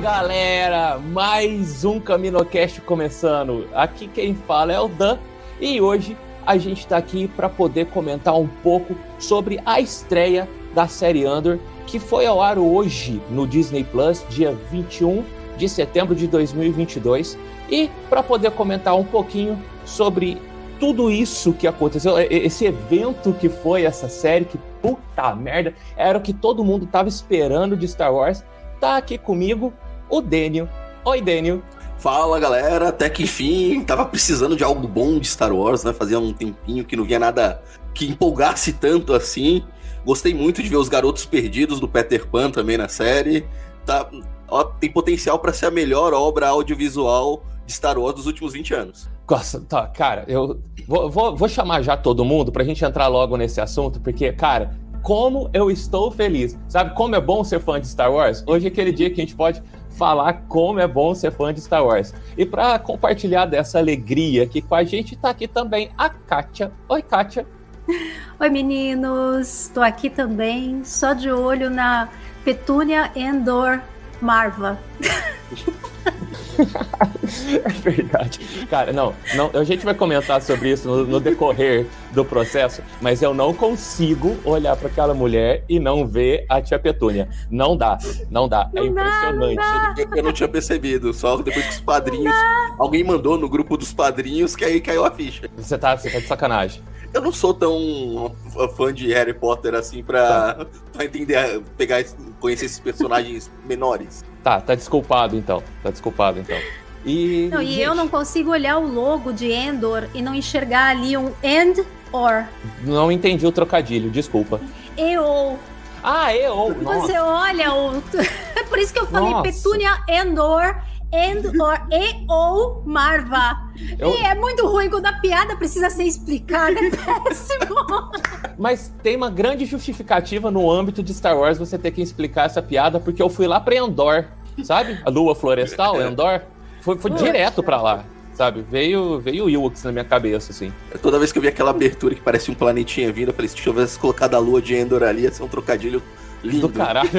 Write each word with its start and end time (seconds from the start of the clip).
galera, 0.00 0.96
mais 0.96 1.84
um 1.84 1.98
CaminoCast 1.98 2.80
começando. 2.82 3.68
Aqui 3.74 4.06
quem 4.06 4.32
fala 4.32 4.72
é 4.72 4.78
o 4.78 4.86
Dan 4.86 5.18
e 5.60 5.80
hoje 5.80 6.16
a 6.46 6.56
gente 6.56 6.80
está 6.80 6.96
aqui 6.96 7.26
para 7.26 7.48
poder 7.48 7.86
comentar 7.86 8.36
um 8.38 8.46
pouco 8.46 8.94
sobre 9.18 9.60
a 9.66 9.80
estreia 9.80 10.48
da 10.72 10.86
série 10.86 11.26
Andor 11.26 11.58
que 11.84 11.98
foi 11.98 12.26
ao 12.26 12.40
ar 12.40 12.58
hoje 12.58 13.20
no 13.28 13.44
Disney 13.44 13.82
Plus, 13.82 14.24
dia 14.28 14.56
21 14.70 15.24
de 15.56 15.68
setembro 15.68 16.14
de 16.14 16.28
2022, 16.28 17.36
e 17.68 17.90
para 18.08 18.22
poder 18.22 18.52
comentar 18.52 18.94
um 18.94 19.04
pouquinho 19.04 19.58
sobre 19.84 20.40
tudo 20.78 21.10
isso 21.10 21.52
que 21.52 21.66
aconteceu, 21.66 22.16
esse 22.30 22.66
evento 22.66 23.32
que 23.32 23.48
foi 23.48 23.82
essa 23.82 24.08
série, 24.08 24.44
que 24.44 24.58
puta 24.80 25.34
merda, 25.34 25.74
era 25.96 26.16
o 26.16 26.20
que 26.20 26.32
todo 26.32 26.62
mundo 26.62 26.86
tava 26.86 27.08
esperando 27.08 27.76
de 27.76 27.88
Star 27.88 28.14
Wars. 28.14 28.44
Tá 28.78 28.96
aqui 28.96 29.18
comigo 29.18 29.72
o 30.08 30.20
Daniel. 30.20 30.68
Oi, 31.04 31.20
Daniel. 31.20 31.62
Fala 31.98 32.38
galera, 32.38 32.90
até 32.90 33.10
que 33.10 33.24
enfim, 33.24 33.82
tava 33.82 34.04
precisando 34.04 34.54
de 34.54 34.62
algo 34.62 34.86
bom 34.86 35.18
de 35.18 35.26
Star 35.26 35.52
Wars, 35.52 35.82
né? 35.82 35.92
Fazia 35.92 36.18
um 36.18 36.32
tempinho 36.32 36.84
que 36.84 36.94
não 36.94 37.04
via 37.04 37.18
nada 37.18 37.60
que 37.92 38.06
empolgasse 38.06 38.72
tanto 38.74 39.12
assim. 39.12 39.64
Gostei 40.06 40.32
muito 40.32 40.62
de 40.62 40.68
ver 40.68 40.76
os 40.76 40.88
garotos 40.88 41.26
perdidos 41.26 41.80
do 41.80 41.88
Peter 41.88 42.24
Pan 42.28 42.50
também 42.50 42.78
na 42.78 42.88
série. 42.88 43.44
Tá, 43.84 44.08
ó, 44.46 44.62
tem 44.62 44.90
potencial 44.92 45.40
para 45.40 45.52
ser 45.52 45.66
a 45.66 45.70
melhor 45.72 46.14
obra 46.14 46.46
audiovisual 46.48 47.42
de 47.66 47.72
Star 47.72 47.98
Wars 47.98 48.14
dos 48.14 48.26
últimos 48.26 48.52
20 48.52 48.74
anos. 48.74 49.10
Nossa, 49.28 49.60
tá, 49.60 49.86
cara, 49.88 50.24
eu 50.28 50.60
vou, 50.86 51.10
vou, 51.10 51.36
vou 51.36 51.48
chamar 51.48 51.82
já 51.82 51.96
todo 51.96 52.24
mundo 52.24 52.52
pra 52.52 52.64
gente 52.64 52.82
entrar 52.84 53.08
logo 53.08 53.36
nesse 53.36 53.60
assunto, 53.60 54.00
porque, 54.00 54.32
cara, 54.32 54.78
como 55.02 55.50
eu 55.52 55.70
estou 55.70 56.10
feliz. 56.10 56.58
Sabe 56.68 56.94
como 56.94 57.14
é 57.14 57.20
bom 57.20 57.44
ser 57.44 57.60
fã 57.60 57.80
de 57.80 57.88
Star 57.88 58.12
Wars? 58.12 58.42
Hoje 58.46 58.66
é 58.66 58.68
aquele 58.68 58.92
dia 58.92 59.10
que 59.10 59.20
a 59.20 59.24
gente 59.24 59.34
pode 59.34 59.62
falar 59.98 60.44
como 60.48 60.78
é 60.78 60.86
bom 60.86 61.12
ser 61.14 61.32
fã 61.32 61.52
de 61.52 61.60
Star 61.60 61.84
Wars. 61.84 62.14
E 62.36 62.46
para 62.46 62.78
compartilhar 62.78 63.46
dessa 63.46 63.78
alegria 63.78 64.44
aqui 64.44 64.62
com 64.62 64.74
a 64.76 64.84
gente, 64.84 65.16
tá 65.16 65.30
aqui 65.30 65.48
também 65.48 65.90
a 65.98 66.08
Kátia. 66.08 66.70
Oi, 66.88 67.02
Kátia. 67.02 67.44
Oi, 68.38 68.48
meninos. 68.48 69.66
Estou 69.66 69.82
aqui 69.82 70.08
também, 70.08 70.84
só 70.84 71.12
de 71.12 71.30
olho 71.30 71.68
na 71.68 72.08
Petúnia 72.44 73.10
Endor 73.16 73.80
Marva. 74.22 74.78
é 77.64 77.68
verdade. 77.68 78.38
Cara, 78.68 78.92
não, 78.92 79.14
não, 79.34 79.50
a 79.54 79.64
gente 79.64 79.84
vai 79.84 79.94
comentar 79.94 80.40
sobre 80.42 80.70
isso 80.70 80.88
no, 80.88 81.06
no 81.06 81.20
decorrer 81.20 81.86
do 82.12 82.24
processo, 82.24 82.82
mas 83.00 83.22
eu 83.22 83.32
não 83.32 83.54
consigo 83.54 84.36
olhar 84.44 84.76
para 84.76 84.88
aquela 84.88 85.14
mulher 85.14 85.64
e 85.68 85.78
não 85.78 86.06
ver 86.06 86.44
a 86.48 86.60
tia 86.60 86.78
Petúnia. 86.78 87.28
Não 87.50 87.76
dá, 87.76 87.98
não 88.30 88.48
dá. 88.48 88.70
Não 88.72 88.82
é 88.82 88.86
impressionante. 88.86 89.56
dá, 89.56 89.94
Eu, 89.96 90.16
eu 90.16 90.22
não 90.22 90.32
tinha 90.32 90.48
percebido, 90.48 91.12
só 91.12 91.36
depois 91.36 91.64
que 91.64 91.72
os 91.72 91.80
padrinhos. 91.80 92.34
Alguém 92.78 93.02
mandou 93.02 93.36
no 93.36 93.48
grupo 93.48 93.76
dos 93.76 93.92
padrinhos 93.92 94.54
que 94.54 94.64
aí 94.64 94.80
caiu 94.80 95.04
a 95.04 95.10
ficha. 95.10 95.48
Você 95.56 95.76
tá, 95.76 95.96
você 95.96 96.10
tá 96.10 96.18
de 96.18 96.26
sacanagem. 96.26 96.82
Eu 97.12 97.22
não 97.22 97.32
sou 97.32 97.54
tão 97.54 98.34
fã 98.76 98.92
de 98.92 99.12
Harry 99.12 99.32
Potter 99.32 99.74
assim 99.74 100.02
pra, 100.02 100.66
pra 100.92 101.04
entender, 101.04 101.62
pegar, 101.76 102.04
conhecer 102.38 102.66
esses 102.66 102.78
personagens 102.78 103.50
menores. 103.64 104.24
Tá, 104.42 104.60
tá 104.60 104.74
desculpado 104.74 105.36
então. 105.36 105.62
Tá 105.82 105.90
desculpado 105.90 106.38
então. 106.38 106.56
E, 107.04 107.48
Não, 107.50 107.62
e 107.62 107.66
gente, 107.66 107.80
eu 107.80 107.94
não 107.94 108.08
consigo 108.08 108.50
olhar 108.50 108.78
o 108.78 108.86
logo 108.86 109.32
de 109.32 109.50
Endor 109.50 110.08
e 110.14 110.20
não 110.20 110.34
enxergar 110.34 110.88
ali 110.88 111.16
um 111.16 111.32
End 111.42 111.84
or. 112.12 112.44
não 112.82 113.10
entendi 113.10 113.46
o 113.46 113.52
trocadilho, 113.52 114.10
desculpa. 114.10 114.60
Eu. 114.96 115.58
Ah, 116.02 116.34
eu. 116.34 116.76
Nossa. 116.82 117.00
Você 117.06 117.18
olha 117.18 117.72
o. 117.72 118.02
É 118.56 118.64
por 118.64 118.78
isso 118.78 118.92
que 118.92 118.98
eu 118.98 119.06
falei 119.06 119.30
Nossa. 119.30 119.42
Petúnia 119.44 119.96
Endor. 120.08 120.74
Endor 121.12 121.80
e 121.90 122.24
ou 122.30 122.82
Marva. 122.84 123.56
Eu- 123.98 124.10
E 124.12 124.16
é 124.24 124.34
muito 124.34 124.66
ruim 124.66 124.90
quando 124.90 125.06
a 125.06 125.12
piada 125.14 125.56
precisa 125.56 125.88
ser 125.90 126.04
explicada. 126.04 126.78
É 126.78 126.90
péssimo. 126.90 127.76
Mas 128.58 128.92
tem 129.02 129.16
uma 129.16 129.30
grande 129.30 129.64
justificativa 129.64 130.50
no 130.50 130.70
âmbito 130.70 131.02
de 131.02 131.14
Star 131.14 131.36
Wars 131.38 131.56
você 131.58 131.78
ter 131.78 131.92
que 131.92 132.02
explicar 132.02 132.46
essa 132.46 132.60
piada, 132.60 132.98
porque 133.00 133.22
eu 133.22 133.30
fui 133.30 133.46
lá 133.46 133.58
pra 133.60 133.76
Endor, 133.76 134.24
sabe? 134.64 134.98
A 135.04 135.10
lua 135.10 135.34
florestal, 135.34 136.00
Endor. 136.02 136.40
Foi, 136.80 136.98
foi 136.98 137.10
direto 137.12 137.62
pra 137.62 137.80
lá, 137.80 138.04
sabe? 138.34 138.62
Veio, 138.62 139.18
veio 139.20 139.44
o 139.46 139.50
Ewoks 139.50 139.82
na 139.84 139.92
minha 139.92 140.04
cabeça, 140.04 140.52
assim. 140.52 140.72
Toda 141.00 141.18
vez 141.18 141.32
que 141.32 141.38
eu 141.38 141.42
vi 141.42 141.48
aquela 141.48 141.70
abertura 141.70 142.14
que 142.14 142.20
parecia 142.20 142.52
um 142.52 142.56
planetinha 142.56 143.12
vindo, 143.12 143.28
eu 143.28 143.34
falei, 143.34 143.48
se 143.48 143.56
tivesse 143.56 143.98
colocado 143.98 144.34
a 144.34 144.38
lua 144.38 144.60
de 144.60 144.74
Endor 144.74 145.02
ali, 145.02 145.22
ia 145.22 145.32
ser 145.32 145.42
um 145.42 145.48
trocadilho 145.48 146.02
lindo. 146.42 146.68
Do 146.68 146.74
caralho. 146.74 147.08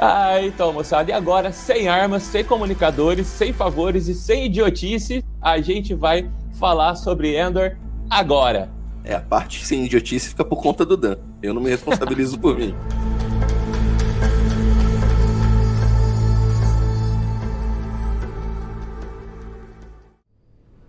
ah, 0.00 0.40
então, 0.40 0.72
moçada, 0.72 1.10
e 1.10 1.12
agora, 1.12 1.50
sem 1.50 1.88
armas, 1.88 2.22
sem 2.22 2.44
comunicadores, 2.44 3.26
sem 3.26 3.52
favores 3.52 4.06
e 4.06 4.14
sem 4.14 4.46
idiotice, 4.46 5.24
a 5.42 5.60
gente 5.60 5.92
vai 5.92 6.30
falar 6.52 6.94
sobre 6.94 7.36
Endor 7.36 7.76
agora. 8.08 8.70
É, 9.02 9.16
a 9.16 9.20
parte 9.20 9.66
sem 9.66 9.84
idiotice 9.84 10.28
fica 10.28 10.44
por 10.44 10.62
conta 10.62 10.86
do 10.86 10.96
Dan. 10.96 11.16
Eu 11.42 11.52
não 11.52 11.60
me 11.60 11.70
responsabilizo 11.70 12.38
por 12.38 12.56
mim. 12.56 12.72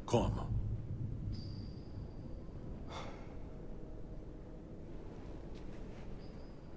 Como? 0.06 0.48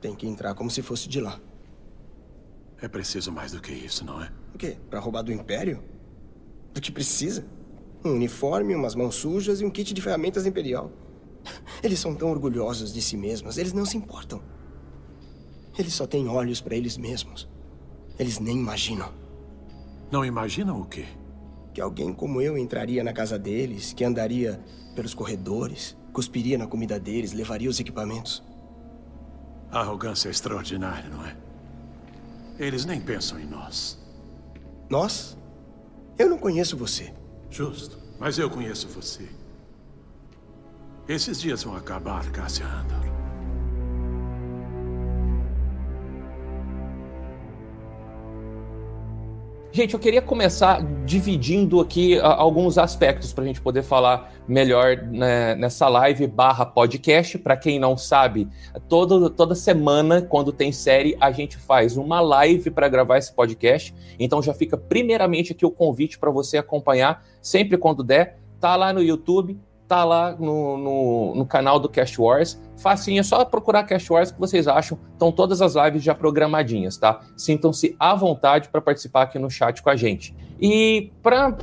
Tem 0.00 0.14
que 0.14 0.26
entrar 0.26 0.54
como 0.54 0.70
se 0.70 0.82
fosse 0.82 1.08
de 1.08 1.20
lá. 1.20 1.38
É 2.82 2.88
preciso 2.88 3.32
mais 3.32 3.52
do 3.52 3.60
que 3.62 3.72
isso, 3.72 4.04
não 4.04 4.22
é? 4.22 4.30
O 4.54 4.58
quê? 4.58 4.76
Pra 4.90 5.00
roubar 5.00 5.22
do 5.22 5.32
Império? 5.32 5.82
Do 6.74 6.80
que 6.80 6.92
precisa? 6.92 7.46
Um 8.04 8.10
uniforme, 8.16 8.74
umas 8.74 8.94
mãos 8.94 9.14
sujas 9.14 9.60
e 9.60 9.64
um 9.64 9.70
kit 9.70 9.94
de 9.94 10.02
ferramentas 10.02 10.44
imperial. 10.46 10.90
Eles 11.82 11.98
são 12.00 12.14
tão 12.14 12.30
orgulhosos 12.30 12.92
de 12.92 13.00
si 13.00 13.16
mesmos, 13.16 13.56
eles 13.56 13.72
não 13.72 13.86
se 13.86 13.96
importam. 13.96 14.42
Eles 15.78 15.94
só 15.94 16.06
têm 16.06 16.28
olhos 16.28 16.60
pra 16.60 16.74
eles 16.76 16.96
mesmos. 16.98 17.48
Eles 18.18 18.38
nem 18.38 18.58
imaginam 18.58 19.10
Não 20.10 20.24
imaginam 20.24 20.80
o 20.80 20.84
quê? 20.84 21.06
que 21.72 21.80
alguém 21.80 22.12
como 22.12 22.38
eu 22.42 22.58
entraria 22.58 23.02
na 23.02 23.14
casa 23.14 23.38
deles, 23.38 23.94
que 23.94 24.04
andaria 24.04 24.60
pelos 24.94 25.14
corredores, 25.14 25.96
cuspiria 26.12 26.58
na 26.58 26.66
comida 26.66 27.00
deles, 27.00 27.32
levaria 27.32 27.70
os 27.70 27.80
equipamentos. 27.80 28.44
A 29.70 29.80
arrogância 29.80 30.28
é 30.28 30.30
extraordinária, 30.32 31.08
não 31.08 31.24
é? 31.24 31.34
Eles 32.62 32.84
nem 32.84 33.00
pensam 33.00 33.40
em 33.40 33.44
nós. 33.44 33.98
Nós? 34.88 35.36
Eu 36.16 36.30
não 36.30 36.38
conheço 36.38 36.76
você. 36.76 37.12
Justo, 37.50 37.98
mas 38.20 38.38
eu 38.38 38.48
conheço 38.48 38.86
você. 38.86 39.28
Esses 41.08 41.40
dias 41.40 41.64
vão 41.64 41.74
acabar, 41.74 42.30
Cassia 42.30 42.64
Gente, 49.74 49.94
eu 49.94 50.00
queria 50.00 50.20
começar 50.20 50.84
dividindo 51.06 51.80
aqui 51.80 52.20
a, 52.20 52.26
alguns 52.34 52.76
aspectos 52.76 53.32
para 53.32 53.42
a 53.42 53.46
gente 53.46 53.58
poder 53.58 53.82
falar 53.82 54.30
melhor 54.46 54.98
né, 54.98 55.54
nessa 55.54 55.88
live 55.88 56.26
barra 56.26 56.66
podcast. 56.66 57.38
Para 57.38 57.56
quem 57.56 57.78
não 57.78 57.96
sabe, 57.96 58.50
todo, 58.86 59.30
toda 59.30 59.54
semana, 59.54 60.20
quando 60.20 60.52
tem 60.52 60.70
série, 60.72 61.16
a 61.18 61.32
gente 61.32 61.56
faz 61.56 61.96
uma 61.96 62.20
live 62.20 62.70
para 62.70 62.86
gravar 62.86 63.16
esse 63.16 63.32
podcast. 63.32 63.94
Então 64.18 64.42
já 64.42 64.52
fica 64.52 64.76
primeiramente 64.76 65.52
aqui 65.52 65.64
o 65.64 65.70
convite 65.70 66.18
para 66.18 66.30
você 66.30 66.58
acompanhar 66.58 67.24
sempre 67.40 67.78
quando 67.78 68.04
der. 68.04 68.40
Tá 68.60 68.76
lá 68.76 68.92
no 68.92 69.02
YouTube, 69.02 69.58
tá 69.92 70.04
lá 70.04 70.32
no, 70.32 70.78
no, 70.78 71.34
no, 71.34 71.46
canal 71.46 71.78
do 71.78 71.86
Cash 71.86 72.18
Wars. 72.18 72.58
Facinho, 72.78 73.20
é 73.20 73.22
só 73.22 73.44
procurar 73.44 73.84
Cash 73.84 74.08
Wars 74.08 74.32
que 74.32 74.40
vocês 74.40 74.66
acham. 74.66 74.98
Estão 75.12 75.30
todas 75.30 75.60
as 75.60 75.74
lives 75.74 76.02
já 76.02 76.14
programadinhas, 76.14 76.96
tá? 76.96 77.20
Sintam-se 77.36 77.94
à 78.00 78.14
vontade 78.14 78.70
para 78.70 78.80
participar 78.80 79.24
aqui 79.24 79.38
no 79.38 79.50
chat 79.50 79.82
com 79.82 79.90
a 79.90 79.96
gente. 79.96 80.34
E 80.58 81.12
para 81.22 81.54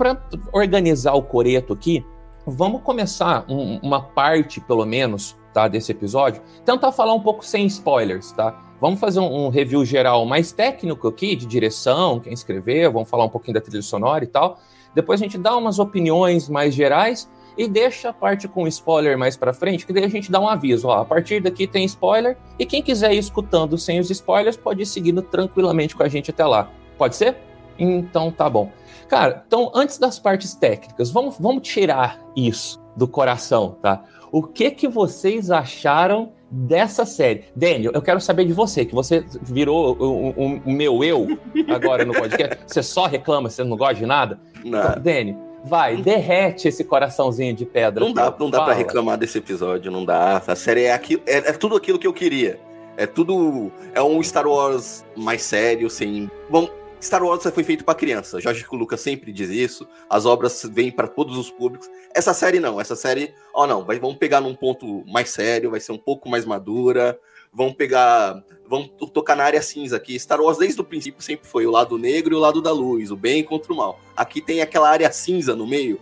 organizar 0.54 1.16
o 1.16 1.24
coreto 1.24 1.74
aqui, 1.74 2.06
vamos 2.46 2.84
começar 2.84 3.46
um, 3.50 3.80
uma 3.82 4.00
parte, 4.00 4.62
pelo 4.62 4.86
menos, 4.86 5.36
tá, 5.52 5.68
desse 5.68 5.92
episódio. 5.92 6.40
Tentar 6.64 6.92
falar 6.92 7.16
um 7.16 7.22
pouco 7.22 7.44
sem 7.44 7.66
spoilers, 7.66 8.32
tá? 8.34 8.56
Vamos 8.80 9.00
fazer 9.00 9.22
um, 9.22 9.48
um 9.48 9.50
review 9.50 9.84
geral 9.84 10.24
mais 10.28 10.52
técnico 10.52 11.08
aqui, 11.08 11.36
de 11.36 11.48
direção, 11.48 12.20
quem 12.20 12.32
escreveu, 12.32 12.92
vamos 12.92 13.10
falar 13.10 13.26
um 13.26 13.30
pouquinho 13.30 13.56
da 13.56 13.62
trilha 13.62 13.82
sonora 13.82 14.24
e 14.24 14.28
tal. 14.28 14.60
Depois 14.94 15.20
a 15.20 15.24
gente 15.24 15.38
dá 15.40 15.58
umas 15.58 15.80
opiniões 15.80 16.48
mais 16.48 16.76
gerais 16.76 17.28
e 17.58 17.68
deixa 17.68 18.10
a 18.10 18.14
parte 18.14 18.48
com 18.48 18.68
spoiler 18.68 19.18
mais 19.18 19.36
para 19.36 19.54
frente, 19.54 19.86
que 19.86 19.94
daí 19.94 20.06
a 20.06 20.10
gente 20.10 20.32
dá 20.32 20.40
um 20.40 20.48
aviso, 20.48 20.88
ó, 20.88 21.02
a 21.02 21.06
partir 21.06 21.42
daqui 21.42 21.68
tem 21.68 21.86
spoiler, 21.86 22.38
e 22.58 22.66
quem 22.66 22.82
quiser 22.82 23.14
ir 23.14 23.18
escutando 23.18 23.78
sem 23.78 24.00
os 24.00 24.10
spoilers 24.10 24.58
pode 24.58 24.84
ir 24.84 24.86
seguindo 24.86 25.22
tranquilamente 25.22 25.96
com 25.96 26.04
a 26.04 26.08
gente 26.08 26.32
até 26.32 26.46
lá. 26.46 26.72
Pode 26.98 27.16
ser? 27.16 27.36
Então 27.78 28.32
tá 28.32 28.50
bom. 28.50 28.72
Cara, 29.08 29.44
então 29.48 29.72
antes 29.74 29.98
das 29.98 30.20
partes 30.20 30.54
técnicas, 30.54 31.10
vamos, 31.10 31.38
vamos 31.40 31.68
tirar 31.68 32.20
isso 32.36 32.80
do 32.96 33.08
coração, 33.08 33.78
tá? 33.82 34.04
O 34.32 34.44
que 34.44 34.70
que 34.70 34.88
vocês 34.88 35.50
acharam 35.50 36.34
dessa 36.52 37.06
série? 37.06 37.46
Daniel, 37.56 37.92
eu 37.94 38.02
quero 38.02 38.22
saber 38.22 38.46
de 38.46 38.54
você, 38.54 38.86
que 38.86 38.94
você 38.94 39.26
virou 39.42 39.98
o, 40.00 40.30
o, 40.30 40.62
o 40.66 40.72
meu 40.72 41.04
eu 41.04 41.40
agora 41.68 42.06
no 42.06 42.14
podcast. 42.14 42.60
você 42.68 42.84
só 42.84 43.08
reclama, 43.08 43.50
você 43.50 43.64
não 43.64 43.76
gosta 43.76 43.96
de 43.96 44.06
nada? 44.06 44.40
Não. 44.64 44.80
Então, 44.80 45.02
Daniel, 45.02 45.49
Vai, 45.64 45.98
derrete 45.98 46.68
esse 46.68 46.84
coraçãozinho 46.84 47.54
de 47.54 47.66
pedra. 47.66 48.04
Não 48.04 48.14
dá, 48.14 48.34
não 48.40 48.50
dá 48.50 48.64
para 48.64 48.74
reclamar 48.74 49.18
desse 49.18 49.38
episódio, 49.38 49.92
não 49.92 50.06
dá. 50.06 50.42
A 50.46 50.56
série 50.56 50.84
é, 50.84 50.94
aquilo, 50.94 51.22
é, 51.26 51.38
é, 51.38 51.54
tudo 51.54 51.76
aquilo 51.76 52.00
que 52.00 52.08
eu 52.08 52.14
queria. 52.14 52.60
É 52.98 53.06
tudo. 53.06 53.72
É 53.94 54.02
um 54.02 54.22
Star 54.22 54.48
Wars 54.48 55.06
mais 55.16 55.42
sério, 55.42 55.90
sem. 55.90 56.30
Bom, 56.50 56.70
Star 57.02 57.24
Wars 57.24 57.44
foi 57.44 57.64
feito 57.64 57.84
para 57.84 57.96
criança. 57.96 58.42
Jorge 58.42 58.66
Lucas 58.72 59.00
sempre 59.00 59.32
diz 59.32 59.50
isso. 59.50 59.88
As 60.10 60.26
obras 60.26 60.62
vêm 60.72 60.92
para 60.92 61.08
todos 61.08 61.38
os 61.38 61.50
públicos. 61.50 61.90
Essa 62.14 62.34
série 62.34 62.60
não. 62.60 62.80
Essa 62.80 62.96
série, 62.96 63.34
ó, 63.54 63.64
oh, 63.64 63.68
não. 63.68 63.86
Vai, 63.86 64.00
vamos 64.00 64.18
pegar 64.18 64.42
num 64.42 64.56
ponto 64.56 65.04
mais 65.08 65.30
sério, 65.30 65.72
vai 65.72 65.80
ser 65.80 65.92
um 65.92 65.98
pouco 65.98 66.30
mais 66.30 66.46
madura 66.46 67.18
vão 67.54 67.74
pegar. 67.74 68.44
Vão 68.68 68.88
tocar 68.88 69.36
na 69.36 69.44
área 69.44 69.62
cinza 69.64 69.98
aqui. 69.98 70.20
Star 70.20 70.40
Wars, 70.40 70.60
desde 70.60 70.80
o 70.80 70.84
princípio, 70.84 71.24
sempre 71.24 71.48
foi 71.48 71.66
o 71.66 71.72
lado 71.72 71.98
negro 71.98 72.36
e 72.36 72.38
o 72.38 72.40
lado 72.40 72.62
da 72.62 72.72
luz, 72.72 73.10
o 73.10 73.16
bem 73.16 73.44
contra 73.44 73.74
o 73.74 73.76
mal. 73.76 74.00
Aqui 74.16 74.42
tem 74.42 74.62
aquela 74.62 74.88
área 74.88 75.12
cinza 75.12 75.56
no 75.56 75.66
meio. 75.66 76.00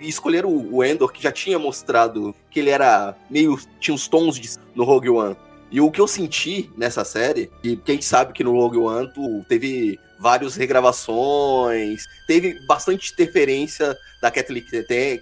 E 0.00 0.08
escolher 0.08 0.46
o 0.46 0.82
Endor, 0.82 1.12
que 1.12 1.22
já 1.22 1.30
tinha 1.30 1.58
mostrado 1.58 2.34
que 2.50 2.60
ele 2.60 2.70
era 2.70 3.14
meio. 3.28 3.58
tinha 3.78 3.94
uns 3.94 4.08
tons 4.08 4.38
de, 4.38 4.48
no 4.74 4.84
Rogue 4.84 5.10
One. 5.10 5.36
E 5.70 5.80
o 5.80 5.90
que 5.90 6.00
eu 6.00 6.06
senti 6.06 6.70
nessa 6.76 7.04
série, 7.04 7.50
e 7.62 7.76
quem 7.76 8.00
sabe 8.00 8.32
que 8.32 8.44
no 8.44 8.52
Rogue 8.52 8.78
One 8.78 9.10
teve 9.48 9.98
várias 10.18 10.54
regravações, 10.54 12.04
teve 12.26 12.64
bastante 12.66 13.12
interferência 13.12 13.96
da 14.20 14.30
Kathleen 14.30 14.64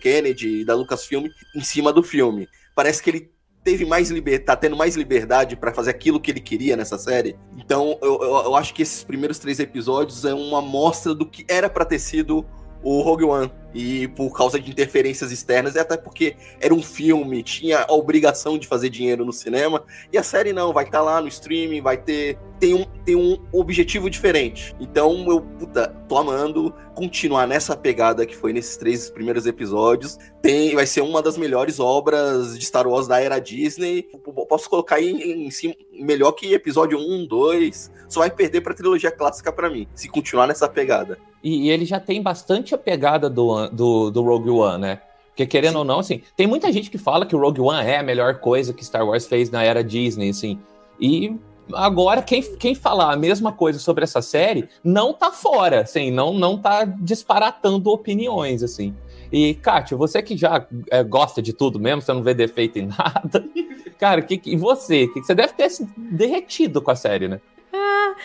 Kennedy 0.00 0.60
e 0.60 0.64
da 0.64 0.74
Lucasfilm 0.74 1.26
em 1.56 1.60
cima 1.62 1.92
do 1.92 2.02
filme. 2.02 2.48
Parece 2.74 3.02
que 3.02 3.10
ele 3.10 3.30
teve 3.62 3.84
mais 3.84 4.10
liberdade, 4.10 4.44
tá 4.44 4.56
tendo 4.56 4.76
mais 4.76 4.96
liberdade 4.96 5.56
para 5.56 5.72
fazer 5.72 5.90
aquilo 5.90 6.20
que 6.20 6.30
ele 6.30 6.40
queria 6.40 6.76
nessa 6.76 6.98
série. 6.98 7.36
Então, 7.56 7.98
eu, 8.02 8.18
eu, 8.22 8.30
eu, 8.44 8.56
acho 8.56 8.72
que 8.72 8.82
esses 8.82 9.04
primeiros 9.04 9.38
três 9.38 9.60
episódios 9.60 10.24
é 10.24 10.32
uma 10.32 10.58
amostra 10.58 11.14
do 11.14 11.26
que 11.26 11.44
era 11.48 11.68
para 11.68 11.84
ter 11.84 11.98
sido 11.98 12.44
o 12.82 13.00
Rogue 13.00 13.24
One. 13.24 13.50
E 13.72 14.08
por 14.08 14.36
causa 14.36 14.58
de 14.58 14.68
interferências 14.68 15.30
externas, 15.30 15.76
e 15.76 15.78
até 15.78 15.96
porque 15.96 16.34
era 16.60 16.74
um 16.74 16.82
filme, 16.82 17.40
tinha 17.42 17.84
a 17.88 17.92
obrigação 17.92 18.58
de 18.58 18.66
fazer 18.66 18.88
dinheiro 18.88 19.24
no 19.24 19.32
cinema, 19.32 19.84
e 20.12 20.18
a 20.18 20.24
série 20.24 20.52
não, 20.52 20.72
vai 20.72 20.84
estar 20.84 20.98
tá 20.98 21.04
lá 21.04 21.20
no 21.20 21.28
streaming, 21.28 21.80
vai 21.80 21.96
ter. 21.96 22.36
Tem 22.58 22.74
um, 22.74 22.84
tem 23.04 23.16
um 23.16 23.38
objetivo 23.52 24.10
diferente. 24.10 24.74
Então 24.80 25.24
eu, 25.30 25.40
puta, 25.40 25.88
tô 26.08 26.18
amando 26.18 26.74
continuar 26.94 27.46
nessa 27.46 27.74
pegada 27.74 28.26
que 28.26 28.36
foi 28.36 28.52
nesses 28.52 28.76
três 28.76 29.08
primeiros 29.08 29.46
episódios. 29.46 30.18
Tem, 30.42 30.74
vai 30.74 30.84
ser 30.84 31.00
uma 31.00 31.22
das 31.22 31.38
melhores 31.38 31.80
obras 31.80 32.58
de 32.58 32.64
Star 32.66 32.86
Wars 32.86 33.08
da 33.08 33.18
era 33.18 33.38
Disney. 33.38 34.02
Posso 34.46 34.68
colocar 34.68 35.00
em, 35.00 35.46
em 35.46 35.50
cima, 35.50 35.74
melhor 35.92 36.32
que 36.32 36.52
episódio 36.52 36.98
1, 36.98 37.26
2. 37.26 37.90
Só 38.10 38.20
vai 38.20 38.30
perder 38.30 38.60
pra 38.60 38.74
trilogia 38.74 39.10
clássica 39.10 39.50
para 39.52 39.70
mim, 39.70 39.86
se 39.94 40.08
continuar 40.08 40.46
nessa 40.46 40.68
pegada. 40.68 41.16
E, 41.42 41.66
e, 41.66 41.70
ele 41.70 41.86
já 41.86 41.98
tem 41.98 42.20
bastante 42.20 42.74
a 42.74 42.78
pegada 42.78 43.30
do, 43.30 43.68
do, 43.68 44.10
do 44.10 44.22
Rogue 44.22 44.50
One, 44.50 44.82
né? 44.82 45.00
Porque 45.28 45.46
querendo 45.46 45.72
Sim. 45.74 45.78
ou 45.78 45.84
não, 45.84 46.00
assim, 46.00 46.20
tem 46.36 46.46
muita 46.46 46.70
gente 46.72 46.90
que 46.90 46.98
fala 46.98 47.24
que 47.24 47.34
o 47.34 47.38
Rogue 47.38 47.60
One 47.60 47.86
é 47.86 47.98
a 47.98 48.02
melhor 48.02 48.40
coisa 48.40 48.74
que 48.74 48.84
Star 48.84 49.06
Wars 49.06 49.26
fez 49.26 49.48
na 49.48 49.62
era 49.62 49.82
Disney, 49.82 50.30
assim. 50.30 50.58
E 51.00 51.34
agora, 51.72 52.20
quem, 52.20 52.42
quem 52.56 52.74
falar 52.74 53.12
a 53.12 53.16
mesma 53.16 53.52
coisa 53.52 53.78
sobre 53.78 54.04
essa 54.04 54.20
série 54.20 54.68
não 54.82 55.14
tá 55.14 55.30
fora, 55.30 55.82
assim, 55.82 56.10
não, 56.10 56.34
não 56.34 56.58
tá 56.58 56.84
disparatando 56.84 57.90
opiniões, 57.90 58.62
assim. 58.62 58.94
E, 59.32 59.54
Kátia, 59.54 59.96
você 59.96 60.20
que 60.22 60.36
já 60.36 60.66
é, 60.90 61.04
gosta 61.04 61.40
de 61.40 61.52
tudo 61.52 61.78
mesmo, 61.78 62.02
você 62.02 62.12
não 62.12 62.22
vê 62.22 62.34
defeito 62.34 62.78
em 62.78 62.86
nada. 62.86 63.44
Cara, 63.98 64.22
que, 64.22 64.40
e 64.44 64.56
você? 64.56 65.06
Que, 65.08 65.20
você 65.20 65.34
deve 65.34 65.52
ter 65.52 65.70
se 65.70 65.86
derretido 65.96 66.82
com 66.82 66.90
a 66.90 66.96
série, 66.96 67.28
né? 67.28 67.40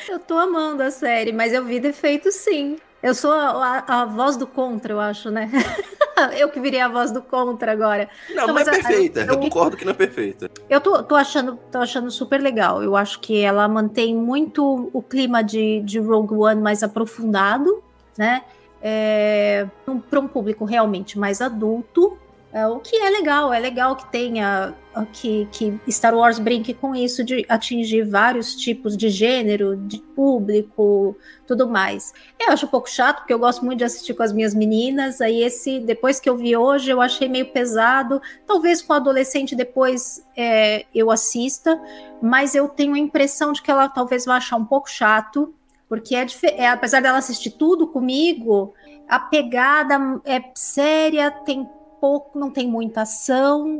Eu 0.07 0.19
tô 0.19 0.37
amando 0.37 0.83
a 0.83 0.91
série, 0.91 1.31
mas 1.31 1.53
eu 1.53 1.63
vi 1.63 1.79
defeito 1.79 2.31
sim. 2.31 2.77
Eu 3.05 3.13
sou 3.13 3.31
a, 3.31 3.83
a, 3.87 4.01
a, 4.01 4.05
voz 4.05 4.35
do 4.35 4.47
contra, 4.47 4.93
eu 4.93 5.00
acho, 5.00 5.29
né? 5.29 5.51
eu 6.39 6.50
que 6.50 6.60
virei 6.60 6.79
a 6.79 6.88
voz 6.88 7.12
do 7.12 7.21
contra 7.21 7.71
agora. 7.71 8.10
Não, 8.33 8.48
não, 8.48 8.57
é 8.57 8.65
perfeita. 8.65 9.21
Eu, 9.21 9.33
eu, 9.33 9.39
concordo 9.39 9.77
que 9.77 9.86
não 9.86 9.91
é 9.91 9.95
perfeita. 9.95 10.50
Eu 10.67 10.81
tô, 10.81 11.03
tô, 11.03 11.13
achando, 11.13 11.60
tô 11.71 11.77
achando 11.77 12.10
super 12.10 12.41
legal. 12.41 12.81
Eu 12.81 12.95
acho 12.95 13.19
que 13.19 13.41
ela 13.41 13.67
mantém 13.67 14.15
muito 14.15 14.89
o 14.91 15.03
clima 15.03 15.43
de, 15.43 15.81
de 15.81 16.00
Rogue 16.00 16.33
One 16.33 16.60
mais 16.60 16.81
aprofundado, 16.81 17.83
né? 18.17 18.41
É, 18.81 19.67
para 20.10 20.19
um 20.19 20.27
público 20.27 20.65
realmente 20.65 21.19
mais 21.19 21.41
adulto. 21.41 22.17
É, 22.55 22.65
o 22.67 22.79
que 22.79 22.95
é 22.95 23.09
legal, 23.09 23.53
é 23.53 23.59
legal 23.59 23.97
que 23.97 24.09
tenha 24.09 24.74
que, 25.12 25.45
que 25.51 25.77
Star 25.91 26.15
Wars 26.15 26.39
brinque 26.39 26.74
com 26.74 26.95
isso 26.95 27.21
de 27.21 27.45
atingir 27.50 28.03
vários 28.03 28.55
tipos 28.55 28.95
de 28.95 29.09
gênero, 29.09 29.75
de 29.75 29.97
público, 29.97 31.17
tudo 31.45 31.67
mais. 31.67 32.13
Eu 32.39 32.53
acho 32.53 32.65
um 32.65 32.69
pouco 32.69 32.89
chato, 32.89 33.17
porque 33.17 33.33
eu 33.33 33.39
gosto 33.39 33.65
muito 33.65 33.79
de 33.79 33.83
assistir 33.83 34.13
com 34.13 34.24
as 34.24 34.31
minhas 34.31 34.55
meninas. 34.55 35.19
Aí 35.19 35.43
esse, 35.43 35.81
depois 35.81 36.17
que 36.21 36.29
eu 36.29 36.38
vi 36.38 36.55
hoje, 36.55 36.89
eu 36.89 37.01
achei 37.01 37.27
meio 37.27 37.51
pesado. 37.51 38.21
Talvez 38.47 38.81
com 38.81 38.93
adolescente 38.93 39.53
depois 39.53 40.25
é, 40.33 40.85
eu 40.95 41.12
assista, 41.12 41.77
mas 42.21 42.55
eu 42.55 42.69
tenho 42.69 42.93
a 42.93 42.97
impressão 42.97 43.51
de 43.51 43.62
que 43.62 43.69
ela 43.69 43.89
talvez 43.89 44.24
vá 44.24 44.38
achar 44.38 44.55
um 44.55 44.65
pouco 44.65 44.89
chato, 44.89 45.53
porque 45.89 46.15
é, 46.15 46.25
é 46.55 46.69
apesar 46.69 47.01
dela 47.01 47.17
assistir 47.17 47.51
tudo 47.51 47.85
comigo, 47.85 48.74
a 49.09 49.19
pegada 49.19 50.21
é 50.24 50.41
séria, 50.55 51.29
tem 51.29 51.69
pouco, 52.05 52.38
não 52.38 52.51
tem 52.51 52.67
muita 52.67 53.01
ação. 53.01 53.79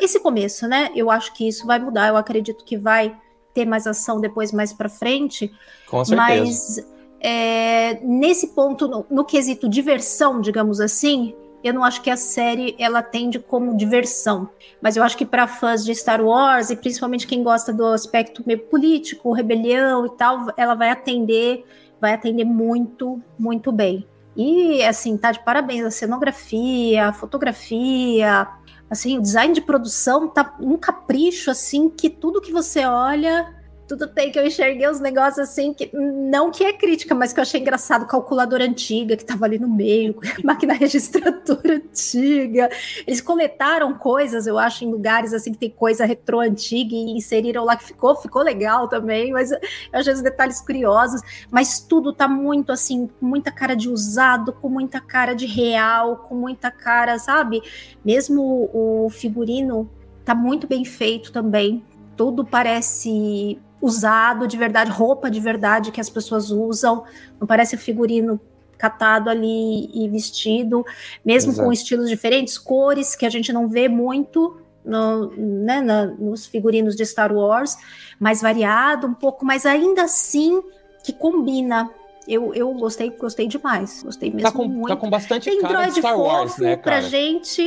Esse 0.00 0.20
começo, 0.20 0.68
né? 0.68 0.90
Eu 0.94 1.10
acho 1.10 1.34
que 1.34 1.48
isso 1.48 1.66
vai 1.66 1.80
mudar. 1.80 2.06
Eu 2.06 2.16
acredito 2.16 2.64
que 2.64 2.76
vai 2.76 3.18
ter 3.52 3.66
mais 3.66 3.84
ação 3.84 4.20
depois, 4.20 4.52
mais 4.52 4.72
para 4.72 4.88
frente. 4.88 5.52
Com 5.90 6.04
certeza. 6.04 6.16
Mas 6.16 6.86
é, 7.20 7.98
nesse 8.00 8.54
ponto, 8.54 8.86
no, 8.86 9.04
no, 9.10 9.24
quesito 9.24 9.68
diversão, 9.68 10.40
digamos 10.40 10.80
assim, 10.80 11.34
eu 11.64 11.74
não 11.74 11.82
acho 11.82 12.00
que 12.00 12.10
a 12.10 12.16
série 12.16 12.76
ela 12.78 13.02
tende 13.02 13.40
como 13.40 13.76
diversão. 13.76 14.48
Mas 14.80 14.96
eu 14.96 15.02
acho 15.02 15.16
que 15.16 15.26
para 15.26 15.48
fãs 15.48 15.84
de 15.84 15.92
Star 15.96 16.24
Wars 16.24 16.70
e 16.70 16.76
principalmente 16.76 17.26
quem 17.26 17.42
gosta 17.42 17.72
do 17.72 17.86
aspecto 17.86 18.44
meio 18.46 18.60
político, 18.60 19.32
rebelião 19.32 20.06
e 20.06 20.10
tal, 20.10 20.46
ela 20.56 20.76
vai 20.76 20.90
atender, 20.90 21.64
vai 22.00 22.12
atender 22.14 22.44
muito, 22.44 23.20
muito 23.36 23.72
bem. 23.72 24.06
E, 24.38 24.84
assim, 24.84 25.16
tá 25.16 25.32
de 25.32 25.40
parabéns 25.40 25.84
a 25.84 25.90
cenografia, 25.90 27.08
a 27.08 27.12
fotografia, 27.12 28.46
assim, 28.88 29.18
o 29.18 29.20
design 29.20 29.52
de 29.52 29.60
produção 29.60 30.28
tá 30.28 30.54
um 30.60 30.76
capricho, 30.76 31.50
assim, 31.50 31.90
que 31.90 32.08
tudo 32.08 32.40
que 32.40 32.52
você 32.52 32.86
olha 32.86 33.57
tudo 33.88 34.06
bem 34.06 34.30
que 34.30 34.38
eu 34.38 34.46
enxerguei 34.46 34.86
os 34.86 35.00
negócios 35.00 35.38
assim, 35.38 35.72
que 35.72 35.90
não 35.96 36.50
que 36.50 36.62
é 36.62 36.74
crítica, 36.74 37.14
mas 37.14 37.32
que 37.32 37.40
eu 37.40 37.42
achei 37.42 37.58
engraçado, 37.58 38.06
calculadora 38.06 38.64
antiga 38.64 39.16
que 39.16 39.24
tava 39.24 39.46
ali 39.46 39.58
no 39.58 39.68
meio, 39.68 40.14
máquina 40.44 40.74
registradora 40.74 41.76
antiga. 41.76 42.68
Eles 43.06 43.22
coletaram 43.22 43.94
coisas, 43.94 44.46
eu 44.46 44.58
acho, 44.58 44.84
em 44.84 44.90
lugares 44.90 45.32
assim 45.32 45.52
que 45.52 45.58
tem 45.58 45.70
coisa 45.70 46.04
retrô 46.04 46.40
antiga 46.40 46.94
e 46.94 47.16
inseriram 47.16 47.64
lá 47.64 47.76
que 47.76 47.84
ficou, 47.84 48.14
ficou 48.14 48.42
legal 48.42 48.88
também, 48.88 49.32
mas 49.32 49.50
eu 49.50 49.58
achei 49.94 50.12
os 50.12 50.20
detalhes 50.20 50.60
curiosos, 50.60 51.22
mas 51.50 51.80
tudo 51.80 52.12
tá 52.12 52.28
muito 52.28 52.70
assim, 52.70 53.08
com 53.18 53.24
muita 53.24 53.50
cara 53.50 53.74
de 53.74 53.88
usado, 53.88 54.52
com 54.52 54.68
muita 54.68 55.00
cara 55.00 55.32
de 55.32 55.46
real, 55.46 56.26
com 56.28 56.34
muita 56.34 56.70
cara, 56.70 57.18
sabe? 57.18 57.62
Mesmo 58.04 58.68
o 58.74 59.08
figurino 59.08 59.90
tá 60.26 60.34
muito 60.34 60.66
bem 60.66 60.84
feito 60.84 61.32
também. 61.32 61.82
Tudo 62.14 62.44
parece 62.44 63.58
usado 63.80 64.46
de 64.46 64.56
verdade, 64.56 64.90
roupa 64.90 65.30
de 65.30 65.40
verdade 65.40 65.92
que 65.92 66.00
as 66.00 66.10
pessoas 66.10 66.50
usam, 66.50 67.04
não 67.38 67.46
parece 67.46 67.76
figurino 67.76 68.40
catado 68.76 69.28
ali 69.28 69.90
e 69.92 70.08
vestido, 70.08 70.84
mesmo 71.24 71.52
Exato. 71.52 71.66
com 71.66 71.72
estilos 71.72 72.08
diferentes, 72.08 72.56
cores 72.56 73.14
que 73.16 73.26
a 73.26 73.30
gente 73.30 73.52
não 73.52 73.68
vê 73.68 73.88
muito 73.88 74.56
no, 74.84 75.32
né, 75.36 75.80
na, 75.80 76.06
nos 76.06 76.46
figurinos 76.46 76.96
de 76.96 77.04
Star 77.04 77.32
Wars, 77.32 77.76
mais 78.18 78.40
variado 78.40 79.06
um 79.06 79.14
pouco, 79.14 79.44
mas 79.44 79.66
ainda 79.66 80.04
assim 80.04 80.62
que 81.04 81.12
combina. 81.12 81.90
Eu, 82.26 82.52
eu 82.54 82.72
gostei, 82.74 83.10
gostei 83.10 83.48
demais. 83.48 84.02
Gostei 84.02 84.30
mesmo 84.30 84.42
tá 84.42 84.52
com, 84.52 84.68
muito. 84.68 84.88
Tá 84.88 84.96
com 84.96 85.08
bastante 85.08 85.48
Tem 85.48 85.62
cara 85.62 85.88
de 85.88 85.98
Star 85.98 86.18
Wars, 86.18 86.58
né, 86.58 86.76
cara? 86.76 86.82
pra 86.82 87.00
gente. 87.00 87.62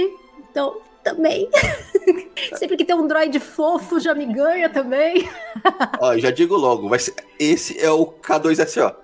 Então, 0.51 0.77
também. 1.03 1.49
Sempre 2.55 2.77
que 2.77 2.85
tem 2.85 2.95
um 2.95 3.07
droid 3.07 3.39
fofo, 3.39 3.99
já 3.99 4.13
me 4.13 4.25
ganha 4.25 4.69
também. 4.69 5.29
Ó, 5.99 6.17
já 6.17 6.31
digo 6.31 6.55
logo, 6.55 6.89
vai 6.89 6.99
ser, 6.99 7.13
esse 7.39 7.79
é 7.79 7.89
o 7.89 8.05
K2SO. 8.05 8.95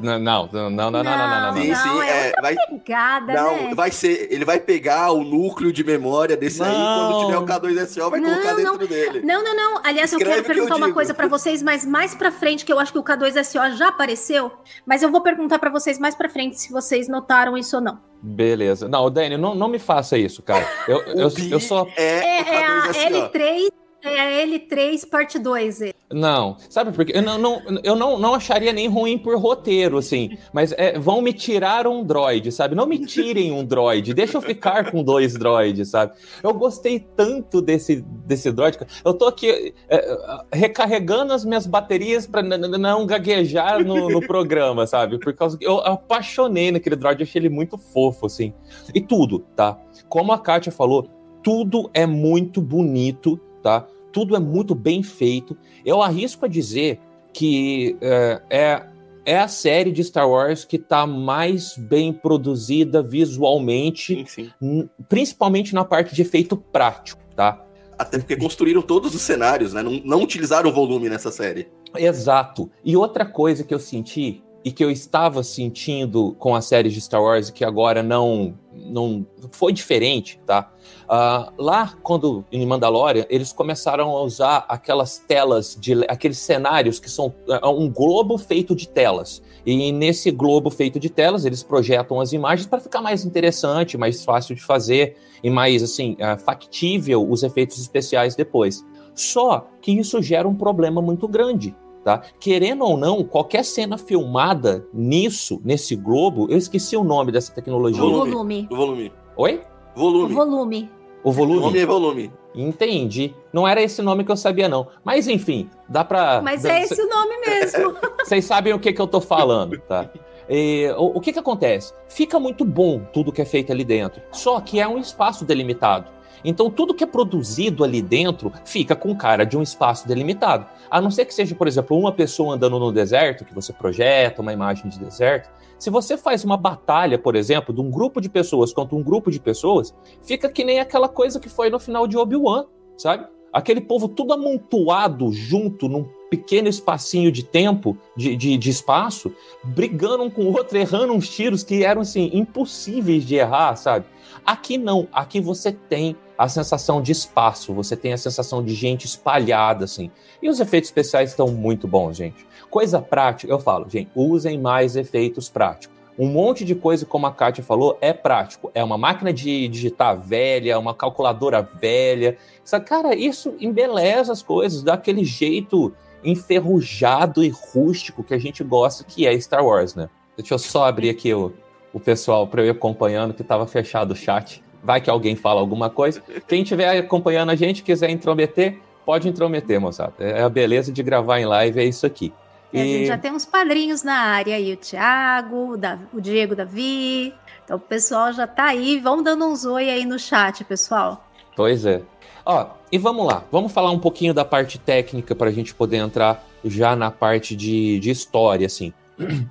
Não, 0.00 0.18
não, 0.18 0.48
não, 0.52 0.70
não, 0.70 0.90
não, 0.90 1.02
não, 1.02 1.02
não, 1.04 1.54
não. 1.54 1.62
Sim, 1.62 1.74
sim, 1.74 2.00
é, 2.02 2.28
é, 2.28 2.32
vai, 2.40 2.54
pegada, 2.54 3.32
não, 3.32 3.52
né? 3.68 3.74
vai 3.74 3.90
ser, 3.90 4.28
ele 4.30 4.44
vai 4.44 4.58
pegar 4.60 5.12
o 5.12 5.24
núcleo 5.24 5.72
de 5.72 5.82
memória 5.82 6.36
desse 6.36 6.62
aí, 6.62 6.70
quando 6.70 7.10
Não. 7.10 7.26
tiver 7.26 7.38
o 7.38 7.46
K2SO, 7.46 8.10
vai 8.10 8.20
Não, 8.20 8.30
colocar 8.30 8.54
dentro 8.54 8.78
não. 8.78 8.86
dele. 8.86 9.20
Não, 9.22 9.42
não, 9.44 9.56
não. 9.56 9.80
Aliás, 9.84 10.12
eu 10.12 10.18
Escreve 10.18 10.42
quero 10.42 10.42
o 10.42 10.44
que 10.44 10.50
eu 10.50 10.54
perguntar 10.66 10.76
uma 10.76 10.92
coisa 10.94 11.14
pra 11.14 11.26
vocês, 11.28 11.62
mas 11.62 11.84
mais 11.84 12.14
pra 12.14 12.30
frente, 12.30 12.64
que 12.64 12.72
eu 12.72 12.78
acho 12.78 12.92
que 12.92 12.98
o 12.98 13.02
K2SO 13.04 13.76
já 13.76 13.88
apareceu, 13.88 14.52
mas 14.86 15.02
eu 15.02 15.10
vou 15.10 15.20
perguntar 15.20 15.58
pra 15.58 15.70
vocês 15.70 15.98
mais 15.98 16.14
pra 16.14 16.28
frente 16.28 16.60
se 16.60 16.72
vocês 16.72 17.08
notaram 17.08 17.56
isso 17.56 17.76
ou 17.76 17.82
não. 17.82 17.98
Beleza. 18.22 18.88
Não, 18.88 19.10
Dani, 19.10 19.36
não, 19.36 19.54
não 19.54 19.68
me 19.68 19.78
faça 19.78 20.18
isso, 20.18 20.42
cara. 20.42 20.66
Eu, 20.86 20.98
eu, 21.16 21.30
Pi 21.30 21.50
eu 21.50 21.58
sou. 21.60 21.88
É, 21.96 22.40
É, 22.40 22.42
o 22.42 22.46
é 22.54 22.64
a 22.66 22.82
K2SO. 22.88 23.30
L3, 23.32 23.72
é 24.02 24.20
a 24.20 24.46
L3 24.46 25.08
parte 25.08 25.38
2. 25.38 25.80
Não, 26.12 26.56
sabe 26.68 26.90
por 26.90 27.04
quê? 27.04 27.12
Eu 27.14 27.22
não, 27.22 27.38
não, 27.38 27.62
eu 27.84 27.94
não, 27.94 28.18
não 28.18 28.34
acharia 28.34 28.72
nem 28.72 28.88
ruim 28.88 29.16
por 29.16 29.38
roteiro, 29.38 29.96
assim. 29.96 30.36
Mas 30.52 30.72
é, 30.72 30.98
vão 30.98 31.22
me 31.22 31.32
tirar 31.32 31.86
um 31.86 32.02
droid, 32.02 32.50
sabe? 32.50 32.74
Não 32.74 32.84
me 32.84 32.98
tirem 33.06 33.52
um 33.52 33.64
droid, 33.64 34.12
deixa 34.12 34.36
eu 34.36 34.42
ficar 34.42 34.90
com 34.90 35.04
dois 35.04 35.34
droids, 35.34 35.88
sabe? 35.90 36.14
Eu 36.42 36.52
gostei 36.52 36.98
tanto 36.98 37.62
desse, 37.62 38.04
desse 38.26 38.50
droid. 38.50 38.76
Eu 39.04 39.14
tô 39.14 39.26
aqui 39.26 39.72
é, 39.88 40.18
recarregando 40.52 41.32
as 41.32 41.44
minhas 41.44 41.64
baterias 41.64 42.28
n- 42.28 42.76
não 42.76 43.06
gaguejar 43.06 43.84
no, 43.84 44.08
no 44.10 44.20
programa, 44.20 44.88
sabe? 44.88 45.16
Por 45.16 45.32
causa 45.32 45.56
que 45.56 45.64
eu 45.64 45.78
apaixonei 45.78 46.72
naquele 46.72 46.96
droid, 46.96 47.22
achei 47.22 47.40
ele 47.40 47.48
muito 47.48 47.78
fofo, 47.78 48.26
assim. 48.26 48.52
E 48.92 49.00
tudo, 49.00 49.38
tá? 49.54 49.78
Como 50.08 50.32
a 50.32 50.38
Kátia 50.40 50.72
falou, 50.72 51.06
tudo 51.40 51.88
é 51.94 52.04
muito 52.04 52.60
bonito, 52.60 53.38
tá? 53.62 53.86
Tudo 54.12 54.34
é 54.36 54.38
muito 54.40 54.74
bem 54.74 55.02
feito. 55.02 55.56
Eu 55.84 56.02
arrisco 56.02 56.44
a 56.44 56.48
dizer 56.48 56.98
que 57.32 57.96
é, 58.00 58.42
é, 58.50 58.86
é 59.24 59.38
a 59.38 59.46
série 59.48 59.92
de 59.92 60.02
Star 60.02 60.28
Wars 60.28 60.64
que 60.64 60.76
está 60.76 61.06
mais 61.06 61.76
bem 61.76 62.12
produzida 62.12 63.02
visualmente, 63.02 64.14
Sim, 64.16 64.26
sim. 64.26 64.50
n- 64.60 64.88
principalmente 65.08 65.74
na 65.74 65.84
parte 65.84 66.14
de 66.14 66.22
efeito 66.22 66.56
prático, 66.56 67.22
tá? 67.36 67.64
Até 67.98 68.18
porque 68.18 68.36
construíram 68.36 68.80
todos 68.80 69.14
os 69.14 69.20
cenários, 69.20 69.74
né? 69.74 69.82
Não, 69.82 70.00
não 70.04 70.22
utilizaram 70.22 70.72
volume 70.72 71.08
nessa 71.10 71.30
série. 71.30 71.68
Exato. 71.96 72.70
E 72.84 72.96
outra 72.96 73.26
coisa 73.26 73.62
que 73.62 73.74
eu 73.74 73.78
senti 73.78 74.42
e 74.64 74.70
que 74.70 74.84
eu 74.84 74.90
estava 74.90 75.42
sentindo 75.42 76.34
com 76.38 76.54
a 76.54 76.60
série 76.60 76.90
de 76.90 77.00
Star 77.00 77.22
Wars 77.22 77.50
que 77.50 77.64
agora 77.64 78.02
não 78.02 78.54
não 78.72 79.26
foi 79.50 79.72
diferente, 79.72 80.40
tá? 80.46 80.72
Ah, 81.08 81.52
lá 81.58 81.94
quando 82.02 82.44
em 82.52 82.64
Mandalorian 82.64 83.26
eles 83.28 83.52
começaram 83.52 84.10
a 84.10 84.22
usar 84.22 84.64
aquelas 84.68 85.18
telas 85.18 85.76
de 85.78 86.04
aqueles 86.08 86.38
cenários 86.38 86.98
que 87.00 87.10
são 87.10 87.34
é, 87.48 87.66
um 87.66 87.90
globo 87.90 88.38
feito 88.38 88.74
de 88.74 88.88
telas 88.88 89.42
e 89.66 89.90
nesse 89.92 90.30
globo 90.30 90.70
feito 90.70 91.00
de 91.00 91.10
telas 91.10 91.44
eles 91.44 91.62
projetam 91.62 92.20
as 92.20 92.32
imagens 92.32 92.66
para 92.66 92.80
ficar 92.80 93.02
mais 93.02 93.24
interessante, 93.24 93.98
mais 93.98 94.24
fácil 94.24 94.54
de 94.54 94.62
fazer 94.62 95.16
e 95.42 95.50
mais 95.50 95.82
assim 95.82 96.16
ah, 96.20 96.36
factível 96.36 97.28
os 97.28 97.42
efeitos 97.42 97.78
especiais 97.80 98.36
depois. 98.36 98.84
Só 99.14 99.68
que 99.80 99.92
isso 99.92 100.22
gera 100.22 100.48
um 100.48 100.54
problema 100.54 101.02
muito 101.02 101.26
grande, 101.26 101.74
tá? 102.04 102.22
Querendo 102.38 102.84
ou 102.84 102.96
não, 102.96 103.22
qualquer 103.24 103.64
cena 103.64 103.96
filmada 103.98 104.86
nisso, 104.92 105.60
nesse 105.64 105.94
globo, 105.96 106.46
eu 106.50 106.56
esqueci 106.56 106.96
o 106.96 107.04
nome 107.04 107.32
dessa 107.32 107.52
tecnologia. 107.52 108.02
O 108.02 108.10
Volume. 108.10 108.30
volume. 108.30 108.68
O 108.70 108.76
volume. 108.76 109.12
Oi? 109.36 109.60
O 109.94 110.00
Volume. 110.00 110.34
volume. 110.34 110.90
O 111.22 111.32
volume? 111.32 111.60
Volume 111.60 111.78
é 111.78 111.86
volume. 111.86 112.32
Entendi. 112.54 113.34
Não 113.52 113.66
era 113.68 113.82
esse 113.82 114.00
nome 114.02 114.24
que 114.24 114.32
eu 114.32 114.36
sabia, 114.36 114.68
não. 114.68 114.88
Mas 115.04 115.28
enfim, 115.28 115.68
dá 115.88 116.02
pra. 116.04 116.40
Mas 116.42 116.64
é 116.64 116.82
esse 116.82 117.00
o 117.00 117.08
nome 117.08 117.36
mesmo. 117.46 117.94
Vocês 118.24 118.44
sabem 118.44 118.72
o 118.72 118.78
que, 118.78 118.92
que 118.92 119.00
eu 119.00 119.06
tô 119.06 119.20
falando, 119.20 119.78
tá? 119.80 120.10
E, 120.48 120.90
o, 120.96 121.18
o 121.18 121.20
que 121.20 121.32
que 121.32 121.38
acontece? 121.38 121.92
Fica 122.08 122.40
muito 122.40 122.64
bom 122.64 123.02
tudo 123.12 123.30
que 123.32 123.40
é 123.40 123.44
feito 123.44 123.70
ali 123.70 123.84
dentro, 123.84 124.20
só 124.32 124.60
que 124.60 124.80
é 124.80 124.88
um 124.88 124.98
espaço 124.98 125.44
delimitado. 125.44 126.10
Então, 126.44 126.70
tudo 126.70 126.94
que 126.94 127.04
é 127.04 127.06
produzido 127.06 127.84
ali 127.84 128.00
dentro 128.00 128.52
fica 128.64 128.96
com 128.96 129.14
cara 129.14 129.44
de 129.44 129.56
um 129.56 129.62
espaço 129.62 130.06
delimitado. 130.06 130.66
A 130.90 131.00
não 131.00 131.10
ser 131.10 131.24
que 131.24 131.34
seja, 131.34 131.54
por 131.54 131.68
exemplo, 131.68 131.98
uma 131.98 132.12
pessoa 132.12 132.54
andando 132.54 132.78
no 132.78 132.92
deserto, 132.92 133.44
que 133.44 133.54
você 133.54 133.72
projeta 133.72 134.42
uma 134.42 134.52
imagem 134.52 134.88
de 134.88 134.98
deserto. 134.98 135.50
Se 135.78 135.88
você 135.88 136.16
faz 136.16 136.44
uma 136.44 136.56
batalha, 136.56 137.18
por 137.18 137.34
exemplo, 137.34 137.74
de 137.74 137.80
um 137.80 137.90
grupo 137.90 138.20
de 138.20 138.28
pessoas 138.28 138.72
contra 138.72 138.96
um 138.96 139.02
grupo 139.02 139.30
de 139.30 139.40
pessoas, 139.40 139.94
fica 140.22 140.50
que 140.50 140.64
nem 140.64 140.78
aquela 140.78 141.08
coisa 141.08 141.40
que 141.40 141.48
foi 141.48 141.70
no 141.70 141.78
final 141.78 142.06
de 142.06 142.18
Obi-Wan, 142.18 142.66
sabe? 142.98 143.26
Aquele 143.52 143.80
povo 143.80 144.08
tudo 144.08 144.32
amontoado 144.32 145.32
junto 145.32 145.88
num 145.88 146.06
pequeno 146.30 146.68
espacinho 146.68 147.32
de 147.32 147.42
tempo, 147.42 147.98
de, 148.16 148.36
de, 148.36 148.56
de 148.56 148.70
espaço, 148.70 149.34
brigando 149.64 150.22
um 150.22 150.30
com 150.30 150.42
o 150.42 150.56
outro, 150.56 150.78
errando 150.78 151.12
uns 151.12 151.28
tiros 151.28 151.64
que 151.64 151.84
eram, 151.84 152.02
assim, 152.02 152.30
impossíveis 152.32 153.24
de 153.26 153.34
errar, 153.34 153.74
sabe? 153.74 154.06
Aqui 154.46 154.78
não, 154.78 155.08
aqui 155.12 155.40
você 155.40 155.72
tem 155.72 156.16
a 156.38 156.48
sensação 156.48 157.02
de 157.02 157.12
espaço, 157.12 157.74
você 157.74 157.96
tem 157.96 158.12
a 158.12 158.16
sensação 158.16 158.64
de 158.64 158.74
gente 158.74 159.04
espalhada, 159.04 159.84
assim. 159.84 160.10
E 160.40 160.48
os 160.48 160.60
efeitos 160.60 160.88
especiais 160.88 161.30
estão 161.30 161.48
muito 161.48 161.86
bons, 161.86 162.16
gente. 162.16 162.46
Coisa 162.70 163.02
prática, 163.02 163.52
eu 163.52 163.58
falo, 163.58 163.90
gente, 163.90 164.10
usem 164.14 164.58
mais 164.58 164.94
efeitos 164.94 165.48
práticos. 165.48 166.00
Um 166.18 166.26
monte 166.26 166.64
de 166.64 166.74
coisa, 166.74 167.06
como 167.06 167.26
a 167.26 167.32
Kátia 167.32 167.64
falou, 167.64 167.96
é 168.00 168.12
prático. 168.12 168.70
É 168.74 168.84
uma 168.84 168.98
máquina 168.98 169.32
de 169.32 169.66
digitar 169.68 170.18
velha, 170.20 170.78
uma 170.78 170.94
calculadora 170.94 171.62
velha. 171.62 172.36
Cara, 172.84 173.14
isso 173.14 173.54
embeleza 173.58 174.30
as 174.30 174.42
coisas, 174.42 174.82
dá 174.82 174.94
aquele 174.94 175.24
jeito 175.24 175.94
enferrujado 176.24 177.42
e 177.42 177.48
rústico 177.48 178.22
que 178.22 178.34
a 178.34 178.38
gente 178.38 178.62
gosta, 178.64 179.04
que 179.04 179.26
é 179.26 179.38
Star 179.40 179.64
Wars, 179.64 179.94
né? 179.94 180.08
Deixa 180.36 180.54
eu 180.54 180.58
só 180.58 180.84
abrir 180.86 181.10
aqui 181.10 181.32
o, 181.34 181.52
o 181.92 182.00
pessoal 182.00 182.46
para 182.46 182.62
eu 182.62 182.66
ir 182.66 182.70
acompanhando, 182.70 183.34
que 183.34 183.42
estava 183.42 183.66
fechado 183.66 184.12
o 184.12 184.16
chat. 184.16 184.62
Vai 184.82 185.00
que 185.00 185.10
alguém 185.10 185.36
fala 185.36 185.60
alguma 185.60 185.90
coisa. 185.90 186.22
Quem 186.48 186.62
estiver 186.62 186.98
acompanhando 186.98 187.50
a 187.50 187.54
gente, 187.54 187.82
quiser 187.82 188.08
intrometer, 188.10 188.78
pode 189.04 189.28
intrometer, 189.28 189.80
moçada. 189.80 190.14
É 190.18 190.42
a 190.42 190.48
beleza 190.48 190.90
de 190.90 191.02
gravar 191.02 191.38
em 191.40 191.44
live, 191.46 191.80
é 191.80 191.84
isso 191.84 192.06
aqui. 192.06 192.32
É, 192.72 192.80
a 192.80 192.84
gente 192.84 193.02
E- 193.02 193.06
já 193.06 193.18
tem 193.18 193.32
uns 193.32 193.44
padrinhos 193.44 194.02
na 194.02 194.14
área 194.14 194.54
aí, 194.56 194.72
o 194.72 194.76
Thiago, 194.76 195.72
o, 195.72 195.76
Davi- 195.76 196.06
o 196.14 196.20
Diego 196.20 196.54
Davi. 196.56 197.34
Então 197.64 197.76
o 197.76 197.80
pessoal 197.80 198.32
já 198.32 198.46
tá 198.46 198.66
aí. 198.66 198.98
Vão 198.98 199.22
dando 199.22 199.44
uns 199.46 199.64
oi 199.64 199.90
aí 199.90 200.06
no 200.06 200.18
chat, 200.18 200.64
pessoal. 200.64 201.26
Pois 201.56 201.84
é. 201.84 202.00
Ó, 202.44 202.66
e 202.90 202.98
vamos 202.98 203.26
lá, 203.26 203.44
vamos 203.50 203.72
falar 203.72 203.90
um 203.90 203.98
pouquinho 203.98 204.34
da 204.34 204.44
parte 204.44 204.78
técnica 204.78 205.34
para 205.34 205.48
a 205.48 205.52
gente 205.52 205.74
poder 205.74 205.98
entrar 205.98 206.44
já 206.64 206.94
na 206.96 207.10
parte 207.10 207.54
de, 207.54 207.98
de 208.00 208.10
história, 208.10 208.66
assim. 208.66 208.92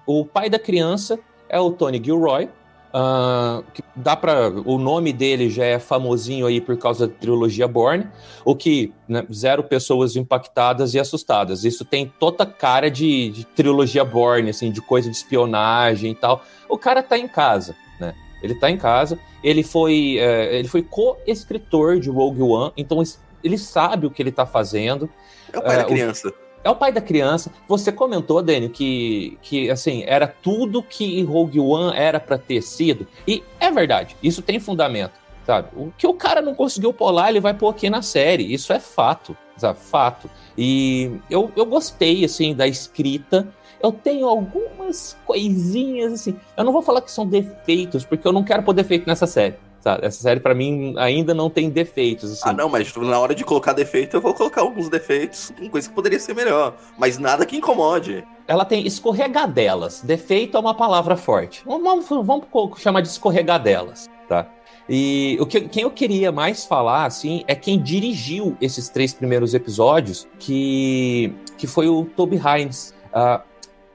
O 0.05 0.25
pai 0.25 0.50
da 0.50 0.60
criança 0.60 1.19
é 1.48 1.60
o 1.60 1.72
Tony 1.72 2.01
Gilroy. 2.03 2.50
que 3.74 3.84
dá 3.96 4.15
para 4.15 4.50
o 4.65 4.77
nome 4.77 5.13
dele 5.13 5.50
já 5.50 5.63
é 5.63 5.77
famosinho 5.77 6.48
aí 6.48 6.60
por 6.60 6.75
causa 6.77 7.08
da 7.08 7.13
trilogia 7.13 7.67
Bourne, 7.67 8.08
o 8.43 8.55
que 8.55 8.91
né, 9.08 9.25
zero 9.31 9.63
pessoas 9.63 10.15
impactadas 10.15 10.93
e 10.93 11.00
assustadas. 11.00 11.63
Isso 11.63 11.86
tem 11.86 12.12
toda 12.19 12.46
cara 12.46 12.89
de, 12.89 13.29
de 13.29 13.46
trilogia 13.46 14.03
Bourne, 14.03 14.50
assim, 14.50 14.72
de 14.72 14.81
coisa 14.81 15.10
de 15.10 15.15
espionagem 15.15 16.12
e 16.12 16.15
tal. 16.15 16.43
O 16.67 16.77
cara 16.77 17.03
tá 17.03 17.17
em 17.17 17.27
casa, 17.27 17.75
né? 18.00 18.15
Ele 18.41 18.55
tá 18.55 18.69
em 18.69 18.77
casa. 18.77 19.19
Ele 19.43 19.63
foi, 19.63 20.17
é, 20.19 20.58
ele 20.60 20.67
foi 20.67 20.81
co-escritor 20.81 22.00
de 22.00 22.10
Rogue 22.10 22.41
One, 22.41 22.74
então 22.75 23.01
ele 23.43 23.58
sabe 23.58 24.05
o 24.08 24.12
que 24.12 24.22
ele 24.22 24.31
tá 24.31 24.46
fazendo. 24.46 25.10
É 25.53 25.58
o 25.58 25.62
pai 25.62 25.75
É, 25.75 25.77
da 25.79 25.84
o- 25.86 25.88
criança. 25.88 26.34
é 26.63 26.69
o 26.69 26.75
pai 26.75 26.91
da 26.91 27.01
criança. 27.01 27.51
Você 27.67 27.91
comentou, 27.91 28.41
Daniel, 28.41 28.69
que, 28.69 29.38
que 29.41 29.69
assim, 29.69 30.03
era 30.05 30.27
tudo 30.27 30.84
que 30.84 31.24
Rogue 31.24 31.60
One 31.60 31.96
era 31.98 32.19
para 32.19 32.38
ter 32.38 32.62
sido. 32.62 33.08
E 33.27 33.43
é 33.60 33.72
verdade, 33.72 34.15
isso 34.22 34.41
tem 34.41 34.60
fundamento, 34.60 35.13
sabe? 35.46 35.69
O 35.75 35.91
que 35.98 36.05
o 36.05 36.13
cara 36.13 36.41
não 36.41 36.53
conseguiu 36.53 36.93
lá, 37.00 37.29
ele 37.29 37.39
vai 37.39 37.53
pôr 37.53 37.69
aqui 37.69 37.89
na 37.89 38.01
série. 38.01 38.53
Isso 38.53 38.74
é 38.74 38.79
fato, 38.79 39.36
sabe? 39.55 39.79
Fato. 39.79 40.29
E 40.58 41.12
eu, 41.29 41.50
eu 41.55 41.65
gostei, 41.65 42.25
assim, 42.25 42.53
da 42.53 42.67
escrita. 42.67 43.48
Eu 43.81 43.91
tenho 43.91 44.27
algumas 44.27 45.17
coisinhas, 45.25 46.13
assim. 46.13 46.36
Eu 46.57 46.63
não 46.63 46.74
vou 46.74 46.81
falar 46.81 47.01
que 47.01 47.12
são 47.12 47.25
defeitos, 47.25 48.03
porque 48.03 48.27
eu 48.27 48.33
não 48.33 48.43
quero 48.43 48.63
pôr 48.63 48.74
defeito 48.74 49.07
nessa 49.07 49.25
série. 49.25 49.55
Sabe? 49.79 50.05
Essa 50.05 50.21
série, 50.21 50.39
para 50.41 50.53
mim, 50.53 50.93
ainda 50.98 51.33
não 51.33 51.50
tem 51.50 51.69
defeitos. 51.69 52.31
Assim. 52.31 52.50
Ah, 52.50 52.53
não, 52.53 52.67
mas 52.67 52.93
na 52.95 53.17
hora 53.17 53.33
de 53.33 53.45
colocar 53.45 53.74
defeito, 53.74 54.17
eu 54.17 54.21
vou 54.21 54.33
colocar 54.33 54.62
alguns 54.62 54.89
defeitos, 54.89 55.53
coisa 55.71 55.88
que 55.88 55.95
poderia 55.95 56.19
ser 56.19 56.36
melhor. 56.36 56.75
Mas 56.98 57.17
nada 57.17 57.45
que 57.45 57.55
incomode. 57.55 58.25
Ela 58.48 58.65
tem 58.65 58.86
escorregadelas. 58.86 60.01
Defeito 60.01 60.57
é 60.57 60.59
uma 60.59 60.74
palavra 60.74 61.15
forte. 61.15 61.63
Vamos, 61.65 62.09
vamos 62.09 62.45
chamar 62.77 63.01
de 63.01 63.07
escorregadelas, 63.07 64.09
tá? 64.27 64.51
E 64.89 65.38
o 65.39 65.45
que, 65.45 65.62
quem 65.62 65.83
eu 65.83 65.91
queria 65.91 66.31
mais 66.31 66.65
falar, 66.65 67.05
assim, 67.05 67.43
é 67.48 67.53
quem 67.53 67.79
dirigiu 67.79 68.57
esses 68.59 68.89
três 68.89 69.13
primeiros 69.13 69.53
episódios, 69.53 70.27
que, 70.39 71.31
que 71.57 71.67
foi 71.67 71.88
o 71.88 72.05
Toby 72.05 72.38
Hines. 72.38 72.95
Uh, 73.13 73.49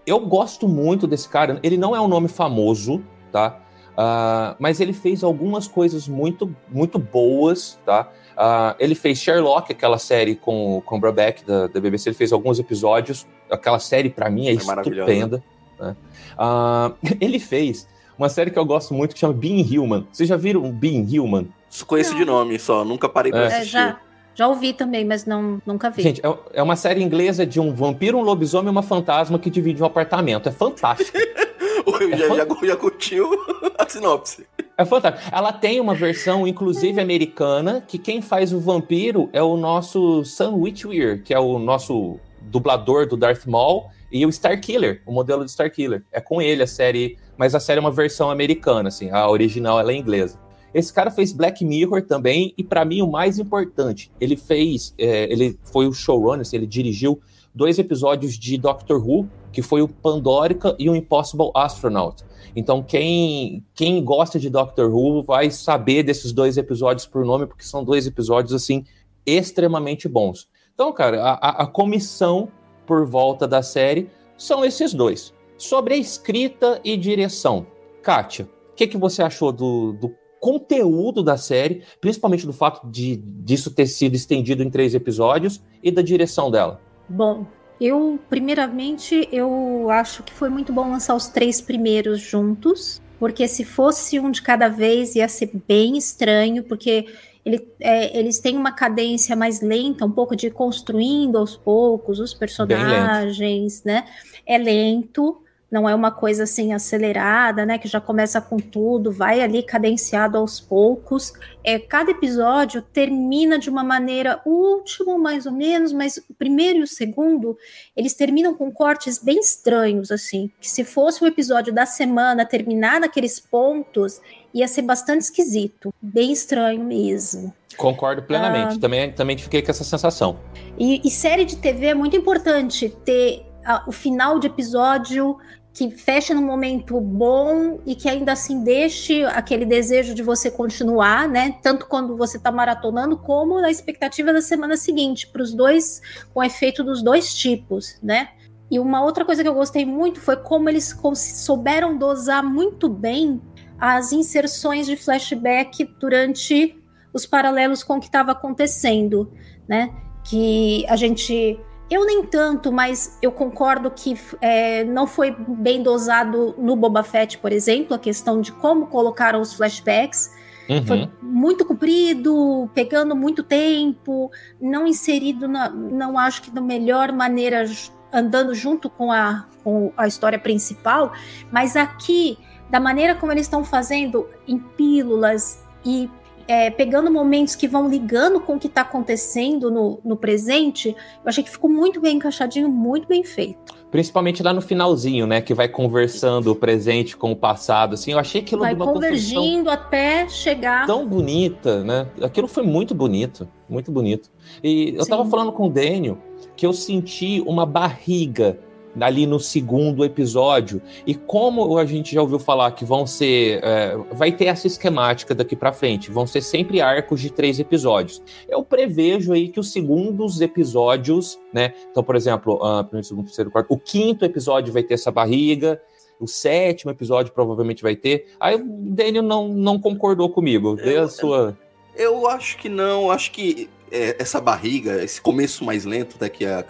eu 0.06 0.20
gosto 0.20 0.68
muito 0.68 1.06
desse 1.06 1.28
cara. 1.28 1.58
Ele 1.62 1.76
não 1.76 1.94
é 1.94 2.00
um 2.00 2.08
nome 2.08 2.28
famoso, 2.28 3.02
tá? 3.32 3.61
Uh, 3.92 4.56
mas 4.58 4.80
ele 4.80 4.92
fez 4.92 5.23
algumas 5.23 5.68
coisas 5.68 6.08
muito, 6.08 6.54
muito 6.68 6.99
boas, 6.99 7.78
tá? 7.87 8.11
Uh, 8.32 8.75
ele 8.78 8.94
fez 8.94 9.18
Sherlock, 9.18 9.70
aquela 9.70 9.99
série 9.99 10.34
com, 10.34 10.82
com 10.84 10.96
o 10.96 11.00
Brabeck 11.00 11.44
da, 11.44 11.68
da 11.68 11.80
BBC, 11.80 12.08
ele 12.08 12.16
fez 12.16 12.32
alguns 12.32 12.58
episódios. 12.58 13.26
Aquela 13.49 13.78
série, 13.78 14.11
para 14.11 14.28
mim, 14.28 14.49
é, 14.49 14.50
é 14.50 14.54
estupenda. 14.54 15.42
Né? 15.78 15.96
Uh, 16.37 16.96
ele 17.20 17.38
fez 17.38 17.87
uma 18.18 18.28
série 18.28 18.50
que 18.50 18.58
eu 18.58 18.64
gosto 18.64 18.92
muito 18.94 19.14
que 19.14 19.20
chama 19.20 19.32
Being 19.32 19.78
Human. 19.78 20.06
Vocês 20.11 20.28
já 20.28 20.37
viram 20.37 20.70
Being 20.73 21.18
Human? 21.18 21.49
Conheço 21.87 22.12
não. 22.12 22.18
de 22.18 22.25
nome 22.25 22.58
só, 22.58 22.84
nunca 22.84 23.08
parei 23.08 23.32
pra 23.32 23.42
é. 23.42 23.46
assistir. 23.46 23.76
É, 23.76 23.80
já, 23.80 24.00
já 24.34 24.48
ouvi 24.48 24.72
também, 24.72 25.04
mas 25.04 25.24
não, 25.24 25.60
nunca 25.64 25.90
vi. 25.90 26.02
Gente, 26.02 26.20
é, 26.24 26.34
é 26.54 26.62
uma 26.62 26.76
série 26.76 27.02
inglesa 27.02 27.46
de 27.46 27.60
um 27.60 27.72
vampiro, 27.72 28.18
um 28.18 28.22
lobisomem 28.22 28.68
e 28.68 28.70
uma 28.70 28.82
fantasma 28.82 29.38
que 29.38 29.48
divide 29.48 29.82
um 29.82 29.86
apartamento. 29.86 30.48
É 30.48 30.52
fantástico. 30.52 31.16
é 31.18 32.16
já, 32.16 32.28
já, 32.28 32.46
já 32.62 32.76
curtiu 32.76 33.30
a 33.78 33.88
sinopse. 33.88 34.46
É 34.76 34.84
fantástico. 34.84 35.30
Ela 35.32 35.52
tem 35.52 35.80
uma 35.80 35.94
versão, 35.94 36.46
inclusive, 36.46 37.00
americana, 37.00 37.82
que 37.86 37.98
quem 37.98 38.20
faz 38.20 38.52
o 38.52 38.58
vampiro 38.58 39.30
é 39.32 39.42
o 39.42 39.56
nosso 39.56 40.24
Sam 40.24 40.54
Witwer, 40.54 41.22
que 41.22 41.32
é 41.32 41.38
o 41.38 41.58
nosso 41.58 42.18
dublador 42.40 43.06
do 43.06 43.16
Darth 43.16 43.46
Maul, 43.46 43.86
e 44.10 44.24
o 44.24 44.28
Starkiller, 44.28 45.02
o 45.06 45.12
modelo 45.12 45.44
do 45.44 45.48
Starkiller. 45.48 46.02
É 46.12 46.20
com 46.20 46.40
ele 46.40 46.62
a 46.62 46.66
série, 46.66 47.18
mas 47.36 47.54
a 47.54 47.60
série 47.60 47.78
é 47.78 47.80
uma 47.80 47.90
versão 47.90 48.30
americana, 48.30 48.88
assim, 48.88 49.10
a 49.10 49.28
original 49.28 49.78
ela 49.80 49.92
é 49.92 49.96
inglesa. 49.96 50.38
Esse 50.74 50.92
cara 50.92 51.10
fez 51.10 51.32
Black 51.32 51.64
Mirror 51.64 52.02
também, 52.02 52.52
e 52.58 52.64
para 52.64 52.84
mim 52.84 53.00
o 53.00 53.10
mais 53.10 53.38
importante, 53.38 54.10
ele 54.20 54.36
fez, 54.36 54.92
é, 54.98 55.32
ele 55.32 55.56
foi 55.62 55.86
o 55.86 55.92
showrunner, 55.92 56.44
ele 56.52 56.66
dirigiu 56.66 57.20
dois 57.54 57.78
episódios 57.78 58.36
de 58.36 58.58
Doctor 58.58 59.00
Who, 59.00 59.28
que 59.52 59.62
foi 59.62 59.80
o 59.80 59.88
Pandorica 59.88 60.74
e 60.76 60.90
o 60.90 60.96
Impossible 60.96 61.52
Astronaut. 61.54 62.24
Então, 62.56 62.82
quem, 62.82 63.64
quem 63.72 64.02
gosta 64.02 64.38
de 64.38 64.50
Doctor 64.50 64.92
Who 64.92 65.22
vai 65.22 65.50
saber 65.50 66.02
desses 66.02 66.32
dois 66.32 66.56
episódios 66.56 67.06
por 67.06 67.24
nome, 67.24 67.46
porque 67.46 67.64
são 67.64 67.84
dois 67.84 68.06
episódios, 68.06 68.52
assim, 68.52 68.84
extremamente 69.24 70.08
bons. 70.08 70.48
Então, 70.74 70.92
cara, 70.92 71.22
a, 71.22 71.62
a 71.62 71.66
comissão 71.66 72.48
por 72.84 73.06
volta 73.06 73.46
da 73.46 73.62
série 73.62 74.08
são 74.36 74.64
esses 74.64 74.92
dois. 74.92 75.32
Sobre 75.56 75.94
a 75.94 75.96
escrita 75.96 76.80
e 76.84 76.96
direção, 76.96 77.64
Kátia, 78.02 78.48
o 78.72 78.74
que, 78.74 78.88
que 78.88 78.98
você 78.98 79.22
achou 79.22 79.52
do, 79.52 79.92
do 79.92 80.14
conteúdo 80.44 81.22
da 81.22 81.38
série, 81.38 81.83
principalmente 82.02 82.44
do 82.44 82.52
fato 82.52 82.87
de 82.87 83.16
disso 83.16 83.70
ter 83.70 83.87
sido 83.87 84.14
estendido 84.14 84.62
em 84.62 84.68
três 84.68 84.94
episódios 84.94 85.62
e 85.83 85.90
da 85.90 86.02
direção 86.02 86.50
dela? 86.50 86.83
Bom, 87.09 87.46
eu, 87.80 88.18
primeiramente, 88.28 89.26
eu 89.33 89.88
acho 89.88 90.22
que 90.22 90.35
foi 90.35 90.50
muito 90.50 90.70
bom 90.70 90.90
lançar 90.90 91.14
os 91.14 91.28
três 91.28 91.62
primeiros 91.62 92.20
juntos, 92.20 93.00
porque 93.18 93.48
se 93.48 93.64
fosse 93.64 94.20
um 94.20 94.30
de 94.30 94.42
cada 94.42 94.68
vez 94.68 95.14
ia 95.14 95.28
ser 95.28 95.50
bem 95.66 95.96
estranho, 95.96 96.62
porque 96.62 97.07
ele, 97.42 97.66
é, 97.80 98.18
eles 98.18 98.38
têm 98.38 98.54
uma 98.54 98.72
cadência 98.72 99.35
mais 99.35 99.62
lenta, 99.62 100.04
um 100.04 100.11
pouco 100.11 100.37
de 100.37 100.50
construindo 100.50 101.38
aos 101.38 101.57
poucos 101.57 102.20
os 102.20 102.35
personagens, 102.35 103.83
né? 103.83 104.04
É 104.46 104.59
lento, 104.59 105.42
não 105.74 105.88
é 105.88 105.94
uma 105.94 106.12
coisa 106.12 106.44
assim 106.44 106.72
acelerada, 106.72 107.66
né? 107.66 107.78
Que 107.78 107.88
já 107.88 108.00
começa 108.00 108.40
com 108.40 108.58
tudo, 108.58 109.10
vai 109.10 109.40
ali 109.40 109.60
cadenciado 109.60 110.38
aos 110.38 110.60
poucos. 110.60 111.32
É, 111.64 111.80
cada 111.80 112.12
episódio 112.12 112.80
termina 112.80 113.58
de 113.58 113.68
uma 113.68 113.82
maneira, 113.82 114.40
o 114.46 114.50
último 114.50 115.18
mais 115.18 115.46
ou 115.46 115.52
menos, 115.52 115.92
mas 115.92 116.18
o 116.30 116.34
primeiro 116.34 116.78
e 116.78 116.82
o 116.84 116.87
segundo, 116.87 117.58
eles 117.96 118.14
terminam 118.14 118.54
com 118.54 118.70
cortes 118.70 119.18
bem 119.18 119.40
estranhos, 119.40 120.12
assim. 120.12 120.48
Que 120.60 120.70
se 120.70 120.84
fosse 120.84 121.24
o 121.24 121.26
episódio 121.26 121.74
da 121.74 121.84
semana 121.84 122.46
terminar 122.46 123.00
naqueles 123.00 123.40
pontos, 123.40 124.20
ia 124.54 124.68
ser 124.68 124.82
bastante 124.82 125.22
esquisito, 125.22 125.92
bem 126.00 126.30
estranho 126.30 126.84
mesmo. 126.84 127.52
Concordo 127.76 128.22
plenamente, 128.22 128.76
ah, 128.76 128.80
também, 128.80 129.10
também 129.10 129.37
fiquei 129.37 129.60
com 129.60 129.72
essa 129.72 129.82
sensação. 129.82 130.38
E, 130.78 131.00
e 131.04 131.10
série 131.10 131.44
de 131.44 131.56
TV 131.56 131.87
é 131.87 131.94
muito 131.94 132.16
importante 132.16 132.88
ter 133.04 133.44
o 133.87 133.92
final 133.92 134.38
de 134.38 134.46
episódio 134.46 135.38
que 135.74 135.90
feche 135.90 136.32
num 136.32 136.46
momento 136.46 137.00
bom 137.00 137.80
e 137.84 137.96
que 137.96 138.08
ainda 138.08 138.30
assim 138.30 138.62
deixe 138.62 139.24
aquele 139.24 139.66
desejo 139.66 140.14
de 140.14 140.22
você 140.22 140.48
continuar, 140.48 141.28
né? 141.28 141.56
Tanto 141.60 141.87
quando 141.87 142.16
você 142.16 142.37
está 142.37 142.52
maratonando, 142.52 143.16
como 143.16 143.60
na 143.60 143.72
expectativa 143.72 144.32
da 144.32 144.40
semana 144.40 144.76
seguinte, 144.76 145.26
para 145.26 145.42
os 145.42 145.52
dois, 145.52 146.00
com 146.32 146.44
efeito 146.44 146.84
dos 146.84 147.02
dois 147.02 147.34
tipos, 147.34 147.98
né? 148.00 148.28
E 148.70 148.78
uma 148.78 149.02
outra 149.02 149.24
coisa 149.24 149.42
que 149.42 149.48
eu 149.48 149.54
gostei 149.54 149.84
muito 149.84 150.20
foi 150.20 150.37
como 150.37 150.68
eles 150.68 150.96
souberam 151.16 151.98
dosar 151.98 152.42
muito 152.44 152.88
bem 152.88 153.42
as 153.76 154.12
inserções 154.12 154.87
de 154.87 154.96
flashback 154.96 155.84
durante 155.98 156.80
os 157.12 157.26
paralelos 157.26 157.82
com 157.82 157.96
o 157.96 158.00
que 158.00 158.06
estava 158.06 158.30
acontecendo, 158.30 159.32
né? 159.68 159.92
Que 160.24 160.87
a 160.88 160.94
gente 160.94 161.58
eu 161.94 162.04
nem 162.04 162.24
tanto, 162.24 162.72
mas 162.72 163.16
eu 163.22 163.30
concordo 163.30 163.88
que 163.88 164.18
é, 164.40 164.83
não 164.83 165.07
foi 165.07 165.30
bem 165.30 165.80
dosado 165.80 166.52
no 166.59 166.74
Boba 166.74 167.04
Fett, 167.04 167.38
por 167.38 167.52
exemplo, 167.52 167.94
a 167.94 167.98
questão 167.98 168.40
de 168.40 168.50
como 168.50 168.88
colocaram 168.88 169.40
os 169.40 169.54
flashbacks. 169.54 170.28
Uhum. 170.68 170.85
Foi 170.85 171.11
muito 171.22 171.64
comprido, 171.64 172.68
pegando 172.74 173.14
muito 173.14 173.44
tempo, 173.44 174.28
não 174.61 174.87
inserido, 174.88 175.46
na, 175.46 175.68
não 175.68 176.18
acho 176.18 176.42
que 176.42 176.50
da 176.50 176.61
melhor 176.61 177.12
maneira, 177.12 177.64
andando 178.12 178.54
junto 178.54 178.90
com 178.90 179.12
a, 179.12 179.46
com 179.62 179.92
a 179.96 180.09
história 180.09 180.38
principal, 180.38 181.12
mas 181.52 181.76
aqui, 181.76 182.38
da 182.70 182.80
maneira 182.80 183.14
como 183.14 183.30
eles 183.30 183.46
estão 183.46 183.62
fazendo, 183.62 184.26
em 184.48 184.59
pílulas 184.59 185.62
e 185.85 186.11
é, 186.46 186.70
pegando 186.70 187.11
momentos 187.11 187.54
que 187.54 187.66
vão 187.66 187.88
ligando 187.88 188.40
com 188.40 188.57
o 188.57 188.59
que 188.59 188.66
está 188.66 188.83
acontecendo 188.83 189.70
no, 189.70 190.00
no 190.04 190.16
presente, 190.16 190.88
eu 190.88 191.28
achei 191.28 191.42
que 191.42 191.50
ficou 191.50 191.70
muito 191.70 192.00
bem 192.00 192.16
encaixadinho, 192.16 192.68
muito 192.68 193.09
bem 193.09 193.24
feito. 193.24 193.74
Principalmente 193.90 194.42
lá 194.42 194.52
no 194.52 194.61
finalzinho, 194.61 195.26
né? 195.26 195.40
Que 195.40 195.54
vai 195.54 195.68
conversando 195.68 196.50
o 196.50 196.57
presente 196.57 197.16
com 197.16 197.30
o 197.30 197.37
passado, 197.37 197.94
assim. 197.94 198.11
Eu 198.11 198.18
achei 198.18 198.40
aquilo 198.40 198.62
vai 198.62 198.74
uma 198.74 198.87
convergindo 198.87 199.70
até 199.70 200.28
chegar. 200.28 200.85
Tão 200.85 201.07
bonita, 201.07 201.85
né? 201.85 202.09
Aquilo 202.20 202.48
foi 202.48 202.64
muito 202.64 202.92
bonito, 202.92 203.48
muito 203.68 203.92
bonito. 203.92 204.30
E 204.62 204.94
eu 204.96 205.04
Sim. 205.04 205.11
tava 205.11 205.24
falando 205.26 205.52
com 205.52 205.68
o 205.68 205.70
Daniel 205.70 206.18
que 206.57 206.66
eu 206.66 206.72
senti 206.72 207.40
uma 207.46 207.64
barriga 207.64 208.59
ali 209.00 209.26
no 209.26 209.40
segundo 209.40 210.04
episódio. 210.04 210.80
E 211.07 211.14
como 211.14 211.78
a 211.78 211.85
gente 211.85 212.14
já 212.14 212.22
ouviu 212.22 212.38
falar 212.38 212.70
que 212.72 212.85
vão 212.85 213.07
ser. 213.07 213.61
É, 213.62 213.96
vai 214.12 214.33
ter 214.33 214.46
essa 214.46 214.66
esquemática 214.66 215.35
daqui 215.35 215.57
para 215.57 215.72
frente, 215.72 216.11
vão 216.11 216.26
ser 216.26 216.42
sempre 216.42 216.80
arcos 216.80 217.20
de 217.20 217.30
três 217.30 217.59
episódios. 217.59 218.22
Eu 218.48 218.62
prevejo 218.62 219.33
aí 219.33 219.48
que 219.48 219.61
os 219.61 219.72
segundos 219.72 220.40
episódios, 220.40 221.38
né? 221.52 221.72
Então, 221.90 222.02
por 222.02 222.16
exemplo, 222.16 222.54
uh, 222.57 222.85
primeiro, 222.85 223.07
segundo, 223.07 223.26
terceiro, 223.26 223.50
quarto, 223.50 223.72
o 223.72 223.78
quinto 223.78 224.24
episódio 224.24 224.72
vai 224.72 224.83
ter 224.83 224.94
essa 224.94 225.11
barriga. 225.11 225.80
O 226.20 226.28
sétimo 226.28 226.92
episódio 226.92 227.33
provavelmente 227.33 227.83
vai 227.83 227.96
ter. 227.96 228.26
Aí 228.38 228.54
o 228.54 228.64
Daniel 228.64 229.22
não, 229.22 229.48
não 229.48 229.80
concordou 229.80 230.30
comigo. 230.30 230.76
Dê 230.76 230.96
a 230.96 231.09
sua. 231.09 231.59
Eu 231.96 232.28
acho 232.28 232.57
que 232.59 232.68
não. 232.68 233.11
Acho 233.11 233.33
que 233.33 233.68
é, 233.94 234.16
essa 234.18 234.40
barriga, 234.40 235.02
esse 235.04 235.20
começo 235.20 235.64
mais 235.64 235.85
lento 235.85 236.16
até 236.16 236.28
que 236.28 236.44
a 236.44 236.64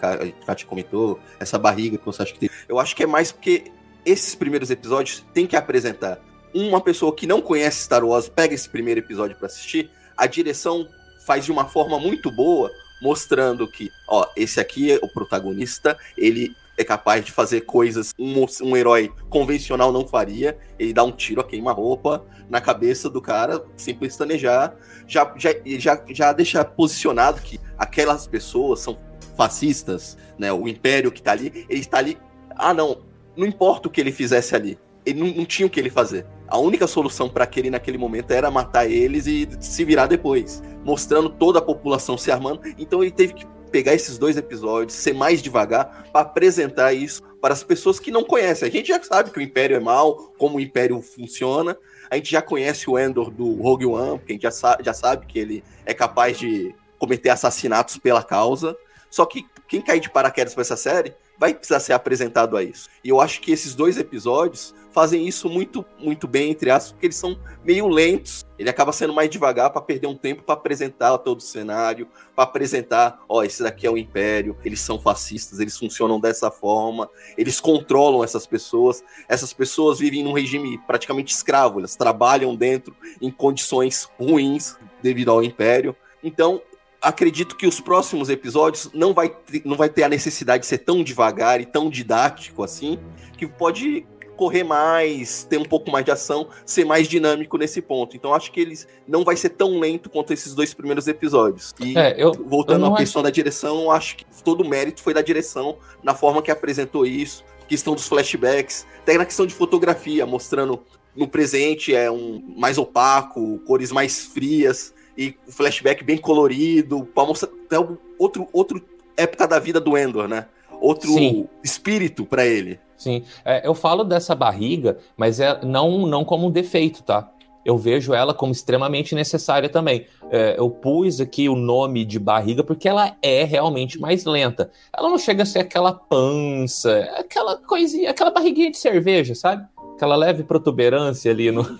Kátia 0.45 0.67
comentou, 0.67 1.19
essa 1.39 1.57
barriga 1.57 1.97
que 1.97 2.05
você 2.05 2.21
acha 2.21 2.31
que 2.33 2.39
tem. 2.39 2.49
Eu 2.69 2.79
acho 2.79 2.95
que 2.95 3.01
é 3.01 3.07
mais 3.07 3.31
porque 3.31 3.71
esses 4.05 4.35
primeiros 4.35 4.69
episódios 4.69 5.25
tem 5.33 5.47
que 5.47 5.55
apresentar 5.55 6.19
uma 6.53 6.79
pessoa 6.79 7.13
que 7.13 7.25
não 7.25 7.41
conhece 7.41 7.83
Star 7.83 8.05
Wars, 8.05 8.29
pega 8.29 8.53
esse 8.53 8.69
primeiro 8.69 8.99
episódio 8.99 9.35
para 9.35 9.47
assistir, 9.47 9.89
a 10.15 10.27
direção 10.27 10.87
faz 11.25 11.43
de 11.43 11.51
uma 11.51 11.65
forma 11.65 11.99
muito 11.99 12.31
boa 12.31 12.71
mostrando 13.01 13.67
que, 13.67 13.91
ó, 14.07 14.27
esse 14.37 14.59
aqui 14.59 14.91
é 14.91 14.99
o 15.01 15.07
protagonista, 15.07 15.97
ele 16.15 16.55
é 16.77 16.83
capaz 16.83 17.23
de 17.23 17.31
fazer 17.31 17.61
coisas 17.61 18.13
um, 18.19 18.45
um 18.61 18.75
herói 18.75 19.11
convencional 19.29 19.91
não 19.91 20.07
faria. 20.07 20.57
Ele 20.77 20.93
dá 20.93 21.03
um 21.03 21.11
tiro 21.11 21.41
a 21.41 21.43
queima-roupa 21.43 22.25
na 22.49 22.59
cabeça 22.59 23.09
do 23.09 23.21
cara, 23.21 23.63
sem 23.75 23.95
pestanejar. 23.95 24.75
Já, 25.07 25.33
já, 25.37 25.49
já, 25.77 26.03
já 26.09 26.33
deixa 26.33 26.63
posicionado 26.63 27.41
que 27.41 27.59
aquelas 27.77 28.27
pessoas 28.27 28.79
são 28.79 28.97
fascistas, 29.35 30.17
né? 30.37 30.51
O 30.51 30.67
império 30.67 31.11
que 31.11 31.21
tá 31.21 31.31
ali, 31.31 31.65
ele 31.69 31.79
está 31.79 31.97
ali. 31.97 32.17
Ah, 32.55 32.73
não, 32.73 33.01
não 33.35 33.45
importa 33.45 33.87
o 33.87 33.91
que 33.91 34.01
ele 34.01 34.11
fizesse 34.11 34.55
ali. 34.55 34.77
Ele 35.05 35.19
não, 35.19 35.27
não 35.27 35.45
tinha 35.45 35.65
o 35.65 35.69
que 35.69 35.79
ele 35.79 35.89
fazer. 35.89 36.25
A 36.47 36.57
única 36.57 36.87
solução 36.87 37.29
para 37.29 37.43
aquele 37.43 37.69
naquele 37.69 37.97
momento 37.97 38.31
era 38.31 38.49
matar 38.51 38.89
eles 38.89 39.27
e 39.27 39.47
se 39.59 39.83
virar 39.83 40.07
depois, 40.07 40.63
mostrando 40.83 41.29
toda 41.29 41.59
a 41.59 41.61
população 41.61 42.17
se 42.17 42.31
armando. 42.31 42.61
Então 42.77 43.03
ele 43.03 43.11
teve 43.11 43.33
que 43.33 43.54
pegar 43.71 43.93
esses 43.93 44.17
dois 44.17 44.37
episódios, 44.37 44.97
ser 44.97 45.13
mais 45.13 45.41
devagar 45.41 46.09
para 46.11 46.21
apresentar 46.21 46.93
isso 46.93 47.21
para 47.41 47.53
as 47.53 47.63
pessoas 47.63 47.99
que 47.99 48.09
não 48.09 48.23
conhecem. 48.23 48.67
A 48.67 48.71
gente 48.71 48.87
já 48.87 49.01
sabe 49.03 49.29
que 49.29 49.37
o 49.37 49.41
Império 49.41 49.75
é 49.75 49.79
mal, 49.79 50.33
como 50.37 50.57
o 50.57 50.59
Império 50.59 51.01
funciona. 51.01 51.77
A 52.09 52.15
gente 52.15 52.31
já 52.31 52.41
conhece 52.41 52.89
o 52.89 52.97
Endor 52.97 53.29
do 53.29 53.61
Rogue 53.61 53.85
One, 53.85 54.17
porque 54.17 54.33
a 54.33 54.35
gente 54.35 54.43
já, 54.43 54.51
sa 54.51 54.77
já 54.81 54.93
sabe 54.93 55.25
que 55.25 55.37
ele 55.37 55.63
é 55.85 55.93
capaz 55.93 56.39
de 56.39 56.73
cometer 56.97 57.29
assassinatos 57.29 57.97
pela 57.97 58.23
causa. 58.23 58.75
Só 59.09 59.25
que 59.25 59.45
quem 59.67 59.81
cair 59.81 59.99
de 59.99 60.09
paraquedas 60.09 60.53
para 60.53 60.61
essa 60.61 60.77
série 60.77 61.13
vai 61.37 61.53
precisar 61.53 61.79
ser 61.79 61.93
apresentado 61.93 62.57
a 62.57 62.63
isso. 62.63 62.89
E 63.03 63.09
eu 63.09 63.21
acho 63.21 63.41
que 63.41 63.51
esses 63.51 63.75
dois 63.75 63.97
episódios 63.97 64.73
fazem 64.95 65.27
isso 65.27 65.49
muito 65.49 65.83
muito 65.99 66.25
bem, 66.25 66.51
entre 66.51 66.71
aspas, 66.71 66.93
porque 66.93 67.07
eles 67.07 67.17
são 67.17 67.37
meio 67.65 67.85
lentos. 67.89 68.45
Ele 68.57 68.69
acaba 68.69 68.93
sendo 68.93 69.13
mais 69.13 69.29
devagar 69.29 69.69
para 69.69 69.81
perder 69.81 70.07
um 70.07 70.15
tempo 70.15 70.41
para 70.41 70.55
apresentar 70.55 71.17
todo 71.17 71.39
o 71.39 71.43
cenário, 71.43 72.07
para 72.33 72.45
apresentar, 72.45 73.21
ó, 73.27 73.43
esse 73.43 73.61
daqui 73.61 73.85
é 73.85 73.91
o 73.91 73.97
Império, 73.97 74.57
eles 74.63 74.79
são 74.79 74.97
fascistas, 74.97 75.59
eles 75.59 75.77
funcionam 75.77 76.17
dessa 76.17 76.49
forma, 76.49 77.09
eles 77.37 77.59
controlam 77.59 78.23
essas 78.23 78.47
pessoas. 78.47 79.03
Essas 79.27 79.51
pessoas 79.51 79.99
vivem 79.99 80.23
num 80.23 80.31
regime 80.31 80.77
praticamente 80.87 81.33
escravo, 81.33 81.79
elas 81.79 81.97
trabalham 81.97 82.55
dentro 82.55 82.95
em 83.21 83.29
condições 83.29 84.09
ruins 84.17 84.77
devido 85.03 85.29
ao 85.29 85.43
Império. 85.43 85.93
Então, 86.23 86.61
acredito 87.01 87.55
que 87.55 87.67
os 87.67 87.79
próximos 87.79 88.29
episódios 88.29 88.89
não 88.93 89.13
vai, 89.13 89.35
não 89.63 89.75
vai 89.75 89.89
ter 89.89 90.03
a 90.03 90.09
necessidade 90.09 90.61
de 90.61 90.67
ser 90.67 90.79
tão 90.79 91.03
devagar 91.03 91.59
e 91.59 91.65
tão 91.65 91.89
didático 91.89 92.63
assim, 92.63 92.97
que 93.37 93.45
pode 93.45 94.07
correr 94.35 94.63
mais, 94.63 95.43
ter 95.43 95.57
um 95.57 95.65
pouco 95.65 95.89
mais 95.91 96.03
de 96.05 96.11
ação, 96.11 96.47
ser 96.65 96.85
mais 96.85 97.07
dinâmico 97.07 97.57
nesse 97.57 97.81
ponto. 97.81 98.15
Então 98.15 98.33
acho 98.33 98.51
que 98.51 98.59
eles 98.59 98.87
não 99.07 99.23
vai 99.23 99.35
ser 99.35 99.49
tão 99.49 99.79
lento 99.79 100.09
quanto 100.09 100.31
esses 100.33 100.53
dois 100.53 100.73
primeiros 100.73 101.07
episódios. 101.07 101.73
E 101.79 101.97
É, 101.97 102.21
eu- 102.21 102.31
voltando 102.33 102.85
eu 102.85 102.93
à 102.93 102.97
questão 102.97 103.23
da 103.23 103.29
direção, 103.29 103.89
acho 103.91 104.17
que 104.17 104.25
todo 104.43 104.61
o 104.61 104.67
mérito 104.67 105.01
foi 105.01 105.13
da 105.13 105.21
direção 105.21 105.77
na 106.03 106.13
forma 106.13 106.41
que 106.41 106.51
apresentou 106.51 107.05
isso, 107.05 107.43
questão 107.67 107.95
dos 107.95 108.07
flashbacks, 108.07 108.85
até 109.01 109.17
na 109.17 109.25
questão 109.25 109.45
de 109.45 109.53
fotografia, 109.53 110.25
mostrando 110.25 110.83
no 111.15 111.27
presente 111.27 111.95
é 111.95 112.11
um 112.11 112.43
mais 112.57 112.77
opaco, 112.77 113.59
cores 113.65 113.91
mais 113.91 114.25
frias 114.25 114.93
e 115.17 115.33
flashback 115.47 116.03
bem 116.03 116.17
colorido, 116.17 117.05
para 117.15 117.25
mostrar 117.25 117.49
até 117.65 117.77
outro 118.19 118.47
outro 118.51 118.81
época 119.17 119.47
da 119.47 119.57
vida 119.59 119.79
do 119.79 119.97
Endor, 119.97 120.27
né? 120.27 120.47
Outro 120.81 121.09
Sim. 121.13 121.47
espírito 121.63 122.25
para 122.25 122.45
ele. 122.45 122.77
Sim, 122.97 123.23
É, 123.43 123.67
eu 123.67 123.73
falo 123.73 124.03
dessa 124.03 124.33
barriga, 124.33 124.97
mas 125.17 125.39
é 125.39 125.59
não, 125.63 126.05
não 126.05 126.23
como 126.23 126.47
um 126.47 126.51
defeito, 126.51 127.03
tá? 127.03 127.29
Eu 127.65 127.77
vejo 127.77 128.13
ela 128.13 128.31
como 128.31 128.51
extremamente 128.51 129.15
necessária 129.15 129.67
também. 129.67 130.05
É, 130.29 130.55
eu 130.57 130.69
pus 130.69 131.19
aqui 131.19 131.49
o 131.49 131.55
nome 131.55 132.05
de 132.05 132.19
barriga 132.19 132.63
porque 132.63 132.87
ela 132.87 133.15
é 133.23 133.43
realmente 133.43 133.99
mais 133.99 134.23
lenta. 134.23 134.71
Ela 134.95 135.09
não 135.09 135.17
chega 135.17 135.41
a 135.41 135.45
ser 135.47 135.59
aquela 135.59 135.91
pança, 135.91 136.91
é 136.91 137.19
aquela 137.21 137.57
coisinha, 137.57 138.11
aquela 138.11 138.29
barriguinha 138.29 138.69
de 138.69 138.77
cerveja, 138.77 139.33
sabe? 139.33 139.65
Aquela 139.95 140.15
leve 140.15 140.43
protuberância 140.43 141.31
ali 141.31 141.51
no. 141.51 141.65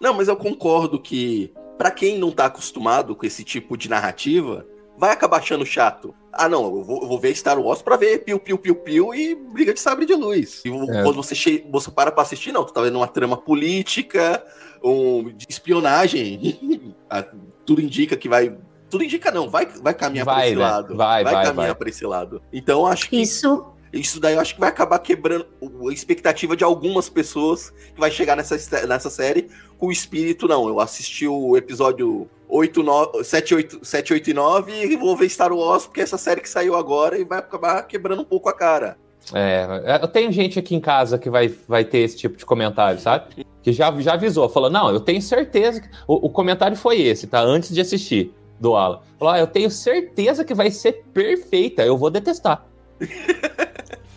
Não, 0.00 0.12
mas 0.12 0.26
eu 0.26 0.36
concordo 0.36 0.98
que 0.98 1.52
pra 1.78 1.88
quem 1.90 2.18
não 2.18 2.32
tá 2.32 2.46
acostumado 2.46 3.14
com 3.14 3.24
esse 3.24 3.44
tipo 3.44 3.76
de 3.76 3.88
narrativa, 3.88 4.66
vai 4.98 5.10
acabar 5.10 5.38
achando 5.38 5.64
chato. 5.64 6.12
Ah, 6.32 6.48
não, 6.48 6.64
eu 6.64 6.82
vou, 6.82 7.02
eu 7.02 7.08
vou 7.08 7.18
ver 7.18 7.34
Star 7.36 7.60
Wars 7.60 7.82
pra 7.82 7.96
ver 7.96 8.24
piu, 8.24 8.38
piu, 8.38 8.56
piu, 8.56 8.74
piu 8.74 9.14
e 9.14 9.34
briga 9.34 9.74
de 9.74 9.80
sabre 9.80 10.06
de 10.06 10.14
luz. 10.14 10.62
E 10.64 10.68
É. 10.70 11.02
quando 11.02 11.14
você, 11.16 11.34
che... 11.34 11.64
você 11.70 11.90
para 11.90 12.10
pra 12.10 12.22
assistir, 12.22 12.52
não, 12.52 12.64
tu 12.64 12.72
tá 12.72 12.80
vendo 12.80 12.96
uma 12.96 13.06
trama 13.08 13.36
política, 13.36 14.42
um... 14.82 15.30
de 15.36 15.46
espionagem. 15.48 16.94
Tudo 17.66 17.80
indica 17.80 18.16
que 18.16 18.28
vai. 18.28 18.56
Tudo 18.90 19.04
indica 19.04 19.30
não, 19.30 19.48
vai, 19.48 19.66
vai 19.66 19.94
caminhar 19.94 20.24
pra 20.24 20.34
Vai, 20.34 20.46
esse 20.48 20.56
né? 20.56 20.62
lado. 20.62 20.96
Vai, 20.96 21.24
vai, 21.24 21.32
caminhar 21.44 21.54
vai. 21.68 21.74
pra 21.74 21.88
esse 21.88 22.04
lado. 22.04 22.42
Então 22.52 22.80
eu 22.80 22.86
acho 22.86 23.08
que 23.08 23.16
Isso, 23.20 23.64
isso 23.92 24.20
daí 24.20 24.34
eu 24.34 24.40
acho 24.40 24.54
que 24.54 24.60
vai 24.60 24.68
acabar 24.68 24.98
quebrando 24.98 25.46
a 25.88 25.92
expectativa 25.92 26.56
de 26.56 26.64
algumas 26.64 27.08
pessoas 27.08 27.70
que 27.94 28.00
vai 28.00 28.10
chegar 28.10 28.36
nessa, 28.36 28.56
nessa 28.86 29.08
série 29.10 29.48
com 29.78 29.86
o 29.86 29.92
espírito, 29.92 30.46
não. 30.48 30.68
Eu 30.68 30.80
assisti 30.80 31.26
o 31.26 31.56
episódio 31.56 32.28
8, 32.52 32.82
9, 32.82 33.24
7, 33.24 33.54
8, 33.54 33.80
7, 33.82 34.12
8 34.12 34.30
e 34.30 34.34
9 34.34 34.72
e 34.72 34.96
vou 34.96 35.16
ver 35.16 35.28
Star 35.30 35.52
Wars 35.52 35.86
porque 35.86 36.00
é 36.00 36.02
essa 36.02 36.18
série 36.18 36.42
que 36.42 36.50
saiu 36.50 36.76
agora 36.76 37.18
e 37.18 37.24
vai 37.24 37.38
acabar 37.38 37.82
quebrando 37.84 38.20
um 38.20 38.26
pouco 38.26 38.46
a 38.50 38.52
cara. 38.52 38.98
É, 39.32 39.98
eu 40.02 40.08
tenho 40.08 40.30
gente 40.30 40.58
aqui 40.58 40.74
em 40.74 40.80
casa 40.80 41.18
que 41.18 41.30
vai, 41.30 41.48
vai 41.66 41.84
ter 41.84 41.98
esse 41.98 42.18
tipo 42.18 42.36
de 42.36 42.44
comentário, 42.44 43.00
sabe? 43.00 43.46
Que 43.62 43.72
já, 43.72 43.90
já 44.00 44.14
avisou, 44.14 44.48
falou: 44.50 44.68
não, 44.68 44.90
eu 44.90 45.00
tenho 45.00 45.22
certeza. 45.22 45.80
Que... 45.80 45.88
O, 46.06 46.26
o 46.26 46.30
comentário 46.30 46.76
foi 46.76 47.00
esse, 47.00 47.26
tá? 47.26 47.40
Antes 47.40 47.72
de 47.72 47.80
assistir, 47.80 48.34
do 48.60 48.74
Alan. 48.74 49.00
Falou: 49.18 49.32
ah, 49.32 49.38
eu 49.38 49.46
tenho 49.46 49.70
certeza 49.70 50.44
que 50.44 50.52
vai 50.52 50.70
ser 50.70 51.04
perfeita, 51.14 51.82
eu 51.84 51.96
vou 51.96 52.10
detestar. 52.10 52.66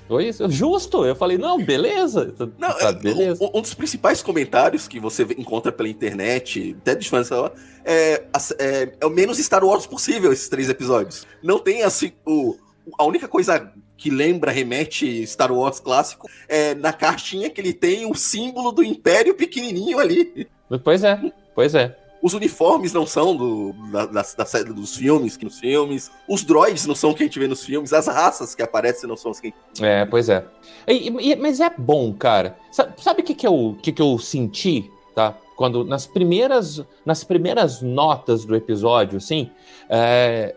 foi 0.07 0.27
isso, 0.27 0.49
justo. 0.49 1.05
Eu 1.05 1.15
falei: 1.15 1.37
não, 1.37 1.63
beleza. 1.63 2.33
Não, 2.57 2.71
tá, 2.71 2.89
é, 2.89 2.93
beleza. 2.93 3.43
um, 3.43 3.59
um 3.59 3.61
dos 3.61 3.73
principais 3.73 4.21
comentários 4.21 4.87
que 4.87 4.99
você 4.99 5.23
encontra 5.37 5.71
pela 5.71 5.89
internet, 5.89 6.75
até 6.81 6.95
de 6.95 7.09
fãs, 7.09 7.29
é, 7.83 8.23
é, 8.59 8.93
é 9.01 9.05
o 9.05 9.09
menos 9.09 9.37
Star 9.39 9.63
Wars 9.63 9.87
possível 9.87 10.31
esses 10.31 10.47
três 10.47 10.69
episódios. 10.69 11.25
Não 11.41 11.59
tem 11.59 11.83
assim. 11.83 12.11
O, 12.25 12.55
a 12.97 13.05
única 13.05 13.27
coisa 13.27 13.71
que 13.97 14.09
lembra, 14.09 14.51
remete 14.51 15.25
Star 15.25 15.51
Wars 15.51 15.79
clássico, 15.79 16.29
é 16.47 16.75
na 16.75 16.93
caixinha 16.93 17.49
que 17.49 17.59
ele 17.59 17.73
tem 17.73 18.09
o 18.09 18.13
símbolo 18.13 18.71
do 18.71 18.83
Império 18.83 19.33
pequenininho 19.35 19.99
ali. 19.99 20.47
Pois 20.83 21.03
é, 21.03 21.31
pois 21.55 21.73
é. 21.73 22.04
Os 22.25 22.33
uniformes 22.33 22.91
não 22.91 23.05
são 23.05 23.35
do, 23.37 23.71
da, 23.91 24.07
da, 24.07 24.21
da 24.23 24.63
dos 24.73 24.95
filmes, 24.95 25.37
que 25.37 25.45
nos 25.45 25.59
filmes. 25.59 26.09
Os 26.27 26.43
droids 26.43 26.87
não 26.87 26.95
são 26.95 27.11
o 27.11 27.13
que 27.13 27.21
a 27.21 27.25
gente 27.27 27.37
vê 27.37 27.47
nos 27.47 27.63
filmes. 27.63 27.93
As 27.93 28.07
raças 28.07 28.55
que 28.55 28.63
aparecem 28.63 29.07
não 29.07 29.15
são 29.15 29.29
as 29.29 29.39
que 29.39 29.47
a 29.47 29.49
gente 29.51 29.85
É, 29.85 30.05
pois 30.05 30.27
é. 30.27 30.43
E- 30.87 31.09
e- 31.31 31.35
mas 31.35 31.59
é 31.59 31.69
bom, 31.69 32.11
cara. 32.13 32.57
Sa- 32.71 32.91
Sabe 32.97 33.21
o 33.21 33.23
que, 33.23 33.35
que, 33.35 33.45
eu, 33.45 33.77
que, 33.79 33.91
que 33.91 34.01
eu 34.01 34.17
senti, 34.17 34.89
tá? 35.13 35.37
Quando 35.55 35.83
nas 35.85 36.07
primeiras, 36.07 36.81
nas 37.05 37.23
primeiras 37.23 37.83
notas 37.83 38.43
do 38.43 38.55
episódio, 38.55 39.17
assim, 39.17 39.51
é, 39.87 40.55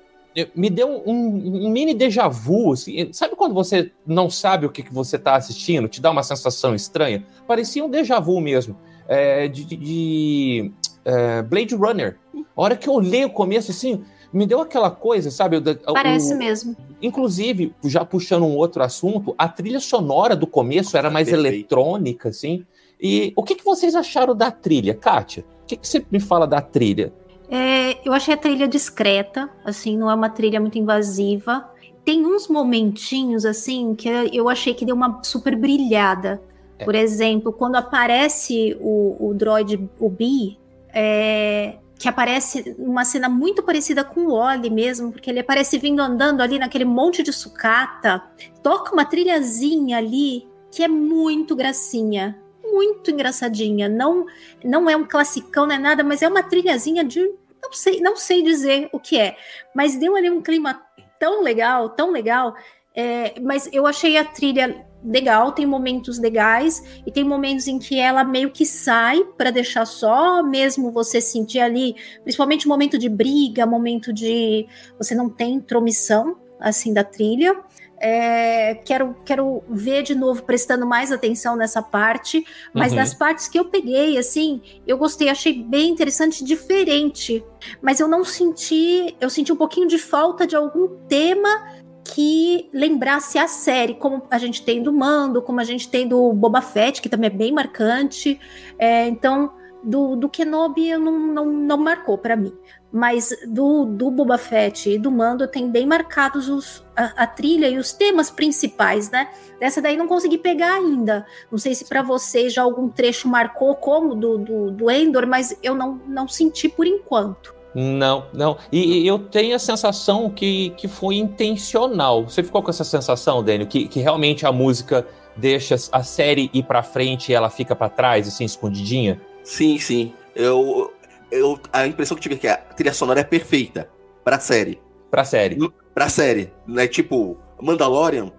me 0.55 0.71
deu 0.71 0.89
um, 1.07 1.67
um 1.67 1.69
mini 1.71 1.93
déjà 1.93 2.29
vu. 2.29 2.73
assim. 2.73 3.13
sabe 3.13 3.37
quando 3.37 3.53
você 3.53 3.93
não 4.07 4.31
sabe 4.31 4.65
o 4.65 4.71
que, 4.71 4.83
que 4.83 4.95
você 4.95 5.19
tá 5.19 5.37
assistindo? 5.37 5.87
Te 5.87 6.01
dá 6.01 6.11
uma 6.11 6.23
sensação 6.23 6.75
estranha? 6.75 7.27
Parecia 7.47 7.85
um 7.85 7.91
déjà 7.91 8.19
vu 8.21 8.41
mesmo. 8.41 8.75
É, 9.07 9.49
de- 9.49 9.65
de, 9.65 10.73
é, 11.09 11.43
Blade 11.43 11.75
Runner. 11.75 12.17
A 12.35 12.63
hora 12.63 12.77
que 12.77 12.89
eu 12.89 12.93
olhei 12.93 13.25
o 13.25 13.31
começo, 13.31 13.71
assim, 13.71 14.03
me 14.33 14.47
deu 14.47 14.61
aquela 14.61 14.91
coisa, 14.91 15.31
sabe? 15.31 15.57
o- 15.57 15.63
parece 15.95 16.35
o- 16.35 16.39
mesmo. 16.39 16.77
Inclusive, 17.01 17.75
já 17.85 18.05
puxando 18.05 18.45
um 18.45 18.57
outro 18.57 18.83
assunto, 18.83 19.35
a 19.39 19.49
trilha 19.49 19.81
sonora 19.81 20.37
do 20.37 20.47
começo 20.47 20.97
era 20.97 21.09
mais 21.11 21.29
perfeito. 21.31 21.55
eletrônica, 21.57 22.29
assim. 22.29 22.65
E 23.01 23.33
o 23.37 23.43
que, 23.43 23.55
que 23.55 23.65
vocês 23.65 23.95
acharam 23.95 24.35
da 24.35 24.51
trilha, 24.51 24.93
Kátia? 24.95 25.45
O 25.63 25.67
que, 25.67 25.77
que 25.77 25.87
você 25.89 26.05
me 26.11 26.21
fala 26.21 26.47
da 26.47 26.61
trilha? 26.61 27.13
É, 27.51 27.97
eu 28.07 28.13
achei 28.13 28.35
a 28.35 28.37
trilha 28.37 28.69
discreta, 28.69 29.49
assim, 29.65 29.97
não 29.97 30.11
é 30.11 30.15
uma 30.15 30.29
trilha 30.29 30.61
muito 30.61 30.77
invasiva. 30.79 31.67
Tem 32.05 32.27
uns 32.27 32.49
momentinhos, 32.49 33.45
assim, 33.47 33.95
que 33.95 34.09
eu 34.33 34.49
achei 34.49 34.75
que 34.75 34.85
deu 34.85 34.95
uma 34.97 35.21
super 35.23 35.57
brilhada. 35.57 36.43
É. 36.79 36.85
Por 36.85 36.95
exemplo, 36.95 37.53
quando 37.53 37.77
aparece 37.77 38.77
o, 38.81 39.29
o 39.31 39.35
droid, 39.35 39.89
o 39.99 40.09
Bi, 40.11 40.59
é, 41.01 41.77
que 41.97 42.09
aparece 42.09 42.75
numa 42.77 43.05
cena 43.05 43.29
muito 43.29 43.63
parecida 43.63 44.03
com 44.03 44.23
o 44.23 44.33
Oli 44.33 44.69
mesmo, 44.69 45.13
porque 45.13 45.31
ele 45.31 45.39
aparece 45.39 45.79
vindo 45.79 46.01
andando 46.01 46.41
ali 46.41 46.59
naquele 46.59 46.85
monte 46.85 47.23
de 47.23 47.33
sucata, 47.33 48.21
toca 48.65 48.93
uma 48.93 49.05
trilhazinha 49.05 49.97
ali 49.99 50.49
que 50.73 50.83
é 50.83 50.89
muito 50.89 51.55
gracinha, 51.55 52.37
muito 52.65 53.13
engraçadinha. 53.13 53.89
Não, 53.89 54.27
não 54.65 54.91
é 54.91 54.97
um 54.97 55.07
classicão, 55.07 55.67
não 55.67 55.77
é 55.77 55.79
nada, 55.79 56.03
mas 56.03 56.21
é 56.21 56.27
uma 56.27 56.43
trilhazinha 56.43 57.05
de. 57.05 57.21
Não 57.63 57.73
sei, 57.73 58.01
não 58.01 58.17
sei 58.17 58.43
dizer 58.43 58.89
o 58.93 58.99
que 58.99 59.19
é, 59.19 59.37
mas 59.75 59.97
deu 59.97 60.17
ali 60.17 60.29
um 60.29 60.43
clima 60.43 60.83
tão 61.21 61.43
legal, 61.43 61.91
tão 61.91 62.11
legal. 62.11 62.57
é, 62.95 63.39
mas 63.41 63.69
eu 63.73 63.87
achei 63.87 64.17
a 64.17 64.25
trilha 64.25 64.85
legal, 65.05 65.53
tem 65.53 65.67
momentos 65.67 66.19
legais 66.19 66.83
e 67.07 67.13
tem 67.13 67.25
momentos 67.25 67.67
em 67.69 67.79
que 67.79 67.99
ela 67.99 68.25
meio 68.25 68.51
que 68.51 68.67
sai 68.67 69.23
para 69.37 69.51
deixar 69.51 69.87
só 69.87 70.43
mesmo 70.43 70.91
você 70.91 71.21
sentir 71.21 71.61
ali, 71.61 71.95
principalmente 72.23 72.67
momento 72.67 72.99
de 72.99 73.09
briga, 73.09 73.67
momento 73.67 74.13
de 74.13 74.67
você 74.97 75.15
não 75.15 75.29
tem 75.29 75.55
intromissão 75.55 76.37
assim 76.61 76.93
da 76.93 77.05
trilha. 77.05 77.57
É, 78.01 78.77
quero, 78.85 79.17
quero 79.25 79.63
ver 79.69 80.05
de 80.05 80.15
novo, 80.15 80.45
prestando 80.45 80.87
mais 80.87 81.11
atenção 81.11 81.57
nessa 81.57 81.83
parte. 81.83 82.45
Mas 82.73 82.93
uhum. 82.93 82.99
nas 82.99 83.13
partes 83.13 83.49
que 83.49 83.59
eu 83.59 83.65
peguei, 83.65 84.17
assim, 84.17 84.63
eu 84.87 84.97
gostei, 84.97 85.29
achei 85.29 85.63
bem 85.63 85.91
interessante, 85.91 86.45
diferente. 86.45 87.45
Mas 87.83 87.99
eu 87.99 88.07
não 88.07 88.25
senti, 88.25 89.17
eu 89.21 89.29
senti 89.29 89.53
um 89.53 89.57
pouquinho 89.57 89.89
de 89.89 89.99
falta 89.99 90.47
de 90.47 90.55
algum 90.55 90.89
tema 91.09 91.77
que 92.15 92.71
lembrasse 92.73 93.39
a 93.39 93.47
série, 93.47 93.95
como 93.95 94.23
a 94.31 94.39
gente 94.39 94.63
tem 94.63 94.83
do 94.83 94.93
Mando, 94.93 95.43
como 95.43 95.61
a 95.61 95.65
gente 95.65 95.89
tem 95.89 96.09
do 96.09 96.33
Boba 96.33 96.63
Fett, 96.63 97.03
que 97.03 97.09
também 97.09 97.29
é 97.29 97.33
bem 97.33 97.53
marcante. 97.53 98.41
É, 98.79 99.07
então, 99.07 99.53
do, 99.83 100.17
do 100.17 100.29
Kenobi 100.29 100.97
não, 100.97 101.19
não, 101.19 101.45
não 101.45 101.77
marcou 101.77 102.17
para 102.17 102.35
mim. 102.35 102.53
Mas 102.91 103.37
do, 103.47 103.85
do 103.85 104.11
Boba 104.11 104.39
Fett 104.39 104.89
e 104.89 104.99
do 104.99 105.11
Mando 105.11 105.47
tem 105.47 105.71
bem 105.71 105.87
marcados 105.87 106.49
os, 106.49 106.83
a, 106.97 107.25
a, 107.25 107.27
trilha 107.27 107.69
e 107.69 107.77
os 107.77 107.93
temas 107.93 108.31
principais, 108.31 109.11
né? 109.11 109.29
Dessa 109.61 109.83
daí 109.83 109.95
não 109.95 110.09
consegui 110.09 110.39
pegar 110.39 110.77
ainda. 110.77 111.27
Não 111.51 111.59
sei 111.59 111.75
se 111.75 111.85
para 111.85 112.03
vocês 112.03 112.55
já 112.55 112.63
algum 112.63 112.89
trecho 112.89 113.29
marcou 113.29 113.75
como 113.75 114.15
do, 114.15 114.39
do, 114.39 114.71
do 114.71 114.91
Endor, 114.91 115.27
mas 115.27 115.59
eu 115.63 115.75
não, 115.75 116.01
não 116.07 116.27
senti 116.27 116.71
por 116.71 116.87
enquanto. 116.87 117.58
Não, 117.81 118.27
não. 118.35 118.59
E, 118.73 119.03
e, 119.03 119.07
eu 119.07 119.21
tenho 119.21 119.55
a 119.55 119.59
sensação 119.59 120.29
que, 120.29 120.71
que 120.71 120.89
foi 120.89 121.15
intencional. 121.15 122.25
Você 122.25 122.43
ficou 122.43 122.61
com 122.61 122.71
essa 122.71 122.83
sensação, 122.83 123.41
Daniel, 123.41 123.69
que, 123.69 123.87
que 123.87 124.01
realmente 124.01 124.45
a 124.45 124.51
música 124.51 125.07
deixa 125.37 125.77
a 125.93 126.03
série 126.03 126.51
ir 126.53 126.65
pra 126.65 126.83
frente 126.83 127.31
e 127.31 127.35
ela 127.37 127.49
fica 127.49 127.77
para 127.77 127.89
trás, 127.89 128.27
assim, 128.27 128.45
escondidinha? 128.45 129.21
Sim, 129.45 129.79
sim. 129.79 130.13
Eu, 130.35 130.93
eu, 131.31 131.57
a 131.73 131.87
impressão 131.87 132.17
que 132.17 132.23
tive 132.23 132.35
é 132.35 132.39
que 132.39 132.49
a 132.49 132.57
trilha 132.57 132.93
sonora 132.93 133.21
é 133.21 133.25
perfeita 133.25 133.89
pra 134.25 134.41
série. 134.41 134.81
Pra 135.09 135.23
série. 135.23 135.57
Pra 135.95 136.09
série. 136.09 136.53
Né? 136.67 136.89
Tipo, 136.89 137.39
Mandalorian 137.63 138.33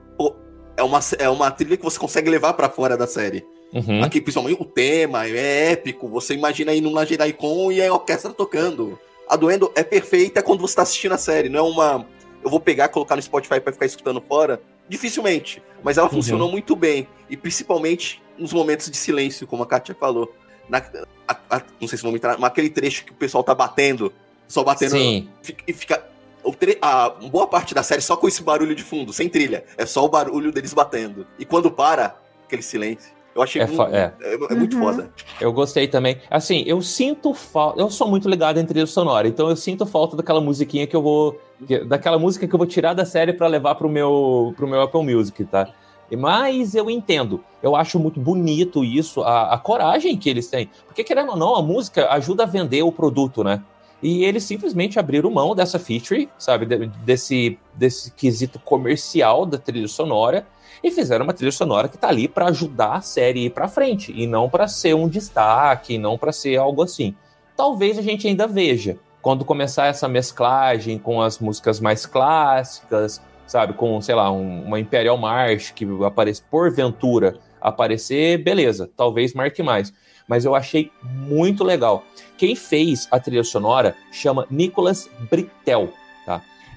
é 0.75 0.84
uma, 0.84 0.99
é 1.17 1.30
uma 1.30 1.49
trilha 1.49 1.78
que 1.78 1.84
você 1.84 1.97
consegue 1.97 2.30
levar 2.30 2.54
para 2.54 2.69
fora 2.69 2.97
da 2.97 3.08
série. 3.08 3.45
Uhum. 3.73 4.04
Aqui, 4.04 4.19
principalmente, 4.19 4.62
o 4.62 4.65
tema 4.65 5.28
é 5.28 5.71
épico. 5.71 6.10
Você 6.10 6.34
imagina 6.34 6.73
aí 6.73 6.82
numa 6.82 7.06
Jedi-Con 7.06 7.71
e 7.71 7.82
a 7.82 7.93
orquestra 7.93 8.34
tocando. 8.34 8.99
A 9.30 9.36
do 9.36 9.52
Endo 9.52 9.72
é 9.76 9.84
perfeita 9.84 10.42
quando 10.42 10.60
você 10.60 10.76
tá 10.76 10.82
assistindo 10.82 11.12
a 11.12 11.18
série, 11.18 11.50
não 11.50 11.60
é 11.60 11.62
uma. 11.62 12.08
Eu 12.44 12.50
vou 12.50 12.60
pegar, 12.60 12.89
colocar 12.89 13.15
no 13.15 13.22
Spotify 13.22 13.60
para 13.60 13.72
ficar 13.72 13.86
escutando 13.86 14.20
fora. 14.20 14.60
Dificilmente. 14.88 15.62
Mas 15.84 16.00
ela 16.00 16.08
uhum. 16.08 16.13
funcionou 16.13 16.50
muito 16.50 16.76
bem. 16.76 17.08
E 17.30 17.38
principalmente 17.38 18.22
nos 18.39 18.52
momentos 18.52 18.89
de 18.89 18.98
silêncio, 18.98 19.46
como 19.46 19.62
a 19.62 19.68
Katia 19.68 19.94
falou. 19.94 20.34
Na, 20.68 20.80
a, 21.28 21.38
a, 21.50 21.62
não 21.80 21.88
sei 21.88 21.98
se 21.98 22.04
vou 22.04 22.15
entrar, 22.15 22.39
mas 22.39 22.50
aquele 22.50 22.70
trecho 22.72 23.06
que 23.06 23.12
o 23.12 23.15
pessoal 23.15 23.44
tá 23.44 23.54
batendo, 23.54 24.12
só 24.48 24.63
batendo. 24.63 24.92
Sim. 24.92 25.30
e 25.68 25.74
fica. 25.74 26.08
A 26.82 27.10
boa 27.10 27.46
parte 27.46 27.76
da 27.76 27.84
série 27.84 28.02
só 28.02 28.18
com 28.18 28.28
esse 28.28 28.42
barulho 28.42 28.74
de 28.74 28.82
fundo, 28.82 29.13
sem 29.13 29.30
trilha. 29.30 29.63
É 29.78 29.86
só 29.86 30.04
o 30.04 30.10
barulho 30.10 30.52
deles 30.52 30.74
batendo. 30.74 31.28
E 31.38 31.46
quando 31.46 31.70
para, 31.70 32.18
aquele 32.48 32.63
silêncio. 32.63 33.12
Eu 33.36 33.42
achei 33.42 33.62
é, 33.62 33.68
muito, 33.68 33.84
é. 33.84 34.13
É, 34.22 34.34
é 34.34 34.56
muito 34.56 34.76
uhum. 34.76 34.84
foda. 34.84 35.12
Eu 35.39 35.54
gostei 35.54 35.88
também. 35.88 36.18
Assim, 36.30 36.63
eu 36.65 36.82
sinto 36.82 37.34
falta. 37.34 37.80
Eu 37.80 37.89
sou 37.89 38.08
muito 38.08 38.28
ligado 38.28 38.60
em 38.60 38.65
trilha 38.65 38.88
sonora, 38.88 39.28
então 39.28 39.50
eu 39.50 39.56
sinto 39.56 39.86
falta 39.86 40.18
daquela 40.18 40.42
musiquinha 40.42 40.88
que 40.88 40.96
eu 40.96 41.02
vou. 41.02 41.39
Daquela 41.88 42.18
música 42.18 42.48
que 42.48 42.54
eu 42.54 42.58
vou 42.58 42.68
tirar 42.68 42.94
da 42.94 43.06
série 43.06 43.34
para 43.34 43.48
levar 43.48 43.76
pro 43.76 43.89
meu, 43.89 44.54
pro 44.56 44.68
meu 44.68 44.82
Apple 44.82 45.04
Music, 45.04 45.44
tá? 45.46 45.70
Mas 46.18 46.74
eu 46.74 46.89
entendo. 46.89 47.44
Eu 47.62 47.76
acho 47.76 48.00
muito 48.00 48.20
bonito 48.20 48.84
isso, 48.84 49.22
a, 49.22 49.54
a 49.54 49.58
coragem 49.58 50.18
que 50.18 50.30
eles 50.30 50.48
têm. 50.48 50.70
Porque, 50.86 51.04
querendo 51.04 51.32
ou 51.32 51.38
não, 51.38 51.56
a 51.56 51.62
música 51.62 52.10
ajuda 52.12 52.44
a 52.44 52.46
vender 52.46 52.82
o 52.82 52.92
produto, 52.92 53.44
né? 53.44 53.62
E 54.02 54.24
eles 54.24 54.44
simplesmente 54.44 54.98
abriram 54.98 55.30
mão 55.30 55.54
dessa 55.54 55.78
feature, 55.78 56.30
sabe? 56.38 56.65
Desse, 57.04 57.60
desse 57.74 58.12
quesito 58.12 58.58
comercial 58.60 59.46
da 59.46 59.58
trilha 59.58 59.88
sonora 59.88 60.48
e 60.84 60.92
fizeram 60.92 61.26
uma 61.26 61.34
trilha 61.34 61.52
sonora 61.52 61.88
que 61.88 61.98
tá 61.98 62.08
ali 62.08 62.28
para 62.28 62.48
ajudar 62.48 62.96
a 62.96 63.02
série 63.02 63.46
ir 63.46 63.50
para 63.52 63.68
frente 63.68 64.13
e 64.15 64.26
não 64.26 64.50
para 64.50 64.68
ser 64.68 64.94
um 64.94 65.08
destaque, 65.08 65.98
não 65.98 66.18
para 66.18 66.32
ser 66.32 66.58
algo 66.58 66.84
assim. 66.84 67.15
Talvez 67.56 67.98
a 67.98 68.02
gente 68.02 68.28
ainda 68.28 68.48
veja 68.48 68.98
quando 69.22 69.44
começar 69.44 69.88
essa 69.88 70.08
mesclagem 70.08 70.98
com 70.98 71.22
as 71.22 71.39
músicas 71.39 71.80
mais 71.80 72.06
clássicas, 72.06 73.22
sabe, 73.46 73.74
com, 73.74 74.00
sei 74.00 74.15
lá, 74.15 74.32
um, 74.32 74.63
uma 74.63 74.80
Imperial 74.80 75.18
March 75.18 75.74
que 75.74 75.86
aparece 76.06 76.42
porventura 76.44 77.38
aparecer, 77.60 78.42
beleza, 78.42 78.89
talvez 78.96 79.34
marque 79.34 79.62
mais. 79.62 79.94
Mas 80.28 80.46
eu 80.46 80.56
achei 80.56 80.92
muito 81.04 81.63
legal. 81.63 82.04
Quem 82.38 82.56
fez 82.56 83.08
a 83.12 83.20
trilha 83.20 83.44
sonora 83.44 83.96
chama 84.12 84.48
Nicolas 84.50 85.10
Britel 85.30 85.89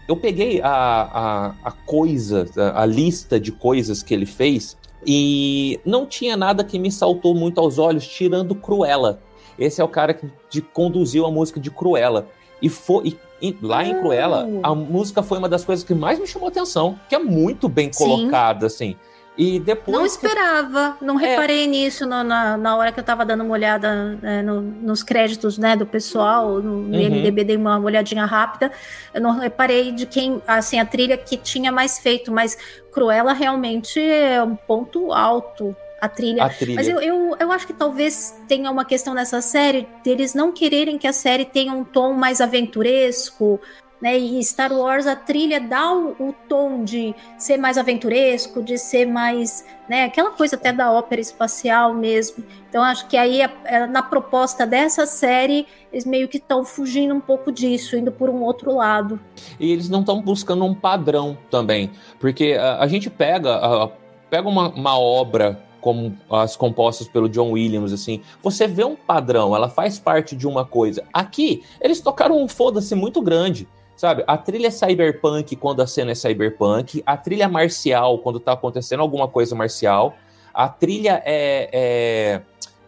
eu 0.09 0.17
peguei 0.17 0.61
a, 0.61 0.69
a, 0.71 1.55
a 1.65 1.71
coisa, 1.71 2.47
a, 2.57 2.83
a 2.83 2.87
lista 2.87 3.39
de 3.39 3.53
coisas 3.53 4.03
que 4.03 4.13
ele 4.13 4.27
fez 4.27 4.77
e 5.07 5.81
não 5.85 6.07
tinha 6.07 6.37
nada 6.37 6.63
que 6.63 6.79
me 6.79 6.91
saltou 6.91 7.35
muito 7.35 7.61
aos 7.61 7.79
olhos, 7.79 8.07
tirando 8.07 8.55
Cruella. 8.55 9.21
Esse 9.59 9.81
é 9.81 9.85
o 9.85 9.89
cara 9.89 10.15
que 10.15 10.31
de, 10.51 10.63
conduziu 10.63 11.27
a 11.27 11.31
música 11.31 11.61
de 11.61 11.71
Cruella. 11.71 12.29
E, 12.61 12.69
foi, 12.69 13.17
e, 13.41 13.57
lá 13.61 13.85
em 13.85 13.99
Cruella, 13.99 14.49
a 14.63 14.75
música 14.75 15.23
foi 15.23 15.39
uma 15.39 15.49
das 15.49 15.65
coisas 15.65 15.85
que 15.85 15.95
mais 15.95 16.19
me 16.19 16.27
chamou 16.27 16.49
atenção, 16.49 16.99
que 17.09 17.15
é 17.15 17.19
muito 17.19 17.69
bem 17.69 17.91
colocada, 17.91 18.67
assim. 18.67 18.97
E 19.37 19.59
depois. 19.59 19.97
Não 19.97 20.05
esperava, 20.05 20.97
não 21.01 21.19
é. 21.19 21.31
reparei 21.31 21.67
nisso 21.67 22.05
no, 22.05 22.23
na, 22.23 22.57
na 22.57 22.77
hora 22.77 22.93
que 22.93 23.01
eu 23.01 23.05
tava 23.05 23.25
dando 23.25 23.43
uma 23.43 23.55
olhada 23.55 24.19
é, 24.23 24.43
no, 24.43 24.61
nos 24.61 25.03
créditos 25.03 25.57
né, 25.57 25.75
do 25.75 25.87
pessoal, 25.87 26.61
no, 26.61 26.83
no 26.83 26.99
uhum. 26.99 27.11
MDB, 27.11 27.45
dei 27.45 27.57
uma 27.57 27.79
olhadinha 27.79 28.27
rápida. 28.27 28.71
Eu 29.15 29.23
não 29.23 29.39
reparei 29.39 29.91
de 29.93 30.05
quem, 30.05 30.43
assim, 30.47 30.79
a 30.79 30.85
trilha 30.85 31.17
que 31.17 31.39
tinha 31.39 31.73
mais 31.73 31.99
feito, 31.99 32.31
mas 32.31 32.59
Cruella 32.93 33.33
realmente 33.33 33.99
é 33.99 34.43
um 34.43 34.55
ponto 34.55 35.13
alto. 35.13 35.75
A 35.99 36.09
trilha. 36.09 36.45
A 36.45 36.51
trilha. 36.51 36.75
Mas 36.75 36.89
eu, 36.89 37.01
eu, 37.01 37.37
eu 37.39 37.53
acho 37.53 37.67
que 37.67 37.73
talvez 37.73 38.37
tenha 38.47 38.71
uma 38.71 38.85
questão 38.85 39.15
nessa 39.15 39.41
série 39.41 39.89
deles 40.05 40.35
não 40.35 40.53
quererem 40.53 40.99
que 40.99 41.07
a 41.07 41.13
série 41.13 41.45
tenha 41.45 41.73
um 41.73 41.85
tom 41.85 42.13
mais 42.13 42.41
aventuresco, 42.41 43.61
né? 44.03 44.19
E 44.19 44.43
Star 44.43 44.73
Wars, 44.73 45.07
a 45.07 45.15
trilha 45.15 45.61
dá 45.61 45.95
o, 45.95 46.11
o, 46.19 46.35
tom 46.49 46.83
de 46.83 47.15
ser 47.39 47.57
mais 47.57 47.79
aventuresco, 47.79 48.61
de 48.61 48.77
ser 48.77 49.07
mais, 49.07 49.65
né? 49.89 50.05
Aquela 50.05 50.33
coisa 50.33 50.57
até 50.57 50.73
da 50.73 50.91
ópera 50.91 51.21
espacial 51.21 51.95
mesmo. 51.95 52.43
Então 52.69 52.83
acho 52.83 53.07
que 53.07 53.17
aí 53.17 53.41
é, 53.41 53.87
na 53.87 54.03
proposta 54.03 54.67
dessa 54.67 55.07
série 55.07 55.69
eles 55.93 56.05
meio 56.05 56.27
que 56.27 56.39
estão 56.39 56.65
fugindo 56.65 57.15
um 57.15 57.21
pouco 57.21 57.53
disso, 57.53 57.97
indo 57.97 58.11
por 58.11 58.29
um 58.29 58.43
outro 58.43 58.75
lado. 58.75 59.21
E 59.61 59.71
eles 59.71 59.89
não 59.89 60.01
estão 60.01 60.21
buscando 60.21 60.65
um 60.65 60.75
padrão 60.75 61.39
também, 61.49 61.93
porque 62.19 62.55
a, 62.61 62.81
a 62.81 62.89
gente 62.89 63.09
pega, 63.09 63.55
a, 63.55 63.89
pega 64.29 64.49
uma, 64.49 64.69
uma 64.71 64.99
obra 64.99 65.63
como 65.81 66.17
as 66.31 66.57
compostas 66.57 67.09
pelo 67.09 67.29
John 67.29 67.51
Williams, 67.51 67.93
assim, 67.93 68.21
você 68.41 68.69
vê 68.69 68.85
um 68.85 68.95
padrão, 68.95 69.55
ela 69.55 69.69
faz 69.69 69.99
parte 69.99 70.37
de 70.37 70.47
uma 70.47 70.65
coisa. 70.65 71.05
Aqui, 71.13 71.63
eles 71.81 72.01
tocaram 72.01 72.41
um 72.41 72.47
foda-se 72.47 72.95
muito 72.95 73.21
grande. 73.21 73.69
Sabe, 74.03 74.25
a 74.27 74.37
trilha 74.37 74.69
cyberpunk 74.69 75.55
quando 75.55 75.81
a 75.81 75.87
cena 75.87 76.11
é 76.11 76.15
cyberpunk, 76.17 77.05
a 77.07 77.17
trilha 77.17 77.49
marcial 77.49 78.19
quando 78.19 78.41
tá 78.41 78.55
acontecendo 78.55 78.99
alguma 78.99 79.29
coisa 79.29 79.55
marcial, 79.55 80.17
a 80.53 80.69
trilha 80.69 81.23
é, 81.25 81.71
é, 81.73 82.43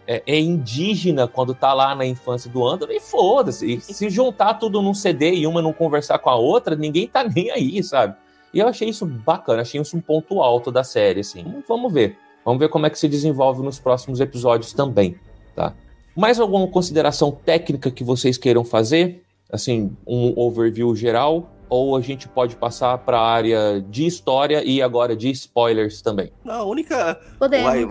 é, 0.08 0.22
é 0.26 0.40
indígena 0.40 1.28
quando 1.28 1.54
tá 1.54 1.72
lá 1.72 1.94
na 1.94 2.04
infância 2.04 2.50
do 2.50 2.66
Andor, 2.66 2.90
e 2.90 2.98
foda-se. 2.98 3.80
Se 3.80 4.10
juntar 4.10 4.54
tudo 4.54 4.82
num 4.82 4.92
CD 4.92 5.34
e 5.34 5.46
uma 5.46 5.62
não 5.62 5.72
conversar 5.72 6.18
com 6.18 6.30
a 6.30 6.34
outra, 6.34 6.74
ninguém 6.74 7.06
tá 7.06 7.22
nem 7.22 7.48
aí, 7.48 7.80
sabe? 7.84 8.16
E 8.52 8.58
eu 8.58 8.66
achei 8.66 8.88
isso 8.88 9.06
bacana, 9.06 9.62
achei 9.62 9.80
isso 9.80 9.96
um 9.96 10.00
ponto 10.00 10.42
alto 10.42 10.72
da 10.72 10.82
série, 10.82 11.20
assim. 11.20 11.62
Vamos 11.68 11.92
ver. 11.92 12.18
Vamos 12.44 12.58
ver 12.58 12.68
como 12.68 12.86
é 12.86 12.90
que 12.90 12.98
se 12.98 13.06
desenvolve 13.06 13.62
nos 13.62 13.78
próximos 13.78 14.18
episódios 14.18 14.72
também, 14.72 15.14
tá? 15.54 15.74
Mais 16.16 16.40
alguma 16.40 16.66
consideração 16.66 17.30
técnica 17.30 17.88
que 17.88 18.02
vocês 18.02 18.36
queiram 18.36 18.64
fazer? 18.64 19.23
Assim, 19.50 19.96
um 20.06 20.32
overview 20.36 20.94
geral 20.94 21.50
ou 21.68 21.96
a 21.96 22.00
gente 22.00 22.28
pode 22.28 22.56
passar 22.56 22.98
para 22.98 23.18
a 23.18 23.26
área 23.26 23.80
de 23.80 24.06
história 24.06 24.62
e 24.64 24.82
agora 24.82 25.16
de 25.16 25.30
spoilers 25.30 26.02
também? 26.02 26.32
Não, 26.44 26.60
a 26.60 26.64
única 26.64 27.18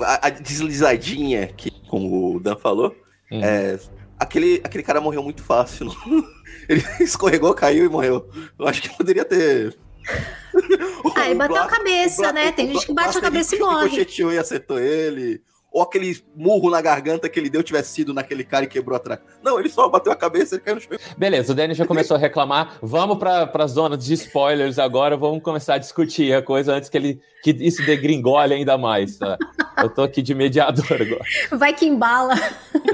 a, 0.06 0.28
a, 0.28 0.30
deslizadinha 0.30 1.48
que, 1.48 1.72
como 1.89 2.36
o 2.36 2.39
Dan 2.39 2.56
falou, 2.56 2.96
hum. 3.32 3.44
é 3.44 3.80
aquele, 4.18 4.62
aquele 4.63 4.84
cara 4.84 5.02
morreu 5.02 5.24
muito 5.24 5.44
fácil. 5.44 5.88
Ele 6.70 6.84
escorregou, 7.02 7.54
caiu 7.54 7.86
e 7.86 7.89
morreu. 7.89 8.30
Eu 8.58 8.68
acho 8.68 8.82
que 8.82 8.96
poderia 8.96 9.26
ter 9.26 9.76
ah, 11.16 11.30
e 11.30 11.36
bateu 11.36 11.58
a 11.58 11.68
cabeça, 11.68 12.32
né? 12.32 12.52
Tem 12.52 12.72
gente 12.72 12.86
que 12.86 12.94
bate 12.94 13.18
a 13.18 13.22
cabeça 13.22 13.56
e 13.56 13.60
morre. 13.60 13.89
Ricocheteou 13.89 14.32
e 14.32 14.38
acertou 14.38 14.80
ele. 14.80 15.42
Ou 15.74 15.82
aquele 15.82 16.16
murro 16.36 16.70
na 16.70 16.80
garganta 16.80 17.28
que 17.28 17.40
ele 17.40 17.50
deu 17.50 17.64
tivesse 17.64 17.92
sido 17.92 18.14
naquele 18.14 18.44
cara 18.44 18.66
e 18.66 18.68
quebrou 18.68 18.96
atrás. 18.96 19.20
Não, 19.42 19.60
ele 19.60 19.70
só 19.70 19.90
bateu 19.90 20.12
a 20.12 20.16
cabeça 20.16 20.56
e 20.56 20.60
caiu 20.60 20.76
no 20.76 20.82
chão. 20.82 20.92
Beleza, 21.18 21.52
o 21.52 21.56
Danny 21.56 21.74
já 21.74 21.86
começou 21.86 22.16
a 22.16 22.20
reclamar. 22.20 22.78
Vamos 22.80 23.18
para 23.18 23.50
a 23.52 23.68
zona 23.68 23.98
de 23.98 24.14
spoilers 24.14 24.78
agora, 24.78 25.18
vamos 25.18 25.42
começar 25.42 25.74
a 25.74 25.78
discutir 25.80 26.32
a 26.34 26.44
coisa 26.44 26.76
antes 26.76 26.90
que 26.90 26.98
ele 26.98 27.20
que 27.44 27.52
isso 27.52 27.84
degringole 27.86 28.54
ainda 28.54 28.78
mais. 28.78 29.18
Tá? 29.18 29.38
Eu 29.78 29.90
tô 29.90 30.04
aqui 30.04 30.22
de 30.22 30.36
mediador 30.36 30.94
agora. 30.94 31.26
Vai 31.52 31.74
que 31.74 31.86
embala. 31.86 32.36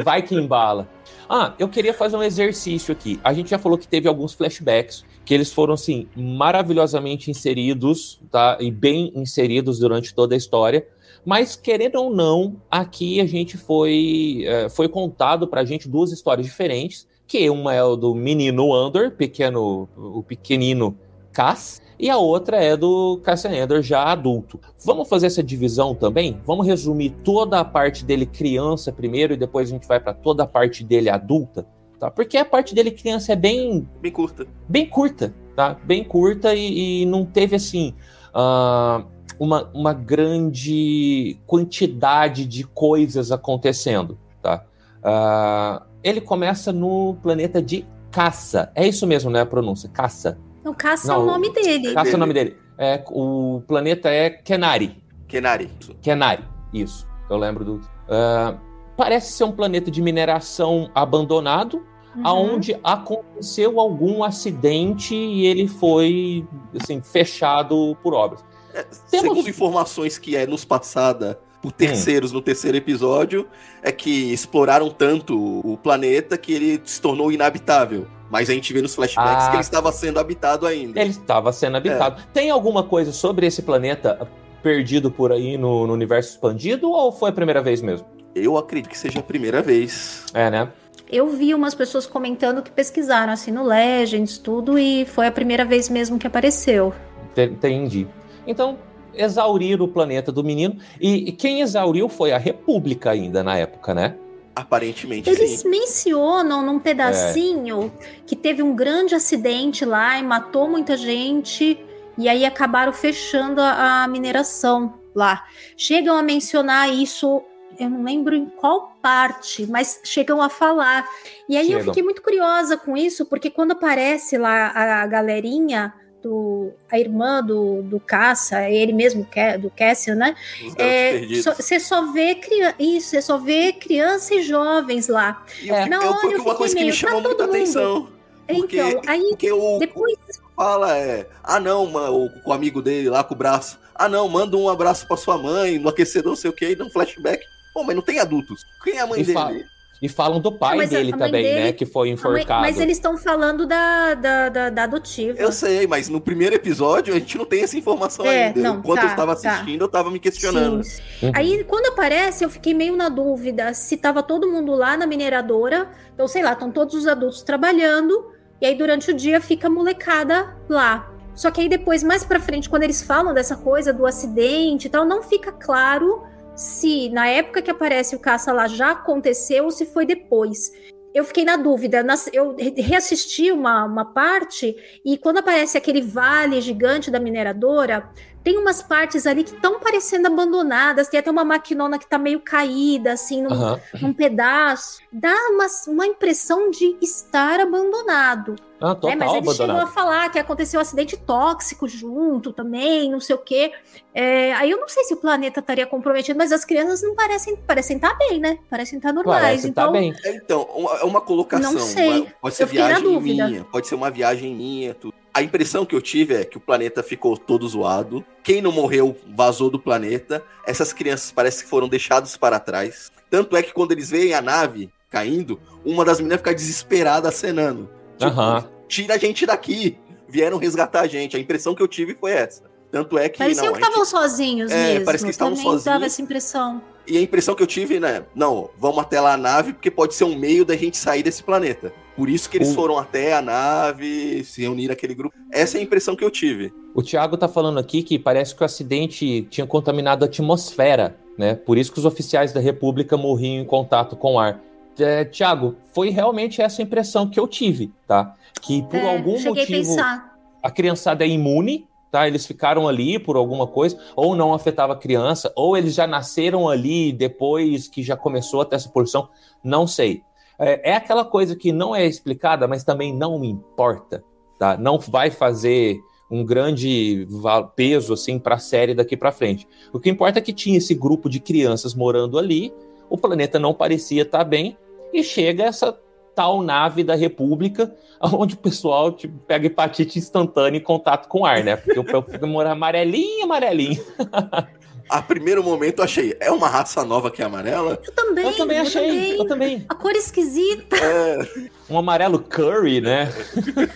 Vai 0.04 0.22
que 0.22 0.34
embala. 0.34 0.88
Ah, 1.30 1.54
eu 1.60 1.70
queria 1.70 1.94
fazer 1.94 2.18
um 2.18 2.24
exercício 2.24 2.92
aqui. 2.92 3.20
A 3.24 3.34
gente 3.34 3.52
já 3.52 3.60
falou 3.60 3.78
que 3.78 3.88
teve 3.88 4.08
alguns 4.08 4.34
flashbacks 4.34 5.06
que 5.24 5.34
eles 5.34 5.54
foram 5.54 5.76
assim 5.76 6.08
maravilhosamente 6.16 7.30
inseridos, 7.30 8.20
tá? 8.32 8.58
E 8.60 8.72
bem 8.72 9.12
inseridos 9.14 9.78
durante 9.78 10.16
toda 10.16 10.34
a 10.34 10.38
história. 10.38 10.88
Mas, 11.30 11.56
querendo 11.56 11.98
ou 11.98 12.10
não, 12.10 12.56
aqui 12.72 13.22
a 13.22 13.26
gente 13.28 13.56
foi, 13.56 14.46
é, 14.48 14.68
foi 14.68 14.90
contado 14.90 15.48
pra 15.48 15.64
gente 15.64 15.88
duas 15.88 16.12
histórias 16.12 16.48
diferentes, 16.48 17.08
que 17.28 17.48
uma 17.52 17.72
é 17.72 17.84
o 17.84 17.96
do 17.96 18.16
menino 18.16 18.74
Andor, 18.74 19.12
pequeno, 19.12 19.88
o 19.96 20.24
pequenino 20.24 20.98
Cass, 21.32 21.84
e 22.00 22.10
a 22.10 22.18
outra 22.18 22.58
é 22.58 22.76
do 22.76 23.20
Cassian 23.24 23.64
Andor 23.64 23.84
já 23.84 24.06
adulto. 24.06 24.60
Vamos 24.84 25.08
fazer 25.08 25.28
essa 25.28 25.44
divisão 25.44 25.94
também? 25.94 26.42
Vamos 26.48 26.66
resumir 26.66 27.12
toda 27.24 27.60
a 27.60 27.64
parte 27.64 28.04
dele 28.04 28.26
criança 28.26 28.92
primeiro 28.92 29.36
e 29.36 29.38
depois 29.38 29.70
a 29.70 29.74
gente 29.74 29.88
vai 29.88 30.00
para 30.00 30.16
toda 30.16 30.42
a 30.42 30.48
parte 30.48 30.84
dele 30.84 31.12
adulta, 31.12 31.64
tá? 32.00 32.10
Porque 32.10 32.38
a 32.38 32.46
parte 32.46 32.74
dele 32.74 32.90
criança 32.90 33.34
é 33.34 33.36
bem 33.36 33.88
bem 34.02 34.12
curta, 34.12 34.48
bem 34.68 34.90
curta, 34.90 35.32
tá? 35.56 35.80
Bem 35.84 36.04
curta 36.04 36.56
e, 36.56 37.04
e 37.04 37.06
não 37.06 37.24
teve 37.24 37.56
assim 37.56 37.94
uh, 38.30 39.19
uma, 39.40 39.70
uma 39.74 39.94
grande 39.94 41.40
quantidade 41.48 42.46
de 42.46 42.66
coisas 42.66 43.32
acontecendo, 43.32 44.20
tá? 44.42 44.66
Uh, 45.00 45.86
ele 46.04 46.20
começa 46.20 46.74
no 46.74 47.16
planeta 47.24 47.62
de 47.62 47.86
Caça. 48.12 48.72
É 48.76 48.88
isso 48.88 49.08
mesmo, 49.08 49.30
né? 49.30 49.42
A 49.42 49.46
pronúncia, 49.46 49.88
Caça. 49.88 50.38
Não, 50.64 50.74
Caça 50.74 51.08
Não, 51.08 51.22
é 51.22 51.24
o 51.24 51.26
nome 51.26 51.54
dele. 51.54 51.94
Caça 51.94 52.12
é 52.12 52.16
o 52.16 52.18
nome 52.18 52.34
dele. 52.34 52.58
É, 52.78 53.04
o 53.08 53.62
planeta 53.68 54.10
é 54.10 54.30
Kenari. 54.30 55.02
Kenari. 55.28 55.70
Kenari, 56.02 56.44
isso. 56.74 57.08
Eu 57.30 57.38
lembro 57.38 57.64
do. 57.64 57.76
Uh, 57.76 58.60
parece 58.98 59.34
ser 59.34 59.44
um 59.44 59.52
planeta 59.52 59.92
de 59.92 60.02
mineração 60.02 60.90
abandonado, 60.96 61.86
uhum. 62.16 62.22
aonde 62.24 62.78
aconteceu 62.84 63.80
algum 63.80 64.24
acidente 64.24 65.16
e 65.16 65.46
ele 65.46 65.68
foi 65.68 66.46
assim 66.76 67.02
fechado 67.02 67.96
por 68.02 68.14
obras. 68.14 68.44
É, 68.80 68.84
Temos... 69.12 69.28
Segundo 69.28 69.50
informações 69.50 70.18
que 70.18 70.36
é 70.36 70.48
nos 70.48 70.64
passada 70.64 71.40
por 71.62 71.72
terceiros 71.72 72.32
hum. 72.32 72.36
no 72.36 72.42
terceiro 72.42 72.78
episódio, 72.78 73.48
é 73.82 73.92
que 73.92 74.32
exploraram 74.32 74.90
tanto 74.90 75.38
o 75.38 75.78
planeta 75.78 76.38
que 76.38 76.54
ele 76.54 76.82
se 76.86 77.02
tornou 77.02 77.32
inabitável. 77.32 78.08
Mas 78.30 78.50
a 78.50 78.54
gente 78.54 78.72
vê 78.72 78.82
nos 78.82 78.94
flashbacks 78.96 79.46
ah, 79.46 79.50
que 79.50 79.56
ele 79.56 79.62
estava 79.62 79.92
sendo 79.92 80.20
habitado 80.20 80.68
ainda. 80.68 81.02
Ele 81.02 81.10
estava 81.10 81.52
sendo 81.52 81.78
habitado. 81.78 82.22
É. 82.22 82.26
Tem 82.32 82.50
alguma 82.50 82.84
coisa 82.84 83.12
sobre 83.12 83.48
esse 83.48 83.64
planeta 83.64 84.28
perdido 84.62 85.10
por 85.10 85.32
aí 85.32 85.58
no, 85.58 85.88
no, 85.88 85.94
universo 85.94 86.32
expandido 86.32 86.92
ou 86.92 87.12
foi 87.12 87.32
a 87.32 87.34
primeira 87.34 87.62
vez 87.62 87.82
mesmo? 87.82 88.06
Eu 88.36 88.58
acredito 88.58 88.90
que 88.90 88.98
seja 88.98 89.20
a 89.20 89.24
primeira 89.24 89.62
vez. 89.62 90.26
É, 90.34 90.52
né? 90.52 90.70
Eu 91.12 91.28
vi 91.30 91.56
umas 91.56 91.74
pessoas 91.74 92.06
comentando 92.06 92.62
que 92.62 92.70
pesquisaram 92.70 93.34
assim 93.34 93.50
no 93.50 93.64
Legends, 93.64 94.38
tudo, 94.38 94.78
e 94.78 95.06
foi 95.06 95.26
a 95.26 95.32
primeira 95.32 95.66
vez 95.66 95.90
mesmo 95.90 96.20
que 96.20 96.28
apareceu. 96.28 96.94
Entendi. 97.36 98.08
Então, 98.50 98.80
exaurir 99.14 99.80
o 99.80 99.88
planeta 99.88 100.32
do 100.32 100.44
menino. 100.44 100.78
E, 101.00 101.30
e 101.30 101.32
quem 101.32 101.62
exauriu 101.62 102.10
foi 102.10 102.32
a 102.32 102.38
República 102.38 103.12
ainda 103.12 103.44
na 103.44 103.56
época, 103.56 103.94
né? 103.94 104.16
Aparentemente 104.56 105.30
Eles 105.30 105.62
sim. 105.62 105.70
mencionam 105.70 106.64
num 106.64 106.80
pedacinho 106.80 107.92
é. 108.02 108.06
que 108.26 108.36
teve 108.36 108.64
um 108.64 108.76
grande 108.76 109.14
acidente 109.14 109.86
lá 109.86 110.18
e 110.18 110.24
matou 110.24 110.68
muita 110.68 110.98
gente. 110.98 111.80
E 112.18 112.28
aí 112.28 112.44
acabaram 112.44 112.92
fechando 112.92 113.62
a, 113.62 114.04
a 114.04 114.08
mineração 114.08 114.96
lá. 115.14 115.46
Chegam 115.78 116.18
a 116.18 116.24
mencionar 116.24 116.92
isso 116.92 117.44
eu 117.80 117.90
não 117.90 118.04
lembro 118.04 118.36
em 118.36 118.46
qual 118.46 118.98
parte, 119.02 119.66
mas 119.66 120.02
chegam 120.04 120.42
a 120.42 120.50
falar. 120.50 121.08
E 121.48 121.56
aí 121.56 121.68
Chegam. 121.68 121.80
eu 121.80 121.86
fiquei 121.86 122.04
muito 122.04 122.22
curiosa 122.22 122.76
com 122.76 122.98
isso, 122.98 123.26
porque 123.26 123.50
quando 123.50 123.72
aparece 123.72 124.38
lá 124.38 124.72
a 124.76 125.08
galerinha 125.08 125.94
do 126.22 126.72
a 126.92 127.00
irmã 127.00 127.44
do, 127.44 127.82
do 127.84 128.00
Caça, 128.00 128.70
ele 128.70 128.94
mesmo 128.94 129.28
do 129.60 129.70
Cassian, 129.70 130.16
né? 130.16 130.36
Você 130.62 130.82
é, 130.82 131.42
só, 131.42 131.54
só 131.80 132.12
vê 132.12 132.36
criança, 132.36 132.76
isso, 132.80 133.10
você 133.10 133.22
só 133.22 133.38
vê 133.38 133.74
criança 133.74 134.36
e 134.36 134.44
jovens 134.44 135.08
lá. 135.08 135.44
É. 135.64 135.86
Na 135.88 136.00
hora 136.00 136.32
eu 136.32 136.42
uma 136.42 136.56
coisa 136.56 136.76
que 136.76 136.84
me 136.84 136.94
chamou 136.94 137.22
tá 137.22 137.28
muita 137.30 137.46
atenção. 137.46 138.10
Porque, 138.48 138.80
então, 138.80 139.02
aí 139.06 139.30
porque 139.30 139.52
o, 139.52 139.78
depois 139.78 140.18
fala 140.56 140.98
é, 140.98 141.30
ah 141.44 141.60
não, 141.60 141.86
o, 141.86 142.32
o 142.44 142.52
amigo 142.52 142.82
dele 142.82 143.08
lá 143.08 143.24
com 143.24 143.36
o 143.36 143.38
braço, 143.38 143.78
ah 143.94 144.10
não, 144.10 144.28
manda 144.28 144.58
um 144.58 144.68
abraço 144.68 145.08
para 145.08 145.18
sua 145.18 145.38
mãe, 145.38 145.78
no 145.78 145.90
aquecedor, 145.90 146.32
não 146.32 146.36
sei 146.36 146.50
o 146.50 146.54
que, 146.54 146.76
dá 146.76 146.84
um 146.84 146.90
flashback. 146.90 147.46
Pô, 147.74 147.84
mas 147.84 147.96
não 147.96 148.02
tem 148.02 148.20
adultos. 148.20 148.66
Quem 148.84 148.98
é 148.98 149.02
a 149.02 149.08
mãe 149.08 149.22
e 149.22 149.24
dele? 149.24 149.38
Fala, 149.38 149.60
e 150.02 150.08
falam 150.08 150.40
do 150.40 150.52
pai 150.52 150.88
dele 150.88 151.12
também, 151.12 151.44
né, 151.44 151.50
dele, 151.50 151.64
né? 151.66 151.72
Que 151.74 151.86
foi 151.86 152.10
enforcado. 152.10 152.62
Mas 152.62 152.80
eles 152.80 152.98
estão 152.98 153.18
falando 153.18 153.66
da, 153.66 154.14
da, 154.14 154.50
da, 154.50 154.70
da, 154.70 154.84
adotiva. 154.84 155.38
Eu 155.38 155.52
sei, 155.52 155.86
mas 155.88 156.08
no 156.08 156.22
primeiro 156.22 156.56
episódio 156.56 157.14
a 157.14 157.20
gente 157.20 157.38
não 157.38 157.46
tem 157.46 157.64
essa 157.64 157.78
informação 157.78 158.26
é, 158.26 158.48
ainda. 158.48 158.62
Não, 158.62 158.78
Enquanto 158.78 159.00
tá, 159.00 159.06
eu 159.06 159.10
estava 159.10 159.36
tá. 159.36 159.50
assistindo, 159.52 159.80
tá. 159.80 159.84
eu 159.84 159.88
estava 159.88 160.12
me 160.12 160.20
questionando. 160.20 160.82
Uhum. 161.22 161.32
Aí, 161.34 161.64
quando 161.66 161.88
aparece, 161.88 162.46
eu 162.46 162.50
fiquei 162.50 162.74
meio 162.74 162.96
na 162.96 163.10
dúvida 163.10 163.74
se 163.74 163.98
tava 163.98 164.24
todo 164.24 164.50
mundo 164.50 164.74
lá 164.74 164.96
na 164.96 165.06
mineradora. 165.06 165.90
Então, 166.14 166.28
sei 166.28 166.44
lá, 166.44 166.54
estão 166.54 166.72
todos 166.72 166.96
os 166.96 167.06
adultos 167.06 167.42
trabalhando. 167.42 168.32
E 168.62 168.66
aí, 168.66 168.76
durante 168.76 169.12
o 169.12 169.14
dia, 169.14 169.42
fica 169.42 169.68
a 169.68 169.70
molecada 169.70 170.56
lá. 170.70 171.12
Só 171.36 171.52
que 171.52 171.62
aí 171.62 171.70
depois, 171.70 172.04
mais 172.04 172.24
pra 172.24 172.40
frente, 172.40 172.70
quando 172.70 172.84
eles 172.84 173.02
falam 173.02 173.34
dessa 173.34 173.56
coisa 173.56 173.94
do 173.94 174.06
acidente 174.06 174.88
e 174.88 174.90
tal, 174.90 175.06
não 175.06 175.24
fica 175.24 175.52
claro 175.52 176.24
se 176.60 177.08
na 177.10 177.26
época 177.26 177.62
que 177.62 177.72
aparece 177.72 178.18
o 178.18 178.20
caça 178.20 178.52
lá 178.52 178.68
já 178.68 178.92
aconteceu 178.92 179.64
ou 179.64 179.72
se 179.72 179.86
foi 179.86 180.06
depois. 180.06 180.74
Eu 181.14 181.24
fiquei 181.24 181.46
na 181.46 181.56
dúvida. 181.56 182.06
Eu 182.34 182.54
reassisti 182.76 183.50
uma, 183.50 183.86
uma 183.86 184.04
parte 184.04 184.76
e 185.06 185.18
quando 185.18 185.38
aparece 185.38 185.78
aquele 185.78 186.02
vale 186.02 186.60
gigante 186.60 187.10
da 187.10 187.18
mineradora, 187.18 188.12
tem 188.44 188.58
umas 188.58 188.82
partes 188.82 189.28
ali 189.28 189.44
que 189.44 189.54
estão 189.54 189.80
parecendo 189.80 190.28
abandonadas, 190.28 191.08
tem 191.08 191.20
até 191.20 191.30
uma 191.30 191.44
maquinona 191.44 192.00
que 192.00 192.08
tá 192.08 192.18
meio 192.18 192.40
caída, 192.40 193.14
assim, 193.14 193.42
num, 193.42 193.52
uhum. 193.52 193.80
num 194.02 194.14
pedaço. 194.14 195.02
Dá 195.12 195.34
uma, 195.50 195.66
uma 195.88 196.06
impressão 196.06 196.72
de 196.72 196.98
estar 197.02 197.60
abandonado. 197.60 198.56
Ah, 198.82 198.96
total, 198.96 199.12
é, 199.12 199.16
mas 199.18 199.30
ele 199.32 199.40
abandonado. 199.40 199.68
chegou 199.68 199.82
a 199.82 199.88
falar 199.88 200.30
que 200.30 200.40
aconteceu 200.40 200.80
um 200.80 200.82
acidente 200.82 201.18
tóxico 201.18 201.86
junto 201.86 202.54
também, 202.54 203.12
não 203.12 203.20
sei 203.20 203.36
o 203.36 203.40
quê. 203.40 203.74
É, 204.14 204.54
aí 204.54 204.72
eu 204.72 204.80
não 204.80 204.88
sei 204.88 205.04
se 205.04 205.14
o 205.14 205.18
planeta 205.18 205.60
estaria 205.60 205.86
comprometido, 205.86 206.38
mas 206.38 206.54
as 206.54 206.64
crianças 206.64 207.02
não 207.02 207.14
parecem 207.14 207.58
parecem 207.58 207.98
estar 207.98 208.12
tá 208.12 208.18
bem, 208.18 208.40
né? 208.40 208.58
Parecem 208.70 208.98
estar 208.98 209.10
tá 209.10 209.14
normais. 209.14 209.42
Parece 209.42 209.64
tá 209.64 209.70
então, 209.70 209.86
tá 209.86 209.92
bem. 209.92 210.14
É, 210.24 210.36
então, 210.36 210.62
uma, 210.74 210.92
é 210.98 211.04
uma 211.04 211.20
colocação. 211.20 211.74
Não 211.74 211.80
sei. 211.80 212.30
Pode 212.42 212.56
ser 212.56 212.66
viagem 212.68 213.20
minha, 213.22 213.66
pode 213.66 213.88
ser 213.88 213.96
uma 213.96 214.10
viagem 214.10 214.56
minha, 214.56 214.94
tudo. 214.94 215.19
A 215.34 215.42
impressão 215.44 215.86
que 215.86 215.96
eu 215.96 216.02
tive 216.02 216.34
é 216.34 216.44
que 216.44 216.58
o 216.58 216.60
planeta 216.60 217.04
ficou 217.04 217.38
todo 217.38 217.68
zoado. 217.68 218.26
Quem 218.44 218.62
não 218.62 218.72
morreu 218.72 219.16
vazou 219.36 219.70
do 219.70 219.80
planeta. 219.80 220.44
Essas 220.66 220.92
crianças 220.92 221.32
parecem 221.32 221.64
que 221.64 221.70
foram 221.70 221.88
deixadas 221.88 222.36
para 222.36 222.60
trás. 222.60 223.12
Tanto 223.30 223.56
é 223.56 223.62
que 223.62 223.74
quando 223.74 223.92
eles 223.92 224.10
veem 224.10 224.34
a 224.34 224.42
nave 224.42 224.92
caindo, 225.10 225.60
uma 225.86 226.04
das 226.04 226.20
meninas 226.20 226.40
fica 226.40 226.54
desesperada 226.54 227.30
acenando. 227.30 227.90
Tipo, 228.18 228.40
uhum. 228.40 228.64
tira 228.88 229.16
a 229.16 229.18
gente 229.18 229.46
daqui. 229.46 229.98
Vieram 230.28 230.58
resgatar 230.58 231.02
a 231.02 231.08
gente. 231.08 231.38
A 231.38 231.40
impressão 231.40 231.74
que 231.74 231.82
eu 231.82 231.88
tive 231.88 232.16
foi 232.16 232.32
essa. 232.32 232.64
Tanto 232.92 233.18
é 233.18 233.30
que. 233.30 233.38
Pareciam 233.38 233.68
não, 233.68 233.74
que 233.74 233.80
estavam 233.80 234.04
gente... 234.04 234.12
sozinhos 234.12 234.72
é, 234.72 234.94
mesmo. 234.94 235.06
Parece 235.06 235.24
que 235.24 235.30
estavam 235.30 235.56
sozinhos. 235.56 235.84
dava 235.84 236.06
essa 236.06 236.22
impressão. 236.22 236.82
E 237.08 237.18
a 237.18 237.22
impressão 237.22 237.56
que 237.56 237.64
eu 237.64 237.68
tive, 237.68 238.00
né? 238.00 238.24
Não, 238.36 238.70
vamos 238.78 239.00
até 239.00 239.20
lá 239.20 239.34
a 239.34 239.38
nave, 239.38 239.74
porque 239.74 239.90
pode 239.90 240.14
ser 240.14 240.26
um 240.26 240.36
meio 240.36 240.64
da 240.64 240.76
gente 240.76 240.98
sair 240.98 241.24
desse 241.24 241.44
planeta. 241.44 241.92
Por 242.20 242.30
isso 242.30 242.50
que 242.50 242.58
eles 242.58 242.72
o... 242.72 242.74
foram 242.74 242.98
até 242.98 243.34
a 243.34 243.42
nave, 243.42 244.44
se 244.44 244.60
reunir 244.60 244.92
aquele 244.92 245.16
grupo. 245.16 245.34
Essa 245.54 245.78
é 245.78 245.80
a 245.80 245.84
impressão 245.86 246.18
que 246.18 246.24
eu 246.24 246.30
tive. 246.30 246.70
O 246.94 247.02
Thiago 247.02 247.38
tá 247.38 247.48
falando 247.48 247.80
aqui 247.80 248.04
que 248.04 248.20
parece 248.20 248.54
que 248.54 248.62
o 248.62 248.66
acidente 248.66 249.48
tinha 249.50 249.66
contaminado 249.66 250.26
a 250.26 250.28
atmosfera, 250.28 251.16
né? 251.38 251.56
Por 251.56 251.78
isso 251.78 251.94
que 251.94 251.98
os 251.98 252.04
oficiais 252.04 252.52
da 252.52 252.60
República 252.60 253.16
morriam 253.16 253.64
em 253.64 253.66
contato 253.66 254.18
com 254.18 254.34
o 254.34 254.40
ar. 254.40 254.60
É, 255.00 255.24
Tiago, 255.24 255.78
foi 255.94 256.10
realmente 256.10 256.62
essa 256.62 256.82
impressão 256.82 257.26
que 257.26 257.40
eu 257.40 257.48
tive, 257.48 257.90
tá? 258.06 258.36
Que 258.62 258.84
por 258.84 258.98
é, 258.98 259.16
algum 259.16 259.42
motivo 259.42 260.02
a, 260.02 260.30
a 260.62 260.70
criançada 260.70 261.24
é 261.24 261.28
imune 261.30 261.88
tá? 262.12 262.28
Eles 262.28 262.46
ficaram 262.46 262.88
ali 262.88 263.20
por 263.20 263.36
alguma 263.36 263.68
coisa, 263.68 263.98
ou 264.16 264.36
não 264.36 264.54
afetava 264.54 264.94
a 264.94 264.98
criança, 264.98 265.54
ou 265.56 265.78
eles 265.78 265.94
já 265.94 266.08
nasceram 266.08 266.68
ali 266.68 267.14
depois 267.14 267.88
que 267.88 268.02
já 268.02 268.18
começou 268.18 268.62
a 268.62 268.66
ter 268.66 268.76
essa 268.76 268.90
porção, 268.90 269.30
não 269.64 269.86
sei. 269.86 270.24
É, 270.60 270.92
é 270.92 270.96
aquela 270.96 271.24
coisa 271.24 271.56
que 271.56 271.72
não 271.72 271.96
é 271.96 272.06
explicada, 272.06 272.68
mas 272.68 272.84
também 272.84 273.16
não 273.16 273.44
importa, 273.44 274.24
tá? 274.58 274.78
Não 274.78 275.00
vai 275.00 275.32
fazer 275.32 276.00
um 276.30 276.46
grande 276.46 277.28
peso 277.76 278.14
assim 278.14 278.38
para 278.38 278.56
a 278.56 278.60
série 278.60 278.94
daqui 278.94 279.18
para 279.18 279.32
frente. 279.32 279.68
O 279.92 280.00
que 280.00 280.10
importa 280.10 280.40
é 280.40 280.42
que 280.42 280.54
tinha 280.54 280.78
esse 280.78 280.94
grupo 280.94 281.30
de 281.30 281.40
crianças 281.40 281.96
morando 281.96 282.38
ali, 282.38 282.72
o 283.10 283.18
planeta 283.18 283.58
não 283.58 283.74
parecia 283.74 284.22
estar 284.22 284.40
tá 284.40 284.44
bem 284.44 284.78
e 285.12 285.24
chega 285.24 285.64
essa 285.64 285.98
tal 286.36 286.62
nave 286.62 287.04
da 287.04 287.16
República, 287.16 287.94
onde 288.22 288.54
o 288.54 288.58
pessoal 288.58 289.12
tipo, 289.12 289.38
pega 289.40 289.66
hepatite 289.66 290.20
instantânea 290.20 290.78
em 290.78 290.84
contato 290.84 291.28
com 291.28 291.46
ar, 291.46 291.64
né? 291.64 291.76
Porque 291.76 292.00
o 292.00 292.04
pessoal 292.04 292.24
fica 292.24 292.46
amarelinho, 292.46 293.44
amarelinho. 293.44 294.04
a 295.10 295.22
primeiro 295.22 295.64
momento 295.64 296.00
eu 296.00 296.04
achei, 296.06 296.38
é 296.40 296.52
uma 296.52 296.68
raça 296.68 297.04
nova 297.04 297.32
que 297.32 297.42
é 297.42 297.46
amarela? 297.46 298.00
Eu 298.06 298.14
também. 298.14 298.46
Eu 298.46 298.56
também 298.56 298.80
achei, 298.80 299.02
eu 299.02 299.10
também. 299.10 299.38
Eu 299.38 299.46
também. 299.48 299.86
A 299.90 299.96
cor 299.96 300.12
esquisita. 300.12 300.96
É. 300.96 301.70
Um 301.90 301.98
amarelo 301.98 302.40
curry, 302.40 303.02
né? 303.02 303.30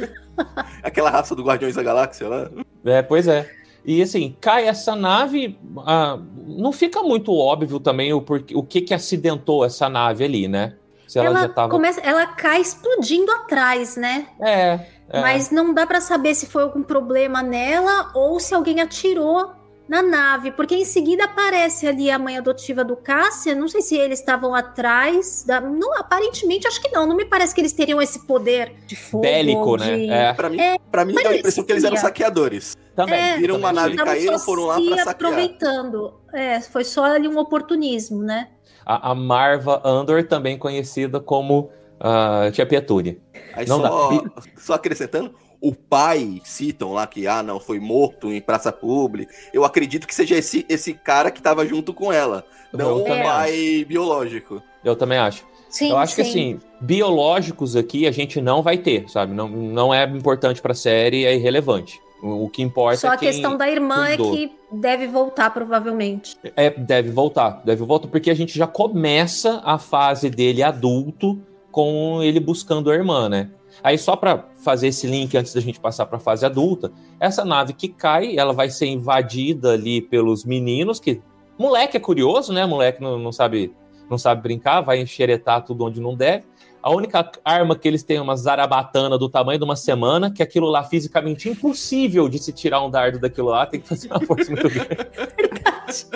Aquela 0.82 1.11
raça 1.11 1.36
do 1.36 1.43
Guardiões 1.43 1.76
da 1.76 1.84
Galáxia 1.84 2.28
lá. 2.28 2.49
É, 2.84 3.01
pois 3.03 3.28
é. 3.28 3.49
E 3.86 4.01
assim, 4.01 4.36
cai 4.41 4.68
essa 4.68 4.95
nave, 4.95 5.59
ah, 5.86 6.18
não 6.47 6.72
fica 6.72 7.03
muito 7.03 7.34
óbvio 7.34 7.80
também 7.80 8.14
o, 8.14 8.22
porquê, 8.22 8.55
o 8.55 8.64
que 8.64 8.82
que 8.82 8.93
acidentou 8.93 9.64
essa 9.64 9.89
nave 9.89 10.24
ali, 10.24 10.47
né? 10.47 10.76
Se 11.07 11.20
ela, 11.20 11.28
ela 11.28 11.41
já 11.41 11.49
tava... 11.49 11.70
começa, 11.70 11.99
ela 12.01 12.26
cai 12.26 12.61
explodindo 12.61 13.32
atrás, 13.32 13.97
né? 13.97 14.26
É. 14.41 14.80
é. 15.09 15.22
Mas 15.22 15.51
não 15.51 15.74
dá 15.74 15.86
para 15.86 16.01
saber 16.01 16.34
se 16.34 16.47
foi 16.47 16.64
algum 16.64 16.82
problema 16.82 17.43
nela 17.43 18.09
ou 18.16 18.39
se 18.39 18.55
alguém 18.55 18.80
atirou 18.82 19.51
na 19.88 20.01
nave, 20.01 20.51
porque 20.51 20.75
em 20.75 20.86
seguida 20.86 21.25
aparece 21.25 21.86
ali 21.86 22.09
a 22.09 22.17
mãe 22.17 22.38
adotiva 22.38 22.84
do 22.84 22.95
Cássia. 22.95 23.53
Não 23.53 23.67
sei 23.67 23.81
se 23.81 23.97
eles 23.97 24.19
estavam 24.19 24.55
atrás. 24.55 25.43
Da... 25.45 25.59
Não, 25.59 25.97
aparentemente, 25.97 26.67
acho 26.67 26.81
que 26.81 26.89
não. 26.91 27.05
Não 27.05 27.15
me 27.15 27.25
parece 27.25 27.53
que 27.53 27.61
eles 27.61 27.73
teriam 27.73 28.01
esse 28.01 28.25
poder 28.25 28.73
de 28.88 28.95
fogo. 28.95 29.23
Bélico, 29.23 29.77
de... 29.77 30.07
né? 30.07 30.29
É. 30.29 30.34
Pra 30.34 30.49
mim, 30.49 30.59
é, 30.59 30.77
pra 30.91 31.05
mim 31.05 31.13
dá 31.15 31.29
a 31.29 31.38
impressão 31.38 31.63
que 31.63 31.71
eles 31.71 31.84
eram 31.84 31.97
saqueadores. 31.97 32.77
Também. 32.95 33.19
É, 33.19 33.38
Viram 33.38 33.57
uma 33.57 33.73
nave 33.73 33.95
cair 33.95 34.31
e 34.31 34.39
foram 34.39 34.65
lá 34.65 34.75
pra 34.75 34.84
saquear. 34.84 35.09
aproveitando. 35.09 36.13
É, 36.34 36.61
foi 36.61 36.84
só 36.84 37.03
ali 37.03 37.27
um 37.27 37.38
oportunismo, 37.38 38.21
né? 38.23 38.49
A, 38.86 39.11
a 39.11 39.15
Marva 39.15 39.81
Andor, 39.84 40.23
também 40.27 40.57
conhecida 40.57 41.19
como 41.19 41.69
uh, 41.99 42.51
Tia 42.51 42.65
Pietúria. 42.65 43.17
Aí 43.53 43.67
não 43.67 43.81
só, 43.81 44.09
dá. 44.09 44.31
só 44.57 44.73
acrescentando, 44.73 45.34
o 45.64 45.74
pai 45.74 46.41
citam 46.43 46.91
lá 46.91 47.07
que 47.07 47.26
ah 47.26 47.41
não 47.41 47.57
foi 47.57 47.80
morto 47.80 48.30
em 48.34 48.41
praça 48.41 48.70
pública. 48.70 49.34
Eu 49.53 49.64
acredito 49.64 50.05
que 50.05 50.14
seja 50.14 50.36
esse, 50.36 50.66
esse 50.68 50.93
cara 50.93 51.32
que 51.32 51.39
estava 51.39 51.66
junto 51.66 51.93
com 51.93 52.11
ela, 52.11 52.45
não 52.74 52.97
o 52.97 53.05
pai 53.05 53.78
acho. 53.78 53.86
biológico. 53.88 54.61
Eu 54.84 54.93
também 54.93 55.18
acho. 55.18 55.45
Sim, 55.70 55.91
eu 55.91 55.97
acho 55.97 56.16
sim. 56.16 56.22
que 56.22 56.28
assim, 56.28 56.59
biológicos 56.82 57.78
aqui 57.78 58.05
a 58.05 58.11
gente 58.11 58.41
não 58.41 58.61
vai 58.61 58.78
ter, 58.78 59.09
sabe? 59.09 59.34
Não, 59.34 59.47
não 59.47 59.93
é 59.93 60.03
importante 60.03 60.61
para 60.61 60.74
a 60.74 60.76
série, 60.76 61.24
é 61.24 61.34
irrelevante. 61.34 61.97
O, 62.22 62.49
que 62.49 62.61
importa 62.61 62.97
Só 62.97 63.11
é 63.11 63.16
a 63.16 63.18
questão 63.18 63.55
da 63.55 63.70
irmã 63.70 64.07
cuidou. 64.07 64.34
é 64.34 64.38
que 64.38 64.51
deve 64.70 65.07
voltar 65.07 65.49
provavelmente. 65.49 66.38
É, 66.57 66.70
deve 66.72 67.09
voltar, 67.09 67.61
deve 67.64 67.84
voltar 67.86 68.09
porque 68.09 68.30
a 68.30 68.34
gente 68.34 68.57
já 68.57 68.68
começa 68.68 69.61
a 69.64 69.78
fase 69.78 70.30
dele 70.30 70.61
adulto 70.61 71.41
com 71.72 72.22
ele 72.22 72.39
buscando 72.39 72.91
a 72.91 72.95
irmã, 72.95 73.30
né? 73.30 73.49
Aí, 73.84 73.97
só 73.97 74.15
para 74.15 74.45
fazer 74.59 74.88
esse 74.88 75.05
link 75.05 75.36
antes 75.36 75.53
da 75.53 75.59
gente 75.59 75.79
passar 75.79 76.05
para 76.05 76.17
a 76.17 76.21
fase 76.21 76.45
adulta, 76.45 76.91
essa 77.19 77.43
nave 77.43 77.73
que 77.73 77.89
cai, 77.89 78.38
ela 78.38 78.53
vai 78.53 78.69
ser 78.69 78.88
invadida 78.88 79.73
ali 79.73 80.01
pelos 80.01 80.45
meninos, 80.45 80.99
que. 80.99 81.21
Moleque 81.55 81.97
é 81.97 81.99
curioso, 81.99 82.51
né? 82.51 82.65
Moleque 82.65 82.99
não, 82.99 83.19
não 83.19 83.31
sabe 83.31 83.71
não 84.09 84.17
sabe 84.17 84.41
brincar, 84.41 84.81
vai 84.81 84.99
enxeretar 84.99 85.63
tudo 85.63 85.86
onde 85.86 85.99
não 85.99 86.15
deve. 86.15 86.45
A 86.84 86.91
única 86.91 87.31
arma 87.45 87.77
que 87.77 87.88
eles 87.88 88.03
têm 88.03 88.17
é 88.17 88.21
uma 88.21 88.36
zarabatana 88.36 89.17
do 89.17 89.29
tamanho 89.29 89.57
de 89.57 89.63
uma 89.63 89.77
semana, 89.77 90.29
que 90.29 90.43
aquilo 90.43 90.67
lá 90.67 90.84
fisicamente 90.84 91.47
impossível 91.47 92.27
de 92.27 92.38
se 92.38 92.51
tirar 92.51 92.84
um 92.84 92.89
dardo 92.91 93.19
daquilo 93.19 93.47
lá, 93.47 93.65
tem 93.65 93.79
que 93.79 93.88
fazer 93.88 94.09
uma 94.09 94.19
força 94.19 94.51
muito 94.51 94.69
grande. 94.69 94.89
Verdade. 94.89 96.07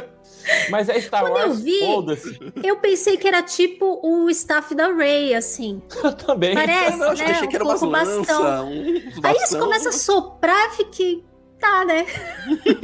Mas 0.70 0.90
é 0.90 1.00
Star 1.00 1.22
Quando 1.22 1.34
Wars, 1.34 1.60
eu 1.60 1.64
vi, 1.64 1.80
eu 2.64 2.78
pensei 2.78 3.18
que 3.18 3.28
era 3.28 3.42
tipo 3.42 4.00
o 4.04 4.30
staff 4.30 4.74
da 4.76 4.94
Rey, 4.94 5.34
assim. 5.34 5.82
Eu 6.04 6.12
também. 6.16 6.54
Parece, 6.54 7.00
eu 7.00 7.14
né? 7.14 7.26
achei 7.32 7.48
que 7.48 7.56
era 7.56 7.64
umas 7.64 7.82
lança, 7.82 8.64
uns 8.64 9.24
Aí 9.24 9.36
eles 9.36 9.56
começam 9.56 9.90
a 9.90 9.94
soprar, 9.94 10.72
fiquei... 10.72 11.24
Tá, 11.60 11.86
né? 11.86 12.06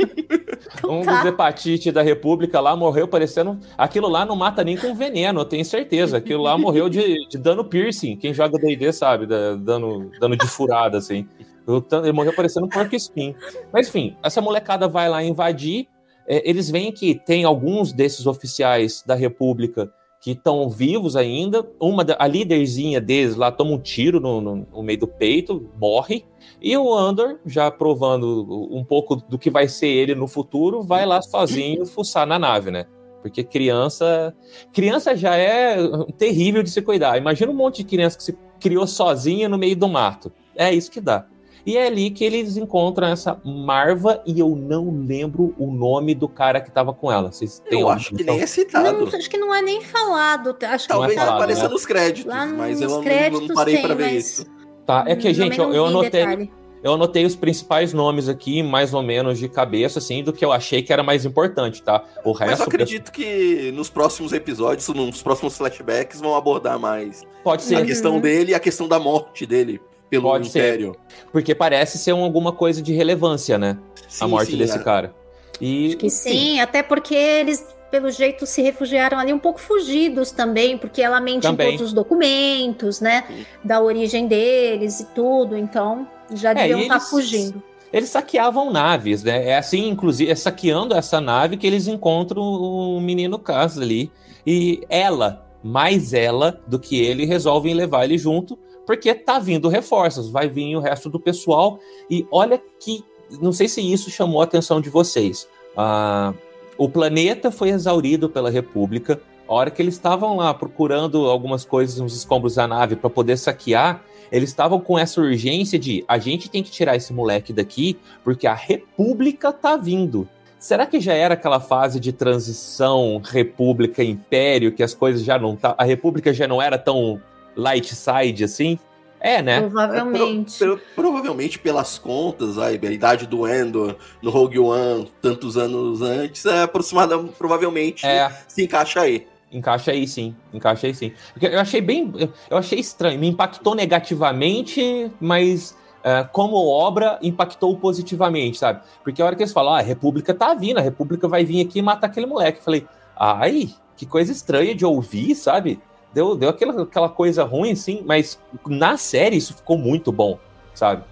um 0.84 1.04
tá. 1.04 1.18
dos 1.18 1.26
hepatite 1.26 1.92
da 1.92 2.02
República 2.02 2.60
lá 2.60 2.76
morreu 2.76 3.08
parecendo... 3.08 3.60
Aquilo 3.78 4.08
lá 4.08 4.26
não 4.26 4.36
mata 4.36 4.64
nem 4.64 4.76
com 4.76 4.96
veneno, 4.96 5.42
eu 5.42 5.46
tenho 5.46 5.64
certeza. 5.64 6.18
Aquilo 6.18 6.44
lá 6.44 6.58
morreu 6.58 6.90
de, 6.90 7.28
de 7.28 7.38
dano 7.38 7.64
piercing. 7.64 8.18
Quem 8.18 8.34
joga 8.34 8.58
D&D 8.58 8.92
sabe, 8.92 9.26
da, 9.26 9.56
dano, 9.56 10.12
dano 10.20 10.36
de 10.36 10.48
furada, 10.48 10.98
assim. 10.98 11.28
Ele 11.68 12.12
morreu 12.12 12.34
parecendo 12.34 12.66
um 12.66 12.70
porco 12.70 12.96
espinho. 12.96 13.36
Mas 13.72 13.88
enfim, 13.88 14.18
essa 14.24 14.42
molecada 14.42 14.88
vai 14.88 15.08
lá 15.08 15.24
invadir 15.24 15.88
é, 16.28 16.48
eles 16.50 16.70
veem 16.70 16.92
que 16.92 17.16
tem 17.16 17.44
alguns 17.44 17.92
desses 17.92 18.26
oficiais 18.26 19.04
da 19.06 19.16
República 19.16 19.92
que 20.24 20.32
estão 20.32 20.70
vivos 20.70 21.18
ainda. 21.18 21.70
Uma 21.78 22.06
a 22.18 22.26
líderzinha 22.26 23.02
deles 23.02 23.36
lá 23.36 23.52
toma 23.52 23.72
um 23.72 23.78
tiro 23.78 24.22
no, 24.22 24.40
no, 24.40 24.68
no, 24.74 24.82
meio 24.82 25.00
do 25.00 25.08
peito, 25.08 25.70
morre. 25.78 26.26
E 26.62 26.78
o 26.78 26.94
Andor, 26.96 27.40
já 27.46 27.70
provando 27.70 28.70
um 28.72 28.86
pouco 28.86 29.18
do 29.18 29.38
que 29.38 29.50
vai 29.50 29.68
ser 29.68 29.88
ele 29.88 30.16
no 30.16 30.26
futuro, 30.26 30.82
vai 30.82 31.06
lá 31.06 31.22
sozinho 31.22 31.86
fuçar 31.86 32.26
na 32.26 32.40
nave, 32.40 32.72
né? 32.72 32.86
Porque 33.22 33.44
criança. 33.44 34.34
Criança 34.72 35.14
já 35.14 35.36
é 35.36 35.76
terrível 36.18 36.64
de 36.64 36.70
se 36.70 36.82
cuidar. 36.82 37.18
Imagina 37.18 37.52
um 37.52 37.56
monte 37.56 37.78
de 37.80 37.90
criança 37.90 38.16
que 38.16 38.24
se 38.24 38.38
criou 38.62 38.88
sozinha 38.88 39.50
no 39.50 39.58
meio 39.58 39.76
do 39.76 39.90
mato. 39.90 40.32
É 40.56 40.74
isso 40.74 40.90
que 40.90 41.02
dá. 41.02 41.28
E 41.66 41.78
é 41.78 41.88
ali 41.88 42.10
que 42.10 42.26
eles 42.26 42.58
encontram 42.58 43.08
essa 43.08 43.40
Marva 43.44 44.22
e 44.26 44.40
eu 44.40 44.50
não 44.50 45.06
lembro 45.06 45.56
o 45.58 45.72
nome 45.72 46.14
do 46.14 46.28
cara 46.28 46.60
que 46.60 46.70
tava 46.70 46.94
com 46.94 47.12
ela. 47.12 47.32
Vocês 47.32 47.62
têm 47.70 47.80
eu 47.80 47.90
acho 47.90 48.14
que 48.14 48.24
nem 48.24 48.42
é 48.42 48.46
citado. 48.46 49.06
Não, 49.06 49.08
acho 49.08 49.30
que 49.30 49.38
não 49.38 49.56
é 49.56 49.62
nem 49.62 49.82
falado. 49.82 50.56
Acho 50.62 50.88
Talvez 50.88 51.14
que 51.14 51.20
é 51.20 51.24
apareça 51.24 51.64
né? 51.64 51.70
nos 51.70 51.86
créditos, 51.86 52.34
mas 52.58 52.82
eu 52.82 52.90
não, 52.90 52.98
não 53.42 53.56
parei 53.56 53.82
para 53.82 53.96
ver 53.96 54.14
mas... 54.14 54.26
isso. 54.26 54.46
Tá, 54.86 55.06
é 55.08 55.16
que, 55.16 55.34
gente, 55.34 55.58
eu, 55.58 55.74
eu 55.74 55.86
anotei. 55.86 56.52
Eu 56.84 56.96
anotei 56.96 57.26
os 57.26 57.34
principais 57.34 57.94
nomes 57.94 58.28
aqui, 58.28 58.62
mais 58.62 58.94
ou 58.94 59.02
menos 59.02 59.40
de 59.40 59.48
cabeça, 59.48 60.00
assim, 60.00 60.22
do 60.22 60.34
que 60.34 60.44
eu 60.44 60.52
achei 60.52 60.82
que 60.82 60.92
era 60.92 61.02
mais 61.02 61.24
importante, 61.24 61.82
tá? 61.82 62.04
O 62.26 62.34
resto. 62.34 62.52
Mas 62.52 62.60
eu 62.60 62.66
acredito 62.66 63.10
que 63.10 63.72
nos 63.72 63.90
próximos 63.90 64.34
episódios, 64.34 64.90
nos 64.90 65.24
próximos 65.24 65.56
flashbacks, 65.56 66.20
vão 66.20 66.36
abordar 66.36 66.78
mais 66.78 67.24
Pode 67.42 67.64
ser. 67.64 67.78
a 67.78 67.86
questão 67.86 68.16
uhum. 68.16 68.20
dele 68.20 68.52
e 68.52 68.54
a 68.54 68.60
questão 68.60 68.86
da 68.86 69.00
morte 69.00 69.46
dele 69.46 69.80
pelo 70.14 70.30
Pode 70.30 70.50
Império. 70.50 70.94
Ser. 70.94 71.26
Porque 71.32 71.56
parece 71.56 71.98
ser 71.98 72.12
alguma 72.12 72.52
coisa 72.52 72.82
de 72.82 72.94
relevância, 72.94 73.58
né? 73.58 73.78
Sim, 74.08 74.26
a 74.26 74.28
morte 74.28 74.52
sim, 74.52 74.58
desse 74.58 74.78
é. 74.78 74.84
cara. 74.84 75.14
E, 75.60 75.88
Acho 75.88 75.98
que 75.98 76.10
sim, 76.10 76.32
sim, 76.32 76.60
até 76.60 76.84
porque 76.84 77.16
eles, 77.16 77.66
pelo 77.90 78.10
jeito, 78.12 78.46
se 78.46 78.62
refugiaram 78.62 79.18
ali 79.18 79.34
um 79.34 79.40
pouco 79.40 79.60
fugidos 79.60 80.32
também, 80.32 80.78
porque 80.78 81.02
ela 81.02 81.20
mente 81.20 81.44
também. 81.44 81.68
em 81.68 81.72
todos 81.72 81.88
os 81.88 81.94
documentos, 81.94 83.02
né? 83.02 83.24
Da 83.64 83.82
origem 83.82 84.28
deles 84.28 85.00
e 85.00 85.06
tudo, 85.08 85.58
então 85.58 86.08
já 86.34 86.52
é, 86.52 86.56
deviam 86.56 86.82
estar 86.82 87.00
tá 87.00 87.06
fugindo. 87.06 87.62
Eles 87.92 88.10
saqueavam 88.10 88.72
naves, 88.72 89.24
né? 89.24 89.50
É 89.50 89.58
assim, 89.58 89.88
inclusive, 89.88 90.32
é 90.32 90.36
saqueando 90.36 90.96
essa 90.96 91.22
nave 91.22 91.58
que 91.58 91.68
eles 91.68 91.88
encontram 91.88 92.42
o 92.42 93.00
menino 93.00 93.38
Cass 93.38 93.78
ali. 93.78 94.12
E 94.46 94.82
ela, 94.90 95.46
mais 95.64 96.12
ela 96.12 96.60
do 96.68 96.80
que 96.80 97.00
ele, 97.00 97.26
resolvem 97.26 97.76
levar 97.76 98.06
ele 98.06 98.18
junto 98.18 98.58
porque 98.86 99.14
tá 99.14 99.40
vindo 99.40 99.70
reforços, 99.70 100.30
vai 100.30 100.48
vir 100.48 100.76
o 100.76 100.80
resto 100.80 101.10
do 101.10 101.20
pessoal. 101.20 101.80
E 102.10 102.26
olha 102.32 102.62
que. 102.80 103.04
Não 103.42 103.52
sei 103.52 103.68
se 103.68 103.82
isso 103.82 104.12
chamou 104.12 104.42
a 104.42 104.44
atenção 104.44 104.80
de 104.80 104.90
vocês. 104.90 105.48
Ah, 105.76 106.34
o 106.78 106.88
planeta 106.90 107.52
foi 107.52 107.70
exaurido 107.70 108.30
pela 108.30 108.50
República. 108.50 109.20
A 109.48 109.54
hora 109.54 109.72
que 109.72 109.82
eles 109.82 109.96
estavam 109.96 110.38
lá 110.38 110.54
procurando 110.54 111.30
algumas 111.30 111.66
coisas 111.66 112.00
nos 112.00 112.16
escombros 112.16 112.56
da 112.56 112.68
nave 112.68 112.96
para 112.96 113.10
poder 113.10 113.38
saquear, 113.38 114.04
eles 114.32 114.50
estavam 114.50 114.80
com 114.80 114.98
essa 114.98 115.22
urgência 115.22 115.78
de 115.78 116.04
a 116.08 116.18
gente 116.18 116.50
tem 116.50 116.64
que 116.64 116.72
tirar 116.72 116.96
esse 116.96 117.14
moleque 117.14 117.54
daqui 117.54 117.98
porque 118.24 118.48
a 118.48 118.54
República 118.54 119.52
tá 119.52 119.78
vindo. 119.78 120.28
Será 120.58 120.86
que 120.86 121.00
já 121.00 121.14
era 121.14 121.34
aquela 121.34 121.60
fase 121.60 122.00
de 122.00 122.14
transição 122.14 123.22
República 123.24 124.04
Império 124.04 124.72
que 124.72 124.82
as 124.82 124.94
coisas 124.94 125.24
já 125.24 125.38
não 125.38 125.56
tá, 125.56 125.76
a 125.78 125.84
República 125.84 126.34
já 126.34 126.48
não 126.48 126.62
era 126.62 126.78
tão 126.78 127.22
light 127.56 127.94
side, 127.94 128.44
assim? 128.44 128.80
É, 129.20 129.42
né? 129.42 129.62
Provavelmente. 129.62 130.62
É, 130.62 130.68
pro, 130.68 130.78
pro, 130.78 130.86
provavelmente 130.96 131.58
pelas 131.58 131.98
contas, 131.98 132.58
a, 132.58 132.66
a 132.66 132.72
idade 132.74 133.26
do 133.26 133.48
Endo 133.48 133.96
no 134.22 134.30
Rogue 134.30 134.60
One, 134.60 135.10
tantos 135.22 135.56
anos 135.56 136.02
antes, 136.02 136.46
é 136.46 136.64
aproximada, 136.64 137.18
provavelmente 137.18 138.06
é. 138.06 138.30
se 138.48 138.64
encaixa 138.64 139.00
aí. 139.00 139.26
Encaixa 139.50 139.92
aí, 139.92 140.08
sim. 140.08 140.36
Encaixa 140.54 140.88
aí, 140.88 140.94
sim. 140.94 141.14
Porque 141.32 141.46
eu 141.46 141.60
achei 141.60 141.80
bem. 141.80 142.12
Eu 142.50 142.58
achei 142.58 142.80
estranho. 142.80 143.20
Me 143.20 143.28
impactou 143.28 143.76
negativamente, 143.76 145.12
mas 145.22 145.78
uh, 146.00 146.28
como 146.32 146.58
obra 146.68 147.18
impactou 147.22 147.78
positivamente, 147.78 148.58
sabe? 148.58 148.82
Porque 149.04 149.22
a 149.22 149.26
hora 149.26 149.36
que 149.36 149.44
eles 149.44 149.54
falam, 149.54 149.74
ah, 149.74 149.80
a 149.80 149.84
República 149.84 150.34
tá 150.34 150.54
vindo, 150.54 150.80
a 150.80 150.82
República 150.82 151.28
vai 151.28 151.46
vir 151.46 151.66
aqui 151.66 151.80
e 151.80 151.82
matar 151.82 152.08
aquele 152.08 152.26
moleque. 152.26 152.58
Eu 152.58 152.64
falei, 152.64 152.88
ai, 153.16 153.70
que 153.96 154.06
coisa 154.06 154.32
estranha 154.32 154.76
de 154.76 154.86
ouvir, 154.86 155.36
sabe? 155.36 155.80
Deu, 156.14 156.36
deu 156.36 156.50
aquela, 156.50 156.84
aquela 156.84 157.10
coisa 157.10 157.44
ruim, 157.44 157.76
sim, 157.76 158.04
mas 158.06 158.40
na 158.68 158.98
série 158.98 159.38
isso 159.38 159.54
ficou 159.54 159.78
muito 159.78 160.12
bom, 160.12 160.40
sabe? 160.74 161.04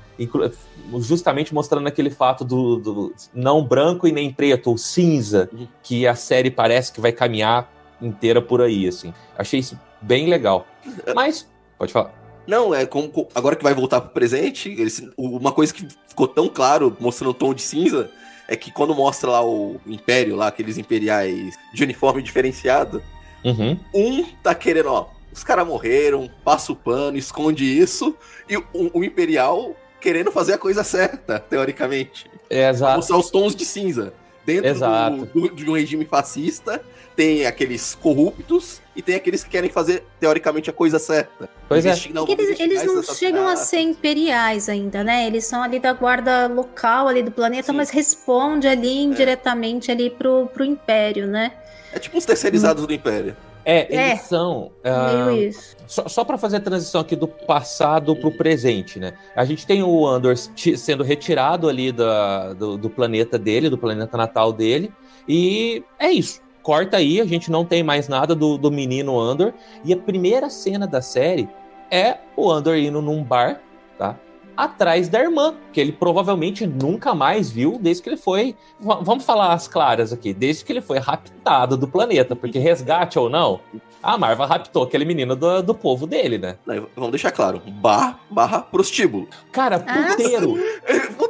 justamente 1.00 1.54
mostrando 1.54 1.88
aquele 1.88 2.10
fato 2.10 2.44
do, 2.44 2.78
do, 2.78 3.16
não 3.34 3.64
branco 3.64 4.08
e 4.08 4.12
nem 4.12 4.32
preto, 4.32 4.70
ou 4.70 4.78
cinza, 4.78 5.50
uhum. 5.52 5.68
que 5.82 6.06
a 6.06 6.16
série 6.16 6.52
parece 6.52 6.92
que 6.92 7.02
vai 7.02 7.12
caminhar 7.12 7.72
inteira 8.02 8.42
por 8.42 8.62
aí, 8.62 8.88
assim. 8.88 9.14
Achei 9.38 9.60
isso 9.60 9.80
bem 10.02 10.28
legal. 10.28 10.68
Mas, 11.16 11.50
pode 11.78 11.94
falar. 11.94 12.14
Não, 12.46 12.74
é 12.74 12.86
como 12.86 13.28
agora 13.34 13.56
que 13.56 13.64
vai 13.64 13.74
voltar 13.74 14.02
pro 14.02 14.12
presente, 14.12 14.70
eles, 14.70 15.02
uma 15.18 15.52
coisa 15.52 15.74
que 15.74 15.88
ficou 16.08 16.28
tão 16.28 16.48
claro, 16.50 16.96
mostrando 17.00 17.32
o 17.32 17.34
tom 17.34 17.54
de 17.54 17.62
cinza, 17.62 18.10
é 18.48 18.56
que 18.56 18.72
quando 18.72 18.94
mostra 18.94 19.30
lá 19.30 19.46
o 19.46 19.80
Império, 19.86 20.36
lá, 20.36 20.48
aqueles 20.48 20.78
imperiais 20.78 21.56
de 21.74 21.84
uniforme 21.84 22.22
diferenciado, 22.22 23.02
uhum. 23.44 23.80
um 23.94 24.24
tá 24.44 24.54
querendo, 24.56 24.90
ó, 24.90 25.10
os 25.32 25.44
caras 25.44 25.66
morreram, 25.66 26.30
passa 26.44 26.72
o 26.72 26.76
pano, 26.76 27.18
esconde 27.18 27.66
isso, 27.66 28.16
e 28.50 28.58
o, 28.58 28.66
o 28.94 29.04
Imperial 29.04 29.76
querendo 30.00 30.32
fazer 30.32 30.54
a 30.54 30.58
coisa 30.58 30.84
certa, 30.84 31.40
teoricamente. 31.40 32.30
É, 32.50 32.70
exato. 32.70 32.98
Mostrar 32.98 33.18
os 33.18 33.30
tons 33.30 33.56
de 33.56 33.64
cinza. 33.64 34.14
Dentro 34.44 34.74
do, 34.74 35.26
do, 35.26 35.56
de 35.56 35.70
um 35.70 35.74
regime 35.74 36.04
fascista, 36.04 36.84
tem 37.16 37.46
aqueles 37.46 37.94
corruptos 37.94 38.82
e 38.96 39.02
tem 39.02 39.16
aqueles 39.16 39.44
que 39.44 39.50
querem 39.52 39.70
fazer, 39.70 40.04
teoricamente, 40.20 40.70
a 40.70 40.74
coisa 40.74 40.98
certa. 40.98 41.48
Pois 41.70 41.86
é. 41.86 41.90
eles, 41.90 42.60
eles 42.60 42.84
não 42.84 43.04
chegam 43.04 43.48
a 43.48 43.56
ser 43.56 43.82
imperiais 43.82 44.68
ainda, 44.68 45.04
né? 45.04 45.28
Eles 45.28 45.46
são 45.46 45.62
ali 45.62 45.80
da 45.80 45.94
guarda 45.94 46.48
local 46.48 47.08
ali 47.08 47.22
do 47.22 47.32
planeta, 47.32 47.72
Sim. 47.72 47.78
mas 47.78 47.92
responde 47.92 48.68
ali 48.68 48.98
é. 48.98 49.02
indiretamente 49.02 49.92
é. 49.92 49.94
ali 49.94 50.10
pro, 50.10 50.48
pro 50.48 50.66
Império, 50.66 51.28
né? 51.28 51.52
É 51.94 52.00
tipo 52.00 52.18
os 52.18 52.26
terceirizados 52.26 52.84
hum. 52.84 52.88
do 52.88 52.94
Império. 52.94 53.36
É, 53.64 53.82
eles 53.94 54.14
é, 54.14 54.16
são. 54.18 54.72
Uh, 54.84 55.36
isso. 55.36 55.76
Só, 55.86 56.08
só 56.08 56.24
para 56.24 56.38
fazer 56.38 56.58
a 56.58 56.62
transição 56.62 57.02
aqui 57.02 57.16
do 57.16 57.28
passado 57.28 58.16
para 58.16 58.28
o 58.28 58.32
presente, 58.32 59.00
né? 59.00 59.14
A 59.36 59.46
gente 59.46 59.68
tem 59.68 59.84
o 59.84 60.08
Andor 60.08 60.36
sendo 60.38 61.04
retirado 61.04 61.70
ali 61.70 61.92
da, 61.92 62.54
do, 62.54 62.78
do, 62.78 62.90
planeta 62.90 63.38
dele, 63.38 63.70
do 63.70 63.78
planeta 63.78 64.18
natal 64.18 64.52
dele, 64.52 64.92
e 65.28 65.84
é 66.00 66.10
isso. 66.10 66.42
Corta 66.64 66.98
aí, 66.98 67.20
a 67.20 67.26
gente 67.26 67.52
não 67.52 67.66
tem 67.66 67.84
mais 67.84 68.08
nada 68.08 68.36
do, 68.36 68.58
do 68.58 68.72
menino 68.72 69.20
Andor. 69.20 69.54
E 69.84 69.94
a 69.94 69.98
primeira 69.98 70.50
cena 70.50 70.88
da 70.88 71.02
série 71.02 71.50
é 71.90 72.18
o 72.36 72.52
Andor 72.52 72.78
indo 72.78 73.02
num 73.02 73.24
bar, 73.24 73.62
tá? 73.98 74.16
Atrás 74.64 75.10
da 75.10 75.20
irmã, 75.20 75.56
que 75.74 75.80
ele 75.80 75.92
provavelmente 75.92 76.68
nunca 76.68 77.14
mais 77.14 77.50
viu 77.50 77.78
desde 77.80 78.04
que 78.04 78.10
ele 78.10 78.18
foi. 78.18 78.56
Vamos 78.80 79.24
falar 79.24 79.54
as 79.54 79.68
claras 79.68 80.14
aqui, 80.14 80.34
desde 80.34 80.64
que 80.64 80.72
ele 80.72 80.82
foi 80.82 81.00
raptado 81.00 81.76
do 81.76 81.88
planeta, 81.88 82.36
porque 82.36 82.60
resgate 82.60 83.18
ou 83.18 83.30
não, 83.30 83.60
a 84.04 84.18
Marva 84.18 84.46
raptou 84.46 84.84
aquele 84.84 85.06
menino 85.06 85.36
do, 85.36 85.62
do 85.62 85.76
povo 85.76 86.08
dele, 86.08 86.38
né? 86.38 86.58
Vamos 86.96 87.12
deixar 87.12 87.32
claro: 87.32 87.62
bar 87.68 88.20
barra 88.30 88.60
prostíbulo. 88.60 89.28
Cara, 89.52 89.84
ah, 89.86 90.08
puteiro. 90.10 90.56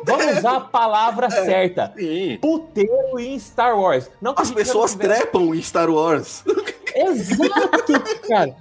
Vamos 0.05 0.37
usar 0.37 0.55
a 0.55 0.61
palavra 0.61 1.27
é, 1.27 1.29
certa. 1.29 1.93
Sim. 1.97 2.37
Puteiro 2.41 3.19
em 3.19 3.37
Star 3.37 3.77
Wars. 3.77 4.09
Não 4.21 4.33
As 4.37 4.51
pessoas 4.51 4.95
trepam 4.95 5.53
em 5.53 5.61
Star 5.61 5.89
Wars. 5.89 6.43
Exato, 6.95 7.93
cara. 8.27 8.55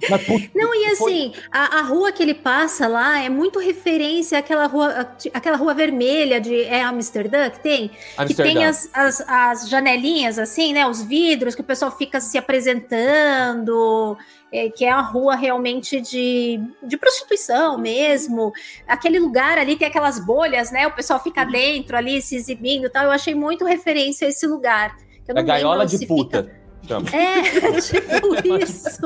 Não, 0.53 0.73
e 0.75 0.85
assim, 0.87 1.33
a, 1.51 1.79
a, 1.79 1.81
rua 1.81 2.11
que 2.11 2.21
ele 2.21 2.33
passa 2.33 2.87
lá 2.87 3.19
é 3.19 3.29
muito 3.29 3.59
referência 3.59 4.39
àquela 4.39 4.65
rua, 4.65 5.07
aquela 5.33 5.57
rua 5.57 5.73
vermelha 5.73 6.39
de 6.39 6.61
é 6.63 6.81
Amsterdã 6.81 7.49
que 7.49 7.59
tem, 7.59 7.91
Amsterdã. 8.17 8.49
que 8.49 8.55
tem 8.55 8.65
as, 8.65 8.89
as, 8.93 9.21
as, 9.27 9.69
janelinhas 9.69 10.39
assim, 10.39 10.73
né, 10.73 10.85
os 10.87 11.01
vidros 11.01 11.55
que 11.55 11.61
o 11.61 11.63
pessoal 11.63 11.91
fica 11.91 12.19
se 12.19 12.37
apresentando, 12.37 14.17
é, 14.51 14.69
que 14.69 14.85
é 14.85 14.91
a 14.91 15.01
rua 15.01 15.35
realmente 15.35 16.01
de, 16.01 16.59
de 16.83 16.97
prostituição 16.97 17.77
mesmo. 17.77 18.51
Aquele 18.87 19.19
lugar 19.19 19.57
ali 19.57 19.75
tem 19.75 19.87
aquelas 19.87 20.19
bolhas, 20.19 20.71
né? 20.71 20.87
O 20.87 20.91
pessoal 20.91 21.21
fica 21.21 21.43
uhum. 21.45 21.51
dentro 21.51 21.95
ali 21.95 22.21
se 22.21 22.35
exibindo, 22.35 22.89
tal. 22.89 23.05
Eu 23.05 23.11
achei 23.11 23.33
muito 23.33 23.65
referência 23.65 24.27
a 24.27 24.29
esse 24.29 24.45
lugar. 24.45 24.95
é 25.27 25.43
gaiola 25.43 25.85
de 25.85 26.05
puta. 26.05 26.43
Fica... 26.43 26.60
Chama. 26.91 27.09
É, 27.13 27.41
tipo 27.79 28.63
isso. 28.63 28.99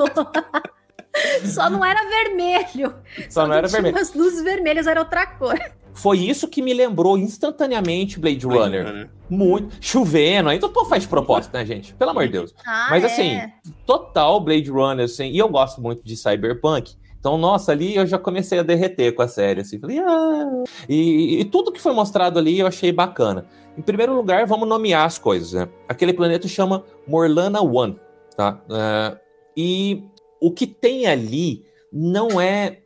Só 1.46 1.70
não 1.70 1.86
era 1.86 2.02
vermelho. 2.10 2.96
Só, 3.30 3.42
Só 3.42 3.48
não 3.48 3.54
era 3.54 3.68
vermelho. 3.68 3.98
As 3.98 4.14
luzes 4.14 4.44
vermelhas 4.44 4.88
era 4.88 5.00
outra 5.00 5.26
cor. 5.28 5.58
Foi 5.94 6.20
isso 6.20 6.48
que 6.50 6.62
me 6.62 6.74
lembrou 6.74 7.18
instantaneamente 7.18 8.20
Blade 8.20 8.46
Runner. 8.46 9.10
Muito. 9.30 9.78
Chovendo. 9.80 10.50
Aí 10.50 10.60
todo 10.60 10.84
faz 10.86 11.04
de 11.04 11.10
propósito, 11.10 11.54
né, 11.54 11.66
gente? 11.66 11.94
Pelo 11.94 12.12
amor 12.12 12.26
de 12.26 12.34
Deus. 12.34 12.54
Ah, 12.66 12.88
Mas 12.90 13.04
é. 13.04 13.08
assim, 13.08 13.40
total 13.86 14.42
Blade 14.42 14.70
Runner, 14.70 15.06
assim. 15.06 15.30
E 15.30 15.38
eu 15.38 15.48
gosto 15.48 15.82
muito 15.82 16.04
de 16.04 16.18
Cyberpunk. 16.18 16.96
Então, 17.18 17.38
nossa, 17.38 17.72
ali 17.72 17.96
eu 17.96 18.06
já 18.06 18.20
comecei 18.20 18.60
a 18.60 18.64
derreter 18.64 19.14
com 19.16 19.22
a 19.22 19.28
série, 19.28 19.62
assim. 19.62 19.80
Falei, 19.80 20.00
ah. 20.00 20.64
E, 20.88 21.40
e 21.40 21.46
tudo 21.46 21.72
que 21.72 21.82
foi 21.82 21.94
mostrado 21.94 22.38
ali 22.38 22.60
eu 22.60 22.68
achei 22.68 22.92
bacana. 22.92 23.46
Em 23.78 23.82
primeiro 23.82 24.16
lugar, 24.16 24.46
vamos 24.46 24.68
nomear 24.68 25.06
as 25.06 25.18
coisas, 25.18 25.54
né? 25.54 25.68
Aquele 25.88 26.14
planeta 26.14 26.48
chama 26.48 26.84
Morlana 27.08 27.62
One, 27.62 28.00
tá? 28.36 28.62
Uh, 28.70 29.20
e 29.56 30.04
o 30.42 30.52
que 30.52 30.66
tem 30.66 31.08
ali 31.08 31.66
não 31.92 32.40
é 32.40 32.80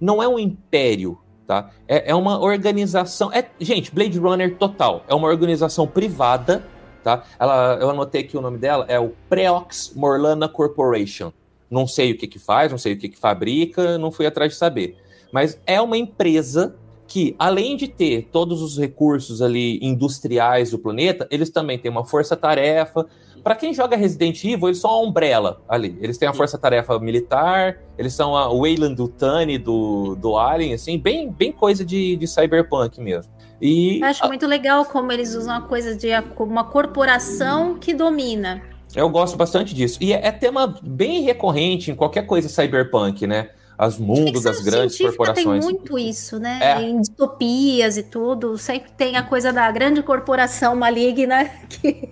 não 0.00 0.22
é 0.22 0.28
um 0.28 0.38
império, 0.38 1.18
tá? 1.46 1.70
É, 1.88 2.10
é 2.10 2.14
uma 2.14 2.40
organização. 2.40 3.32
É, 3.32 3.48
gente, 3.60 3.94
Blade 3.94 4.18
Runner 4.18 4.56
total. 4.56 5.04
É 5.08 5.14
uma 5.14 5.28
organização 5.28 5.86
privada, 5.86 6.64
tá? 7.02 7.24
Ela, 7.38 7.78
eu 7.80 7.90
anotei 7.90 8.22
aqui 8.22 8.36
o 8.36 8.40
nome 8.40 8.58
dela, 8.58 8.84
é 8.88 8.98
o 8.98 9.12
Preox 9.28 9.92
Morlana 9.94 10.48
Corporation. 10.48 11.32
Não 11.70 11.86
sei 11.86 12.12
o 12.12 12.18
que 12.18 12.26
que 12.26 12.38
faz, 12.38 12.70
não 12.70 12.78
sei 12.78 12.92
o 12.92 12.98
que 12.98 13.08
que 13.08 13.18
fabrica, 13.18 13.96
não 13.98 14.12
fui 14.12 14.26
atrás 14.26 14.52
de 14.52 14.58
saber. 14.58 14.96
Mas 15.32 15.60
é 15.66 15.80
uma 15.80 15.96
empresa 15.96 16.76
que, 17.14 17.36
além 17.38 17.76
de 17.76 17.86
ter 17.86 18.28
todos 18.32 18.60
os 18.60 18.76
recursos 18.76 19.40
ali 19.40 19.78
industriais 19.80 20.72
do 20.72 20.80
planeta, 20.80 21.28
eles 21.30 21.48
também 21.48 21.78
têm 21.78 21.88
uma 21.88 22.04
força-tarefa. 22.04 23.06
Para 23.40 23.54
quem 23.54 23.72
joga 23.72 23.96
Resident 23.96 24.42
Evil, 24.42 24.66
eles 24.66 24.80
são 24.80 24.90
a 24.90 25.00
Umbrella 25.00 25.62
ali. 25.68 25.96
Eles 26.00 26.18
têm 26.18 26.26
a 26.26 26.32
força-tarefa 26.32 26.98
militar, 26.98 27.78
eles 27.96 28.14
são 28.14 28.36
a 28.36 28.48
Wayland 28.48 29.00
Utani 29.00 29.58
do, 29.58 30.16
do 30.16 30.36
Alien, 30.36 30.74
assim, 30.74 30.98
bem, 30.98 31.30
bem 31.30 31.52
coisa 31.52 31.84
de, 31.84 32.16
de 32.16 32.26
cyberpunk 32.26 33.00
mesmo. 33.00 33.32
E, 33.62 34.00
Eu 34.00 34.06
acho 34.06 34.24
a... 34.24 34.26
muito 34.26 34.48
legal 34.48 34.84
como 34.84 35.12
eles 35.12 35.36
usam 35.36 35.54
a 35.54 35.60
coisa 35.60 35.94
de 35.94 36.08
uma 36.36 36.64
corporação 36.64 37.78
que 37.78 37.94
domina. 37.94 38.60
Eu 38.92 39.08
gosto 39.08 39.36
bastante 39.36 39.72
disso. 39.72 39.98
E 40.00 40.12
é, 40.12 40.26
é 40.26 40.32
tema 40.32 40.74
bem 40.82 41.22
recorrente 41.22 41.92
em 41.92 41.94
qualquer 41.94 42.26
coisa 42.26 42.48
cyberpunk, 42.48 43.24
né? 43.24 43.50
As 43.76 43.98
mundos 43.98 44.42
das 44.42 44.60
grandes 44.60 44.98
corporações. 44.98 45.64
Tem 45.64 45.74
muito 45.74 45.98
isso, 45.98 46.38
né? 46.38 46.58
É. 46.62 46.82
Em 46.82 47.00
distopias 47.00 47.96
e 47.96 48.02
tudo, 48.02 48.56
sempre 48.56 48.92
tem 48.92 49.16
a 49.16 49.22
coisa 49.22 49.52
da 49.52 49.70
grande 49.70 50.02
corporação 50.02 50.76
maligna 50.76 51.44
que, 51.68 52.08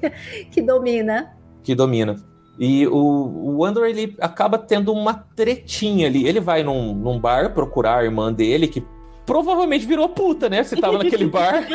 que 0.50 0.62
domina. 0.62 1.32
Que 1.62 1.74
domina. 1.74 2.16
E 2.58 2.86
o, 2.86 3.56
o 3.56 3.64
Andor, 3.64 3.86
ele 3.86 4.14
acaba 4.20 4.58
tendo 4.58 4.92
uma 4.92 5.14
tretinha 5.14 6.06
ali. 6.06 6.26
Ele 6.26 6.40
vai 6.40 6.62
num, 6.62 6.94
num 6.94 7.18
bar 7.18 7.54
procurar 7.54 8.00
a 8.00 8.04
irmã 8.04 8.32
dele, 8.32 8.68
que 8.68 8.84
provavelmente 9.24 9.86
virou 9.86 10.08
puta, 10.08 10.48
né? 10.48 10.62
Você 10.62 10.76
tava 10.76 10.98
naquele 10.98 11.26
bar, 11.30 11.66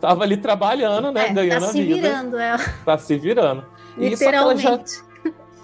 tava 0.00 0.24
ali 0.24 0.36
trabalhando, 0.36 1.12
né? 1.12 1.28
É, 1.28 1.32
ganhando 1.32 1.62
tá 1.62 1.68
a 1.68 1.72
vida. 1.72 1.94
Tá 1.94 2.00
se 2.00 2.00
virando, 2.00 2.38
é. 2.38 2.56
Tá 2.84 2.98
se 2.98 3.16
virando. 3.16 3.64
Literalmente. 3.96 4.14
E 4.14 4.16
só 4.16 4.30
que 4.30 4.36
ela 4.36 4.56
já 4.56 4.84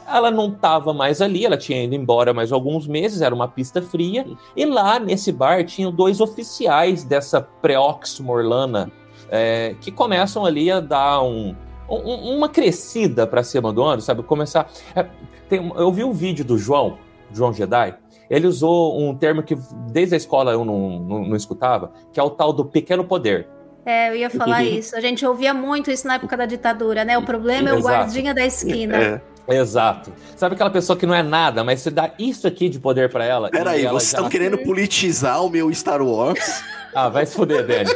ela 0.08 0.30
não 0.30 0.48
estava 0.48 0.92
mais 0.92 1.20
ali, 1.20 1.44
ela 1.44 1.56
tinha 1.56 1.84
ido 1.84 1.94
embora 1.94 2.32
mais 2.32 2.52
alguns 2.52 2.86
meses, 2.86 3.20
era 3.20 3.34
uma 3.34 3.48
pista 3.48 3.82
fria, 3.82 4.26
e 4.56 4.64
lá 4.64 4.98
nesse 4.98 5.32
bar 5.32 5.64
tinham 5.64 5.92
dois 5.92 6.20
oficiais 6.20 7.04
dessa 7.04 7.40
Preox 7.40 8.20
Morlana 8.20 8.90
é, 9.30 9.74
que 9.80 9.90
começam 9.90 10.44
ali 10.44 10.70
a 10.70 10.80
dar 10.80 11.22
um, 11.22 11.54
um, 11.88 12.36
uma 12.36 12.48
crescida 12.48 13.26
para 13.26 13.42
cima 13.42 13.72
do 13.72 13.82
ano, 13.82 14.00
sabe? 14.00 14.22
Começar. 14.22 14.70
É, 14.94 15.06
tem, 15.48 15.72
eu 15.76 15.92
vi 15.92 16.04
um 16.04 16.12
vídeo 16.12 16.44
do 16.44 16.56
João, 16.56 16.98
João 17.32 17.52
Jedi, 17.52 17.94
ele 18.28 18.46
usou 18.46 19.00
um 19.00 19.14
termo 19.14 19.42
que 19.42 19.56
desde 19.90 20.14
a 20.14 20.16
escola 20.16 20.52
eu 20.52 20.64
não, 20.64 20.98
não, 20.98 21.24
não 21.24 21.36
escutava, 21.36 21.92
que 22.12 22.18
é 22.18 22.22
o 22.22 22.30
tal 22.30 22.52
do 22.52 22.64
pequeno 22.64 23.04
poder. 23.04 23.48
É, 23.84 24.10
eu 24.10 24.16
ia 24.16 24.30
falar 24.30 24.62
isso. 24.66 24.96
A 24.96 25.00
gente 25.00 25.24
ouvia 25.24 25.54
muito 25.54 25.90
isso 25.90 26.06
na 26.06 26.14
época 26.14 26.36
da 26.36 26.44
ditadura, 26.44 27.04
né? 27.04 27.16
O 27.16 27.22
problema 27.22 27.70
é 27.70 27.74
o 27.74 27.80
guardinha 27.80 28.34
da 28.34 28.44
esquina. 28.44 28.96
É. 28.96 29.22
Exato. 29.48 30.12
Sabe 30.36 30.54
aquela 30.54 30.70
pessoa 30.70 30.96
que 30.96 31.06
não 31.06 31.14
é 31.14 31.22
nada, 31.22 31.62
mas 31.62 31.80
você 31.80 31.90
dá 31.90 32.10
isso 32.18 32.46
aqui 32.46 32.68
de 32.68 32.78
poder 32.78 33.10
para 33.10 33.24
ela. 33.24 33.50
Peraí, 33.50 33.86
vocês 33.86 34.04
estão 34.04 34.24
já... 34.24 34.30
querendo 34.30 34.58
politizar 34.58 35.44
o 35.44 35.50
meu 35.50 35.72
Star 35.72 36.02
Wars? 36.02 36.62
ah, 36.94 37.08
vai 37.08 37.26
se 37.26 37.34
fuder, 37.34 37.66
Dani. 37.66 37.90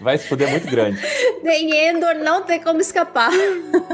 Vai 0.00 0.16
se 0.16 0.28
fuder 0.28 0.50
muito 0.50 0.66
grande. 0.70 1.00
Tem 1.42 1.88
Endor, 1.88 2.14
não 2.14 2.42
tem 2.42 2.60
como 2.62 2.80
escapar. 2.80 3.30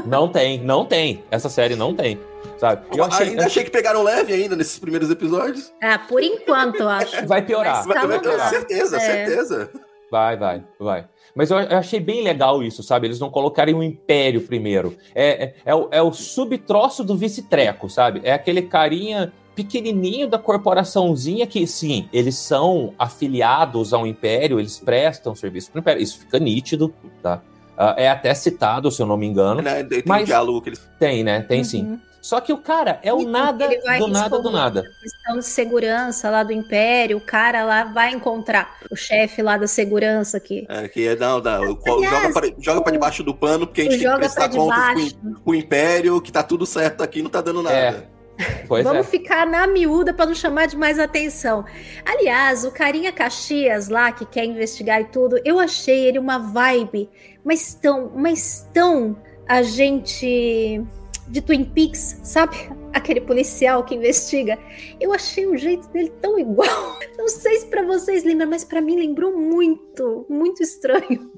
Não 0.06 0.28
tem, 0.28 0.60
não 0.60 0.84
tem. 0.84 1.24
Essa 1.30 1.48
série 1.48 1.74
não 1.74 1.94
tem. 1.94 2.20
Sabe? 2.58 2.86
Eu 2.96 3.04
achei, 3.04 3.28
ainda 3.28 3.46
achei 3.46 3.64
que 3.64 3.70
pegaram 3.70 4.02
leve 4.02 4.32
ainda 4.32 4.56
nesses 4.56 4.78
primeiros 4.78 5.10
episódios. 5.10 5.72
Ah, 5.82 5.98
por 5.98 6.22
enquanto, 6.22 6.80
eu 6.80 6.88
acho. 6.88 7.26
Vai 7.26 7.42
piorar. 7.42 7.84
Vai, 7.86 8.06
vai 8.06 8.20
piorar. 8.20 8.50
Certeza, 8.50 8.96
é. 8.96 9.00
certeza. 9.00 9.70
Vai, 10.10 10.36
vai, 10.36 10.64
vai. 10.78 11.08
Mas 11.36 11.50
eu 11.50 11.58
achei 11.58 12.00
bem 12.00 12.22
legal 12.22 12.62
isso, 12.62 12.82
sabe? 12.82 13.06
Eles 13.06 13.20
não 13.20 13.30
colocarem 13.30 13.74
o 13.74 13.78
um 13.78 13.82
império 13.82 14.40
primeiro. 14.40 14.96
É, 15.14 15.44
é, 15.44 15.54
é, 15.66 15.74
o, 15.74 15.88
é 15.92 16.02
o 16.02 16.10
subtroço 16.10 17.04
do 17.04 17.14
vice-treco, 17.14 17.90
sabe? 17.90 18.22
É 18.24 18.32
aquele 18.32 18.62
carinha 18.62 19.30
pequenininho 19.54 20.28
da 20.28 20.38
corporaçãozinha 20.38 21.46
que, 21.46 21.66
sim, 21.66 22.08
eles 22.12 22.36
são 22.36 22.94
afiliados 22.98 23.92
ao 23.92 24.06
Império, 24.06 24.58
eles 24.58 24.78
prestam 24.78 25.34
serviço 25.34 25.70
para 25.70 25.78
o 25.78 25.80
Império. 25.80 26.02
Isso 26.02 26.18
fica 26.18 26.38
nítido, 26.38 26.92
tá? 27.22 27.42
Uh, 27.76 27.92
é 27.98 28.08
até 28.08 28.32
citado, 28.32 28.90
se 28.90 29.02
eu 29.02 29.06
não 29.06 29.18
me 29.18 29.26
engano. 29.26 29.60
Né? 29.60 29.84
Tem 29.84 30.02
mas 30.06 30.22
um 30.22 30.24
diálogo 30.24 30.62
que 30.62 30.70
eles... 30.70 30.88
Tem, 30.98 31.22
né? 31.22 31.42
Tem 31.42 31.62
sim. 31.62 31.98
Só 32.26 32.40
que 32.40 32.52
o 32.52 32.58
cara 32.58 32.98
é 33.04 33.14
o 33.14 33.22
nada 33.22 33.68
do 33.68 34.08
nada 34.08 34.38
do 34.40 34.50
nada. 34.50 34.82
questão 35.00 35.38
de 35.38 35.44
segurança 35.44 36.28
lá 36.28 36.42
do 36.42 36.52
Império, 36.52 37.18
o 37.18 37.20
cara 37.20 37.64
lá 37.64 37.84
vai 37.84 38.12
encontrar 38.12 38.78
o 38.90 38.96
chefe 38.96 39.42
lá 39.42 39.56
da 39.56 39.68
segurança 39.68 40.36
aqui. 40.36 40.66
É, 40.68 40.88
que 40.88 41.06
é, 41.06 41.14
não, 41.14 41.40
não, 41.40 41.78
Aliás, 41.86 42.10
joga, 42.10 42.32
pra, 42.32 42.52
joga 42.58 42.82
pra 42.82 42.92
debaixo 42.92 43.22
do 43.22 43.32
pano, 43.32 43.64
porque 43.64 43.82
a 43.82 43.84
gente 43.84 44.00
tem 44.00 44.10
que 44.10 44.16
prestar 44.16 44.48
contas 44.48 45.12
pro, 45.12 45.40
pro 45.40 45.54
Império, 45.54 46.20
que 46.20 46.32
tá 46.32 46.42
tudo 46.42 46.66
certo 46.66 47.00
aqui, 47.04 47.22
não 47.22 47.30
tá 47.30 47.40
dando 47.40 47.62
nada. 47.62 47.76
É. 47.76 48.64
Pois 48.66 48.82
Vamos 48.82 49.06
é. 49.06 49.08
ficar 49.08 49.46
na 49.46 49.68
miúda 49.68 50.12
para 50.12 50.26
não 50.26 50.34
chamar 50.34 50.66
de 50.66 50.76
mais 50.76 50.98
atenção. 50.98 51.64
Aliás, 52.04 52.64
o 52.64 52.72
carinha 52.72 53.12
Caxias 53.12 53.88
lá, 53.88 54.10
que 54.10 54.26
quer 54.26 54.44
investigar 54.46 55.00
e 55.00 55.04
tudo, 55.04 55.40
eu 55.44 55.60
achei 55.60 56.08
ele 56.08 56.18
uma 56.18 56.38
vibe, 56.38 57.08
mas 57.44 57.72
tão, 57.72 58.10
mas 58.16 58.68
tão 58.74 59.16
a 59.48 59.62
gente 59.62 60.84
de 61.28 61.40
Twin 61.40 61.64
Peaks, 61.64 62.20
sabe? 62.22 62.56
Aquele 62.92 63.20
policial 63.20 63.84
que 63.84 63.94
investiga. 63.94 64.58
Eu 65.00 65.12
achei 65.12 65.46
o 65.46 65.56
jeito 65.56 65.88
dele 65.88 66.12
tão 66.20 66.38
igual. 66.38 66.98
Não 67.18 67.28
sei 67.28 67.58
se 67.58 67.66
para 67.66 67.82
vocês 67.82 68.24
lembra, 68.24 68.46
mas 68.46 68.64
para 68.64 68.80
mim 68.80 68.96
lembrou 68.96 69.36
muito, 69.36 70.26
muito 70.28 70.62
estranho. 70.62 71.30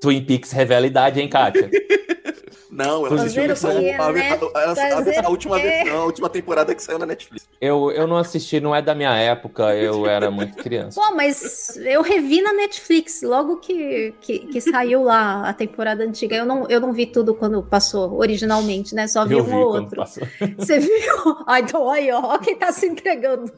Twin 0.00 0.24
Peaks 0.24 0.52
revela 0.52 0.86
idade, 0.86 1.20
hein, 1.20 1.28
Kátia? 1.28 1.70
Não, 2.78 3.04
ela 3.04 3.16
assistiu 3.16 3.42
a, 3.42 3.46
versão, 3.48 3.70
a, 3.70 4.60
a, 4.60 5.26
a, 5.26 5.28
última 5.30 5.58
versão, 5.58 6.00
a 6.00 6.04
última 6.04 6.28
temporada 6.28 6.72
que 6.72 6.80
saiu 6.80 6.96
na 6.96 7.06
Netflix. 7.06 7.48
Eu, 7.60 7.90
eu 7.90 8.06
não 8.06 8.16
assisti, 8.16 8.60
não 8.60 8.72
é 8.72 8.80
da 8.80 8.94
minha 8.94 9.12
época, 9.16 9.74
eu 9.74 10.06
era 10.06 10.30
muito 10.30 10.56
criança. 10.58 11.00
Pô, 11.00 11.12
mas 11.16 11.76
eu 11.78 12.02
revi 12.02 12.40
na 12.40 12.52
Netflix, 12.52 13.22
logo 13.22 13.56
que, 13.56 14.14
que, 14.20 14.38
que 14.38 14.60
saiu 14.60 15.02
lá 15.02 15.48
a 15.48 15.52
temporada 15.52 16.04
antiga. 16.04 16.36
Eu 16.36 16.46
não, 16.46 16.68
eu 16.68 16.78
não 16.78 16.92
vi 16.92 17.06
tudo 17.06 17.34
quando 17.34 17.60
passou 17.64 18.16
originalmente, 18.16 18.94
né? 18.94 19.08
Só 19.08 19.24
vi 19.24 19.34
eu 19.34 19.40
um 19.40 19.44
vi 19.44 19.54
ou 19.54 19.74
outro. 19.74 20.04
Você 20.56 20.78
viu? 20.78 21.36
Ah, 21.48 21.58
então 21.58 21.90
aí, 21.90 22.12
ó, 22.12 22.38
quem 22.38 22.54
tá 22.54 22.70
se 22.70 22.86
entregando. 22.86 23.50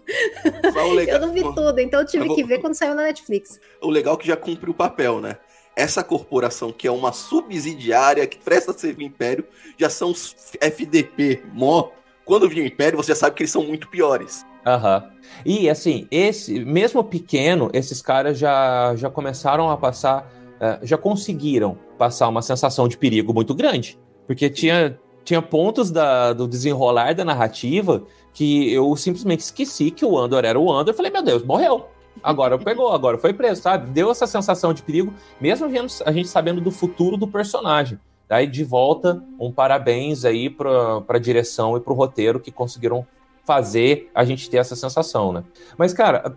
Legal, 0.95 1.17
eu 1.17 1.21
não 1.21 1.35
vi 1.35 1.43
tudo, 1.43 1.79
então 1.79 2.01
eu 2.01 2.07
tive 2.07 2.25
eu 2.25 2.29
vou... 2.29 2.37
que 2.37 2.45
ver 2.45 2.59
quando 2.61 2.73
saiu 2.73 2.95
na 2.95 3.03
Netflix. 3.03 3.61
O 3.83 3.91
legal 3.91 4.15
é 4.15 4.17
que 4.17 4.27
já 4.27 4.37
cumpriu 4.37 4.73
o 4.73 4.75
papel, 4.77 5.21
né? 5.21 5.37
Essa 5.81 6.05
corporação 6.05 6.71
que 6.71 6.87
é 6.87 6.91
uma 6.91 7.13
subsidiária 7.13 8.27
que 8.27 8.39
presta 8.39 8.73
serviço 8.73 9.01
ao 9.01 9.07
Império, 9.07 9.45
já 9.79 9.89
são 9.89 10.11
os 10.11 10.37
FDP, 10.61 11.43
mó. 11.53 11.89
Quando 12.25 12.49
vir 12.49 12.63
o 12.63 12.67
Império, 12.67 12.99
você 12.99 13.13
já 13.13 13.17
sabe 13.17 13.35
que 13.35 13.43
eles 13.43 13.51
são 13.51 13.65
muito 13.65 13.89
piores. 13.89 14.45
Aham. 14.67 15.03
Uhum. 15.03 15.21
E 15.45 15.71
assim, 15.71 16.07
esse 16.11 16.65
mesmo 16.65 17.03
pequeno, 17.03 17.71
esses 17.73 18.03
caras 18.03 18.39
já, 18.39 18.95
já 18.95 19.09
começaram 19.09 19.71
a 19.71 19.77
passar, 19.77 20.31
uh, 20.57 20.87
já 20.87 20.99
conseguiram 20.99 21.79
passar 21.97 22.29
uma 22.29 22.43
sensação 22.43 22.87
de 22.87 22.99
perigo 22.99 23.33
muito 23.33 23.55
grande. 23.55 23.99
Porque 24.27 24.51
tinha, 24.51 24.99
tinha 25.25 25.41
pontos 25.41 25.91
da, 25.91 26.35
do 26.35 26.47
desenrolar 26.47 27.15
da 27.15 27.25
narrativa 27.25 28.05
que 28.35 28.73
eu 28.73 28.95
simplesmente 28.97 29.41
esqueci 29.41 29.91
que 29.91 30.05
o 30.05 30.19
Andor 30.19 30.45
era 30.45 30.61
o 30.61 30.71
Andor. 30.71 30.95
Falei, 30.95 31.11
meu 31.11 31.23
Deus, 31.23 31.43
morreu. 31.43 31.89
Agora 32.23 32.59
pegou, 32.59 32.93
agora 32.93 33.19
foi 33.19 33.33
preso, 33.33 33.63
sabe? 33.63 33.91
Deu 33.91 34.11
essa 34.11 34.27
sensação 34.27 34.73
de 34.73 34.83
perigo, 34.83 35.13
mesmo 35.41 35.67
a 36.05 36.13
gente 36.13 36.29
sabendo 36.29 36.61
do 36.61 36.71
futuro 36.71 37.17
do 37.17 37.27
personagem. 37.27 37.99
Daí, 38.29 38.47
de 38.47 38.63
volta, 38.63 39.23
um 39.41 39.51
parabéns 39.51 40.25
aí 40.25 40.49
para 40.49 41.03
a 41.09 41.19
direção 41.19 41.77
e 41.77 41.81
para 41.81 41.93
o 41.93 41.97
roteiro 41.97 42.39
que 42.39 42.53
conseguiram 42.53 43.05
fazer 43.45 44.09
a 44.15 44.25
gente 44.25 44.49
ter 44.49 44.59
essa 44.59 44.77
sensação, 44.77 45.33
né? 45.33 45.43
Mas, 45.77 45.93
cara, 45.93 46.37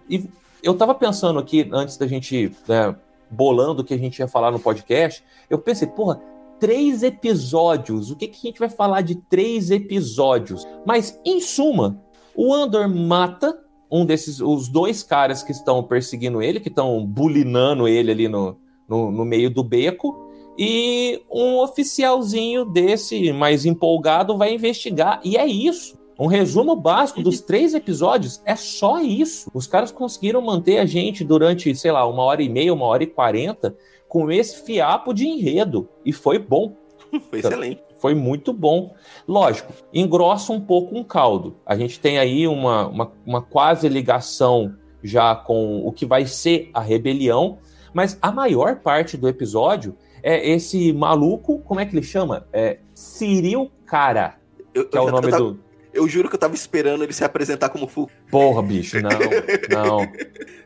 eu 0.64 0.74
tava 0.74 0.96
pensando 0.96 1.38
aqui, 1.38 1.70
antes 1.72 1.96
da 1.98 2.08
gente, 2.08 2.52
né, 2.68 2.96
bolando 3.30 3.82
o 3.82 3.86
que 3.86 3.94
a 3.94 3.98
gente 3.98 4.18
ia 4.18 4.28
falar 4.28 4.50
no 4.50 4.60
podcast, 4.60 5.24
eu 5.50 5.60
pensei, 5.60 5.88
porra, 5.88 6.20
três 6.60 7.04
episódios, 7.04 8.10
o 8.10 8.16
que, 8.16 8.28
que 8.28 8.48
a 8.48 8.50
gente 8.50 8.60
vai 8.60 8.70
falar 8.70 9.02
de 9.02 9.16
três 9.16 9.70
episódios? 9.70 10.68
Mas, 10.86 11.20
em 11.24 11.40
suma, 11.42 12.02
o 12.36 12.54
Andor 12.54 12.90
mata 12.90 13.60
um 13.94 14.04
desses, 14.04 14.42
os 14.42 14.68
dois 14.68 15.04
caras 15.04 15.44
que 15.44 15.52
estão 15.52 15.84
perseguindo 15.84 16.42
ele, 16.42 16.60
que 16.60 16.70
estão 16.70 17.06
bulinando 17.06 17.88
ele 17.88 18.12
ali 18.12 18.28
no, 18.28 18.58
no, 18.90 19.12
no, 19.12 19.24
meio 19.24 19.52
do 19.52 19.64
beco, 19.64 20.28
e 20.58 21.22
um 21.32 21.60
oficialzinho 21.60 22.66
desse 22.66 23.32
mais 23.32 23.68
empolgado 23.68 24.36
vai 24.36 24.52
investigar, 24.52 25.22
e 25.24 25.38
é 25.38 25.46
isso. 25.46 25.96
Um 26.20 26.26
resumo 26.26 26.76
básico 26.76 27.22
dos 27.22 27.40
três 27.40 27.76
episódios 27.76 28.42
é 28.46 28.56
só 28.56 29.00
isso. 29.00 29.52
Os 29.54 29.68
caras 29.68 29.92
conseguiram 29.92 30.42
manter 30.42 30.80
a 30.80 30.86
gente 30.86 31.24
durante, 31.24 31.76
sei 31.76 31.92
lá, 31.92 32.08
uma 32.08 32.24
hora 32.24 32.42
e 32.42 32.50
meia, 32.50 32.74
uma 32.74 32.86
hora 32.86 33.04
e 33.04 33.08
quarenta, 33.08 33.76
com 34.08 34.32
esse 34.32 34.64
fiapo 34.64 35.14
de 35.14 35.28
enredo. 35.28 35.88
E 36.04 36.12
foi 36.12 36.40
bom. 36.40 36.76
Foi 37.30 37.40
excelente. 37.40 37.82
Foi 38.04 38.14
muito 38.14 38.52
bom. 38.52 38.94
Lógico, 39.26 39.72
engrossa 39.94 40.52
um 40.52 40.60
pouco 40.60 40.94
um 40.94 41.06
caldo. 41.06 41.56
A 41.66 41.74
gente 41.78 42.02
tem 42.02 42.20
aí 42.20 42.46
uma, 42.46 42.86
uma, 42.90 43.12
uma 43.26 43.42
quase 43.42 43.88
ligação 43.88 44.76
já 45.02 45.34
com 45.34 45.88
o 45.88 45.90
que 45.94 46.06
vai 46.06 46.26
ser 46.26 46.70
a 46.74 46.82
rebelião, 46.82 47.60
mas 47.94 48.18
a 48.22 48.30
maior 48.30 48.82
parte 48.82 49.16
do 49.16 49.30
episódio 49.30 49.96
é 50.22 50.50
esse 50.50 50.92
maluco, 50.92 51.60
como 51.60 51.80
é 51.80 51.86
que 51.86 51.96
ele 51.96 52.06
chama? 52.06 52.46
É 52.52 52.80
Cyril 52.94 53.72
Cara, 53.86 54.36
eu, 54.74 54.90
que 54.90 54.98
é 54.98 55.00
o 55.00 55.10
nome 55.10 55.32
tava, 55.32 55.42
do... 55.42 55.60
Eu 55.94 56.06
juro 56.06 56.28
que 56.28 56.36
eu 56.36 56.40
tava 56.40 56.56
esperando 56.56 57.06
ele 57.06 57.14
se 57.14 57.24
apresentar 57.24 57.70
como 57.70 57.88
Fu. 57.88 58.10
Porra, 58.30 58.62
bicho, 58.62 58.98
não, 59.00 59.12
não. 59.72 60.00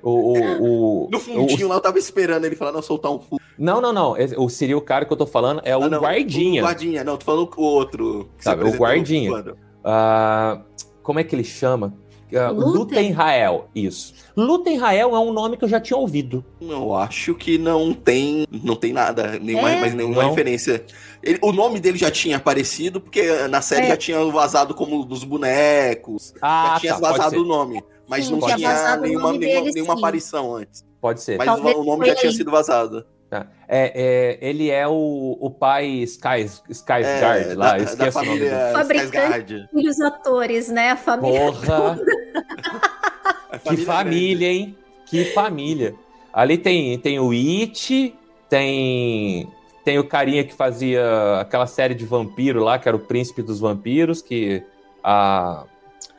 O, 0.01 0.09
o, 0.09 1.05
o, 1.05 1.09
no 1.11 1.19
fundinho 1.19 1.67
o, 1.67 1.69
lá 1.69 1.75
eu 1.75 1.81
tava 1.81 1.99
esperando 1.99 2.45
ele 2.45 2.55
falar, 2.55 2.71
não, 2.71 2.81
soltar 2.81 3.11
um 3.11 3.19
Fu. 3.19 3.37
Não, 3.57 3.81
não, 3.81 3.91
não. 3.91 4.15
O 4.37 4.49
Cyril 4.49 4.81
Cara 4.81 5.05
que 5.05 5.11
eu 5.11 5.17
tô 5.17 5.25
falando 5.25 5.61
é 5.63 5.71
ah, 5.71 5.77
o 5.77 5.89
não, 5.89 5.99
Guardinha. 5.99 6.61
O 6.61 6.65
Guardinha, 6.65 7.03
não, 7.03 7.17
tô 7.17 7.25
falando 7.25 7.49
o 7.57 7.61
outro. 7.61 8.29
Sabe, 8.39 8.63
o 8.63 8.71
Guardinha. 8.71 9.31
Uh, 9.39 10.63
como 11.01 11.19
é 11.19 11.23
que 11.23 11.35
ele 11.35 11.43
chama? 11.43 11.93
Uh, 12.31 12.51
Luten 12.51 13.11
Rael, 13.11 13.69
isso. 13.73 14.13
Luten 14.35 14.77
Rael 14.77 15.15
é 15.15 15.19
um 15.19 15.31
nome 15.31 15.55
que 15.55 15.63
eu 15.63 15.69
já 15.69 15.79
tinha 15.79 15.95
ouvido. 15.95 16.43
Eu 16.59 16.93
acho 16.93 17.33
que 17.33 17.57
não 17.57 17.93
tem, 17.93 18.45
não 18.51 18.75
tem 18.75 18.91
nada, 18.91 19.39
nenhuma, 19.39 19.71
É? 19.71 19.79
mas 19.79 19.93
nenhuma 19.93 20.23
Não. 20.23 20.29
referência. 20.29 20.85
Ele- 21.23 21.39
o 21.41 21.53
nome 21.53 21.79
dele 21.79 21.97
já 21.97 22.11
tinha 22.11 22.35
aparecido, 22.35 22.99
porque 22.99 23.47
na 23.47 23.61
série 23.61 23.85
É. 23.85 23.89
já 23.89 23.97
tinha 23.97 24.25
vazado 24.25 24.73
como 24.73 25.05
dos 25.05 25.23
bonecos. 25.23 26.33
Ah, 26.41 26.71
já 26.73 26.79
tinha 26.81 26.93
tá, 26.95 26.99
vazado 26.99 27.41
o 27.41 27.45
nome. 27.45 27.81
Mas 28.09 28.25
Sim, 28.25 28.33
não 28.33 28.39
tinha 28.41 28.57
tinha 28.57 28.97
nenhuma, 28.97 29.37
dele, 29.37 29.71
nenhuma 29.71 29.93
aparição 29.93 30.53
antes. 30.55 30.83
Pode 30.99 31.21
ser. 31.21 31.37
Mas 31.37 31.45
Talvez 31.45 31.77
o 31.77 31.83
nome 31.83 32.07
já 32.07 32.15
tinha 32.15 32.29
aí. 32.29 32.35
sido 32.35 32.51
vazado. 32.51 33.05
Tá. 33.29 33.45
É, 33.67 34.37
é, 34.41 34.49
ele 34.49 34.69
é 34.69 34.87
o, 34.87 35.37
o 35.41 35.49
pai 35.49 35.85
Skys, 36.03 36.63
Skysguard 36.69 37.51
É, 37.51 37.55
lá, 37.55 37.71
da, 37.71 37.77
esqueci 37.79 37.97
da 37.97 38.21
o 38.21 38.25
nome 38.25 38.39
família. 38.39 38.71
Fabricante. 38.71 39.69
E 39.73 39.89
os 39.89 39.99
atores, 39.99 40.69
né? 40.69 40.91
A 40.91 40.95
família. 40.95 41.51
Porra, 41.51 41.99
A 43.51 43.57
que 43.59 43.77
família, 43.77 44.47
hein? 44.47 44.77
Que 45.05 45.25
família. 45.25 45.95
Ali 46.31 46.57
tem, 46.57 46.97
tem 46.99 47.19
o 47.19 47.31
It, 47.31 48.15
tem, 48.49 49.47
tem 49.83 49.97
o 49.97 50.03
carinha 50.03 50.43
que 50.43 50.53
fazia 50.53 51.39
aquela 51.39 51.65
série 51.65 51.95
de 51.95 52.05
vampiro 52.05 52.63
lá, 52.63 52.77
que 52.77 52.87
era 52.87 52.95
o 52.95 52.99
príncipe 52.99 53.41
dos 53.41 53.59
vampiros, 53.59 54.21
que 54.21 54.63
a, 55.03 55.63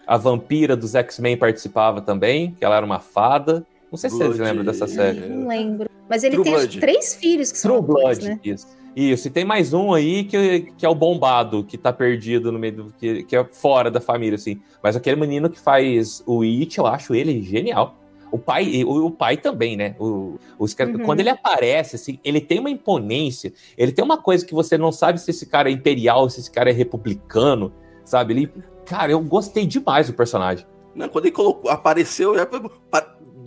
a 0.06 0.16
vampira 0.16 0.76
dos 0.76 0.94
X-Men 0.94 1.36
participava 1.36 2.00
também, 2.00 2.52
que 2.52 2.64
ela 2.64 2.76
era 2.76 2.84
uma 2.84 3.00
fada. 3.00 3.64
Não 3.90 3.96
sei 3.98 4.10
se 4.10 4.16
vocês 4.16 4.36
Blood. 4.36 4.42
lembram 4.42 4.64
dessa 4.64 4.86
série. 4.86 5.20
Não 5.20 5.48
lembro. 5.48 5.88
Mas 6.08 6.24
ele 6.24 6.34
True 6.36 6.44
tem 6.44 6.54
Blood. 6.54 6.80
três 6.80 7.14
filhos 7.14 7.52
que 7.52 7.58
são 7.58 7.82
True 7.82 7.98
atores, 7.98 8.18
Blood, 8.18 8.34
né? 8.34 8.40
isso. 8.44 8.78
Isso, 8.96 9.28
e 9.28 9.30
tem 9.30 9.44
mais 9.44 9.72
um 9.72 9.92
aí 9.92 10.24
que, 10.24 10.72
que 10.76 10.84
é 10.84 10.88
o 10.88 10.94
bombado, 10.94 11.62
que 11.62 11.78
tá 11.78 11.92
perdido 11.92 12.50
no 12.50 12.58
meio 12.58 12.72
do. 12.74 12.92
Que, 12.98 13.22
que 13.22 13.36
é 13.36 13.44
fora 13.44 13.90
da 13.92 14.00
família, 14.00 14.34
assim. 14.34 14.60
Mas 14.82 14.96
aquele 14.96 15.20
menino 15.20 15.48
que 15.48 15.60
faz 15.60 16.22
o 16.26 16.42
It, 16.42 16.76
eu 16.78 16.86
acho 16.86 17.14
ele 17.14 17.40
genial. 17.42 17.94
O 18.32 18.38
pai, 18.38 18.82
o, 18.84 19.06
o 19.06 19.10
pai 19.10 19.36
também, 19.36 19.76
né? 19.76 19.94
O, 20.00 20.36
caras- 20.76 20.94
Uhum. 20.96 21.04
Quando 21.04 21.20
ele 21.20 21.30
aparece, 21.30 21.94
assim, 21.96 22.18
ele 22.24 22.40
tem 22.40 22.58
uma 22.58 22.70
imponência, 22.70 23.52
ele 23.76 23.92
tem 23.92 24.04
uma 24.04 24.18
coisa 24.18 24.44
que 24.44 24.52
você 24.52 24.76
não 24.76 24.90
sabe 24.90 25.20
se 25.20 25.30
esse 25.30 25.46
cara 25.46 25.68
é 25.70 25.72
imperial, 25.72 26.28
se 26.28 26.40
esse 26.40 26.50
cara 26.50 26.68
é 26.68 26.72
republicano, 26.72 27.72
sabe? 28.04 28.32
Ele. 28.34 28.52
Cara, 28.84 29.12
eu 29.12 29.20
gostei 29.20 29.64
demais 29.64 30.08
do 30.08 30.14
personagem. 30.14 30.66
Não, 30.94 31.08
quando 31.08 31.26
ele 31.26 31.34
colocou, 31.34 31.70
apareceu, 31.70 32.34
já 32.34 32.44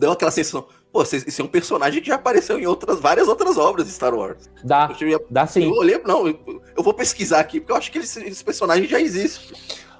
deu 0.01 0.11
aquela 0.11 0.31
sensação. 0.31 0.65
Pô, 0.91 1.03
esse 1.03 1.17
esse 1.17 1.39
é 1.39 1.43
um 1.43 1.47
personagem 1.47 2.01
que 2.01 2.07
já 2.07 2.15
apareceu 2.15 2.59
em 2.59 2.65
outras, 2.65 2.99
várias 2.99 3.27
outras 3.27 3.57
obras 3.57 3.85
de 3.87 3.93
Star 3.93 4.13
Wars. 4.13 4.49
Dá, 4.63 4.93
Eu, 4.99 5.07
ia- 5.07 5.19
dá 5.29 5.45
sim. 5.47 5.63
eu 5.63 5.73
olhei, 5.73 6.01
não, 6.05 6.27
eu, 6.27 6.37
eu 6.75 6.83
vou 6.83 6.93
pesquisar 6.93 7.39
aqui, 7.39 7.59
porque 7.59 7.71
eu 7.71 7.75
acho 7.77 7.91
que 7.91 7.99
esse, 7.99 8.21
esse 8.27 8.43
personagem 8.43 8.87
já 8.87 8.99
existe. 8.99 9.53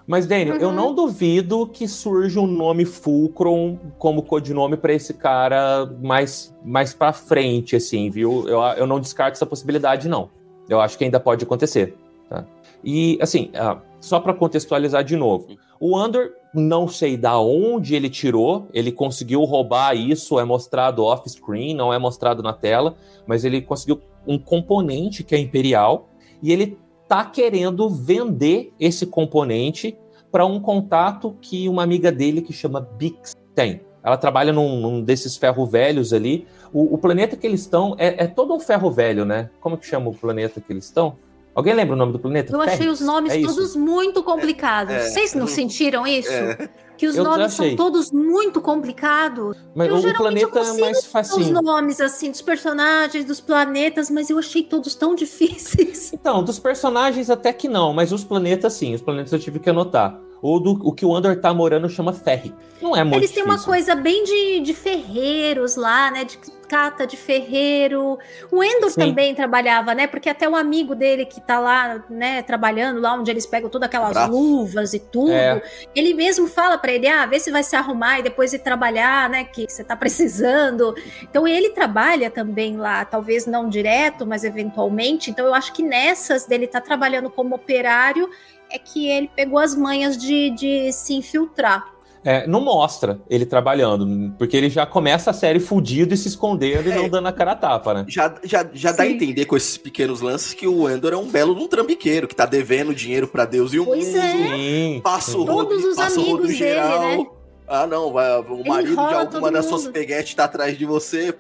Mas, 0.08 0.26
Daniel, 0.26 0.58
eu 0.58 0.70
Uhum. 0.70 0.76
não 0.76 0.96
duvido 0.96 1.68
que 1.68 1.88
surja 1.88 2.40
um 2.42 2.48
nome 2.48 2.84
Fulcrum 2.84 3.78
como 4.00 4.24
codinome 4.24 4.76
pra 4.76 4.92
esse 4.92 5.14
cara 5.14 5.86
mais, 6.02 6.54
mais 6.66 6.94
pra 6.94 7.14
frente, 7.14 7.76
assim, 7.76 8.10
viu? 8.10 8.46
Eu, 8.50 8.60
eu 8.76 8.88
não 8.88 9.00
descarto 9.00 9.34
essa 9.38 9.46
possibilidade, 9.46 10.10
não. 10.10 10.30
Eu 10.68 10.82
acho 10.82 10.98
que 10.98 11.04
ainda 11.04 11.20
pode 11.20 11.46
acontecer, 11.46 11.94
tá? 12.28 12.44
E, 12.84 13.18
assim, 13.22 13.52
ah, 13.54 13.78
só 14.02 14.20
para 14.20 14.34
contextualizar 14.34 15.04
de 15.04 15.16
novo. 15.16 15.56
O 15.80 15.96
Andor, 15.96 16.32
não 16.54 16.88
sei 16.88 17.16
da 17.16 17.40
onde 17.40 17.96
ele 17.96 18.10
tirou, 18.10 18.68
ele 18.74 18.92
conseguiu 18.92 19.44
roubar 19.44 19.96
isso, 19.96 20.40
é 20.40 20.44
mostrado 20.44 21.06
off-screen, 21.06 21.74
não 21.74 21.94
é 21.94 21.98
mostrado 21.98 22.44
na 22.44 22.52
tela, 22.52 22.96
mas 23.26 23.46
ele 23.46 23.62
conseguiu 23.62 24.02
um 24.28 24.38
componente 24.38 25.24
que 25.24 25.34
é 25.34 25.38
imperial 25.38 26.10
e 26.42 26.52
ele 26.52 26.78
tá 27.08 27.24
querendo 27.24 27.90
vender 27.90 28.74
esse 28.80 29.06
componente 29.06 29.98
para 30.32 30.46
um 30.46 30.60
contato 30.60 31.36
que 31.42 31.70
uma 31.70 31.84
amiga 31.84 32.12
dele 32.12 32.42
que 32.42 32.54
chama 32.54 32.82
Bix 32.82 33.34
tem. 33.54 33.82
Ela 34.04 34.18
trabalha 34.18 34.52
num, 34.52 34.80
num 34.80 35.02
desses 35.02 35.38
ferro 35.38 35.66
velhos 35.66 36.14
ali. 36.14 36.48
O, 36.74 36.96
o, 36.96 36.98
planeta 36.98 37.36
que 37.38 37.46
eles 37.46 37.62
estão 37.62 37.96
é, 38.00 38.24
é 38.24 38.28
todo 38.28 38.54
um 38.54 38.60
ferro 38.60 38.90
velho, 38.90 39.26
né? 39.26 39.50
Como 39.60 39.78
que 39.78 39.86
chama 39.86 40.10
o 40.10 40.14
planeta 40.14 40.60
que 40.60 40.72
eles 40.74 40.86
estão? 40.86 41.18
Alguém 41.54 41.74
lembra 41.74 41.96
o 41.96 41.98
nome 41.98 42.14
do 42.14 42.20
planeta? 42.20 42.54
Eu 42.54 42.62
achei 42.62 42.88
os 42.88 43.02
nomes 43.02 43.34
é 43.34 43.42
todos 43.42 43.76
muito 43.76 44.24
complicados. 44.24 44.94
É, 44.94 44.98
é, 44.98 45.10
Vocês 45.10 45.34
não 45.34 45.48
sentiram 45.48 46.08
isso? 46.08 46.32
É. 46.32 46.70
Que 46.98 47.08
os 47.08 47.16
eu 47.18 47.24
nomes 47.24 47.54
são 47.54 47.76
todos 47.76 48.12
muito 48.12 48.62
complicados. 48.62 49.58
Mas 49.76 49.90
eu, 49.90 50.12
o 50.12 50.14
planeta 50.14 50.60
é 50.60 50.74
mais 50.80 51.06
fácil. 51.06 51.40
Os 51.40 51.50
nomes, 51.50 52.00
assim, 52.00 52.30
dos 52.30 52.42
personagens, 52.42 53.26
dos 53.26 53.42
planetas, 53.42 54.10
mas 54.10 54.30
eu 54.30 54.38
achei 54.38 54.64
todos 54.64 54.96
tão 54.96 55.14
difíceis. 55.16 56.14
Então, 56.14 56.44
dos 56.44 56.60
personagens 56.60 57.30
até 57.30 57.52
que 57.52 57.68
não, 57.68 57.92
mas 57.92 58.12
os 58.12 58.24
planetas 58.24 58.74
sim. 58.74 58.94
Os 58.94 59.02
planetas 59.02 59.34
eu 59.34 59.40
tive 59.40 59.60
que 59.60 59.70
anotar 59.70 60.20
ou 60.42 60.60
do 60.60 60.72
o 60.84 60.92
que 60.92 61.06
o 61.06 61.16
Andor 61.16 61.36
tá 61.38 61.54
morando 61.54 61.88
chama 61.88 62.12
ferry. 62.14 62.54
Não 62.82 62.96
é 62.96 63.04
muito 63.04 63.20
Eles 63.20 63.32
têm 63.32 63.44
uma 63.44 63.60
coisa 63.60 63.94
bem 63.94 64.24
de, 64.24 64.60
de 64.62 64.74
ferreiros 64.74 65.76
lá, 65.76 66.10
né? 66.10 66.24
De 66.24 66.40
cata 66.72 67.06
de 67.06 67.18
ferreiro. 67.18 68.18
O 68.50 68.64
Endor 68.64 68.90
Sim. 68.92 69.02
também 69.02 69.36
trabalhava, 69.36 69.94
né? 69.94 70.08
Porque 70.08 70.30
até 70.30 70.48
o 70.48 70.56
amigo 70.56 70.96
dele 70.96 71.26
que 71.26 71.42
tá 71.42 71.60
lá, 71.60 72.02
né, 72.10 72.42
trabalhando 72.44 73.02
lá 73.02 73.14
onde 73.14 73.30
eles 73.30 73.46
pegam 73.46 73.70
todas 73.70 73.88
aquelas 73.88 74.14
Braço. 74.14 74.32
luvas 74.32 74.94
e 74.94 75.00
tudo, 75.00 75.34
é. 75.34 75.62
ele 75.94 76.14
mesmo 76.14 76.48
fala 76.48 76.78
para 76.78 76.94
ele: 76.94 77.10
"Ah, 77.10 77.26
vê 77.26 77.42
se 77.42 77.52
vai 77.52 77.62
se 77.62 77.76
arrumar 77.76 78.20
e 78.20 78.24
depois 78.24 78.54
ir 78.54 78.60
trabalhar, 78.60 79.30
né, 79.30 79.44
que 79.44 79.70
você 79.70 79.84
tá 79.84 79.98
precisando". 79.98 80.96
Então 81.22 81.46
ele 81.46 81.72
trabalha 81.72 82.32
também 82.32 82.78
lá, 82.78 83.04
talvez 83.04 83.46
não 83.46 83.68
direto, 83.68 84.26
mas 84.26 84.46
eventualmente. 84.46 85.30
Então 85.30 85.46
eu 85.46 85.54
acho 85.54 85.74
que 85.74 85.84
nessas 85.84 86.46
dele 86.46 86.68
tá 86.68 86.80
trabalhando 86.80 87.30
como 87.30 87.54
operário 87.54 88.30
é 88.70 88.80
que 88.80 89.10
ele 89.10 89.30
pegou 89.36 89.60
as 89.60 89.76
manhas 89.76 90.18
de, 90.18 90.50
de 90.52 90.92
se 90.94 91.14
infiltrar. 91.14 91.91
É, 92.24 92.46
não 92.46 92.62
mostra 92.62 93.20
ele 93.30 93.46
trabalhando, 93.46 94.34
porque 94.38 94.56
ele 94.56 94.70
já 94.70 94.86
começa 94.86 95.32
a 95.32 95.34
série 95.34 95.60
fudido 95.60 96.14
e 96.14 96.18
se 96.18 96.28
escondendo 96.28 96.90
é, 96.90 96.92
e 96.92 96.96
não 96.96 97.10
dando 97.10 97.28
a 97.28 97.34
cara 97.34 97.54
a 97.54 97.56
tapa, 97.56 97.94
né? 97.96 98.06
Já, 98.08 98.36
já, 98.44 98.70
já 98.72 98.92
dá 98.92 99.04
a 99.04 99.08
entender 99.08 99.46
com 99.46 99.58
esses 99.58 99.78
pequenos 99.78 100.22
lances 100.22 100.54
que 100.54 100.68
o 100.68 100.88
Endor 100.88 101.14
é 101.14 101.18
um 101.18 101.28
belo 101.28 101.56
de 101.56 101.62
um 101.62 101.68
trambiqueiro, 101.68 102.28
que 102.28 102.36
tá 102.36 102.46
devendo 102.46 102.94
dinheiro 102.94 103.28
para 103.28 103.46
Deus 103.46 103.74
e 103.74 103.80
o 103.80 103.86
pois 103.86 104.08
mundo. 104.08 104.18
É. 104.18 105.02
Passa 105.02 105.38
o 105.38 105.44
rodo, 105.44 105.70
Todos 105.70 105.84
os 105.84 105.96
passa 105.96 106.20
amigos 106.20 106.28
o 106.28 106.32
rodo 106.36 106.48
dele, 106.48 106.58
geral. 106.58 107.02
Né? 107.02 107.26
Ah, 107.68 107.88
não, 107.88 108.12
vai, 108.12 108.40
o 108.40 108.68
marido 108.68 108.96
de 108.96 109.14
alguma 109.14 109.52
das 109.52 109.66
suas 109.66 109.88
peguetes 109.88 110.36
tá 110.36 110.44
atrás 110.44 110.78
de 110.78 110.86
você, 110.86 111.34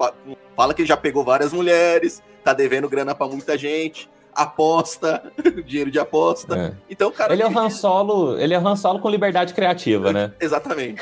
fala 0.55 0.73
que 0.73 0.81
ele 0.81 0.87
já 0.87 0.95
pegou 0.95 1.23
várias 1.25 1.51
mulheres, 1.51 2.23
tá 2.43 2.53
devendo 2.53 2.87
grana 2.89 3.13
para 3.13 3.27
muita 3.27 3.57
gente 3.57 4.09
aposta, 4.33 5.31
dinheiro 5.65 5.91
de 5.91 5.99
aposta. 5.99 6.57
É. 6.57 6.73
Então, 6.89 7.11
cara. 7.11 7.33
Ele 7.33 7.43
é 7.43 7.47
o 7.47 7.57
Han 7.57 7.69
Solo, 7.69 8.39
ele 8.39 8.53
é 8.53 8.57
Han 8.57 8.75
Solo 8.75 8.99
com 8.99 9.09
liberdade 9.09 9.53
criativa, 9.53 10.11
né? 10.11 10.33
Exatamente. 10.39 11.01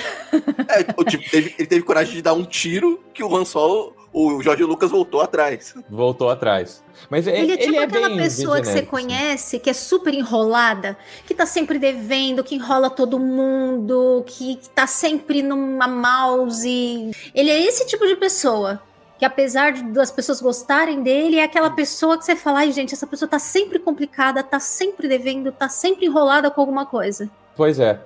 é, 0.68 0.84
tipo, 1.04 1.24
ele, 1.36 1.54
ele 1.58 1.68
teve 1.68 1.84
coragem 1.84 2.14
de 2.14 2.22
dar 2.22 2.34
um 2.34 2.44
tiro 2.44 3.00
que 3.14 3.24
o 3.24 3.36
Han 3.36 3.46
Solo, 3.46 3.96
o 4.12 4.42
Jorge 4.42 4.64
Lucas 4.64 4.92
voltou 4.92 5.22
atrás. 5.22 5.76
Voltou 5.90 6.30
atrás. 6.30 6.84
Mas 7.10 7.28
ele, 7.28 7.38
ele 7.38 7.54
é 7.54 7.58
tipo 7.58 7.70
ele 7.70 7.78
é 7.78 7.84
aquela 7.84 8.10
pessoa 8.16 8.60
que 8.60 8.68
você 8.68 8.82
conhece, 8.82 9.60
que 9.60 9.70
é 9.70 9.74
super 9.74 10.14
enrolada, 10.14 10.98
que 11.26 11.34
tá 11.34 11.46
sempre 11.46 11.80
devendo, 11.80 12.44
que 12.44 12.56
enrola 12.56 12.90
todo 12.90 13.20
mundo, 13.20 14.24
que 14.28 14.60
tá 14.76 14.88
sempre 14.88 15.42
numa 15.42 15.88
mouse. 15.88 17.12
Ele 17.34 17.50
é 17.50 17.60
esse 17.66 17.86
tipo 17.86 18.06
de 18.06 18.16
pessoa 18.16 18.82
que 19.20 19.26
apesar 19.26 19.74
de, 19.74 19.84
das 19.84 20.10
pessoas 20.10 20.42
gostarem 20.42 21.04
dele, 21.04 21.38
é 21.38 21.44
aquela 21.44 21.70
pessoa 21.70 22.18
que 22.18 22.24
você 22.24 22.38
fala, 22.38 22.60
ai 22.60 22.72
gente, 22.72 22.94
essa 22.94 23.06
pessoa 23.06 23.28
tá 23.28 23.38
sempre 23.38 23.78
complicada, 23.78 24.42
tá 24.42 24.62
sempre 24.62 25.10
devendo, 25.10 25.52
tá 25.52 25.68
sempre 25.68 26.06
enrolada 26.06 26.50
com 26.50 26.62
alguma 26.62 26.86
coisa. 26.86 27.30
Pois 27.54 27.80
é. 27.82 28.00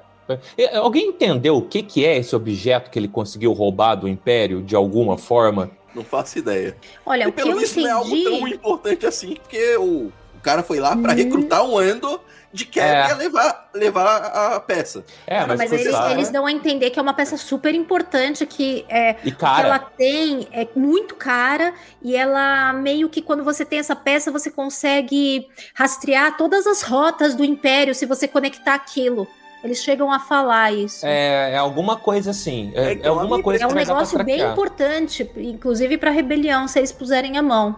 Alguém 0.73 1.09
entendeu 1.09 1.57
o 1.57 1.61
que, 1.61 1.83
que 1.83 2.03
é 2.03 2.17
esse 2.17 2.35
objeto 2.35 2.89
que 2.89 2.97
ele 2.97 3.07
conseguiu 3.07 3.53
roubar 3.53 3.93
do 3.93 4.07
Império 4.07 4.63
de 4.63 4.75
alguma 4.75 5.15
forma? 5.15 5.69
Não 5.93 6.03
faço 6.03 6.39
ideia. 6.39 6.75
Olha, 7.05 7.25
e 7.25 7.27
o 7.27 7.31
que 7.31 7.41
eu 7.41 7.61
entendi... 7.61 7.81
não 7.81 7.87
é 7.87 7.91
algo 7.91 8.23
tão 8.23 8.47
importante 8.47 9.05
assim, 9.05 9.35
porque 9.35 9.77
o, 9.77 10.07
o 10.07 10.11
cara 10.43 10.61
foi 10.61 10.79
lá 10.79 10.95
para 10.95 11.13
hum. 11.13 11.15
recrutar 11.15 11.63
um 11.63 11.81
Endo 11.81 12.21
de 12.53 12.65
que 12.65 12.79
é. 12.79 13.07
ia 13.07 13.15
levar, 13.15 13.69
levar 13.73 14.05
a 14.05 14.59
peça. 14.59 15.03
É, 15.25 15.43
mas, 15.45 15.57
mas 15.57 15.71
eles, 15.71 15.95
eles, 16.11 16.29
dão 16.29 16.45
a 16.45 16.51
entender 16.51 16.91
que 16.91 16.99
é 16.99 17.01
uma 17.01 17.13
peça 17.13 17.35
super 17.35 17.73
importante, 17.73 18.45
que, 18.45 18.85
é, 18.87 19.15
e 19.23 19.31
cara. 19.31 19.55
que 19.55 19.65
ela 19.65 19.79
tem 19.79 20.47
é 20.51 20.67
muito 20.75 21.15
cara 21.15 21.73
e 22.01 22.15
ela 22.15 22.71
meio 22.73 23.09
que 23.09 23.23
quando 23.23 23.43
você 23.43 23.65
tem 23.65 23.79
essa 23.79 23.95
peça 23.95 24.31
você 24.31 24.51
consegue 24.51 25.47
rastrear 25.73 26.37
todas 26.37 26.67
as 26.67 26.83
rotas 26.83 27.33
do 27.33 27.43
Império 27.43 27.95
se 27.95 28.05
você 28.05 28.27
conectar 28.27 28.75
aquilo. 28.75 29.27
Eles 29.63 29.77
chegam 29.77 30.11
a 30.11 30.19
falar 30.19 30.73
isso. 30.73 31.05
É, 31.05 31.53
é 31.53 31.57
alguma 31.57 31.95
coisa 31.95 32.31
assim. 32.31 32.73
É, 32.75 32.93
é, 32.93 32.99
é 33.03 33.07
alguma 33.07 33.41
coisa 33.41 33.63
É 33.63 33.67
um 33.67 33.71
negócio 33.71 34.21
bem 34.23 34.41
importante, 34.41 35.29
inclusive 35.37 35.97
para 35.97 36.11
rebelião, 36.11 36.67
se 36.67 36.79
eles 36.79 36.91
puserem 36.91 37.37
a 37.37 37.41
mão. 37.41 37.75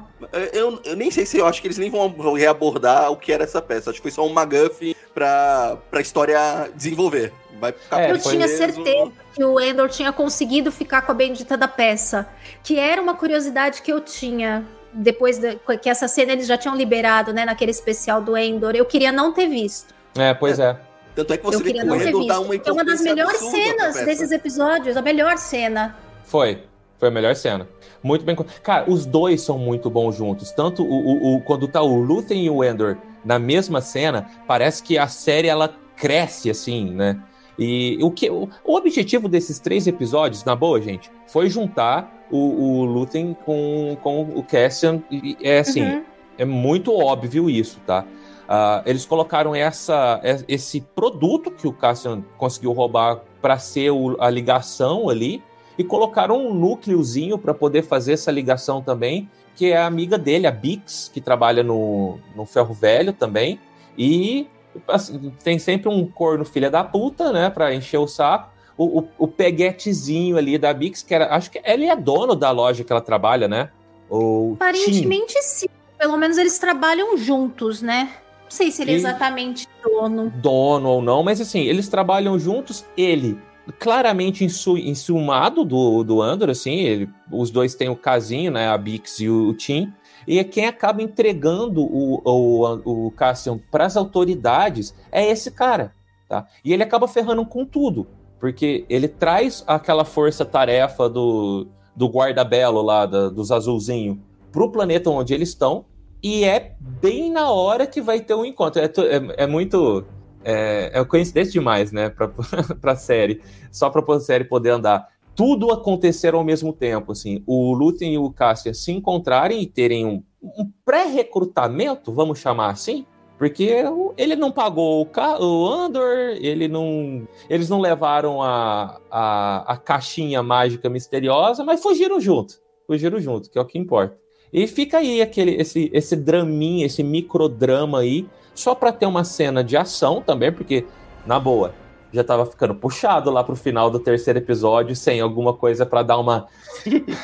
Eu, 0.51 0.81
eu, 0.83 0.95
nem 0.95 1.11
sei 1.11 1.27
se 1.27 1.37
eu 1.37 1.45
acho 1.45 1.61
que 1.61 1.67
eles 1.67 1.77
nem 1.77 1.91
vão 1.91 2.33
reabordar 2.33 3.11
o 3.11 3.17
que 3.17 3.31
era 3.31 3.43
essa 3.43 3.61
peça. 3.61 3.91
Acho 3.91 3.99
que 3.99 4.03
foi 4.03 4.11
só 4.11 4.25
um 4.25 4.33
McGuffin 4.33 4.95
pra, 5.13 5.77
pra 5.91 6.01
história 6.01 6.71
desenvolver. 6.73 7.31
Vai 7.59 7.71
ficar 7.71 8.01
é, 8.01 8.11
eu 8.11 8.19
tinha 8.19 8.47
mesmo. 8.47 8.57
certeza 8.57 9.11
que 9.35 9.43
o 9.43 9.59
Endor 9.59 9.87
tinha 9.87 10.11
conseguido 10.11 10.71
ficar 10.71 11.03
com 11.03 11.11
a 11.11 11.15
bendita 11.15 11.55
da 11.55 11.67
peça. 11.67 12.27
Que 12.63 12.79
era 12.79 12.99
uma 12.99 13.13
curiosidade 13.13 13.83
que 13.83 13.93
eu 13.93 14.01
tinha 14.01 14.65
depois 14.91 15.37
de, 15.37 15.59
que 15.81 15.89
essa 15.89 16.07
cena 16.07 16.31
eles 16.31 16.47
já 16.47 16.57
tinham 16.57 16.75
liberado, 16.75 17.31
né, 17.31 17.45
naquele 17.45 17.71
especial 17.71 18.21
do 18.21 18.35
Endor. 18.35 18.75
Eu 18.75 18.85
queria 18.85 19.11
não 19.11 19.31
ter 19.31 19.47
visto. 19.47 19.93
É, 20.17 20.33
pois 20.33 20.59
é. 20.59 20.79
Tanto 21.15 21.33
é 21.33 21.37
que 21.37 21.43
você 21.43 21.63
vê 21.63 21.73
que 21.73 21.83
o 21.83 21.95
Endor 21.95 22.27
dá 22.27 22.39
uma 22.39 22.55
É 22.55 22.71
uma 22.71 22.83
das 22.83 23.01
melhores 23.01 23.39
cenas 23.39 23.95
desses 24.05 24.31
episódios, 24.31 24.97
a 24.97 25.01
melhor 25.01 25.37
cena. 25.37 25.95
Foi. 26.23 26.63
Foi 26.97 27.09
a 27.09 27.11
melhor 27.11 27.35
cena. 27.35 27.67
Muito 28.01 28.23
bem. 28.23 28.35
Cara, 28.63 28.89
os 28.89 29.05
dois 29.05 29.41
são 29.41 29.57
muito 29.57 29.89
bons 29.89 30.15
juntos. 30.15 30.51
Tanto 30.51 30.83
o, 30.83 30.87
o, 30.87 31.35
o 31.35 31.41
quando 31.41 31.67
tá 31.67 31.81
o 31.81 31.95
Luthen 31.99 32.45
e 32.45 32.49
o 32.49 32.63
Endor 32.63 32.97
na 33.23 33.39
mesma 33.39 33.81
cena, 33.81 34.29
parece 34.47 34.83
que 34.83 34.97
a 34.97 35.07
série 35.07 35.47
ela 35.47 35.73
cresce 35.95 36.49
assim, 36.49 36.91
né? 36.91 37.19
E 37.57 37.97
o 38.01 38.11
que 38.11 38.29
o, 38.29 38.49
o 38.63 38.75
objetivo 38.75 39.27
desses 39.27 39.59
três 39.59 39.87
episódios, 39.87 40.43
na 40.43 40.55
boa, 40.55 40.81
gente, 40.81 41.09
foi 41.27 41.49
juntar 41.49 42.27
o, 42.29 42.37
o 42.37 42.85
Luthen 42.85 43.35
com, 43.45 43.97
com 44.01 44.23
o 44.23 44.43
Cassian. 44.43 45.01
E 45.09 45.37
é 45.41 45.59
assim, 45.59 45.83
uhum. 45.83 46.03
é 46.37 46.45
muito 46.45 46.93
óbvio 46.93 47.49
isso, 47.49 47.79
tá? 47.85 48.05
Uh, 48.45 48.83
eles 48.85 49.05
colocaram 49.05 49.55
essa, 49.55 50.21
esse 50.47 50.79
produto 50.79 51.49
que 51.49 51.67
o 51.67 51.73
Cassian 51.73 52.23
conseguiu 52.37 52.71
roubar 52.73 53.21
para 53.41 53.57
ser 53.57 53.89
o, 53.89 54.15
a 54.19 54.29
ligação 54.29 55.09
ali 55.09 55.43
e 55.77 55.83
colocaram 55.83 56.47
um 56.47 56.53
núcleozinho 56.53 57.37
para 57.37 57.53
poder 57.53 57.83
fazer 57.83 58.13
essa 58.13 58.31
ligação 58.31 58.81
também, 58.81 59.29
que 59.55 59.71
é 59.71 59.77
a 59.77 59.85
amiga 59.85 60.17
dele, 60.17 60.47
a 60.47 60.51
Bix, 60.51 61.09
que 61.13 61.19
trabalha 61.19 61.63
no, 61.63 62.19
no 62.35 62.45
Ferro 62.45 62.73
Velho 62.73 63.13
também. 63.13 63.59
E 63.97 64.47
assim, 64.87 65.33
tem 65.43 65.57
sempre 65.57 65.89
um 65.89 66.05
corno 66.05 66.45
filha 66.45 66.69
da 66.69 66.83
puta, 66.83 67.31
né, 67.31 67.49
para 67.49 67.73
encher 67.73 67.97
o 67.97 68.07
saco. 68.07 68.53
O, 68.77 68.99
o, 68.99 69.07
o, 69.19 69.27
peguetezinho 69.27 70.37
ali 70.37 70.57
da 70.57 70.73
Bix, 70.73 71.01
que 71.01 71.13
era. 71.15 71.33
Acho 71.33 71.49
que 71.49 71.61
ele 71.63 71.85
é 71.85 71.95
dono 71.95 72.35
da 72.35 72.51
loja 72.51 72.83
que 72.83 72.91
ela 72.91 73.01
trabalha, 73.01 73.47
né? 73.47 73.69
Ou 74.09 74.53
Aparentemente 74.55 75.33
Tim. 75.33 75.41
sim. 75.41 75.65
Pelo 75.97 76.17
menos 76.17 76.37
eles 76.37 76.59
trabalham 76.59 77.17
juntos, 77.17 77.81
né? 77.81 78.11
Não 78.45 78.51
sei 78.51 78.71
se 78.71 78.83
ele 78.83 78.91
é 78.91 78.95
exatamente 78.95 79.67
dono. 79.83 80.31
Dono 80.37 80.89
ou 80.89 81.01
não, 81.01 81.23
mas 81.23 81.41
assim, 81.41 81.61
eles 81.61 81.87
trabalham 81.87 82.37
juntos. 82.39 82.85
Ele, 82.95 83.37
claramente 83.79 84.45
insu, 84.45 84.77
insumado 84.77 85.65
do, 85.65 86.03
do 86.03 86.21
Andor, 86.21 86.49
assim, 86.49 86.75
ele, 86.75 87.09
os 87.31 87.49
dois 87.49 87.75
têm 87.75 87.89
o 87.89 87.95
casinho, 87.95 88.51
né? 88.51 88.67
A 88.67 88.77
Bix 88.77 89.19
e 89.19 89.29
o, 89.29 89.49
o 89.49 89.53
Tim. 89.53 89.91
E 90.27 90.43
quem 90.43 90.65
acaba 90.65 91.01
entregando 91.01 91.81
o, 91.81 92.21
o, 92.23 93.05
o 93.07 93.11
Cassian 93.11 93.59
para 93.71 93.85
as 93.85 93.95
autoridades 93.95 94.95
é 95.11 95.27
esse 95.29 95.51
cara, 95.51 95.93
tá? 96.27 96.47
E 96.63 96.73
ele 96.73 96.83
acaba 96.83 97.07
ferrando 97.07 97.45
com 97.45 97.65
tudo, 97.65 98.07
porque 98.39 98.85
ele 98.89 99.07
traz 99.07 99.63
aquela 99.67 100.03
força-tarefa 100.03 101.07
do, 101.07 101.67
do 101.95 102.07
guarda-belo 102.07 102.81
lá, 102.81 103.05
da, 103.05 103.29
dos 103.29 103.51
azulzinhos, 103.51 104.17
pro 104.51 104.71
planeta 104.71 105.09
onde 105.09 105.33
eles 105.33 105.49
estão, 105.49 105.85
e 106.21 106.43
é 106.43 106.75
bem 106.79 107.31
na 107.31 107.51
hora 107.51 107.85
que 107.85 108.01
vai 108.01 108.19
ter 108.19 108.33
um 108.33 108.45
encontro. 108.45 108.81
É, 108.81 108.85
é, 108.85 109.43
é 109.43 109.47
muito. 109.47 110.05
É, 110.43 110.91
é 110.93 111.05
coincidência 111.05 111.51
demais, 111.51 111.91
né? 111.91 112.09
Pra, 112.09 112.27
pra 112.81 112.95
série. 112.95 113.41
Só 113.71 113.89
pra 113.89 114.19
série 114.19 114.43
poder 114.43 114.71
andar. 114.71 115.07
Tudo 115.35 115.71
acontecer 115.71 116.33
ao 116.33 116.43
mesmo 116.43 116.71
tempo, 116.71 117.11
assim. 117.11 117.43
O 117.45 117.73
Luthen 117.73 118.13
e 118.13 118.17
o 118.17 118.31
Cassian 118.31 118.73
se 118.73 118.91
encontrarem 118.91 119.61
e 119.61 119.67
terem 119.67 120.05
um, 120.05 120.23
um 120.41 120.71
pré-recrutamento, 120.85 122.13
vamos 122.13 122.39
chamar 122.39 122.69
assim, 122.69 123.05
Porque 123.37 123.83
ele 124.17 124.35
não 124.35 124.51
pagou 124.51 125.01
o, 125.01 125.05
ca... 125.05 125.37
o 125.41 125.67
Andor, 125.67 126.37
ele 126.39 126.67
não. 126.67 127.27
Eles 127.49 127.69
não 127.69 127.81
levaram 127.81 128.41
a, 128.41 128.99
a, 129.11 129.73
a 129.73 129.77
caixinha 129.77 130.41
mágica 130.41 130.89
misteriosa, 130.89 131.63
mas 131.65 131.83
fugiram 131.83 132.19
junto. 132.19 132.61
Fugiram 132.87 133.19
junto, 133.19 133.49
que 133.49 133.57
é 133.57 133.61
o 133.61 133.65
que 133.65 133.77
importa. 133.77 134.24
E 134.55 134.67
fica 134.67 134.99
aí 134.99 135.21
aquele, 135.21 135.59
esse, 135.59 135.91
esse 135.93 136.15
draminha, 136.15 136.85
esse 136.85 137.03
microdrama 137.03 137.99
aí, 137.99 138.25
só 138.53 138.73
para 138.73 138.93
ter 138.93 139.05
uma 139.05 139.25
cena 139.25 139.61
de 139.61 139.75
ação 139.75 140.21
também, 140.21 140.49
porque, 140.49 140.85
na 141.27 141.37
boa, 141.37 141.73
já 142.13 142.23
tava 142.23 142.45
ficando 142.45 142.73
puxado 142.73 143.29
lá 143.29 143.43
pro 143.43 143.53
final 143.53 143.91
do 143.91 143.99
terceiro 143.99 144.39
episódio, 144.39 144.95
sem 144.95 145.19
alguma 145.19 145.53
coisa 145.53 145.85
para 145.85 146.03
dar 146.03 146.17
uma 146.17 146.47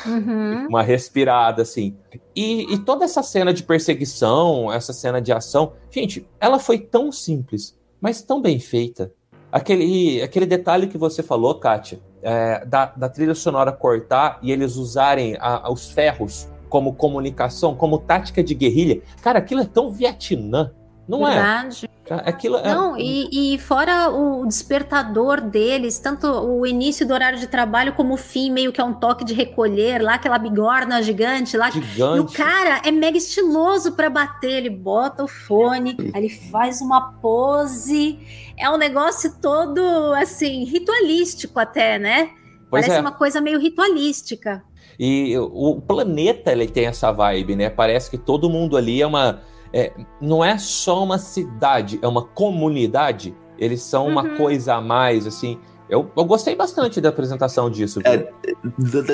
uhum. 0.06 0.66
uma 0.68 0.82
respirada 0.82 1.62
assim. 1.62 1.96
E, 2.36 2.74
e, 2.74 2.78
toda 2.80 3.06
essa 3.06 3.22
cena 3.22 3.54
de 3.54 3.62
perseguição, 3.62 4.70
essa 4.70 4.92
cena 4.92 5.18
de 5.18 5.32
ação, 5.32 5.72
gente, 5.90 6.28
ela 6.38 6.58
foi 6.58 6.80
tão 6.80 7.10
simples, 7.10 7.74
mas 7.98 8.20
tão 8.20 8.42
bem 8.42 8.60
feita. 8.60 9.10
Aquele, 9.50 10.20
aquele 10.20 10.44
detalhe 10.44 10.86
que 10.86 10.98
você 10.98 11.22
falou, 11.22 11.54
Kátia, 11.54 11.98
é, 12.22 12.62
da, 12.66 12.92
da 12.94 13.08
trilha 13.08 13.34
sonora 13.34 13.72
cortar 13.72 14.38
e 14.42 14.52
eles 14.52 14.76
usarem 14.76 15.34
a, 15.40 15.72
os 15.72 15.90
ferros 15.90 16.51
como 16.72 16.94
comunicação, 16.94 17.74
como 17.74 17.98
tática 17.98 18.42
de 18.42 18.54
guerrilha. 18.54 19.02
Cara, 19.20 19.40
aquilo 19.40 19.60
é 19.60 19.66
tão 19.66 19.92
Vietnã, 19.92 20.72
não 21.06 21.28
é? 21.28 21.34
Verdade. 21.34 21.90
é? 22.08 22.14
Aquilo 22.14 22.56
é... 22.56 22.74
Não, 22.74 22.96
e, 22.96 23.54
e 23.54 23.58
fora 23.58 24.08
o 24.08 24.46
despertador 24.46 25.42
deles, 25.42 25.98
tanto 25.98 26.26
o 26.26 26.66
início 26.66 27.06
do 27.06 27.12
horário 27.12 27.38
de 27.38 27.46
trabalho 27.46 27.92
como 27.92 28.14
o 28.14 28.16
fim, 28.16 28.50
meio 28.50 28.72
que 28.72 28.80
é 28.80 28.84
um 28.84 28.94
toque 28.94 29.22
de 29.22 29.34
recolher, 29.34 30.00
lá 30.00 30.14
aquela 30.14 30.38
bigorna 30.38 31.02
gigante 31.02 31.58
lá. 31.58 31.68
Gigante. 31.68 32.16
E 32.16 32.20
o 32.20 32.24
cara 32.24 32.80
é 32.82 32.90
mega 32.90 33.18
estiloso 33.18 33.92
para 33.92 34.08
bater, 34.08 34.52
ele 34.52 34.70
bota 34.70 35.22
o 35.24 35.28
fone, 35.28 35.94
ele 36.14 36.30
faz 36.30 36.80
uma 36.80 37.12
pose, 37.20 38.18
é 38.56 38.70
um 38.70 38.78
negócio 38.78 39.30
todo, 39.42 39.82
assim, 40.14 40.64
ritualístico 40.64 41.60
até, 41.60 41.98
né? 41.98 42.30
Pois 42.70 42.86
Parece 42.86 42.96
é. 42.96 43.00
uma 43.02 43.12
coisa 43.12 43.42
meio 43.42 43.60
ritualística. 43.60 44.64
E 44.98 45.36
o 45.38 45.80
planeta 45.80 46.52
ele 46.52 46.66
tem 46.66 46.86
essa 46.86 47.10
vibe, 47.12 47.56
né? 47.56 47.70
Parece 47.70 48.10
que 48.10 48.18
todo 48.18 48.48
mundo 48.50 48.76
ali 48.76 49.02
é 49.02 49.06
uma 49.06 49.40
é, 49.72 49.92
não 50.20 50.44
é 50.44 50.58
só 50.58 51.02
uma 51.02 51.18
cidade, 51.18 51.98
é 52.02 52.06
uma 52.06 52.22
comunidade. 52.22 53.34
Eles 53.58 53.82
são 53.82 54.04
uhum. 54.04 54.12
uma 54.12 54.28
coisa 54.36 54.74
a 54.74 54.80
mais, 54.80 55.26
assim. 55.26 55.58
Eu, 55.88 56.10
eu, 56.16 56.24
gostei 56.24 56.54
bastante 56.54 57.00
da 57.00 57.10
apresentação 57.10 57.68
disso. 57.68 58.00
É, 58.04 58.26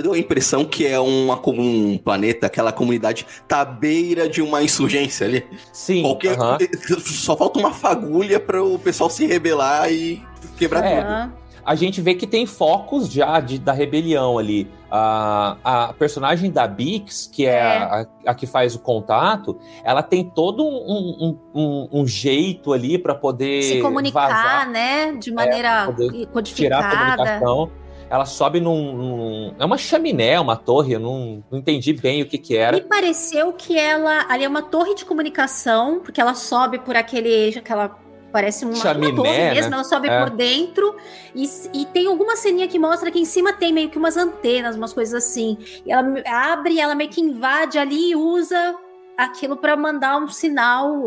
deu 0.02 0.12
a 0.12 0.18
impressão 0.18 0.64
que 0.64 0.86
é 0.86 0.98
uma, 0.98 1.40
um 1.48 1.98
planeta, 1.98 2.46
aquela 2.46 2.70
comunidade 2.70 3.26
tá 3.48 3.62
à 3.62 3.64
beira 3.64 4.28
de 4.28 4.40
uma 4.40 4.62
insurgência 4.62 5.26
ali. 5.26 5.44
Sim. 5.72 6.02
Qualquer, 6.02 6.38
uh 6.38 6.56
-huh. 6.56 7.00
Só 7.00 7.36
falta 7.36 7.58
uma 7.58 7.72
fagulha 7.72 8.38
para 8.38 8.62
o 8.62 8.78
pessoal 8.78 9.10
se 9.10 9.26
rebelar 9.26 9.90
e 9.92 10.22
quebrar 10.56 10.84
é. 10.84 11.00
tudo 11.02 11.48
a 11.68 11.74
gente 11.74 12.00
vê 12.00 12.14
que 12.14 12.26
tem 12.26 12.46
focos 12.46 13.12
já 13.12 13.38
de, 13.40 13.58
da 13.58 13.74
rebelião 13.74 14.38
ali. 14.38 14.66
A, 14.90 15.56
a 15.62 15.92
personagem 15.92 16.50
da 16.50 16.66
Bix, 16.66 17.26
que 17.26 17.46
é, 17.46 17.50
é. 17.50 17.76
A, 17.76 18.06
a, 18.26 18.34
que 18.34 18.46
faz 18.46 18.74
o 18.74 18.78
contato, 18.78 19.58
ela 19.84 20.02
tem 20.02 20.24
todo 20.24 20.64
um, 20.64 20.68
um, 21.20 21.38
um, 21.54 21.88
um 22.00 22.06
jeito 22.06 22.72
ali 22.72 22.98
para 22.98 23.14
poder 23.14 23.62
se 23.62 23.80
comunicar, 23.82 24.28
vazar, 24.28 24.70
né? 24.70 25.12
De 25.12 25.30
maneira 25.30 25.88
é, 25.90 26.26
codificada. 26.26 26.54
Tirar 26.54 26.78
a 26.78 27.16
comunicação. 27.16 27.70
Ela 28.10 28.24
sobe 28.24 28.58
num, 28.58 28.96
num, 28.96 29.54
É 29.58 29.64
uma 29.64 29.76
chaminé, 29.76 30.40
uma 30.40 30.56
torre, 30.56 30.94
eu 30.94 31.00
não, 31.00 31.44
não 31.50 31.58
entendi 31.58 31.92
bem 31.92 32.22
o 32.22 32.26
que, 32.26 32.38
que 32.38 32.56
era. 32.56 32.78
Me 32.78 32.82
pareceu 32.82 33.52
que 33.52 33.78
ela. 33.78 34.24
Ali 34.30 34.44
é 34.44 34.48
uma 34.48 34.62
torre 34.62 34.94
de 34.94 35.04
comunicação, 35.04 36.00
porque 36.00 36.20
ela 36.20 36.34
sobe 36.34 36.78
por 36.78 36.96
aquele. 36.96 37.58
aquela 37.58 37.98
Parece 38.32 38.64
uma, 38.64 38.74
Chaminé, 38.74 39.52
mesmo, 39.52 39.70
né? 39.70 39.76
ela 39.76 39.84
sobe 39.84 40.08
é. 40.08 40.20
por 40.20 40.30
dentro. 40.30 40.94
E, 41.34 41.48
e 41.72 41.86
tem 41.86 42.06
alguma 42.06 42.36
ceninha 42.36 42.68
que 42.68 42.78
mostra 42.78 43.10
que 43.10 43.18
em 43.18 43.24
cima 43.24 43.52
tem 43.52 43.72
meio 43.72 43.88
que 43.88 43.98
umas 43.98 44.16
antenas, 44.16 44.76
umas 44.76 44.92
coisas 44.92 45.24
assim. 45.24 45.56
E 45.86 45.90
ela 45.90 46.06
abre, 46.26 46.78
ela 46.78 46.94
meio 46.94 47.10
que 47.10 47.20
invade 47.20 47.78
ali 47.78 48.10
e 48.10 48.16
usa 48.16 48.76
aquilo 49.16 49.56
para 49.56 49.76
mandar 49.76 50.18
um 50.18 50.28
sinal, 50.28 51.02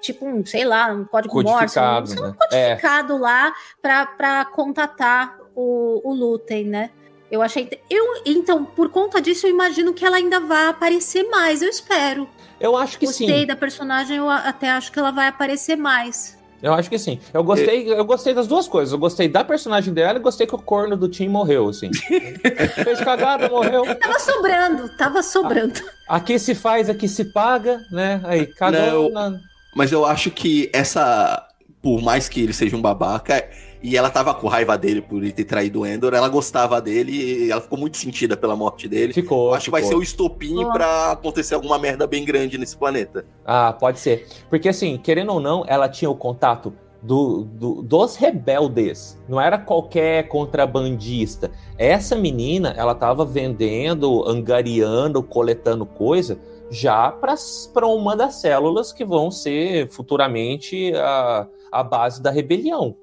tipo 0.00 0.24
um, 0.26 0.44
sei 0.44 0.64
lá, 0.64 0.86
um 0.92 1.04
código 1.04 1.34
codificado, 1.34 2.08
Morse, 2.08 2.20
um, 2.20 2.26
né? 2.26 2.34
codificado 2.38 3.14
é. 3.14 3.18
lá 3.18 3.54
para 3.82 4.44
contatar 4.44 5.36
o, 5.54 6.00
o 6.04 6.14
Lutem, 6.14 6.64
né? 6.64 6.90
Eu 7.30 7.42
achei. 7.42 7.68
Eu, 7.90 8.22
então, 8.24 8.64
por 8.64 8.88
conta 8.88 9.20
disso, 9.20 9.46
eu 9.46 9.50
imagino 9.50 9.92
que 9.92 10.04
ela 10.04 10.16
ainda 10.16 10.38
vai 10.38 10.68
aparecer 10.68 11.24
mais. 11.28 11.60
Eu 11.60 11.68
espero. 11.68 12.28
Eu 12.60 12.76
acho 12.76 12.98
que 12.98 13.06
Gostei 13.06 13.26
sim. 13.26 13.32
Gostei 13.32 13.46
da 13.46 13.56
personagem, 13.56 14.18
eu 14.18 14.30
até 14.30 14.70
acho 14.70 14.92
que 14.92 14.98
ela 14.98 15.10
vai 15.10 15.26
aparecer 15.26 15.76
mais. 15.76 16.35
Eu 16.62 16.72
acho 16.72 16.88
que 16.88 16.98
sim. 16.98 17.18
Eu 17.32 17.44
gostei, 17.44 17.92
eu 17.92 18.04
gostei 18.04 18.32
das 18.34 18.46
duas 18.46 18.66
coisas. 18.66 18.92
Eu 18.92 18.98
gostei 18.98 19.28
da 19.28 19.44
personagem 19.44 19.92
dela 19.92 20.18
e 20.18 20.22
gostei 20.22 20.46
que 20.46 20.54
o 20.54 20.58
corno 20.58 20.96
do 20.96 21.08
Tim 21.08 21.28
morreu, 21.28 21.68
assim. 21.68 21.90
Fez 22.82 23.00
cagada, 23.00 23.48
morreu. 23.48 23.84
Tava 23.96 24.18
sobrando, 24.18 24.88
tava 24.96 25.22
sobrando. 25.22 25.80
Aqui 26.08 26.38
se 26.38 26.54
faz, 26.54 26.88
aqui 26.88 27.08
se 27.08 27.26
paga, 27.26 27.84
né? 27.90 28.20
Aí, 28.24 28.46
cagou 28.46 29.10
Não, 29.10 29.10
na... 29.10 29.40
Mas 29.74 29.92
eu 29.92 30.04
acho 30.04 30.30
que 30.30 30.70
essa. 30.72 31.46
Por 31.82 32.02
mais 32.02 32.28
que 32.28 32.40
ele 32.40 32.52
seja 32.52 32.76
um 32.76 32.82
babaca, 32.82 33.48
e 33.86 33.96
ela 33.96 34.10
tava 34.10 34.34
com 34.34 34.48
raiva 34.48 34.76
dele 34.76 35.00
por 35.00 35.22
ele 35.22 35.30
ter 35.30 35.44
traído 35.44 35.82
o 35.82 35.86
Endor, 35.86 36.12
ela 36.12 36.28
gostava 36.28 36.80
dele 36.80 37.12
e 37.12 37.52
ela 37.52 37.60
ficou 37.60 37.78
muito 37.78 37.96
sentida 37.96 38.36
pela 38.36 38.56
morte 38.56 38.88
dele. 38.88 39.12
Ficou. 39.12 39.50
Eu 39.50 39.54
acho 39.54 39.66
ficou. 39.66 39.78
que 39.78 39.82
vai 39.82 39.88
ser 39.88 39.96
o 39.96 40.02
estopim 40.02 40.64
oh. 40.64 40.72
pra 40.72 41.12
acontecer 41.12 41.54
alguma 41.54 41.78
merda 41.78 42.04
bem 42.04 42.24
grande 42.24 42.58
nesse 42.58 42.76
planeta. 42.76 43.24
Ah, 43.44 43.72
pode 43.72 44.00
ser. 44.00 44.26
Porque 44.50 44.68
assim, 44.68 44.98
querendo 44.98 45.32
ou 45.32 45.38
não, 45.38 45.64
ela 45.68 45.88
tinha 45.88 46.10
o 46.10 46.16
contato 46.16 46.72
do, 47.00 47.44
do, 47.44 47.80
dos 47.80 48.16
rebeldes. 48.16 49.22
Não 49.28 49.40
era 49.40 49.56
qualquer 49.56 50.26
contrabandista. 50.26 51.52
Essa 51.78 52.16
menina, 52.16 52.74
ela 52.76 52.92
tava 52.92 53.24
vendendo, 53.24 54.28
angariando, 54.28 55.22
coletando 55.22 55.86
coisa 55.86 56.40
já 56.68 57.12
para 57.12 57.86
uma 57.86 58.16
das 58.16 58.40
células 58.40 58.92
que 58.92 59.04
vão 59.04 59.30
ser 59.30 59.88
futuramente 59.90 60.92
a, 60.96 61.46
a 61.70 61.84
base 61.84 62.20
da 62.20 62.32
rebelião. 62.32 62.96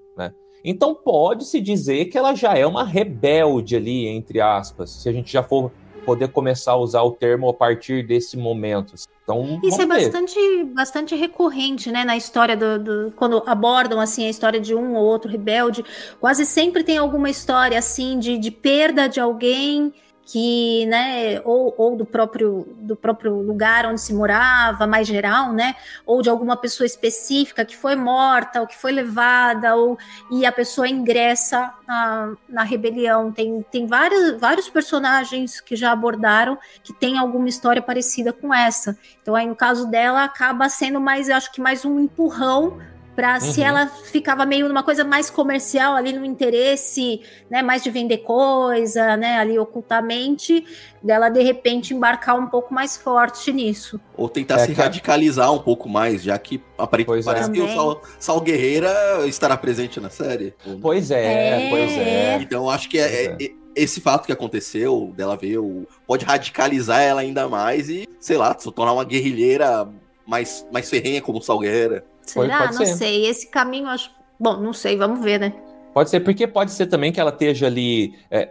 Então 0.63 0.95
pode-se 0.95 1.59
dizer 1.59 2.05
que 2.05 2.17
ela 2.17 2.33
já 2.33 2.53
é 2.53 2.65
uma 2.65 2.85
rebelde 2.85 3.75
ali, 3.75 4.07
entre 4.07 4.39
aspas, 4.39 4.89
se 4.91 5.09
a 5.09 5.11
gente 5.11 5.31
já 5.31 5.43
for 5.43 5.71
poder 6.05 6.27
começar 6.29 6.73
a 6.73 6.77
usar 6.77 7.01
o 7.01 7.11
termo 7.11 7.49
a 7.49 7.53
partir 7.53 8.05
desse 8.05 8.37
momento. 8.37 8.93
Então, 9.23 9.59
Isso 9.63 9.81
é 9.81 9.85
bastante, 9.85 10.63
bastante 10.65 11.15
recorrente, 11.15 11.91
né, 11.91 12.03
na 12.03 12.17
história 12.17 12.57
do, 12.57 12.77
do, 12.77 13.13
quando 13.15 13.41
abordam 13.45 13.99
assim 13.99 14.25
a 14.25 14.29
história 14.29 14.59
de 14.59 14.75
um 14.75 14.95
ou 14.95 15.05
outro 15.05 15.31
rebelde, 15.31 15.83
quase 16.19 16.45
sempre 16.45 16.83
tem 16.83 16.97
alguma 16.97 17.29
história 17.29 17.77
assim 17.79 18.19
de, 18.19 18.37
de 18.37 18.51
perda 18.51 19.07
de 19.07 19.19
alguém 19.19 19.93
que, 20.25 20.85
né, 20.85 21.41
ou, 21.43 21.73
ou 21.77 21.95
do 21.95 22.05
próprio 22.05 22.65
do 22.79 22.95
próprio 22.95 23.33
lugar 23.41 23.85
onde 23.85 23.99
se 23.99 24.13
morava, 24.13 24.87
mais 24.87 25.07
geral, 25.07 25.51
né, 25.51 25.75
ou 26.05 26.21
de 26.21 26.29
alguma 26.29 26.55
pessoa 26.55 26.85
específica 26.85 27.65
que 27.65 27.75
foi 27.75 27.95
morta 27.95 28.61
ou 28.61 28.67
que 28.67 28.75
foi 28.77 28.91
levada, 28.91 29.75
ou 29.75 29.97
e 30.31 30.45
a 30.45 30.51
pessoa 30.51 30.87
ingressa 30.87 31.73
na, 31.87 32.33
na 32.47 32.63
rebelião. 32.63 33.31
Tem, 33.31 33.65
tem 33.71 33.85
vários, 33.85 34.39
vários 34.39 34.69
personagens 34.69 35.59
que 35.59 35.75
já 35.75 35.91
abordaram 35.91 36.57
que 36.83 36.93
tem 36.93 37.17
alguma 37.17 37.49
história 37.49 37.81
parecida 37.81 38.31
com 38.31 38.53
essa. 38.53 38.97
Então 39.21 39.35
aí 39.35 39.45
no 39.45 39.55
caso 39.55 39.89
dela 39.89 40.23
acaba 40.23 40.69
sendo 40.69 40.99
mais, 40.99 41.29
acho 41.29 41.51
que 41.51 41.61
mais 41.61 41.83
um 41.85 41.99
empurrão 41.99 42.79
para 43.15 43.35
uhum. 43.35 43.39
se 43.41 43.61
ela 43.61 43.87
ficava 43.87 44.45
meio 44.45 44.67
numa 44.67 44.83
coisa 44.83 45.03
mais 45.03 45.29
comercial 45.29 45.95
ali 45.95 46.13
no 46.13 46.25
interesse, 46.25 47.21
né, 47.49 47.61
mais 47.61 47.83
de 47.83 47.89
vender 47.89 48.19
coisa, 48.19 49.15
né, 49.15 49.37
ali 49.37 49.57
ocultamente, 49.57 50.65
dela 51.01 51.29
de 51.29 51.41
repente 51.41 51.93
embarcar 51.93 52.37
um 52.37 52.47
pouco 52.47 52.73
mais 52.73 52.97
forte 52.97 53.51
nisso. 53.51 53.99
Ou 54.17 54.27
tentar 54.27 54.61
é, 54.61 54.65
se 54.65 54.73
cara. 54.73 54.87
radicalizar 54.87 55.51
um 55.51 55.59
pouco 55.59 55.87
mais, 55.87 56.23
já 56.23 56.37
que 56.37 56.61
aparentemente 56.77 57.25
parece 57.25 57.49
é. 57.49 57.53
que 57.53 57.61
o 57.61 57.67
Sal, 57.67 58.01
Sal, 58.19 58.41
Guerreira 58.41 59.27
estará 59.27 59.55
presente 59.55 59.99
na 59.99 60.09
série. 60.09 60.53
Pois 60.81 61.11
é, 61.11 61.65
é. 61.65 61.69
pois 61.69 61.91
é. 61.91 62.37
Então 62.41 62.69
acho 62.69 62.89
que 62.89 62.97
é, 62.97 63.25
é, 63.25 63.37
é, 63.43 63.51
esse 63.75 64.01
fato 64.01 64.25
que 64.25 64.31
aconteceu 64.31 65.13
dela 65.15 65.35
ver 65.35 65.57
o, 65.59 65.87
pode 66.07 66.25
radicalizar 66.25 67.01
ela 67.01 67.21
ainda 67.21 67.47
mais 67.47 67.89
e, 67.89 68.07
sei 68.19 68.37
lá, 68.37 68.55
se 68.57 68.71
tornar 68.71 68.93
uma 68.93 69.03
guerrilheira 69.03 69.87
mais, 70.25 70.65
mais 70.71 70.89
ferrenha 70.89 71.21
como 71.21 71.41
Sal 71.41 71.59
Guerreira. 71.59 72.05
Será? 72.25 72.59
Pode, 72.59 72.67
pode 72.67 72.79
não 72.79 72.85
ser. 72.85 72.97
sei. 72.97 73.25
Esse 73.25 73.47
caminho, 73.47 73.87
acho. 73.87 74.11
Bom, 74.39 74.57
não 74.57 74.73
sei, 74.73 74.97
vamos 74.97 75.23
ver, 75.23 75.39
né? 75.39 75.53
Pode 75.93 76.09
ser, 76.09 76.21
porque 76.21 76.47
pode 76.47 76.71
ser 76.71 76.87
também 76.87 77.11
que 77.11 77.19
ela 77.19 77.29
esteja 77.29 77.67
ali 77.67 78.15
é, 78.31 78.49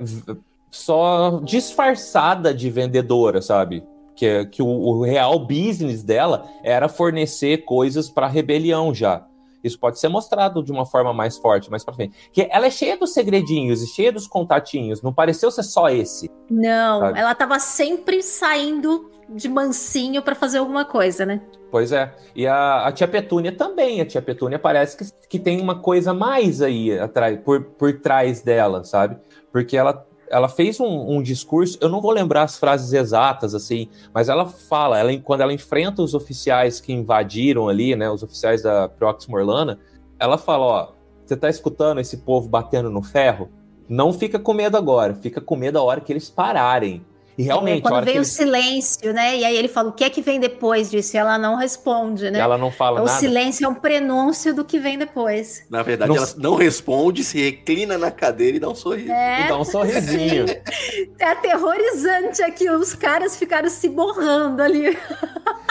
só 0.70 1.40
disfarçada 1.42 2.54
de 2.54 2.70
vendedora, 2.70 3.42
sabe? 3.42 3.84
Que, 4.14 4.46
que 4.46 4.62
o, 4.62 4.66
o 4.68 5.02
real 5.02 5.38
business 5.38 6.02
dela 6.02 6.46
era 6.62 6.88
fornecer 6.88 7.64
coisas 7.64 8.08
para 8.08 8.26
a 8.26 8.28
rebelião 8.28 8.94
já. 8.94 9.26
Isso 9.62 9.78
pode 9.78 9.98
ser 9.98 10.08
mostrado 10.08 10.62
de 10.62 10.72
uma 10.72 10.84
forma 10.84 11.12
mais 11.12 11.36
forte, 11.38 11.70
mais 11.70 11.84
pra 11.84 11.94
frente. 11.94 12.16
Que 12.32 12.48
ela 12.50 12.66
é 12.66 12.70
cheia 12.70 12.96
dos 12.96 13.12
segredinhos 13.12 13.82
e 13.82 13.86
cheia 13.86 14.12
dos 14.12 14.26
contatinhos. 14.26 15.02
Não 15.02 15.12
pareceu 15.12 15.50
ser 15.50 15.62
só 15.62 15.88
esse. 15.88 16.30
Não, 16.50 17.00
sabe? 17.00 17.18
ela 17.18 17.34
tava 17.34 17.58
sempre 17.58 18.22
saindo 18.22 19.10
de 19.28 19.48
mansinho 19.48 20.20
para 20.22 20.34
fazer 20.34 20.58
alguma 20.58 20.84
coisa, 20.84 21.24
né? 21.24 21.40
Pois 21.72 21.90
é. 21.90 22.14
E 22.36 22.46
a, 22.46 22.86
a 22.86 22.92
tia 22.92 23.08
Petúnia 23.08 23.50
também. 23.50 24.02
A 24.02 24.04
tia 24.04 24.20
Petúnia 24.20 24.58
parece 24.58 24.94
que, 24.94 25.26
que 25.26 25.38
tem 25.38 25.58
uma 25.58 25.76
coisa 25.76 26.12
mais 26.12 26.60
aí 26.60 26.98
atrás, 26.98 27.40
por, 27.42 27.62
por 27.64 27.98
trás 27.98 28.42
dela, 28.42 28.84
sabe? 28.84 29.16
Porque 29.50 29.74
ela, 29.74 30.06
ela 30.28 30.50
fez 30.50 30.78
um, 30.78 31.16
um, 31.16 31.22
discurso, 31.22 31.78
eu 31.80 31.88
não 31.88 32.02
vou 32.02 32.10
lembrar 32.10 32.42
as 32.42 32.58
frases 32.58 32.92
exatas, 32.92 33.54
assim, 33.54 33.88
mas 34.12 34.28
ela 34.28 34.44
fala, 34.44 34.98
ela, 34.98 35.16
quando 35.20 35.40
ela 35.40 35.52
enfrenta 35.54 36.02
os 36.02 36.12
oficiais 36.12 36.78
que 36.78 36.92
invadiram 36.92 37.70
ali, 37.70 37.96
né? 37.96 38.10
Os 38.10 38.22
oficiais 38.22 38.62
da 38.62 38.86
Proxima 38.90 39.38
Orlana, 39.38 39.78
ela 40.18 40.36
fala, 40.36 40.64
ó, 40.64 40.92
você 41.24 41.34
tá 41.38 41.48
escutando 41.48 42.02
esse 42.02 42.18
povo 42.18 42.50
batendo 42.50 42.90
no 42.90 43.02
ferro? 43.02 43.48
Não 43.88 44.12
fica 44.12 44.38
com 44.38 44.52
medo 44.52 44.76
agora, 44.76 45.14
fica 45.14 45.40
com 45.40 45.56
medo 45.56 45.78
a 45.78 45.82
hora 45.82 46.02
que 46.02 46.12
eles 46.12 46.28
pararem. 46.28 47.02
E 47.36 47.42
realmente. 47.42 47.86
É, 47.86 47.88
quando 47.88 48.04
vem 48.04 48.18
o 48.18 48.24
silêncio, 48.24 49.12
né? 49.12 49.36
E 49.36 49.44
aí 49.44 49.56
ele 49.56 49.68
fala: 49.68 49.88
o 49.88 49.92
que 49.92 50.04
é 50.04 50.10
que 50.10 50.20
vem 50.20 50.38
depois 50.38 50.90
disso? 50.90 51.16
E 51.16 51.18
ela 51.18 51.38
não 51.38 51.56
responde, 51.56 52.30
né? 52.30 52.38
E 52.38 52.42
ela 52.42 52.58
não 52.58 52.70
fala 52.70 53.00
o 53.00 53.04
nada. 53.04 53.16
O 53.16 53.20
silêncio 53.20 53.64
é 53.64 53.68
um 53.68 53.74
prenúncio 53.74 54.54
do 54.54 54.64
que 54.64 54.78
vem 54.78 54.98
depois. 54.98 55.64
Na 55.70 55.82
verdade, 55.82 56.10
não... 56.10 56.16
ela 56.16 56.28
não 56.36 56.54
responde, 56.54 57.24
se 57.24 57.40
reclina 57.40 57.96
na 57.96 58.10
cadeira 58.10 58.56
e 58.56 58.60
dá 58.60 58.68
um 58.68 58.74
sorriso. 58.74 59.10
É, 59.10 59.46
e 59.46 59.48
dá 59.48 59.58
um 59.58 59.64
sorrisinho. 59.64 60.46
é 61.18 61.24
aterrorizante 61.24 62.42
aqui. 62.42 62.70
Os 62.70 62.94
caras 62.94 63.36
ficaram 63.36 63.68
se 63.70 63.88
borrando 63.88 64.62
ali. 64.62 64.96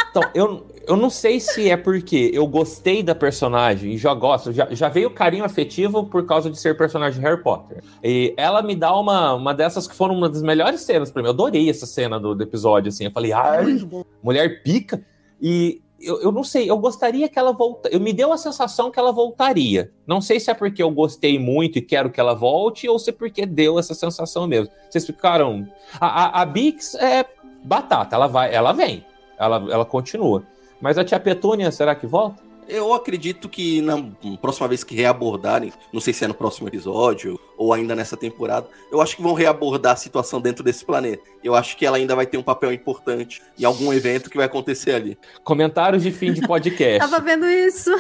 Então, 0.09 0.23
eu, 0.33 0.65
eu 0.91 0.97
não 0.97 1.09
sei 1.09 1.39
se 1.39 1.69
é 1.69 1.77
porque 1.77 2.31
eu 2.33 2.45
gostei 2.45 3.01
da 3.01 3.15
personagem 3.15 3.93
e 3.93 3.97
já 3.97 4.13
gosto, 4.13 4.51
já, 4.51 4.67
já 4.71 4.89
veio 4.89 5.09
carinho 5.09 5.45
afetivo 5.45 6.05
por 6.05 6.25
causa 6.25 6.49
de 6.51 6.59
ser 6.59 6.75
personagem 6.75 7.17
de 7.17 7.25
Harry 7.25 7.41
Potter. 7.41 7.81
E 8.03 8.33
ela 8.35 8.61
me 8.61 8.75
dá 8.75 8.93
uma, 8.99 9.33
uma 9.35 9.53
dessas 9.53 9.87
que 9.87 9.95
foram 9.95 10.17
uma 10.17 10.27
das 10.27 10.41
melhores 10.41 10.81
cenas 10.81 11.09
pra 11.09 11.21
mim. 11.21 11.29
Eu 11.29 11.33
adorei 11.33 11.69
essa 11.69 11.85
cena 11.85 12.19
do, 12.19 12.35
do 12.35 12.43
episódio, 12.43 12.89
assim. 12.89 13.05
Eu 13.05 13.11
falei, 13.11 13.31
ai, 13.31 13.87
mulher 14.21 14.61
pica. 14.63 15.01
E 15.41 15.81
eu, 15.97 16.23
eu 16.23 16.29
não 16.29 16.43
sei, 16.43 16.69
eu 16.69 16.77
gostaria 16.77 17.29
que 17.29 17.39
ela 17.39 17.53
voltasse. 17.53 17.95
Eu 17.95 18.01
me 18.01 18.11
deu 18.11 18.33
a 18.33 18.37
sensação 18.37 18.91
que 18.91 18.99
ela 18.99 19.13
voltaria. 19.13 19.93
Não 20.05 20.19
sei 20.19 20.41
se 20.41 20.51
é 20.51 20.53
porque 20.53 20.83
eu 20.83 20.91
gostei 20.91 21.39
muito 21.39 21.79
e 21.79 21.81
quero 21.81 22.09
que 22.09 22.19
ela 22.19 22.33
volte, 22.33 22.89
ou 22.89 22.99
se 22.99 23.11
é 23.11 23.13
porque 23.13 23.45
deu 23.45 23.79
essa 23.79 23.93
sensação 23.93 24.45
mesmo. 24.45 24.69
Vocês 24.89 25.05
ficaram. 25.05 25.65
A, 26.01 26.25
a, 26.25 26.41
a 26.41 26.45
Bix 26.45 26.95
é 26.95 27.25
batata, 27.63 28.13
ela 28.13 28.27
vai, 28.27 28.53
ela 28.53 28.73
vem, 28.73 29.05
ela, 29.39 29.55
ela 29.71 29.85
continua. 29.85 30.43
Mas 30.81 30.97
a 30.97 31.05
tia 31.05 31.19
Petúnia, 31.19 31.71
será 31.71 31.93
que 31.93 32.07
volta? 32.07 32.41
Eu 32.67 32.93
acredito 32.93 33.49
que 33.49 33.81
na 33.81 34.01
próxima 34.41 34.67
vez 34.67 34.83
que 34.83 34.95
reabordarem, 34.95 35.73
não 35.91 35.99
sei 35.99 36.13
se 36.13 36.23
é 36.23 36.27
no 36.27 36.33
próximo 36.33 36.67
episódio 36.67 37.39
ou 37.57 37.73
ainda 37.73 37.95
nessa 37.95 38.15
temporada, 38.15 38.67
eu 38.91 39.01
acho 39.01 39.15
que 39.15 39.21
vão 39.21 39.33
reabordar 39.33 39.93
a 39.93 39.97
situação 39.97 40.39
dentro 40.39 40.63
desse 40.63 40.85
planeta. 40.85 41.21
Eu 41.43 41.53
acho 41.53 41.75
que 41.75 41.85
ela 41.85 41.97
ainda 41.97 42.15
vai 42.15 42.25
ter 42.25 42.37
um 42.37 42.43
papel 42.43 42.71
importante 42.71 43.41
em 43.59 43.65
algum 43.65 43.91
evento 43.91 44.29
que 44.29 44.37
vai 44.37 44.45
acontecer 44.45 44.93
ali. 44.93 45.17
Comentários 45.43 46.01
de 46.03 46.11
fim 46.11 46.31
de 46.31 46.41
podcast. 46.47 46.99
Tava 47.11 47.21
vendo 47.23 47.45
isso. 47.45 47.91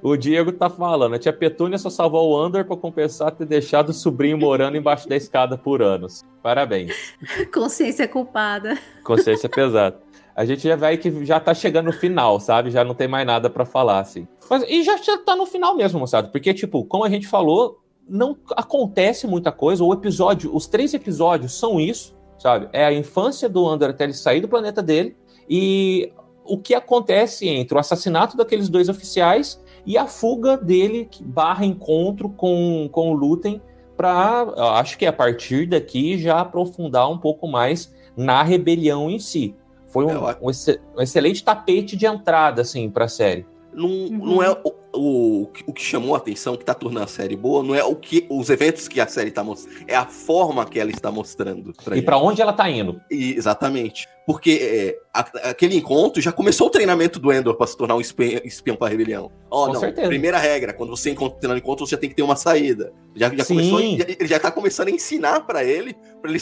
O 0.00 0.16
Diego 0.16 0.52
tá 0.52 0.70
falando, 0.70 1.16
a 1.16 1.18
tia 1.18 1.32
Petúnia 1.32 1.76
só 1.76 1.90
salvou 1.90 2.30
o 2.30 2.40
Andor 2.40 2.64
para 2.64 2.76
compensar 2.76 3.32
ter 3.32 3.44
deixado 3.44 3.88
o 3.88 3.92
sobrinho 3.92 4.38
morando 4.38 4.76
embaixo 4.76 5.08
da 5.08 5.16
escada 5.16 5.58
por 5.58 5.82
anos. 5.82 6.24
Parabéns. 6.40 6.92
Consciência 7.52 8.06
culpada. 8.06 8.78
Consciência 9.02 9.48
pesada 9.48 10.07
a 10.38 10.44
gente 10.44 10.62
já 10.62 10.76
vai 10.76 10.96
que 10.96 11.24
já 11.24 11.40
tá 11.40 11.52
chegando 11.52 11.86
no 11.86 11.92
final, 11.92 12.38
sabe? 12.38 12.70
Já 12.70 12.84
não 12.84 12.94
tem 12.94 13.08
mais 13.08 13.26
nada 13.26 13.50
para 13.50 13.64
falar, 13.64 13.98
assim. 13.98 14.28
Mas, 14.48 14.62
e 14.68 14.84
já, 14.84 14.96
tá 15.18 15.34
no 15.34 15.44
final 15.44 15.74
mesmo, 15.74 15.98
moçada. 15.98 16.28
Porque, 16.28 16.54
tipo, 16.54 16.84
como 16.84 17.02
a 17.02 17.10
gente 17.10 17.26
falou, 17.26 17.82
não 18.08 18.38
acontece 18.56 19.26
muita 19.26 19.50
coisa. 19.50 19.82
O 19.82 19.92
episódio, 19.92 20.54
os 20.54 20.68
três 20.68 20.94
episódios 20.94 21.58
são 21.58 21.80
isso, 21.80 22.16
sabe? 22.38 22.68
É 22.72 22.84
a 22.84 22.92
infância 22.92 23.48
do 23.48 23.66
ele 23.98 24.12
sair 24.12 24.40
do 24.40 24.46
planeta 24.46 24.80
dele 24.80 25.16
e 25.50 26.12
o 26.44 26.56
que 26.56 26.72
acontece 26.72 27.48
entre 27.48 27.76
o 27.76 27.80
assassinato 27.80 28.36
daqueles 28.36 28.68
dois 28.68 28.88
oficiais 28.88 29.60
e 29.84 29.98
a 29.98 30.06
fuga 30.06 30.56
dele 30.56 31.10
barra 31.20 31.66
encontro 31.66 32.28
com, 32.28 32.88
com 32.92 33.10
o 33.10 33.12
Lutem 33.12 33.60
para, 33.96 34.46
acho 34.78 34.96
que 34.98 35.04
a 35.04 35.12
partir 35.12 35.66
daqui 35.66 36.16
já 36.16 36.38
aprofundar 36.38 37.10
um 37.10 37.18
pouco 37.18 37.48
mais 37.48 37.92
na 38.16 38.44
rebelião 38.44 39.10
em 39.10 39.18
si. 39.18 39.56
Foi 39.98 40.06
um, 40.06 40.28
é, 40.28 40.36
um, 40.40 40.98
um, 40.98 41.02
excelente 41.02 41.42
tapete 41.42 41.96
de 41.96 42.06
entrada, 42.06 42.62
assim, 42.62 42.88
pra 42.88 43.08
série. 43.08 43.44
Não, 43.72 43.88
uhum. 43.88 44.10
não 44.10 44.42
é 44.42 44.50
o, 44.50 44.74
o, 44.94 45.50
o 45.66 45.72
que 45.72 45.82
chamou 45.82 46.14
a 46.14 46.18
atenção, 46.18 46.56
que 46.56 46.64
tá 46.64 46.74
tornando 46.74 47.04
a 47.04 47.08
série 47.08 47.36
boa, 47.36 47.62
não 47.62 47.74
é 47.74 47.84
o 47.84 47.94
que 47.94 48.26
os 48.28 48.48
eventos 48.50 48.88
que 48.88 49.00
a 49.00 49.06
série 49.06 49.30
tá 49.30 49.44
mostrando, 49.44 49.84
é 49.86 49.94
a 49.94 50.06
forma 50.06 50.64
que 50.64 50.80
ela 50.80 50.90
está 50.90 51.10
mostrando. 51.10 51.72
Pra 51.84 51.96
e 51.96 52.02
para 52.02 52.18
onde 52.18 52.40
ela 52.40 52.52
tá 52.52 52.68
indo. 52.70 53.00
E, 53.10 53.34
exatamente. 53.34 54.08
Porque 54.26 54.58
é, 54.60 54.98
a, 55.12 55.50
aquele 55.50 55.76
encontro 55.76 56.20
já 56.20 56.32
começou 56.32 56.66
o 56.66 56.70
treinamento 56.70 57.18
do 57.18 57.32
Endor 57.32 57.54
para 57.56 57.66
se 57.66 57.76
tornar 57.76 57.94
um 57.94 58.00
espião, 58.00 58.40
espião 58.44 58.76
para 58.76 58.88
a 58.88 58.90
rebelião. 58.90 59.30
Ó, 59.50 59.64
oh, 59.64 59.72
não, 59.72 59.80
certeza. 59.80 60.08
primeira 60.08 60.38
regra, 60.38 60.72
quando 60.72 60.90
você 60.90 61.10
encontra 61.10 61.48
no 61.48 61.56
encontro, 61.56 61.86
você 61.86 61.92
já 61.92 61.98
tem 61.98 62.08
que 62.08 62.16
ter 62.16 62.22
uma 62.22 62.36
saída. 62.36 62.92
Já, 63.14 63.34
já 63.34 63.44
começou, 63.44 63.80
ele 63.80 64.26
já 64.26 64.38
tá 64.38 64.50
começando 64.50 64.88
a 64.88 64.90
ensinar 64.90 65.40
para 65.40 65.64
ele, 65.64 65.94
para 66.20 66.30
ele, 66.30 66.40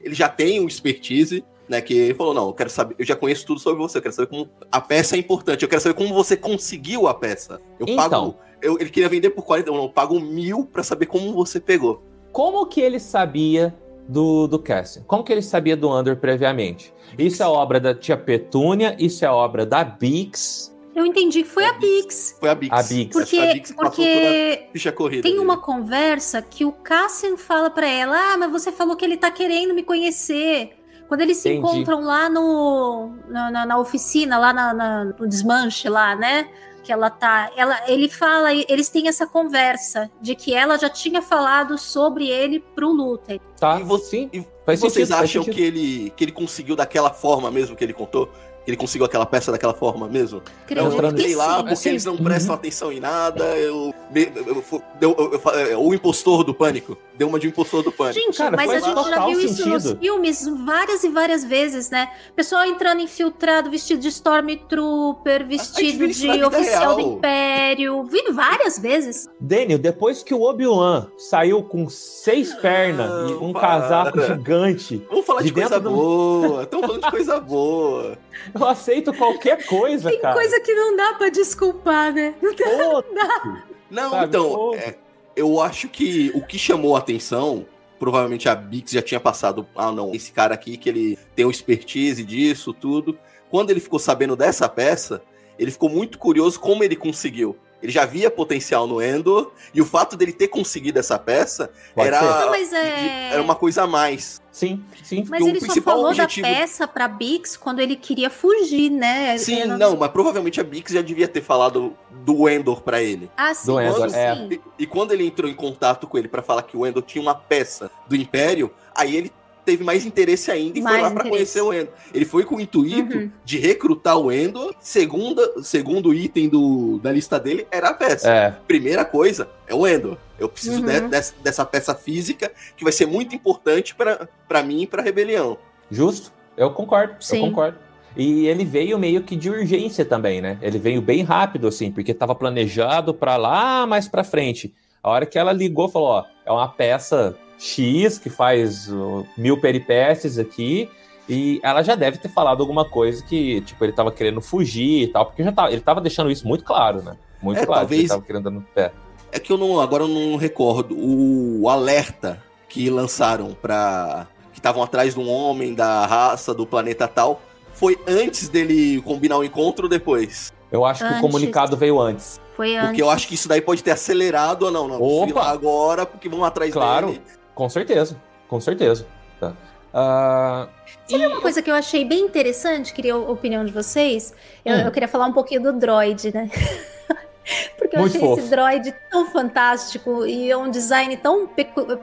ele 0.00 0.14
já 0.14 0.28
tem 0.28 0.60
um 0.60 0.66
expertise, 0.66 1.44
né? 1.68 1.80
Que 1.80 1.94
ele 1.94 2.14
falou: 2.14 2.34
não, 2.34 2.46
eu 2.48 2.52
quero 2.52 2.70
saber, 2.70 2.94
eu 2.98 3.04
já 3.04 3.16
conheço 3.16 3.46
tudo 3.46 3.60
sobre 3.60 3.80
você, 3.82 3.98
eu 3.98 4.02
quero 4.02 4.14
saber 4.14 4.28
como 4.28 4.48
a 4.70 4.80
peça 4.80 5.16
é 5.16 5.18
importante, 5.18 5.62
eu 5.62 5.68
quero 5.68 5.80
saber 5.80 5.94
como 5.94 6.12
você 6.14 6.36
conseguiu 6.36 7.06
a 7.06 7.14
peça. 7.14 7.60
Eu 7.78 7.86
então, 7.88 7.96
pago. 7.96 8.36
Eu, 8.62 8.78
ele 8.80 8.88
queria 8.88 9.08
vender 9.08 9.30
por 9.30 9.42
40, 9.42 9.68
eu 9.68 9.74
não, 9.74 9.82
eu 9.82 9.88
pago 9.90 10.18
mil 10.18 10.64
para 10.64 10.82
saber 10.82 11.06
como 11.06 11.32
você 11.32 11.60
pegou. 11.60 12.02
Como 12.32 12.66
que 12.66 12.80
ele 12.80 12.98
sabia 12.98 13.74
do, 14.08 14.46
do 14.46 14.58
casting? 14.58 15.02
Como 15.06 15.22
que 15.22 15.32
ele 15.32 15.42
sabia 15.42 15.76
do 15.76 15.94
Under 15.94 16.16
previamente? 16.16 16.92
Isso 17.18 17.42
é 17.42 17.46
obra 17.46 17.78
da 17.78 17.94
tia 17.94 18.16
Petúnia, 18.16 18.96
isso 18.98 19.24
é 19.24 19.30
obra 19.30 19.66
da 19.66 19.84
Bix. 19.84 20.74
Eu 20.94 21.04
entendi 21.04 21.42
que 21.42 21.48
foi 21.48 21.64
a, 21.64 21.70
a 21.70 21.72
Bix. 21.72 22.36
Foi 22.38 22.48
a 22.48 22.54
Bix. 22.54 22.72
A 22.72 22.82
Bix. 22.82 23.12
Porque, 23.12 23.38
a 23.38 23.52
Bix 23.52 23.72
porque 23.72 24.68
ficha 24.72 24.92
corrida 24.92 25.22
tem 25.22 25.32
dele. 25.32 25.44
uma 25.44 25.58
conversa 25.58 26.40
que 26.40 26.64
o 26.64 26.70
Cassian 26.70 27.36
fala 27.36 27.68
para 27.68 27.88
ela: 27.88 28.16
Ah, 28.16 28.36
mas 28.36 28.50
você 28.50 28.70
falou 28.70 28.94
que 28.96 29.04
ele 29.04 29.16
tá 29.16 29.30
querendo 29.30 29.74
me 29.74 29.82
conhecer. 29.82 30.70
Quando 31.08 31.20
eles 31.20 31.36
se 31.36 31.50
Entendi. 31.50 31.66
encontram 31.66 32.00
lá 32.00 32.28
no, 32.28 33.14
na, 33.28 33.50
na, 33.50 33.66
na 33.66 33.78
oficina, 33.78 34.38
lá 34.38 34.52
na, 34.52 34.74
na, 34.74 35.04
no 35.04 35.28
desmanche 35.28 35.88
lá, 35.88 36.16
né? 36.16 36.48
Que 36.82 36.92
ela 36.92 37.10
tá. 37.10 37.50
Ela, 37.56 37.90
ele 37.90 38.08
fala, 38.08 38.52
eles 38.52 38.88
têm 38.88 39.08
essa 39.08 39.26
conversa 39.26 40.10
de 40.20 40.34
que 40.34 40.54
ela 40.54 40.78
já 40.78 40.88
tinha 40.88 41.22
falado 41.22 41.78
sobre 41.78 42.28
ele 42.28 42.60
pro 42.60 42.90
Luther. 42.90 43.40
Tá, 43.58 43.80
e, 43.80 43.82
você, 43.82 44.28
e 44.32 44.44
vocês 44.66 44.92
sentido, 44.92 45.14
acham 45.14 45.44
que 45.44 45.60
ele, 45.60 46.12
que 46.16 46.24
ele 46.24 46.32
conseguiu 46.32 46.76
daquela 46.76 47.10
forma 47.10 47.50
mesmo 47.50 47.76
que 47.76 47.84
ele 47.84 47.94
contou? 47.94 48.30
Ele 48.66 48.76
conseguiu 48.76 49.04
aquela 49.04 49.26
peça 49.26 49.52
daquela 49.52 49.74
forma 49.74 50.08
mesmo? 50.08 50.42
Eu 50.68 51.08
entrei 51.08 51.34
lá 51.34 51.56
porque 51.58 51.72
assim, 51.74 51.90
eles 51.90 52.04
não 52.04 52.16
prestam 52.16 52.54
uhum. 52.54 52.58
atenção 52.58 52.92
em 52.92 53.00
nada. 53.00 53.44
Eu, 53.56 53.94
eu, 54.14 54.74
eu, 55.00 55.42
eu, 55.70 55.82
o 55.82 55.94
impostor 55.94 56.44
do 56.44 56.54
pânico. 56.54 56.96
Deu 57.16 57.28
uma 57.28 57.38
de 57.38 57.46
impostor 57.46 57.82
do 57.82 57.92
pânico. 57.92 58.18
Gente, 58.18 58.38
Cara, 58.38 58.56
mas 58.56 58.70
a 58.70 58.80
gente 58.80 59.08
já 59.08 59.26
viu 59.26 59.40
isso 59.40 59.68
nos 59.68 59.92
filmes 59.92 60.48
várias 60.64 61.04
e 61.04 61.08
várias 61.08 61.44
vezes, 61.44 61.90
né? 61.90 62.08
Pessoal 62.34 62.64
entrando 62.64 63.00
infiltrado, 63.00 63.70
vestido 63.70 64.00
de 64.00 64.08
Stormtrooper, 64.08 65.46
vestido 65.46 66.08
de 66.08 66.44
oficial 66.44 66.80
real. 66.80 66.94
do 66.96 67.00
Império. 67.00 68.04
Vi 68.04 68.32
várias 68.32 68.78
vezes. 68.78 69.28
Daniel, 69.38 69.78
depois 69.78 70.22
que 70.22 70.34
o 70.34 70.42
Obi-Wan 70.42 71.06
saiu 71.16 71.62
com 71.62 71.88
seis 71.88 72.52
pernas 72.54 73.30
e 73.30 73.34
um 73.34 73.52
para. 73.52 73.60
casaco 73.60 74.20
gigante. 74.22 75.06
Vamos 75.08 75.26
falar 75.26 75.42
de, 75.42 75.48
de 75.48 75.52
coisa 75.52 75.78
do... 75.78 75.90
boa. 75.90 76.62
Estamos 76.62 76.86
falando 76.86 77.04
de 77.04 77.10
coisa 77.10 77.40
boa. 77.40 78.18
Eu 78.54 78.66
aceito 78.66 79.12
qualquer 79.12 79.66
coisa, 79.66 80.08
Tem 80.10 80.20
cara. 80.20 80.34
Tem 80.34 80.42
coisa 80.42 80.60
que 80.60 80.74
não 80.74 80.96
dá 80.96 81.14
pra 81.14 81.28
desculpar, 81.28 82.12
né? 82.12 82.34
Não, 82.40 83.02
dá. 83.14 83.64
Não, 83.90 84.10
Sabe, 84.10 84.26
então, 84.26 84.74
é, 84.74 84.94
eu 85.36 85.60
acho 85.60 85.88
que 85.88 86.30
o 86.34 86.44
que 86.44 86.58
chamou 86.58 86.96
a 86.96 87.00
atenção, 87.00 87.66
provavelmente 87.98 88.48
a 88.48 88.54
Bix 88.54 88.92
já 88.92 89.02
tinha 89.02 89.20
passado, 89.20 89.66
ah 89.74 89.90
não, 89.90 90.14
esse 90.14 90.32
cara 90.32 90.54
aqui 90.54 90.76
que 90.76 90.88
ele 90.88 91.18
tem 91.34 91.44
o 91.44 91.50
expertise 91.50 92.22
disso, 92.22 92.72
tudo. 92.72 93.18
Quando 93.50 93.70
ele 93.70 93.80
ficou 93.80 93.98
sabendo 93.98 94.36
dessa 94.36 94.68
peça, 94.68 95.22
ele 95.58 95.70
ficou 95.70 95.88
muito 95.88 96.18
curioso 96.18 96.58
como 96.58 96.82
ele 96.82 96.96
conseguiu. 96.96 97.56
Ele 97.82 97.92
já 97.92 98.06
via 98.06 98.30
potencial 98.30 98.86
no 98.86 99.02
Endor, 99.02 99.52
e 99.74 99.80
o 99.80 99.84
fato 99.84 100.16
dele 100.16 100.32
ter 100.32 100.48
conseguido 100.48 100.98
essa 100.98 101.18
peça 101.18 101.70
era, 101.94 102.20
não, 102.22 102.54
é... 102.54 103.30
era 103.32 103.42
uma 103.42 103.54
coisa 103.54 103.82
a 103.82 103.86
mais. 103.86 104.40
Sim, 104.54 104.84
sim. 105.02 105.24
Mas 105.28 105.44
ele 105.44 105.60
só 105.60 105.74
falou 105.82 106.10
objetivo... 106.10 106.46
da 106.46 106.54
peça 106.54 106.86
pra 106.86 107.08
Bix 107.08 107.56
quando 107.56 107.80
ele 107.80 107.96
queria 107.96 108.30
fugir, 108.30 108.88
né? 108.88 109.36
Sim, 109.36 109.62
era... 109.62 109.76
não, 109.76 109.96
mas 109.96 110.12
provavelmente 110.12 110.60
a 110.60 110.62
Bix 110.62 110.92
já 110.92 111.02
devia 111.02 111.26
ter 111.26 111.42
falado 111.42 111.92
do 112.08 112.48
Endor 112.48 112.80
pra 112.80 113.02
ele. 113.02 113.28
Ah, 113.36 113.52
sim. 113.52 113.72
Do 113.72 113.80
Endor, 113.80 114.08
sim. 114.08 114.16
É. 114.16 114.48
E, 114.52 114.60
e, 114.78 114.86
quando 114.86 115.10
ele 115.10 115.26
entrou 115.26 115.50
em 115.50 115.54
contato 115.54 116.06
com 116.06 116.16
ele 116.16 116.28
para 116.28 116.40
falar 116.40 116.62
que 116.62 116.76
o 116.76 116.86
Endor 116.86 117.02
tinha 117.02 117.20
uma 117.20 117.34
peça 117.34 117.90
do 118.06 118.14
Império, 118.14 118.70
aí 118.94 119.16
ele 119.16 119.32
teve 119.64 119.82
mais 119.82 120.04
interesse 120.04 120.50
ainda 120.50 120.78
e 120.78 120.82
mais 120.82 120.96
foi 120.96 121.02
lá 121.02 121.10
para 121.10 121.30
conhecer 121.30 121.60
o 121.60 121.72
Endo. 121.72 121.88
Ele 122.12 122.24
foi 122.24 122.44
com 122.44 122.56
o 122.56 122.60
intuito 122.60 123.16
uhum. 123.16 123.30
de 123.44 123.58
recrutar 123.58 124.18
o 124.18 124.30
Endo. 124.30 124.74
Segunda, 124.80 125.62
segundo 125.62 126.12
item 126.12 126.48
do, 126.48 126.98
da 126.98 127.10
lista 127.10 127.40
dele 127.40 127.66
era 127.70 127.88
a 127.88 127.94
peça. 127.94 128.30
É. 128.30 128.54
Primeira 128.66 129.04
coisa 129.04 129.48
é 129.66 129.74
o 129.74 129.86
Endo. 129.86 130.18
Eu 130.38 130.48
preciso 130.48 130.80
uhum. 130.80 130.86
de, 130.86 131.00
dessa, 131.08 131.34
dessa 131.42 131.64
peça 131.64 131.94
física 131.94 132.52
que 132.76 132.84
vai 132.84 132.92
ser 132.92 133.06
muito 133.06 133.34
importante 133.34 133.94
para 133.94 134.62
mim 134.62 134.82
e 134.82 134.86
para 134.86 135.00
a 135.02 135.04
rebelião. 135.04 135.56
Justo. 135.90 136.32
Eu 136.56 136.70
concordo. 136.70 137.16
Sim. 137.20 137.38
Eu 137.38 137.48
concordo. 137.48 137.78
E 138.16 138.46
ele 138.46 138.64
veio 138.64 138.98
meio 138.98 139.22
que 139.22 139.34
de 139.34 139.50
urgência 139.50 140.04
também, 140.04 140.40
né? 140.40 140.56
Ele 140.62 140.78
veio 140.78 141.02
bem 141.02 141.22
rápido, 141.22 141.66
assim, 141.66 141.90
porque 141.90 142.12
estava 142.12 142.34
planejado 142.34 143.12
para 143.12 143.36
lá 143.36 143.86
mais 143.86 144.06
para 144.06 144.22
frente. 144.22 144.72
A 145.02 145.10
hora 145.10 145.26
que 145.26 145.38
ela 145.38 145.52
ligou, 145.52 145.88
falou: 145.88 146.08
ó, 146.08 146.24
é 146.46 146.52
uma 146.52 146.68
peça 146.68 147.36
X 147.58 148.18
que 148.18 148.28
faz 148.30 148.88
uh, 148.90 149.26
mil 149.36 149.58
peripécias 149.60 150.38
aqui. 150.38 150.88
E 151.28 151.58
ela 151.62 151.82
já 151.82 151.94
deve 151.94 152.18
ter 152.18 152.28
falado 152.28 152.60
alguma 152.60 152.84
coisa 152.84 153.22
que, 153.24 153.62
tipo, 153.62 153.82
ele 153.84 153.92
tava 153.92 154.12
querendo 154.12 154.42
fugir 154.42 155.04
e 155.04 155.06
tal, 155.08 155.24
porque 155.26 155.42
já 155.42 155.50
tava, 155.52 155.72
ele 155.72 155.80
tava 155.80 156.00
deixando 156.00 156.30
isso 156.30 156.46
muito 156.46 156.62
claro, 156.64 157.02
né? 157.02 157.16
Muito 157.40 157.60
É, 157.60 157.64
claro 157.66 157.80
talvez- 157.82 158.00
que 158.00 158.04
ele 158.04 158.08
tava 158.10 158.22
querendo 158.22 158.44
dar 158.44 158.50
no 158.50 158.60
pé. 158.60 158.92
É 159.32 159.38
que 159.38 159.50
eu 159.52 159.56
não. 159.58 159.80
Agora 159.80 160.04
eu 160.04 160.08
não 160.08 160.36
recordo. 160.36 160.94
O 160.98 161.68
alerta 161.68 162.40
que 162.68 162.88
lançaram 162.90 163.52
pra. 163.60 164.26
que 164.52 164.58
estavam 164.58 164.82
atrás 164.82 165.14
de 165.14 165.20
um 165.20 165.28
homem 165.28 165.74
da 165.74 166.06
raça 166.06 166.52
do 166.54 166.64
planeta 166.66 167.08
tal. 167.08 167.40
Foi 167.72 167.98
antes 168.06 168.48
dele 168.48 169.02
combinar 169.02 169.38
o 169.38 169.42
encontro 169.44 169.84
ou 169.86 169.88
depois? 169.90 170.52
Eu 170.70 170.84
acho 170.84 171.00
que 171.00 171.06
Antes. 171.06 171.18
o 171.18 171.22
comunicado 171.22 171.76
veio 171.76 171.98
antes. 172.00 172.40
Foi 172.56 172.76
antes. 172.76 172.88
Porque 172.90 173.02
eu 173.02 173.10
acho 173.10 173.26
que 173.26 173.34
isso 173.34 173.48
daí 173.48 173.60
pode 173.60 173.82
ter 173.82 173.90
acelerado 173.90 174.64
ou 174.66 174.70
não. 174.70 174.86
Não, 174.86 175.02
Opa! 175.02 175.40
lá 175.40 175.50
agora 175.50 176.06
porque 176.06 176.28
vão 176.28 176.44
atrás 176.44 176.72
Claro. 176.72 177.08
dele. 177.08 177.22
Com 177.54 177.68
certeza, 177.68 178.16
com 178.48 178.60
certeza. 178.60 179.06
Tá. 179.40 179.52
Ah, 179.92 180.68
Sabe 181.06 181.26
uma 181.26 181.40
coisa 181.40 181.62
que 181.62 181.70
eu 181.70 181.74
achei 181.74 182.04
bem 182.04 182.20
interessante? 182.24 182.92
Queria 182.92 183.14
a 183.14 183.18
opinião 183.18 183.64
de 183.64 183.70
vocês. 183.72 184.34
Eu, 184.64 184.74
Hum. 184.74 184.80
eu 184.80 184.90
queria 184.90 185.06
falar 185.08 185.26
um 185.26 185.32
pouquinho 185.32 185.62
do 185.62 185.72
droid, 185.72 186.34
né? 186.34 186.50
Porque 187.76 187.96
eu 187.96 188.00
Muito 188.00 188.16
achei 188.16 188.20
fofo. 188.26 188.40
esse 188.40 188.50
droid 188.50 188.94
tão 189.10 189.26
fantástico 189.26 190.24
e 190.26 190.50
é 190.50 190.56
um 190.56 190.70
design 190.70 191.16
tão 191.16 191.48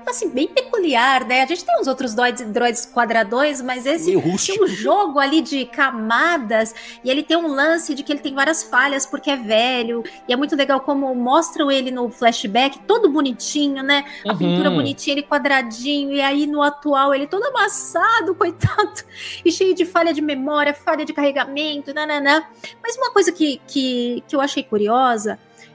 assim, 0.08 0.30
bem 0.30 0.48
peculiar, 0.48 1.26
né? 1.26 1.42
A 1.42 1.46
gente 1.46 1.66
tem 1.66 1.80
uns 1.80 1.88
outros 1.88 2.14
droids, 2.14 2.42
droids 2.48 2.86
quadradões, 2.86 3.62
mas 3.62 3.86
esse 3.86 4.12
tem 4.48 4.64
um 4.64 4.68
jogo 4.68 5.20
ali 5.20 5.42
de 5.42 5.66
camadas 5.66 6.74
e 7.04 7.10
ele 7.10 7.24
tem 7.24 7.38
um 7.38 7.48
lance 7.48 7.94
de 7.94 8.04
que 8.04 8.12
ele 8.14 8.20
tem 8.20 8.34
várias 8.34 8.64
falhas 8.64 9.06
porque 9.06 9.32
é 9.32 9.36
velho. 9.38 10.04
E 10.28 10.34
é 10.34 10.36
muito 10.36 10.56
legal 10.56 10.80
como 10.82 11.14
mostram 11.16 11.72
ele 11.72 11.92
no 11.92 12.10
flashback, 12.10 12.80
todo 12.80 13.10
bonitinho, 13.10 13.84
né? 13.84 14.06
A 14.28 14.32
Uhum. 14.34 14.38
pintura 14.38 14.70
bonitinha, 14.72 15.16
ele 15.16 15.24
quadradinho, 15.24 16.12
e 16.12 16.22
aí 16.22 16.46
no 16.48 16.62
atual 16.62 17.14
ele 17.14 17.28
todo 17.28 17.44
amassado, 17.46 18.34
coitado, 18.36 19.04
e 19.44 19.52
cheio 19.52 19.74
de 19.74 19.86
falha 19.86 20.14
de 20.14 20.22
memória, 20.22 20.74
falha 20.74 21.04
de 21.06 21.14
carregamento, 21.14 21.94
nananã. 21.94 22.44
Mas 22.82 22.96
uma 22.98 23.12
coisa 23.12 23.32
que, 23.32 23.60
que, 23.68 24.24
que 24.28 24.36
eu 24.36 24.42
achei 24.42 24.64
curiosa 24.64 25.31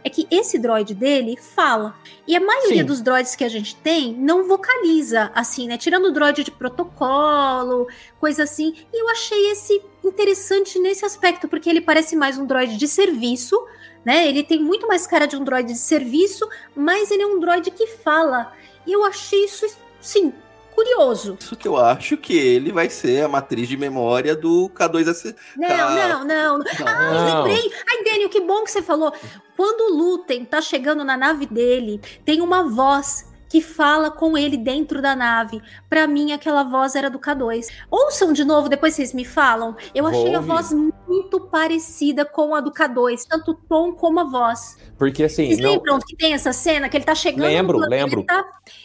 é 0.06 0.08
que 0.08 0.24
esse 0.30 0.56
droid 0.56 0.94
dele 0.94 1.36
fala. 1.36 1.96
E 2.28 2.36
a 2.36 2.40
maioria 2.40 2.82
Sim. 2.82 2.84
dos 2.84 3.00
droids 3.00 3.34
que 3.34 3.42
a 3.42 3.48
gente 3.48 3.74
tem 3.74 4.14
não 4.14 4.46
vocaliza, 4.46 5.32
assim, 5.34 5.66
né? 5.66 5.76
Tirando 5.76 6.04
o 6.04 6.12
droid 6.12 6.44
de 6.44 6.50
protocolo, 6.52 7.88
coisa 8.20 8.44
assim. 8.44 8.72
E 8.94 9.02
eu 9.02 9.08
achei 9.08 9.50
esse 9.50 9.82
interessante 10.04 10.78
nesse 10.78 11.04
aspecto, 11.04 11.48
porque 11.48 11.68
ele 11.68 11.80
parece 11.80 12.14
mais 12.14 12.38
um 12.38 12.46
droid 12.46 12.76
de 12.76 12.86
serviço, 12.86 13.60
né? 14.04 14.28
Ele 14.28 14.44
tem 14.44 14.62
muito 14.62 14.86
mais 14.86 15.08
cara 15.08 15.26
de 15.26 15.34
um 15.36 15.42
droid 15.42 15.72
de 15.72 15.78
serviço, 15.78 16.48
mas 16.72 17.10
ele 17.10 17.24
é 17.24 17.26
um 17.26 17.40
droid 17.40 17.68
que 17.72 17.88
fala. 17.88 18.52
E 18.86 18.92
eu 18.92 19.04
achei 19.04 19.44
isso, 19.44 19.66
sim, 20.00 20.32
curioso. 20.76 21.36
Isso 21.40 21.56
que 21.56 21.66
eu 21.66 21.76
acho 21.78 22.16
que 22.18 22.36
ele 22.36 22.70
vai 22.70 22.88
ser 22.90 23.24
a 23.24 23.28
matriz 23.28 23.66
de 23.66 23.76
memória 23.76 24.36
do 24.36 24.70
K2S. 24.74 25.34
Não, 25.56 26.24
não, 26.24 26.24
não. 26.24 26.58
Ai, 26.86 27.14
Não. 27.14 27.42
lembrei. 27.44 27.72
Ai, 27.88 28.04
Daniel, 28.04 28.28
que 28.28 28.40
bom 28.42 28.62
que 28.62 28.70
você 28.70 28.82
falou. 28.82 29.12
Quando 29.56 29.90
o 29.90 29.96
Lutem 29.96 30.44
tá 30.44 30.60
chegando 30.60 31.02
na 31.02 31.16
nave 31.16 31.46
dele, 31.46 31.98
tem 32.24 32.42
uma 32.42 32.62
voz 32.68 33.24
que 33.48 33.60
fala 33.60 34.10
com 34.10 34.36
ele 34.36 34.56
dentro 34.56 35.00
da 35.00 35.14
nave. 35.14 35.60
Pra 35.88 36.06
mim, 36.06 36.32
aquela 36.32 36.62
voz 36.64 36.94
era 36.94 37.08
do 37.08 37.18
K2. 37.18 37.66
Ouçam 37.90 38.32
de 38.32 38.44
novo, 38.44 38.68
depois 38.68 38.94
vocês 38.94 39.12
me 39.14 39.24
falam. 39.24 39.76
Eu 39.94 40.04
Vou 40.04 40.10
achei 40.12 40.34
a 40.34 40.38
ouvir. 40.38 40.48
voz 40.48 40.72
muito 40.72 41.40
parecida 41.40 42.24
com 42.24 42.54
a 42.54 42.60
do 42.60 42.72
K2, 42.72 43.22
tanto 43.28 43.52
o 43.52 43.54
tom 43.54 43.92
como 43.92 44.20
a 44.20 44.24
voz. 44.24 44.76
porque 44.98 45.24
assim, 45.24 45.46
Vocês 45.46 45.58
não, 45.60 45.70
lembram 45.72 45.98
que 46.00 46.16
tem 46.16 46.32
essa 46.32 46.52
cena 46.52 46.88
que 46.88 46.96
ele 46.96 47.04
tá 47.04 47.14
chegando 47.14 47.42
Lembro, 47.46 47.78
planeta? 47.78 48.04
lembro. 48.16 48.26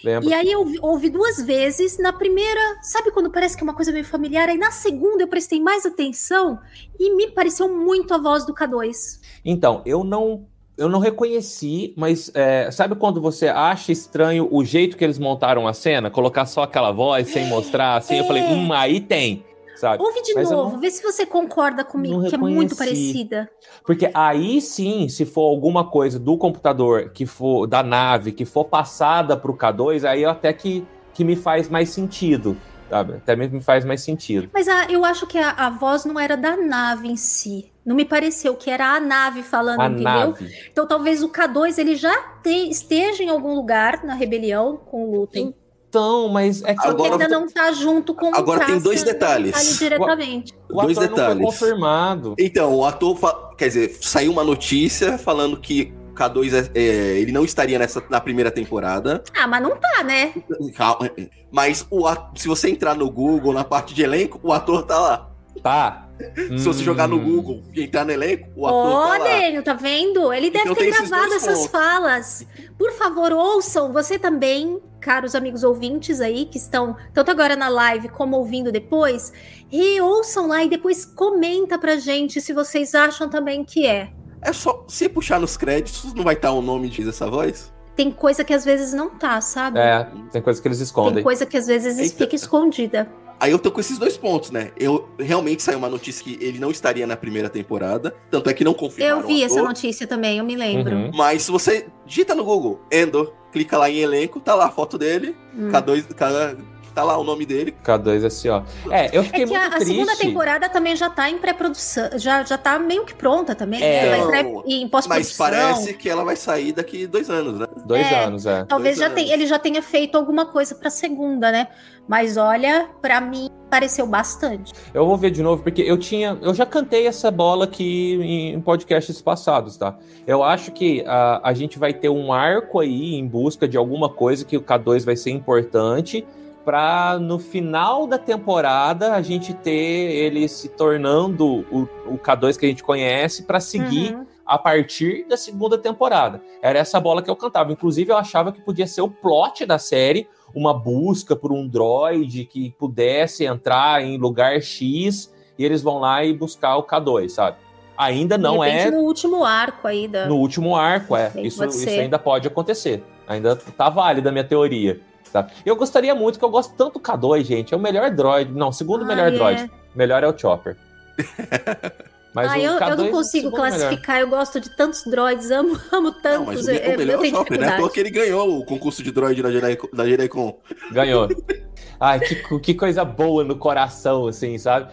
lembro. 0.03 0.29
E 0.29 0.33
aí 0.33 0.51
eu 0.51 0.65
vi- 0.65 0.79
ouvi 0.81 1.09
duas 1.09 1.41
vezes. 1.41 1.97
Na 1.97 2.11
primeira, 2.13 2.59
sabe 2.83 3.11
quando 3.11 3.31
parece 3.31 3.55
que 3.55 3.63
é 3.63 3.65
uma 3.65 3.73
coisa 3.73 3.91
meio 3.91 4.05
familiar? 4.05 4.49
Aí 4.49 4.57
na 4.57 4.71
segunda 4.71 5.23
eu 5.23 5.27
prestei 5.27 5.59
mais 5.61 5.85
atenção 5.85 6.59
e 6.99 7.15
me 7.15 7.31
pareceu 7.31 7.67
muito 7.69 8.13
a 8.13 8.17
voz 8.17 8.45
do 8.45 8.53
K2. 8.53 9.19
Então, 9.43 9.81
eu 9.85 10.03
não 10.03 10.45
eu 10.77 10.89
não 10.89 10.99
reconheci, 10.99 11.93
mas 11.97 12.31
é, 12.33 12.69
sabe 12.71 12.95
quando 12.95 13.21
você 13.21 13.47
acha 13.47 13.91
estranho 13.91 14.47
o 14.51 14.63
jeito 14.63 14.97
que 14.97 15.03
eles 15.03 15.19
montaram 15.19 15.67
a 15.67 15.73
cena? 15.73 16.09
Colocar 16.09 16.45
só 16.45 16.63
aquela 16.63 16.91
voz 16.91 17.27
sem 17.29 17.45
mostrar, 17.47 17.95
assim, 17.97 18.15
eu 18.17 18.25
falei, 18.25 18.43
É. 18.43 18.47
hum, 18.47 18.73
aí 18.73 18.99
tem, 18.99 19.45
sabe? 19.75 20.01
Ouve 20.03 20.21
de 20.23 20.33
Mas 20.33 20.49
novo, 20.49 20.71
não- 20.73 20.79
vê 20.79 20.89
se 20.89 21.03
você 21.03 21.25
concorda 21.25 21.83
comigo, 21.83 22.27
que 22.27 22.35
é 22.35 22.37
muito 22.37 22.75
parecida. 22.75 23.49
Porque 23.85 24.09
aí 24.13 24.59
sim, 24.61 25.07
se 25.09 25.25
for 25.25 25.49
alguma 25.49 25.85
coisa 25.89 26.17
do 26.19 26.37
computador, 26.37 27.09
que 27.09 27.25
for 27.25 27.67
da 27.67 27.83
nave, 27.83 28.31
que 28.31 28.45
for 28.45 28.65
passada 28.65 29.37
pro 29.37 29.53
K2, 29.55 30.03
aí 30.07 30.25
até 30.25 30.51
que, 30.53 30.85
que 31.13 31.23
me 31.23 31.35
faz 31.35 31.69
mais 31.69 31.89
sentido, 31.89 32.57
sabe? 32.89 33.13
Até 33.13 33.35
mesmo 33.35 33.55
me 33.57 33.63
faz 33.63 33.85
mais 33.85 34.01
sentido. 34.01 34.49
Mas 34.53 34.67
a- 34.67 34.85
eu 34.89 35.03
acho 35.05 35.27
que 35.27 35.37
a, 35.37 35.51
a 35.51 35.69
voz 35.69 36.05
não 36.05 36.19
era 36.19 36.35
da 36.35 36.55
nave 36.57 37.07
em 37.07 37.17
si. 37.17 37.70
Não 37.85 37.95
me 37.95 38.05
pareceu 38.05 38.55
que 38.55 38.69
era 38.69 38.95
a 38.95 38.99
nave 38.99 39.41
falando, 39.41 39.81
A 39.81 39.85
entendeu? 39.87 40.03
nave. 40.03 40.47
Então 40.71 40.85
talvez 40.87 41.23
o 41.23 41.29
K2 41.29 41.77
ele 41.79 41.95
já 41.95 42.15
te- 42.43 42.69
esteja 42.69 43.23
em 43.23 43.29
algum 43.29 43.55
lugar 43.55 44.03
na 44.03 44.13
rebelião 44.13 44.77
com 44.77 45.05
o 45.05 45.15
Lutem. 45.19 45.55
Então, 45.89 46.29
mas 46.29 46.63
é 46.63 46.73
que 46.73 46.81
Só 46.81 46.87
que 46.87 46.93
Agora- 46.93 47.11
ainda 47.13 47.27
não 47.27 47.47
tá 47.47 47.71
junto 47.73 48.13
com 48.13 48.33
Agora 48.33 48.63
o 48.63 48.65
tem 48.65 48.79
dois 48.79 49.03
detalhes. 49.03 49.53
ali 49.53 49.73
diretamente. 49.77 50.53
o 50.71 50.81
dois 50.83 50.97
ator 50.97 51.09
não 51.09 51.15
foi 51.17 51.25
detalhes. 51.25 51.45
confirmado. 51.45 52.35
Então, 52.39 52.73
o 52.75 52.85
ator. 52.85 53.17
Quer 53.57 53.67
dizer, 53.67 53.97
saiu 53.99 54.31
uma 54.31 54.43
notícia 54.43 55.17
falando 55.17 55.59
que 55.59 55.91
o 56.11 56.13
K2 56.13 56.53
é- 56.53 56.71
é, 56.79 56.83
ele 57.19 57.33
não 57.33 57.43
estaria 57.43 57.77
nessa, 57.77 58.01
na 58.09 58.21
primeira 58.21 58.49
temporada. 58.49 59.21
Ah, 59.37 59.45
mas 59.47 59.61
não 59.61 59.71
tá, 59.75 60.01
né? 60.03 60.33
Calma. 60.77 61.11
Mas 61.51 61.85
o, 61.89 62.07
a- 62.07 62.31
se 62.35 62.47
você 62.47 62.69
entrar 62.69 62.95
no 62.95 63.09
Google, 63.11 63.51
na 63.53 63.65
parte 63.65 63.93
de 63.93 64.01
elenco, 64.01 64.39
o 64.41 64.53
ator 64.53 64.83
tá 64.83 64.97
lá. 64.97 65.29
Tá. 65.61 66.07
Se 66.57 66.63
você 66.65 66.83
jogar 66.83 67.07
no 67.07 67.17
Hum. 67.17 67.23
Google 67.35 67.63
e 67.73 67.83
entrar 67.83 68.05
no 68.05 68.11
elenco, 68.11 68.49
o 68.55 68.65
ator 68.67 68.77
Ó, 68.85 69.01
tá 69.03 69.17
lá. 69.17 69.17
Daniel, 69.19 69.63
tá 69.63 69.73
vendo? 69.73 70.31
Ele 70.33 70.49
deve 70.49 70.63
Então 70.65 70.75
ter 70.75 70.91
tem 70.91 71.07
gravado 71.07 71.33
essas 71.33 71.57
pontos. 71.59 71.71
falas. 71.71 72.45
Por 72.77 72.91
favor, 72.93 73.31
ouçam. 73.31 73.91
Você 73.93 74.17
também, 74.19 74.79
caros 74.99 75.35
amigos 75.35 75.63
ouvintes 75.63 76.21
aí, 76.21 76.45
que 76.45 76.57
estão 76.57 76.95
tanto 77.13 77.31
agora 77.31 77.55
na 77.55 77.67
live 77.69 78.09
como 78.09 78.37
ouvindo 78.37 78.71
depois, 78.71 79.31
reouçam 79.69 80.47
lá 80.47 80.63
e 80.63 80.69
depois 80.69 81.05
comenta 81.05 81.77
pra 81.77 81.95
gente 81.97 82.39
se 82.41 82.53
vocês 82.53 82.93
acham 82.95 83.29
também 83.29 83.63
que 83.63 83.85
é. 83.85 84.11
É 84.41 84.51
só. 84.53 84.83
Se 84.87 85.07
puxar 85.07 85.39
nos 85.39 85.55
créditos, 85.55 86.13
não 86.13 86.23
vai 86.23 86.33
estar 86.33 86.51
o 86.51 86.61
nome 86.61 86.89
de 86.89 87.07
essa 87.07 87.29
voz? 87.29 87.71
Tem 87.95 88.09
coisa 88.09 88.43
que 88.43 88.53
às 88.53 88.65
vezes 88.65 88.93
não 88.93 89.09
tá, 89.09 89.39
sabe? 89.41 89.77
É, 89.79 90.07
tem 90.31 90.41
coisa 90.41 90.61
que 90.61 90.67
eles 90.67 90.77
Tem 90.79 90.85
escondem. 90.85 91.23
coisa 91.23 91.45
que 91.45 91.57
às 91.57 91.67
vezes 91.67 91.99
Eita. 91.99 92.17
fica 92.17 92.35
escondida. 92.35 93.07
Aí 93.41 93.51
eu 93.51 93.57
tô 93.57 93.71
com 93.71 93.79
esses 93.79 93.97
dois 93.97 94.15
pontos, 94.15 94.51
né? 94.51 94.69
Eu 94.77 95.09
realmente 95.17 95.63
saiu 95.63 95.79
uma 95.79 95.89
notícia 95.89 96.23
que 96.23 96.37
ele 96.39 96.59
não 96.59 96.69
estaria 96.69 97.07
na 97.07 97.17
primeira 97.17 97.49
temporada, 97.49 98.13
tanto 98.29 98.47
é 98.47 98.53
que 98.53 98.63
não 98.63 98.71
confirmaram. 98.71 99.21
Eu 99.21 99.27
vi 99.27 99.41
o 99.41 99.45
essa 99.45 99.63
notícia 99.63 100.05
também, 100.05 100.37
eu 100.37 100.45
me 100.45 100.55
lembro. 100.55 100.95
Uhum. 100.95 101.11
Mas 101.11 101.41
se 101.41 101.51
você 101.51 101.87
digita 102.05 102.35
no 102.35 102.43
Google 102.43 102.79
Endor, 102.91 103.33
clica 103.51 103.79
lá 103.79 103.89
em 103.89 103.97
elenco, 103.97 104.39
tá 104.39 104.53
lá 104.53 104.67
a 104.67 104.69
foto 104.71 104.95
dele, 104.95 105.35
Hum. 105.57 105.69
K2, 105.71 106.13
K, 106.13 106.55
tá 106.93 107.03
lá 107.03 107.17
o 107.17 107.23
nome 107.23 107.45
dele. 107.45 107.75
K2 107.83 108.25
assim, 108.25 108.49
ó. 108.49 108.61
É, 108.89 109.09
eu 109.15 109.23
fiquei 109.23 109.43
É 109.43 109.45
que 109.45 109.51
muito 109.51 109.63
a, 109.63 109.65
a 109.67 109.69
triste. 109.71 109.91
segunda 109.93 110.15
temporada 110.15 110.69
também 110.69 110.95
já 110.95 111.09
tá 111.09 111.29
em 111.29 111.37
pré-produção, 111.37 112.09
já, 112.17 112.43
já 112.43 112.57
tá 112.57 112.77
meio 112.79 113.05
que 113.05 113.13
pronta 113.13 113.55
também, 113.55 113.81
É. 113.81 114.11
né? 114.11 114.17
Não, 114.17 114.27
pré- 114.27 114.45
em 114.67 114.89
Mas 115.07 115.35
parece 115.37 115.93
que 115.93 116.09
ela 116.09 116.23
vai 116.23 116.35
sair 116.35 116.71
daqui 116.71 117.07
dois 117.07 117.29
anos, 117.29 117.59
né? 117.59 117.67
Dois 117.85 118.05
É. 118.11 118.23
anos, 118.23 118.45
é. 118.45 118.63
Talvez 118.65 118.97
dois 118.97 119.09
já 119.09 119.13
tenha- 119.15 119.33
ele 119.33 119.45
já 119.47 119.57
tenha 119.59 119.81
feito 119.81 120.17
alguma 120.17 120.45
coisa 120.45 120.75
pra 120.75 120.89
segunda, 120.89 121.51
né? 121.51 121.67
Mas 122.07 122.35
olha, 122.35 122.89
pra 123.01 123.21
mim 123.21 123.47
pareceu 123.69 124.05
bastante. 124.05 124.73
Eu 124.93 125.05
vou 125.05 125.15
ver 125.15 125.31
de 125.31 125.41
novo, 125.41 125.63
porque 125.63 125.81
eu 125.81 125.97
tinha. 125.97 126.37
Eu 126.41 126.53
já 126.53 126.65
cantei 126.65 127.07
essa 127.07 127.31
bola 127.31 127.63
aqui 127.65 128.15
em, 128.15 128.53
em 128.53 128.59
podcasts 128.61 129.21
passados, 129.21 129.77
tá? 129.77 129.95
Eu 130.27 130.43
acho 130.43 130.71
que 130.71 131.03
a, 131.07 131.39
a 131.43 131.53
gente 131.53 131.79
vai 131.79 131.93
ter 131.93 132.09
um 132.09 132.33
arco 132.33 132.79
aí 132.79 133.13
em 133.15 133.25
busca 133.25 133.67
de 133.67 133.77
alguma 133.77 134.09
coisa 134.09 134.43
que 134.43 134.57
o 134.57 134.61
K2 134.61 135.05
vai 135.05 135.15
ser 135.15 135.29
importante. 135.31 136.25
Pra 136.63 137.17
no 137.19 137.39
final 137.39 138.05
da 138.05 138.19
temporada 138.19 139.13
a 139.13 139.21
gente 139.21 139.53
ter 139.53 139.71
ele 139.71 140.47
se 140.47 140.69
tornando 140.69 141.65
o, 141.71 141.87
o 142.05 142.17
K2 142.19 142.57
que 142.57 142.65
a 142.67 142.69
gente 142.69 142.83
conhece 142.83 143.43
pra 143.43 143.59
seguir 143.59 144.13
Uhum. 144.13 144.25
a 144.45 144.57
partir 144.59 145.25
da 145.27 145.35
segunda 145.37 145.77
temporada. 145.77 146.41
Era 146.61 146.77
essa 146.77 146.99
bola 146.99 147.21
que 147.21 147.29
eu 147.29 147.35
cantava. 147.35 147.71
Inclusive, 147.71 148.11
eu 148.11 148.17
achava 148.17 148.51
que 148.51 148.61
podia 148.61 148.85
ser 148.85 149.01
o 149.01 149.09
plot 149.09 149.65
da 149.65 149.79
série, 149.79 150.27
uma 150.53 150.73
busca 150.73 151.35
por 151.35 151.51
um 151.51 151.67
droid 151.67 152.45
que 152.45 152.71
pudesse 152.77 153.43
entrar 153.45 154.03
em 154.03 154.17
lugar 154.17 154.61
X 154.61 155.33
e 155.57 155.65
eles 155.65 155.81
vão 155.81 155.99
lá 155.99 156.23
e 156.23 156.33
buscar 156.33 156.77
o 156.77 156.83
K2, 156.83 157.29
sabe? 157.29 157.57
Ainda 157.97 158.37
não 158.37 158.59
repente, 158.59 158.87
é 158.87 158.91
no 158.91 158.99
último 159.03 159.43
arco 159.43 159.87
aí 159.87 160.07
da. 160.07 160.25
no 160.25 160.35
último 160.37 160.75
arco, 160.75 161.15
é. 161.15 161.31
Isso, 161.37 161.63
isso 161.65 161.89
ainda 161.89 162.17
pode 162.19 162.47
acontecer. 162.47 163.03
Ainda 163.27 163.55
tá 163.55 163.89
válida 163.89 164.29
a 164.29 164.31
minha 164.31 164.43
teoria. 164.43 164.99
Tá? 165.31 165.47
Eu 165.65 165.75
gostaria 165.75 166.13
muito, 166.13 166.37
que 166.37 166.45
eu 166.45 166.49
gosto 166.49 166.75
tanto 166.75 166.93
do 166.93 166.99
K2, 166.99 167.43
gente. 167.43 167.73
É 167.73 167.77
o 167.77 167.79
melhor 167.79 168.11
droid. 168.11 168.51
Não, 168.51 168.71
segundo 168.71 169.03
Ah, 169.03 169.07
melhor 169.07 169.27
é. 169.27 169.31
droid. 169.31 169.71
Melhor 169.95 170.23
é 170.23 170.27
o 170.27 170.37
Chopper. 170.37 170.77
Mas 172.33 172.49
ah, 172.49 172.59
eu, 172.59 172.73
eu, 172.73 172.97
não 172.97 173.05
é 173.07 173.09
consigo 173.09 173.51
classificar, 173.51 174.15
melhor. 174.15 174.27
eu 174.27 174.29
gosto 174.29 174.59
de 174.61 174.69
tantos 174.77 175.03
droids, 175.03 175.51
amo, 175.51 175.77
amo 175.91 176.13
tantos. 176.13 176.39
Não, 176.39 176.45
mas 176.45 176.65
o, 176.65 176.71
é, 176.71 176.95
o 176.95 176.97
melhor 176.97 177.25
é 177.25 177.27
o 177.27 177.29
Chopper, 177.29 177.59
né? 177.59 177.77
Porque 177.77 177.99
ele 177.99 178.09
ganhou 178.09 178.57
o 178.57 178.65
concurso 178.65 179.03
de 179.03 179.11
droid 179.11 179.41
da, 179.41 180.05
JediCon. 180.05 180.57
Ganhou. 180.93 181.27
Ai, 181.99 182.19
que, 182.19 182.59
que 182.59 182.73
coisa 182.73 183.03
boa 183.03 183.43
no 183.43 183.57
coração, 183.57 184.27
assim, 184.27 184.57
sabe? 184.57 184.91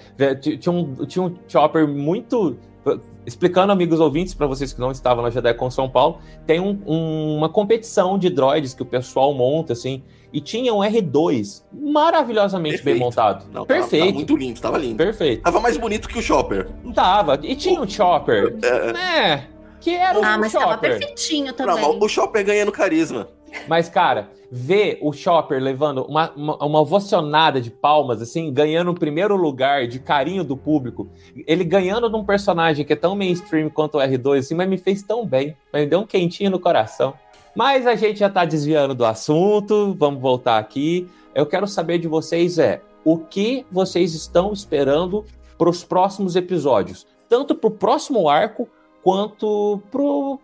Tinha 0.58 0.72
um, 0.72 1.06
tinha 1.06 1.24
um 1.24 1.38
Chopper 1.46 1.86
muito 1.86 2.58
explicando, 3.28 3.72
amigos 3.72 4.00
ouvintes, 4.00 4.34
para 4.34 4.46
vocês 4.46 4.72
que 4.72 4.80
não 4.80 4.90
estavam 4.90 5.22
na 5.22 5.30
JediCon 5.30 5.70
São 5.70 5.88
Paulo, 5.88 6.18
tem 6.46 6.58
um, 6.58 6.80
um, 6.86 7.36
uma 7.36 7.48
competição 7.48 8.18
de 8.18 8.30
droids 8.30 8.74
que 8.74 8.82
o 8.82 8.86
pessoal 8.86 9.34
monta, 9.34 9.74
assim, 9.74 10.02
e 10.32 10.40
tinha 10.40 10.72
um 10.74 10.78
R2 10.78 11.62
maravilhosamente 11.72 12.76
Perfeito. 12.76 12.96
bem 12.96 13.04
montado. 13.04 13.46
Não, 13.52 13.66
Perfeito. 13.66 13.90
Tava, 13.90 14.06
tava 14.06 14.14
muito 14.14 14.36
lindo, 14.36 14.60
tava 14.60 14.78
lindo. 14.78 14.96
Perfeito. 14.96 15.42
Tava 15.42 15.60
mais 15.60 15.76
bonito 15.76 16.08
que 16.08 16.18
o 16.18 16.22
Chopper. 16.22 16.68
Tava. 16.94 17.38
E 17.42 17.54
tinha 17.54 17.80
um 17.80 17.88
Chopper, 17.88 18.56
é, 18.62 18.92
né? 18.92 19.48
Que 19.80 19.94
era 19.94 20.18
ah, 20.18 20.36
um 20.36 20.40
mas 20.40 20.52
Chopper. 20.52 20.68
tava 20.68 20.78
perfeitinho 20.78 21.52
também. 21.52 21.80
Não, 21.80 21.98
o 21.98 22.08
Chopper 22.08 22.44
ganhando 22.44 22.72
carisma. 22.72 23.28
Mas, 23.66 23.88
cara, 23.88 24.30
ver 24.50 24.98
o 25.02 25.12
Chopper 25.12 25.62
levando 25.62 26.04
uma, 26.04 26.30
uma, 26.34 26.64
uma 26.64 27.60
de 27.60 27.70
palmas, 27.70 28.22
assim, 28.22 28.52
ganhando 28.52 28.90
o 28.90 28.94
primeiro 28.94 29.36
lugar 29.36 29.86
de 29.86 29.98
carinho 29.98 30.42
do 30.42 30.56
público, 30.56 31.08
ele 31.46 31.64
ganhando 31.64 32.08
de 32.08 32.16
um 32.16 32.24
personagem 32.24 32.84
que 32.84 32.92
é 32.92 32.96
tão 32.96 33.14
mainstream 33.14 33.68
quanto 33.68 33.98
o 33.98 34.00
R2, 34.00 34.38
assim, 34.38 34.54
mas 34.54 34.68
me 34.68 34.78
fez 34.78 35.02
tão 35.02 35.26
bem, 35.26 35.56
me 35.72 35.86
deu 35.86 36.00
um 36.00 36.06
quentinho 36.06 36.50
no 36.50 36.58
coração. 36.58 37.14
Mas 37.54 37.86
a 37.86 37.94
gente 37.94 38.20
já 38.20 38.30
tá 38.30 38.44
desviando 38.44 38.94
do 38.94 39.04
assunto, 39.04 39.94
vamos 39.98 40.20
voltar 40.20 40.58
aqui. 40.58 41.08
Eu 41.34 41.44
quero 41.44 41.66
saber 41.66 41.98
de 41.98 42.08
vocês 42.08 42.58
é, 42.58 42.80
o 43.04 43.18
que 43.18 43.66
vocês 43.70 44.14
estão 44.14 44.52
esperando 44.52 45.24
para 45.56 45.68
os 45.68 45.84
próximos 45.84 46.36
episódios? 46.36 47.06
Tanto 47.28 47.54
para 47.54 47.68
o 47.68 47.72
próximo 47.72 48.28
arco, 48.28 48.68
quanto 49.02 49.80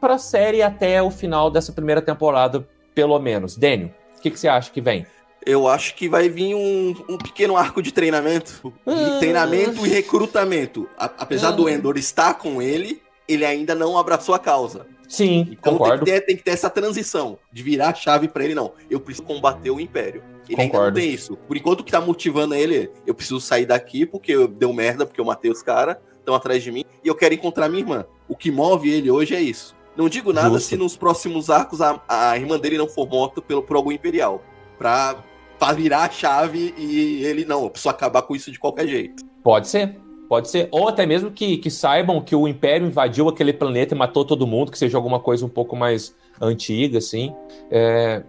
para 0.00 0.14
a 0.14 0.18
série 0.18 0.62
até 0.62 1.02
o 1.02 1.10
final 1.10 1.50
dessa 1.50 1.72
primeira 1.72 2.00
temporada 2.00 2.66
pelo 2.94 3.18
menos. 3.18 3.56
Daniel, 3.56 3.90
o 4.16 4.20
que, 4.20 4.30
que 4.30 4.38
você 4.38 4.48
acha 4.48 4.70
que 4.70 4.80
vem? 4.80 5.06
Eu 5.44 5.68
acho 5.68 5.94
que 5.94 6.08
vai 6.08 6.28
vir 6.28 6.54
um, 6.54 6.94
um 7.08 7.18
pequeno 7.18 7.56
arco 7.56 7.82
de 7.82 7.92
treinamento. 7.92 8.72
De 8.86 8.92
ah. 8.92 9.18
treinamento 9.18 9.86
e 9.86 9.90
recrutamento. 9.90 10.88
A, 10.96 11.04
apesar 11.04 11.50
do 11.50 11.66
ah. 11.66 11.72
Endor 11.72 11.98
estar 11.98 12.34
com 12.34 12.62
ele, 12.62 13.02
ele 13.28 13.44
ainda 13.44 13.74
não 13.74 13.98
abraçou 13.98 14.34
a 14.34 14.38
causa. 14.38 14.86
Sim, 15.08 15.48
então 15.50 15.74
concordo. 15.74 16.04
Tem 16.04 16.14
que, 16.14 16.20
ter, 16.20 16.26
tem 16.26 16.36
que 16.36 16.42
ter 16.42 16.50
essa 16.52 16.70
transição 16.70 17.38
de 17.52 17.62
virar 17.62 17.90
a 17.90 17.94
chave 17.94 18.26
para 18.26 18.44
ele, 18.44 18.54
não. 18.54 18.72
Eu 18.90 18.98
preciso 18.98 19.26
combater 19.26 19.70
o 19.70 19.78
Império. 19.78 20.22
Ele 20.48 20.56
concordo. 20.56 20.76
ainda 20.76 20.86
não 20.86 20.92
tem 20.94 21.10
isso. 21.12 21.36
Por 21.36 21.56
enquanto, 21.56 21.80
o 21.80 21.84
que 21.84 21.92
tá 21.92 22.00
motivando 22.00 22.54
ele, 22.54 22.90
eu 23.06 23.14
preciso 23.14 23.40
sair 23.40 23.66
daqui 23.66 24.06
porque 24.06 24.46
deu 24.48 24.72
merda, 24.72 25.06
porque 25.06 25.20
eu 25.20 25.24
matei 25.24 25.50
os 25.50 25.62
caras, 25.62 25.96
estão 26.18 26.34
atrás 26.34 26.62
de 26.62 26.72
mim, 26.72 26.84
e 27.02 27.08
eu 27.08 27.14
quero 27.14 27.34
encontrar 27.34 27.68
minha 27.68 27.82
irmã. 27.82 28.06
O 28.28 28.36
que 28.36 28.50
move 28.50 28.90
ele 28.90 29.10
hoje 29.10 29.34
é 29.34 29.40
isso. 29.40 29.76
Não 29.96 30.08
digo 30.08 30.32
nada 30.32 30.50
Justo. 30.50 30.68
se 30.68 30.76
nos 30.76 30.96
próximos 30.96 31.50
arcos 31.50 31.80
a, 31.80 32.00
a 32.08 32.36
irmã 32.36 32.58
dele 32.58 32.76
não 32.78 32.88
for 32.88 33.08
morta 33.08 33.40
pelo, 33.40 33.62
por 33.62 33.76
algum 33.76 33.92
imperial. 33.92 34.42
Pra, 34.76 35.16
pra 35.58 35.72
virar 35.72 36.04
a 36.04 36.10
chave 36.10 36.74
e 36.76 37.24
ele, 37.24 37.44
não, 37.44 37.64
eu 37.64 37.70
preciso 37.70 37.90
acabar 37.90 38.22
com 38.22 38.34
isso 38.34 38.50
de 38.50 38.58
qualquer 38.58 38.86
jeito. 38.88 39.24
Pode 39.42 39.68
ser. 39.68 40.00
Pode 40.28 40.48
ser. 40.48 40.68
Ou 40.72 40.88
até 40.88 41.06
mesmo 41.06 41.30
que, 41.30 41.58
que 41.58 41.70
saibam 41.70 42.20
que 42.20 42.34
o 42.34 42.48
Império 42.48 42.86
invadiu 42.86 43.28
aquele 43.28 43.52
planeta 43.52 43.94
e 43.94 43.98
matou 43.98 44.24
todo 44.24 44.46
mundo, 44.46 44.72
que 44.72 44.78
seja 44.78 44.96
alguma 44.96 45.20
coisa 45.20 45.44
um 45.44 45.48
pouco 45.48 45.76
mais 45.76 46.14
antiga, 46.40 46.98
assim. 46.98 47.34
É... 47.70 48.22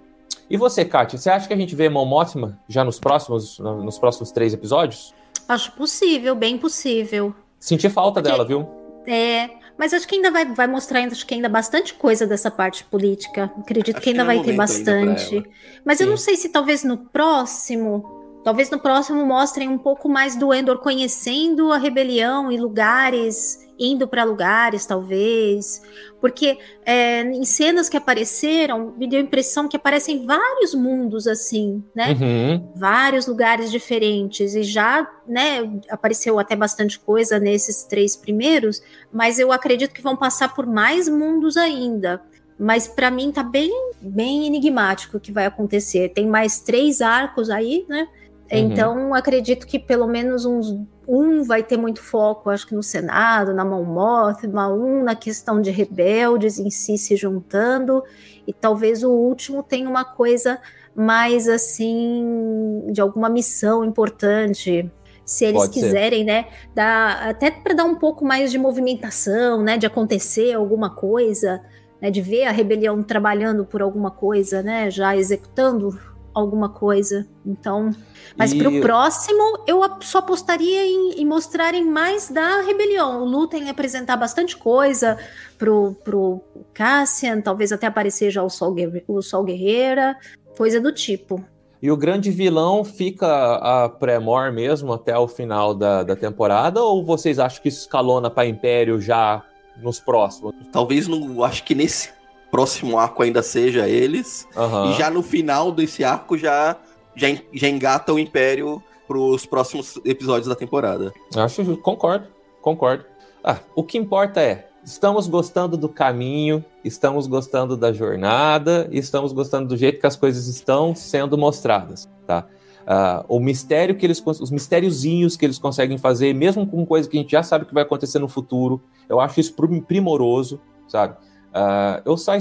E 0.49 0.57
você, 0.57 0.85
Kátia, 0.85 1.17
você 1.17 1.29
acha 1.29 1.47
que 1.47 1.53
a 1.53 1.57
gente 1.57 1.73
vê 1.75 1.89
Mão 1.89 2.05
Mothma 2.05 2.59
já 2.67 2.83
nos 2.83 2.99
próximos, 2.99 3.57
nos 3.59 3.97
próximos 3.97 4.31
três 4.31 4.53
episódios? 4.53 5.13
Acho 5.47 5.71
possível, 5.71 6.35
bem 6.35 6.57
possível. 6.57 7.33
Senti 7.59 7.89
falta 7.89 8.21
Porque... 8.21 8.29
dela, 8.29 8.45
viu? 8.45 8.67
É, 9.07 9.49
mas 9.77 9.93
acho 9.93 10.07
que 10.07 10.15
ainda 10.15 10.31
vai, 10.31 10.45
vai 10.45 10.67
mostrar 10.67 10.99
ainda, 10.99 11.13
acho 11.13 11.25
que 11.25 11.33
ainda 11.33 11.49
bastante 11.49 11.93
coisa 11.93 12.25
dessa 12.25 12.49
parte 12.49 12.83
política. 12.85 13.51
Acredito 13.59 13.97
acho 13.97 14.03
que 14.03 14.09
ainda 14.09 14.23
que 14.23 14.27
vai 14.27 14.41
ter 14.41 14.53
bastante. 14.53 15.43
Mas 15.83 15.97
Sim. 15.97 16.03
eu 16.03 16.09
não 16.09 16.17
sei 16.17 16.35
se 16.37 16.49
talvez 16.49 16.83
no 16.83 16.97
próximo 16.97 18.23
Talvez 18.45 18.69
no 18.69 18.77
próximo 18.77 19.25
mostrem 19.25 19.67
um 19.67 19.77
pouco 19.79 20.07
mais 20.07 20.35
do 20.35 20.53
Endor 20.53 20.77
conhecendo 20.77 21.71
a 21.71 21.79
rebelião 21.79 22.51
em 22.51 22.59
lugares, 22.59 23.64
indo 23.79 24.07
para 24.07 24.23
lugares, 24.23 24.85
talvez. 24.85 25.81
Porque 26.21 26.57
é, 26.85 27.21
em 27.21 27.43
cenas 27.43 27.89
que 27.89 27.97
apareceram, 27.97 28.93
me 28.97 29.07
deu 29.07 29.19
a 29.19 29.23
impressão 29.23 29.67
que 29.67 29.77
aparecem 29.77 30.25
vários 30.25 30.73
mundos 30.73 31.27
assim, 31.27 31.83
né? 31.95 32.11
Uhum. 32.11 32.71
Vários 32.75 33.27
lugares 33.27 33.71
diferentes. 33.71 34.55
E 34.55 34.63
já, 34.63 35.09
né, 35.27 35.79
apareceu 35.89 36.39
até 36.39 36.55
bastante 36.55 36.99
coisa 36.99 37.39
nesses 37.39 37.83
três 37.83 38.15
primeiros, 38.15 38.81
mas 39.11 39.39
eu 39.39 39.51
acredito 39.51 39.93
que 39.93 40.01
vão 40.01 40.15
passar 40.15 40.53
por 40.53 40.65
mais 40.65 41.07
mundos 41.07 41.57
ainda 41.57 42.21
mas 42.57 42.87
para 42.87 43.11
mim 43.11 43.31
tá 43.31 43.43
bem 43.43 43.69
bem 44.01 44.47
enigmático 44.47 45.17
o 45.17 45.19
que 45.19 45.31
vai 45.31 45.45
acontecer. 45.45 46.13
Tem 46.13 46.25
mais 46.25 46.61
três 46.61 47.01
arcos 47.01 47.49
aí, 47.49 47.85
né? 47.87 48.07
Uhum. 48.51 48.59
Então, 48.59 49.13
acredito 49.13 49.65
que 49.65 49.79
pelo 49.79 50.07
menos 50.07 50.45
uns, 50.45 50.77
um 51.07 51.43
vai 51.43 51.63
ter 51.63 51.77
muito 51.77 52.01
foco, 52.01 52.49
acho 52.49 52.67
que 52.67 52.75
no 52.75 52.83
Senado, 52.83 53.53
na 53.53 53.65
Mão 53.65 53.83
Mothma, 53.83 54.67
um 54.67 55.03
na 55.03 55.15
questão 55.15 55.59
de 55.59 55.71
rebeldes 55.71 56.59
em 56.59 56.69
si 56.69 56.97
se 56.97 57.15
juntando, 57.15 58.03
e 58.47 58.53
talvez 58.53 59.03
o 59.03 59.11
último 59.11 59.63
tenha 59.63 59.89
uma 59.89 60.05
coisa 60.05 60.59
mais 60.95 61.49
assim, 61.49 62.83
de 62.91 63.01
alguma 63.01 63.29
missão 63.29 63.83
importante. 63.83 64.89
Se 65.25 65.43
eles 65.43 65.61
Pode 65.61 65.73
quiserem, 65.73 66.19
ser. 66.19 66.25
né, 66.25 66.45
dar, 66.75 67.29
até 67.29 67.49
para 67.49 67.73
dar 67.73 67.85
um 67.85 67.95
pouco 67.95 68.23
mais 68.23 68.51
de 68.51 68.59
movimentação, 68.59 69.63
né, 69.63 69.75
de 69.75 69.87
acontecer 69.87 70.53
alguma 70.53 70.91
coisa, 70.91 71.61
né, 71.99 72.11
de 72.11 72.21
ver 72.21 72.45
a 72.45 72.51
rebelião 72.51 73.01
trabalhando 73.01 73.65
por 73.65 73.81
alguma 73.81 74.11
coisa, 74.11 74.61
né, 74.61 74.91
já 74.91 75.17
executando 75.17 75.99
alguma 76.35 76.67
coisa. 76.67 77.25
Então, 77.45 77.91
mas 78.37 78.51
e... 78.51 78.57
para 78.57 78.69
o 78.69 78.81
próximo, 78.81 79.63
eu 79.65 79.79
só 80.01 80.19
apostaria 80.19 80.85
em, 80.85 81.21
em, 81.21 81.25
mostrarem 81.25 81.85
mais 81.85 82.29
da 82.29 82.61
rebelião. 82.61 83.23
O 83.23 83.25
Lu 83.25 83.47
tem 83.47 83.69
apresentar 83.69 84.17
bastante 84.17 84.57
coisa 84.57 85.17
pro, 85.57 85.95
pro 86.03 86.41
Cassian, 86.73 87.39
talvez 87.39 87.71
até 87.71 87.87
aparecer 87.87 88.29
já 88.29 88.43
o 88.43 88.49
Sol, 88.49 88.75
o 89.07 89.21
Sol 89.21 89.45
Guerreira, 89.45 90.17
coisa 90.57 90.81
do 90.81 90.91
tipo. 90.91 91.43
E 91.81 91.91
o 91.91 91.97
grande 91.97 92.31
vilão 92.31 92.83
fica 92.83 93.27
a 93.55 93.87
Premor 93.89 94.51
mesmo 94.51 94.91
até 94.93 95.17
o 95.17 95.27
final 95.27 95.73
da, 95.73 96.03
da 96.03 96.15
temporada? 96.15 96.81
Ou 96.81 97.03
vocês 97.03 97.39
acham 97.39 97.61
que 97.61 97.69
isso 97.69 97.81
escalona 97.81 98.29
para 98.29 98.47
Império 98.47 98.99
já 98.99 99.43
nos 99.81 99.99
próximos? 99.99 100.53
Talvez, 100.71 101.07
no, 101.07 101.43
acho 101.43 101.63
que 101.63 101.75
nesse 101.75 102.09
próximo 102.55 102.97
arco 102.97 103.21
ainda 103.21 103.43
seja 103.43 103.87
eles. 103.89 104.47
Uhum. 104.55 104.91
E 104.91 104.93
já 104.93 105.09
no 105.09 105.21
final 105.21 105.73
desse 105.73 106.05
arco 106.05 106.37
já 106.37 106.77
já, 107.15 107.27
já 107.53 107.67
engata 107.67 108.13
o 108.13 108.19
Império 108.19 108.81
pros 109.07 109.45
próximos 109.45 109.99
episódios 110.05 110.47
da 110.47 110.55
temporada. 110.55 111.13
Acho, 111.35 111.77
concordo, 111.77 112.27
concordo. 112.61 113.05
Ah, 113.43 113.59
o 113.75 113.83
que 113.83 113.97
importa 113.97 114.41
é, 114.41 114.67
estamos 114.83 115.27
gostando 115.27 115.75
do 115.75 115.89
caminho, 115.89 116.63
estamos 116.83 117.27
gostando 117.27 117.75
da 117.75 117.91
jornada, 117.91 118.87
estamos 118.91 119.33
gostando 119.33 119.67
do 119.67 119.77
jeito 119.77 119.99
que 119.99 120.07
as 120.07 120.15
coisas 120.15 120.47
estão 120.47 120.95
sendo 120.95 121.37
mostradas, 121.37 122.09
tá? 122.25 122.47
Uh, 122.85 123.25
o 123.27 123.39
mistério 123.39 123.95
que 123.95 124.05
eles, 124.05 124.23
os 124.25 124.51
mistériozinhos 124.51 125.35
que 125.35 125.43
eles 125.43 125.57
conseguem 125.57 125.97
fazer, 125.97 126.33
mesmo 126.33 126.67
com 126.67 126.85
coisa 126.85 127.09
que 127.09 127.17
a 127.17 127.21
gente 127.21 127.31
já 127.31 127.41
sabe 127.41 127.65
que 127.65 127.73
vai 127.73 127.81
acontecer 127.81 128.19
no 128.19 128.27
futuro, 128.27 128.79
eu 129.09 129.19
acho 129.19 129.39
isso 129.39 129.55
primoroso, 129.87 130.61
sabe? 130.87 131.17
Uh, 131.55 132.01
eu 132.03 132.17
só 132.17 132.33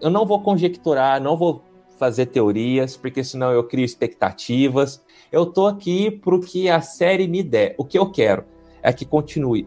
eu, 0.00 0.10
não 0.10 0.26
vou 0.26 0.42
conjecturar, 0.42 1.22
não 1.22 1.38
vou 1.38 1.62
fazer 1.98 2.26
teorias, 2.26 2.96
porque 2.96 3.24
senão 3.24 3.50
eu 3.50 3.64
crio 3.64 3.84
expectativas. 3.84 5.02
Eu 5.32 5.46
tô 5.46 5.66
aqui 5.66 6.10
pro 6.10 6.40
que 6.40 6.68
a 6.68 6.80
série 6.82 7.26
me 7.26 7.42
der. 7.42 7.74
O 7.78 7.84
que 7.84 7.98
eu 7.98 8.10
quero 8.10 8.44
é 8.82 8.92
que 8.92 9.04
continue 9.04 9.66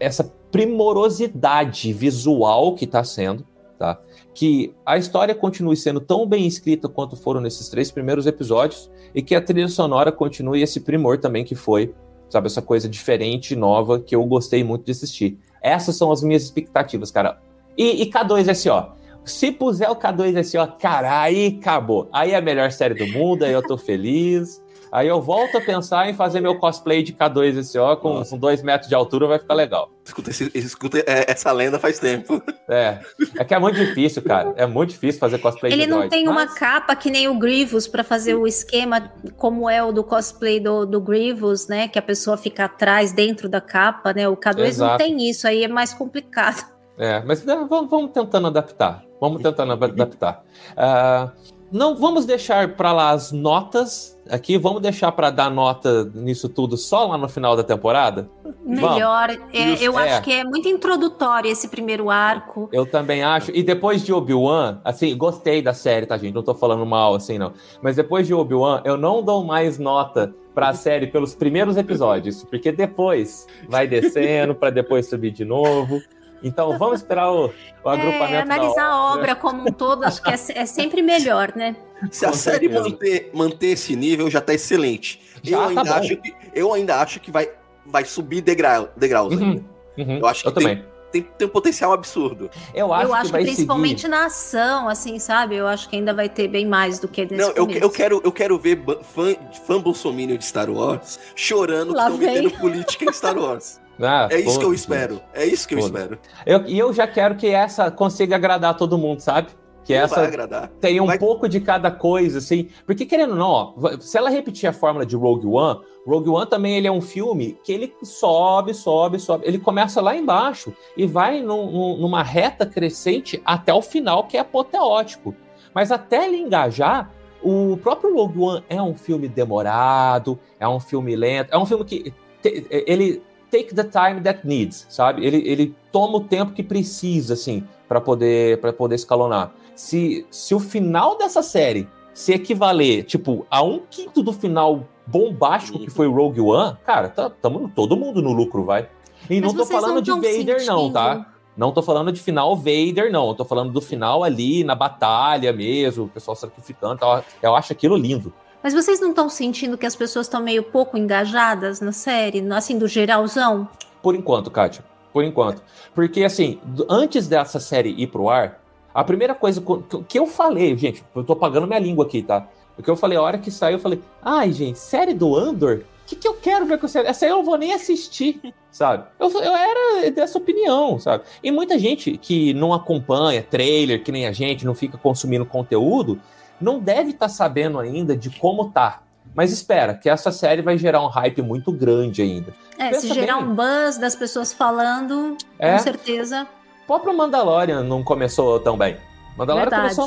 essa 0.00 0.24
primorosidade 0.50 1.92
visual 1.92 2.74
que 2.74 2.84
está 2.84 3.04
sendo, 3.04 3.46
tá? 3.78 4.00
Que 4.32 4.74
a 4.84 4.96
história 4.96 5.34
continue 5.34 5.76
sendo 5.76 6.00
tão 6.00 6.26
bem 6.26 6.46
escrita 6.46 6.88
quanto 6.88 7.16
foram 7.16 7.40
nesses 7.40 7.68
três 7.68 7.90
primeiros 7.90 8.26
episódios 8.26 8.90
e 9.14 9.22
que 9.22 9.34
a 9.34 9.40
trilha 9.40 9.68
sonora 9.68 10.10
continue 10.10 10.62
esse 10.62 10.80
primor 10.80 11.18
também 11.18 11.44
que 11.44 11.54
foi, 11.54 11.94
sabe, 12.28 12.46
essa 12.46 12.62
coisa 12.62 12.88
diferente, 12.88 13.54
nova 13.54 14.00
que 14.00 14.14
eu 14.14 14.24
gostei 14.24 14.64
muito 14.64 14.84
de 14.84 14.92
assistir. 14.92 15.38
Essas 15.62 15.96
são 15.96 16.10
as 16.10 16.22
minhas 16.22 16.42
expectativas, 16.42 17.10
cara. 17.10 17.40
E, 17.76 18.02
e 18.02 18.10
K2SO, 18.10 18.92
se 19.24 19.50
puser 19.50 19.90
o 19.90 19.96
K2 19.96 20.38
assim, 20.38 20.58
ó, 20.58 20.66
cara, 20.66 21.20
aí 21.22 21.58
acabou. 21.60 22.08
Aí 22.12 22.32
é 22.32 22.36
a 22.36 22.42
melhor 22.42 22.70
série 22.70 22.94
do 22.94 23.06
mundo, 23.06 23.44
aí 23.44 23.52
eu 23.52 23.62
tô 23.62 23.76
feliz. 23.78 24.62
Aí 24.92 25.08
eu 25.08 25.20
volto 25.20 25.56
a 25.58 25.60
pensar 25.60 26.08
em 26.08 26.14
fazer 26.14 26.40
meu 26.40 26.56
cosplay 26.56 27.02
de 27.02 27.12
K2SO 27.12 27.96
com, 27.96 28.22
com 28.24 28.38
dois 28.38 28.62
metros 28.62 28.88
de 28.88 28.94
altura, 28.94 29.26
vai 29.26 29.40
ficar 29.40 29.54
legal. 29.54 29.90
Escuta, 30.04 30.30
esse- 30.30 30.52
escuta 30.54 30.98
é, 31.00 31.28
essa 31.32 31.50
lenda 31.50 31.80
faz 31.80 31.98
tempo. 31.98 32.40
É. 32.68 33.00
É 33.36 33.42
que 33.44 33.52
é 33.54 33.58
muito 33.58 33.74
difícil, 33.76 34.22
cara. 34.22 34.54
É 34.56 34.66
muito 34.66 34.90
difícil 34.90 35.18
fazer 35.18 35.38
cosplay 35.38 35.72
Ele 35.72 35.82
de 35.82 35.88
não 35.90 35.96
droid. 35.98 36.10
tem 36.10 36.28
uma 36.28 36.44
Mas- 36.44 36.54
capa 36.54 36.94
que 36.94 37.10
nem 37.10 37.26
o 37.26 37.36
Grievous 37.36 37.88
pra 37.88 38.04
fazer 38.04 38.34
o 38.36 38.46
esquema 38.46 39.10
como 39.36 39.68
é 39.68 39.82
o 39.82 39.90
do 39.90 40.04
cosplay 40.04 40.60
do, 40.60 40.86
do 40.86 41.00
Grievous, 41.00 41.66
né? 41.66 41.88
Que 41.88 41.98
a 41.98 42.02
pessoa 42.02 42.36
fica 42.36 42.66
atrás, 42.66 43.12
dentro 43.12 43.48
da 43.48 43.60
capa, 43.60 44.12
né? 44.12 44.28
O 44.28 44.36
K2 44.36 44.56
não 44.58 44.64
Exato. 44.66 44.98
tem 44.98 45.28
isso, 45.28 45.48
aí 45.48 45.64
é 45.64 45.68
mais 45.68 45.92
complicado. 45.92 46.72
É, 46.98 47.22
mas 47.24 47.44
né, 47.44 47.66
vamos, 47.68 47.90
vamos 47.90 48.10
tentando 48.12 48.46
adaptar. 48.46 49.04
Vamos 49.20 49.42
tentando 49.42 49.72
adaptar. 49.72 50.44
Ah, 50.76 51.32
não 51.72 51.96
vamos 51.96 52.24
deixar 52.24 52.76
para 52.76 52.92
lá 52.92 53.10
as 53.10 53.32
notas 53.32 54.16
aqui. 54.30 54.56
Vamos 54.56 54.80
deixar 54.80 55.10
para 55.12 55.30
dar 55.30 55.50
nota 55.50 56.04
nisso 56.14 56.48
tudo 56.48 56.76
só 56.76 57.06
lá 57.06 57.18
no 57.18 57.28
final 57.28 57.56
da 57.56 57.64
temporada. 57.64 58.30
Melhor. 58.64 59.30
É, 59.52 59.74
eu 59.80 59.98
é. 59.98 60.08
acho 60.08 60.22
que 60.22 60.32
é 60.32 60.44
muito 60.44 60.68
introdutório 60.68 61.50
esse 61.50 61.68
primeiro 61.68 62.10
arco. 62.10 62.68
Eu 62.72 62.86
também 62.86 63.24
acho. 63.24 63.50
E 63.52 63.62
depois 63.62 64.04
de 64.04 64.12
Obi-Wan, 64.12 64.80
assim, 64.84 65.16
gostei 65.16 65.60
da 65.60 65.74
série, 65.74 66.06
tá, 66.06 66.16
gente? 66.16 66.34
Não 66.34 66.42
tô 66.42 66.54
falando 66.54 66.86
mal 66.86 67.14
assim, 67.14 67.38
não. 67.38 67.52
Mas 67.82 67.96
depois 67.96 68.26
de 68.26 68.34
Obi-Wan, 68.34 68.82
eu 68.84 68.96
não 68.96 69.22
dou 69.22 69.44
mais 69.44 69.78
nota 69.78 70.34
pra 70.54 70.72
série 70.72 71.08
pelos 71.08 71.34
primeiros 71.34 71.76
episódios, 71.76 72.44
porque 72.44 72.70
depois 72.70 73.46
vai 73.68 73.88
descendo 73.88 74.54
pra 74.54 74.70
depois 74.70 75.08
subir 75.08 75.32
de 75.32 75.44
novo. 75.44 76.00
Então 76.44 76.76
vamos 76.78 77.00
esperar 77.00 77.32
o, 77.32 77.46
o 77.82 77.88
agrupamento. 77.88 78.34
É, 78.34 78.44
da 78.44 78.54
analisar 78.54 78.84
a 78.84 78.96
obra. 79.02 79.20
obra 79.22 79.34
como 79.36 79.62
um 79.62 79.72
todo, 79.72 80.04
acho 80.04 80.22
que 80.22 80.30
é, 80.30 80.34
é 80.62 80.66
sempre 80.66 81.00
melhor, 81.02 81.52
né? 81.56 81.74
Se 82.10 82.26
a 82.26 82.28
Com 82.30 82.34
série 82.36 82.68
certeza. 82.68 82.82
manter, 82.90 83.30
manter 83.32 83.66
esse 83.68 83.96
nível, 83.96 84.30
já 84.30 84.40
tá 84.40 84.52
excelente. 84.52 85.20
Já 85.42 85.56
eu, 85.56 85.62
tá 85.62 85.68
ainda 85.68 85.84
bom. 85.84 85.92
acho 85.94 86.16
que, 86.18 86.34
eu 86.54 86.74
ainda 86.74 86.96
acho 87.00 87.18
que 87.20 87.30
vai, 87.30 87.50
vai 87.86 88.04
subir 88.04 88.42
degrau, 88.42 88.90
degraus 88.96 89.34
Uhum, 89.34 89.42
ainda. 89.42 89.64
uhum. 89.98 90.18
Eu 90.18 90.26
acho 90.26 90.42
que 90.42 90.48
Eu 90.48 90.52
tem, 90.52 90.66
também. 90.68 90.84
tem, 91.12 91.22
tem 91.22 91.46
um 91.46 91.50
potencial 91.50 91.92
absurdo. 91.92 92.50
Eu 92.74 92.92
acho, 92.92 93.06
eu 93.06 93.14
acho 93.14 93.22
que 93.22 93.26
que, 93.28 93.32
vai 93.32 93.42
principalmente 93.44 94.00
seguir. 94.02 94.10
na 94.10 94.26
ação, 94.26 94.88
assim, 94.88 95.18
sabe? 95.18 95.56
Eu 95.56 95.66
acho 95.66 95.88
que 95.88 95.96
ainda 95.96 96.12
vai 96.12 96.28
ter 96.28 96.46
bem 96.48 96.66
mais 96.66 96.98
do 96.98 97.08
que 97.08 97.22
nesse 97.22 97.36
Não, 97.36 97.50
eu, 97.54 97.70
eu, 97.70 97.88
quero, 97.90 98.20
eu 98.22 98.32
quero 98.32 98.58
ver 98.58 98.82
fã, 99.14 99.34
fã 99.66 99.80
bolsominion 99.80 100.36
de 100.36 100.44
Star 100.44 100.68
Wars 100.68 101.18
chorando 101.34 101.90
que 101.92 101.96
Lá 101.96 102.02
estão 102.04 102.18
vem. 102.18 102.28
metendo 102.42 102.50
política 102.58 103.04
em 103.06 103.12
Star 103.14 103.38
Wars. 103.38 103.80
Ah, 104.00 104.28
É 104.30 104.40
isso 104.40 104.58
que 104.58 104.64
eu 104.64 104.74
espero. 104.74 105.20
É 105.32 105.44
isso 105.46 105.66
que 105.68 105.74
eu 105.74 105.78
espero. 105.78 106.18
Eu- 106.44 106.64
E 106.66 106.78
eu, 106.78 106.92
já 106.92 107.06
quero 107.06 107.36
que 107.36 107.46
essa 107.48 107.90
consiga 107.90 108.36
agradar 108.36 108.76
todo 108.76 108.98
mundo, 108.98 109.20
sabe? 109.20 109.48
Que 109.84 109.94
Não 109.94 110.02
essa 110.04 110.14
vai 110.16 110.26
agradar. 110.26 110.68
tem 110.80 110.98
um 111.00 111.04
Vai- 111.06 111.18
pouco 111.18 111.46
de 111.46 111.60
cada 111.60 111.90
coisa, 111.90 112.38
assim. 112.38 112.70
Porque, 112.86 113.04
querendo 113.04 113.32
ou 113.32 113.36
não, 113.36 113.50
ó, 113.50 113.74
se 114.00 114.16
ela 114.16 114.30
repetir 114.30 114.66
a 114.66 114.72
fórmula 114.72 115.04
de 115.04 115.14
Rogue 115.14 115.46
One, 115.46 115.80
Rogue 116.06 116.30
One 116.30 116.46
também 116.48 116.76
ele 116.76 116.86
é 116.86 116.90
um 116.90 117.02
filme 117.02 117.58
que 117.62 117.70
ele 117.70 117.94
sobe, 118.02 118.72
sobe, 118.72 119.18
sobe. 119.18 119.46
Ele 119.46 119.58
começa 119.58 120.00
lá 120.00 120.16
embaixo 120.16 120.72
e 120.96 121.06
vai 121.06 121.40
num- 121.42 121.70
num- 121.70 121.96
numa 121.98 122.22
reta 122.22 122.64
crescente 122.64 123.42
até 123.44 123.74
o 123.74 123.82
final, 123.82 124.24
que 124.24 124.38
é 124.38 124.40
apoteótico. 124.40 125.34
Mas 125.74 125.92
até 125.92 126.24
ele 126.26 126.38
engajar, 126.38 127.10
o 127.42 127.76
próprio 127.76 128.14
Rogue 128.14 128.38
One 128.40 128.64
é 128.70 128.80
um 128.80 128.94
filme 128.94 129.28
demorado, 129.28 130.38
é 130.58 130.66
um 130.66 130.80
filme 130.80 131.14
lento, 131.14 131.52
é 131.52 131.58
um 131.58 131.66
filme 131.66 131.84
que 131.84 132.14
te- 132.40 132.66
ele 132.70 133.22
take 133.54 133.74
the 133.74 133.84
time 133.84 134.20
that 134.22 134.40
needs, 134.44 134.86
sabe? 134.88 135.24
Ele, 135.24 135.48
ele 135.48 135.74
toma 135.92 136.18
o 136.18 136.20
tempo 136.20 136.52
que 136.52 136.62
precisa, 136.62 137.34
assim, 137.34 137.62
para 137.86 138.00
poder 138.00 138.60
para 138.60 138.72
poder 138.72 138.96
escalonar. 138.96 139.52
Se, 139.76 140.26
se 140.30 140.54
o 140.54 140.60
final 140.60 141.16
dessa 141.16 141.42
série 141.42 141.88
se 142.12 142.32
equivaler, 142.32 143.04
tipo, 143.04 143.46
a 143.50 143.62
um 143.62 143.80
quinto 143.90 144.22
do 144.22 144.32
final 144.32 144.86
bombástico 145.06 145.78
que 145.78 145.90
foi 145.90 146.08
Rogue 146.08 146.40
One, 146.40 146.76
cara, 146.84 147.08
tá, 147.08 147.28
tamo 147.28 147.70
todo 147.74 147.96
mundo 147.96 148.22
no 148.22 148.32
lucro, 148.32 148.64
vai. 148.64 148.88
E 149.28 149.40
Mas 149.40 149.52
não 149.52 149.64
tô 149.64 149.66
falando 149.66 149.94
não 149.94 150.02
de 150.02 150.10
Vader, 150.10 150.66
não, 150.66 150.78
sentindo? 150.78 150.92
tá? 150.92 151.34
Não 151.56 151.72
tô 151.72 151.82
falando 151.82 152.10
de 152.10 152.20
final 152.20 152.56
Vader, 152.56 153.12
não. 153.12 153.28
Eu 153.28 153.34
tô 153.34 153.44
falando 153.44 153.72
do 153.72 153.80
final 153.80 154.24
ali, 154.24 154.64
na 154.64 154.74
batalha 154.74 155.52
mesmo, 155.52 156.04
o 156.04 156.08
pessoal 156.08 156.36
sacrificando. 156.36 156.98
tal. 156.98 157.24
Eu 157.40 157.54
acho 157.54 157.72
aquilo 157.72 157.96
lindo. 157.96 158.32
Mas 158.64 158.72
vocês 158.72 158.98
não 158.98 159.10
estão 159.10 159.28
sentindo 159.28 159.76
que 159.76 159.84
as 159.84 159.94
pessoas 159.94 160.24
estão 160.24 160.42
meio 160.42 160.62
pouco 160.62 160.96
engajadas 160.96 161.82
na 161.82 161.92
série, 161.92 162.42
assim, 162.50 162.78
do 162.78 162.88
geralzão? 162.88 163.68
Por 164.02 164.14
enquanto, 164.14 164.50
Kátia. 164.50 164.82
Por 165.12 165.22
enquanto. 165.22 165.62
Porque, 165.94 166.24
assim, 166.24 166.58
antes 166.88 167.28
dessa 167.28 167.60
série 167.60 167.90
ir 167.90 168.06
pro 168.06 168.30
ar, 168.30 168.62
a 168.94 169.04
primeira 169.04 169.34
coisa 169.34 169.60
co- 169.60 169.82
que, 170.08 170.18
eu 170.18 170.26
falei, 170.26 170.74
gente, 170.78 171.04
eu 171.14 171.22
tô 171.22 171.36
pagando 171.36 171.66
minha 171.66 171.78
língua 171.78 172.06
aqui, 172.06 172.22
tá? 172.22 172.48
O 172.78 172.82
que 172.82 172.88
eu 172.90 172.96
falei, 172.96 173.18
a 173.18 173.22
hora 173.22 173.36
que 173.36 173.50
saiu, 173.50 173.74
eu 173.76 173.80
falei, 173.80 174.00
ai, 174.22 174.50
gente, 174.50 174.78
série 174.78 175.12
do 175.12 175.36
Andor? 175.36 175.82
O 176.04 176.06
que, 176.06 176.16
que 176.16 176.26
eu 176.26 176.32
quero 176.34 176.64
ver 176.64 176.78
com 176.78 176.86
essa 176.86 176.94
série? 176.94 177.08
Essa 177.08 177.26
aí 177.26 177.30
eu 177.30 177.36
não 177.36 177.44
vou 177.44 177.58
nem 177.58 177.74
assistir, 177.74 178.40
sabe? 178.72 179.04
Eu, 179.20 179.30
eu 179.30 179.54
era 179.54 180.10
dessa 180.10 180.38
opinião, 180.38 180.98
sabe? 180.98 181.24
E 181.42 181.50
muita 181.52 181.78
gente 181.78 182.16
que 182.16 182.54
não 182.54 182.72
acompanha 182.72 183.42
trailer, 183.42 184.02
que 184.02 184.10
nem 184.10 184.26
a 184.26 184.32
gente, 184.32 184.64
não 184.64 184.74
fica 184.74 184.96
consumindo 184.96 185.44
conteúdo, 185.44 186.18
não 186.60 186.78
deve 186.78 187.10
estar 187.10 187.28
sabendo 187.28 187.78
ainda 187.78 188.16
de 188.16 188.30
como 188.30 188.70
tá. 188.70 189.00
Mas 189.34 189.50
espera, 189.52 189.94
que 189.94 190.08
essa 190.08 190.30
série 190.30 190.62
vai 190.62 190.78
gerar 190.78 191.02
um 191.02 191.08
hype 191.08 191.42
muito 191.42 191.72
grande 191.72 192.22
ainda. 192.22 192.54
É, 192.78 192.90
Pensa 192.90 193.00
se 193.00 193.14
gerar 193.14 193.38
bem. 193.38 193.44
um 193.44 193.54
buzz 193.54 193.98
das 193.98 194.14
pessoas 194.14 194.52
falando, 194.52 195.36
É. 195.58 195.72
com 195.72 195.78
certeza. 195.80 196.46
O 196.84 196.86
próprio 196.86 197.16
Mandalorian 197.16 197.82
não 197.82 198.02
começou 198.04 198.60
tão 198.60 198.76
bem. 198.76 198.96
Mandalorian 199.36 199.70
Verdade. 199.70 199.94
começou 199.96 200.06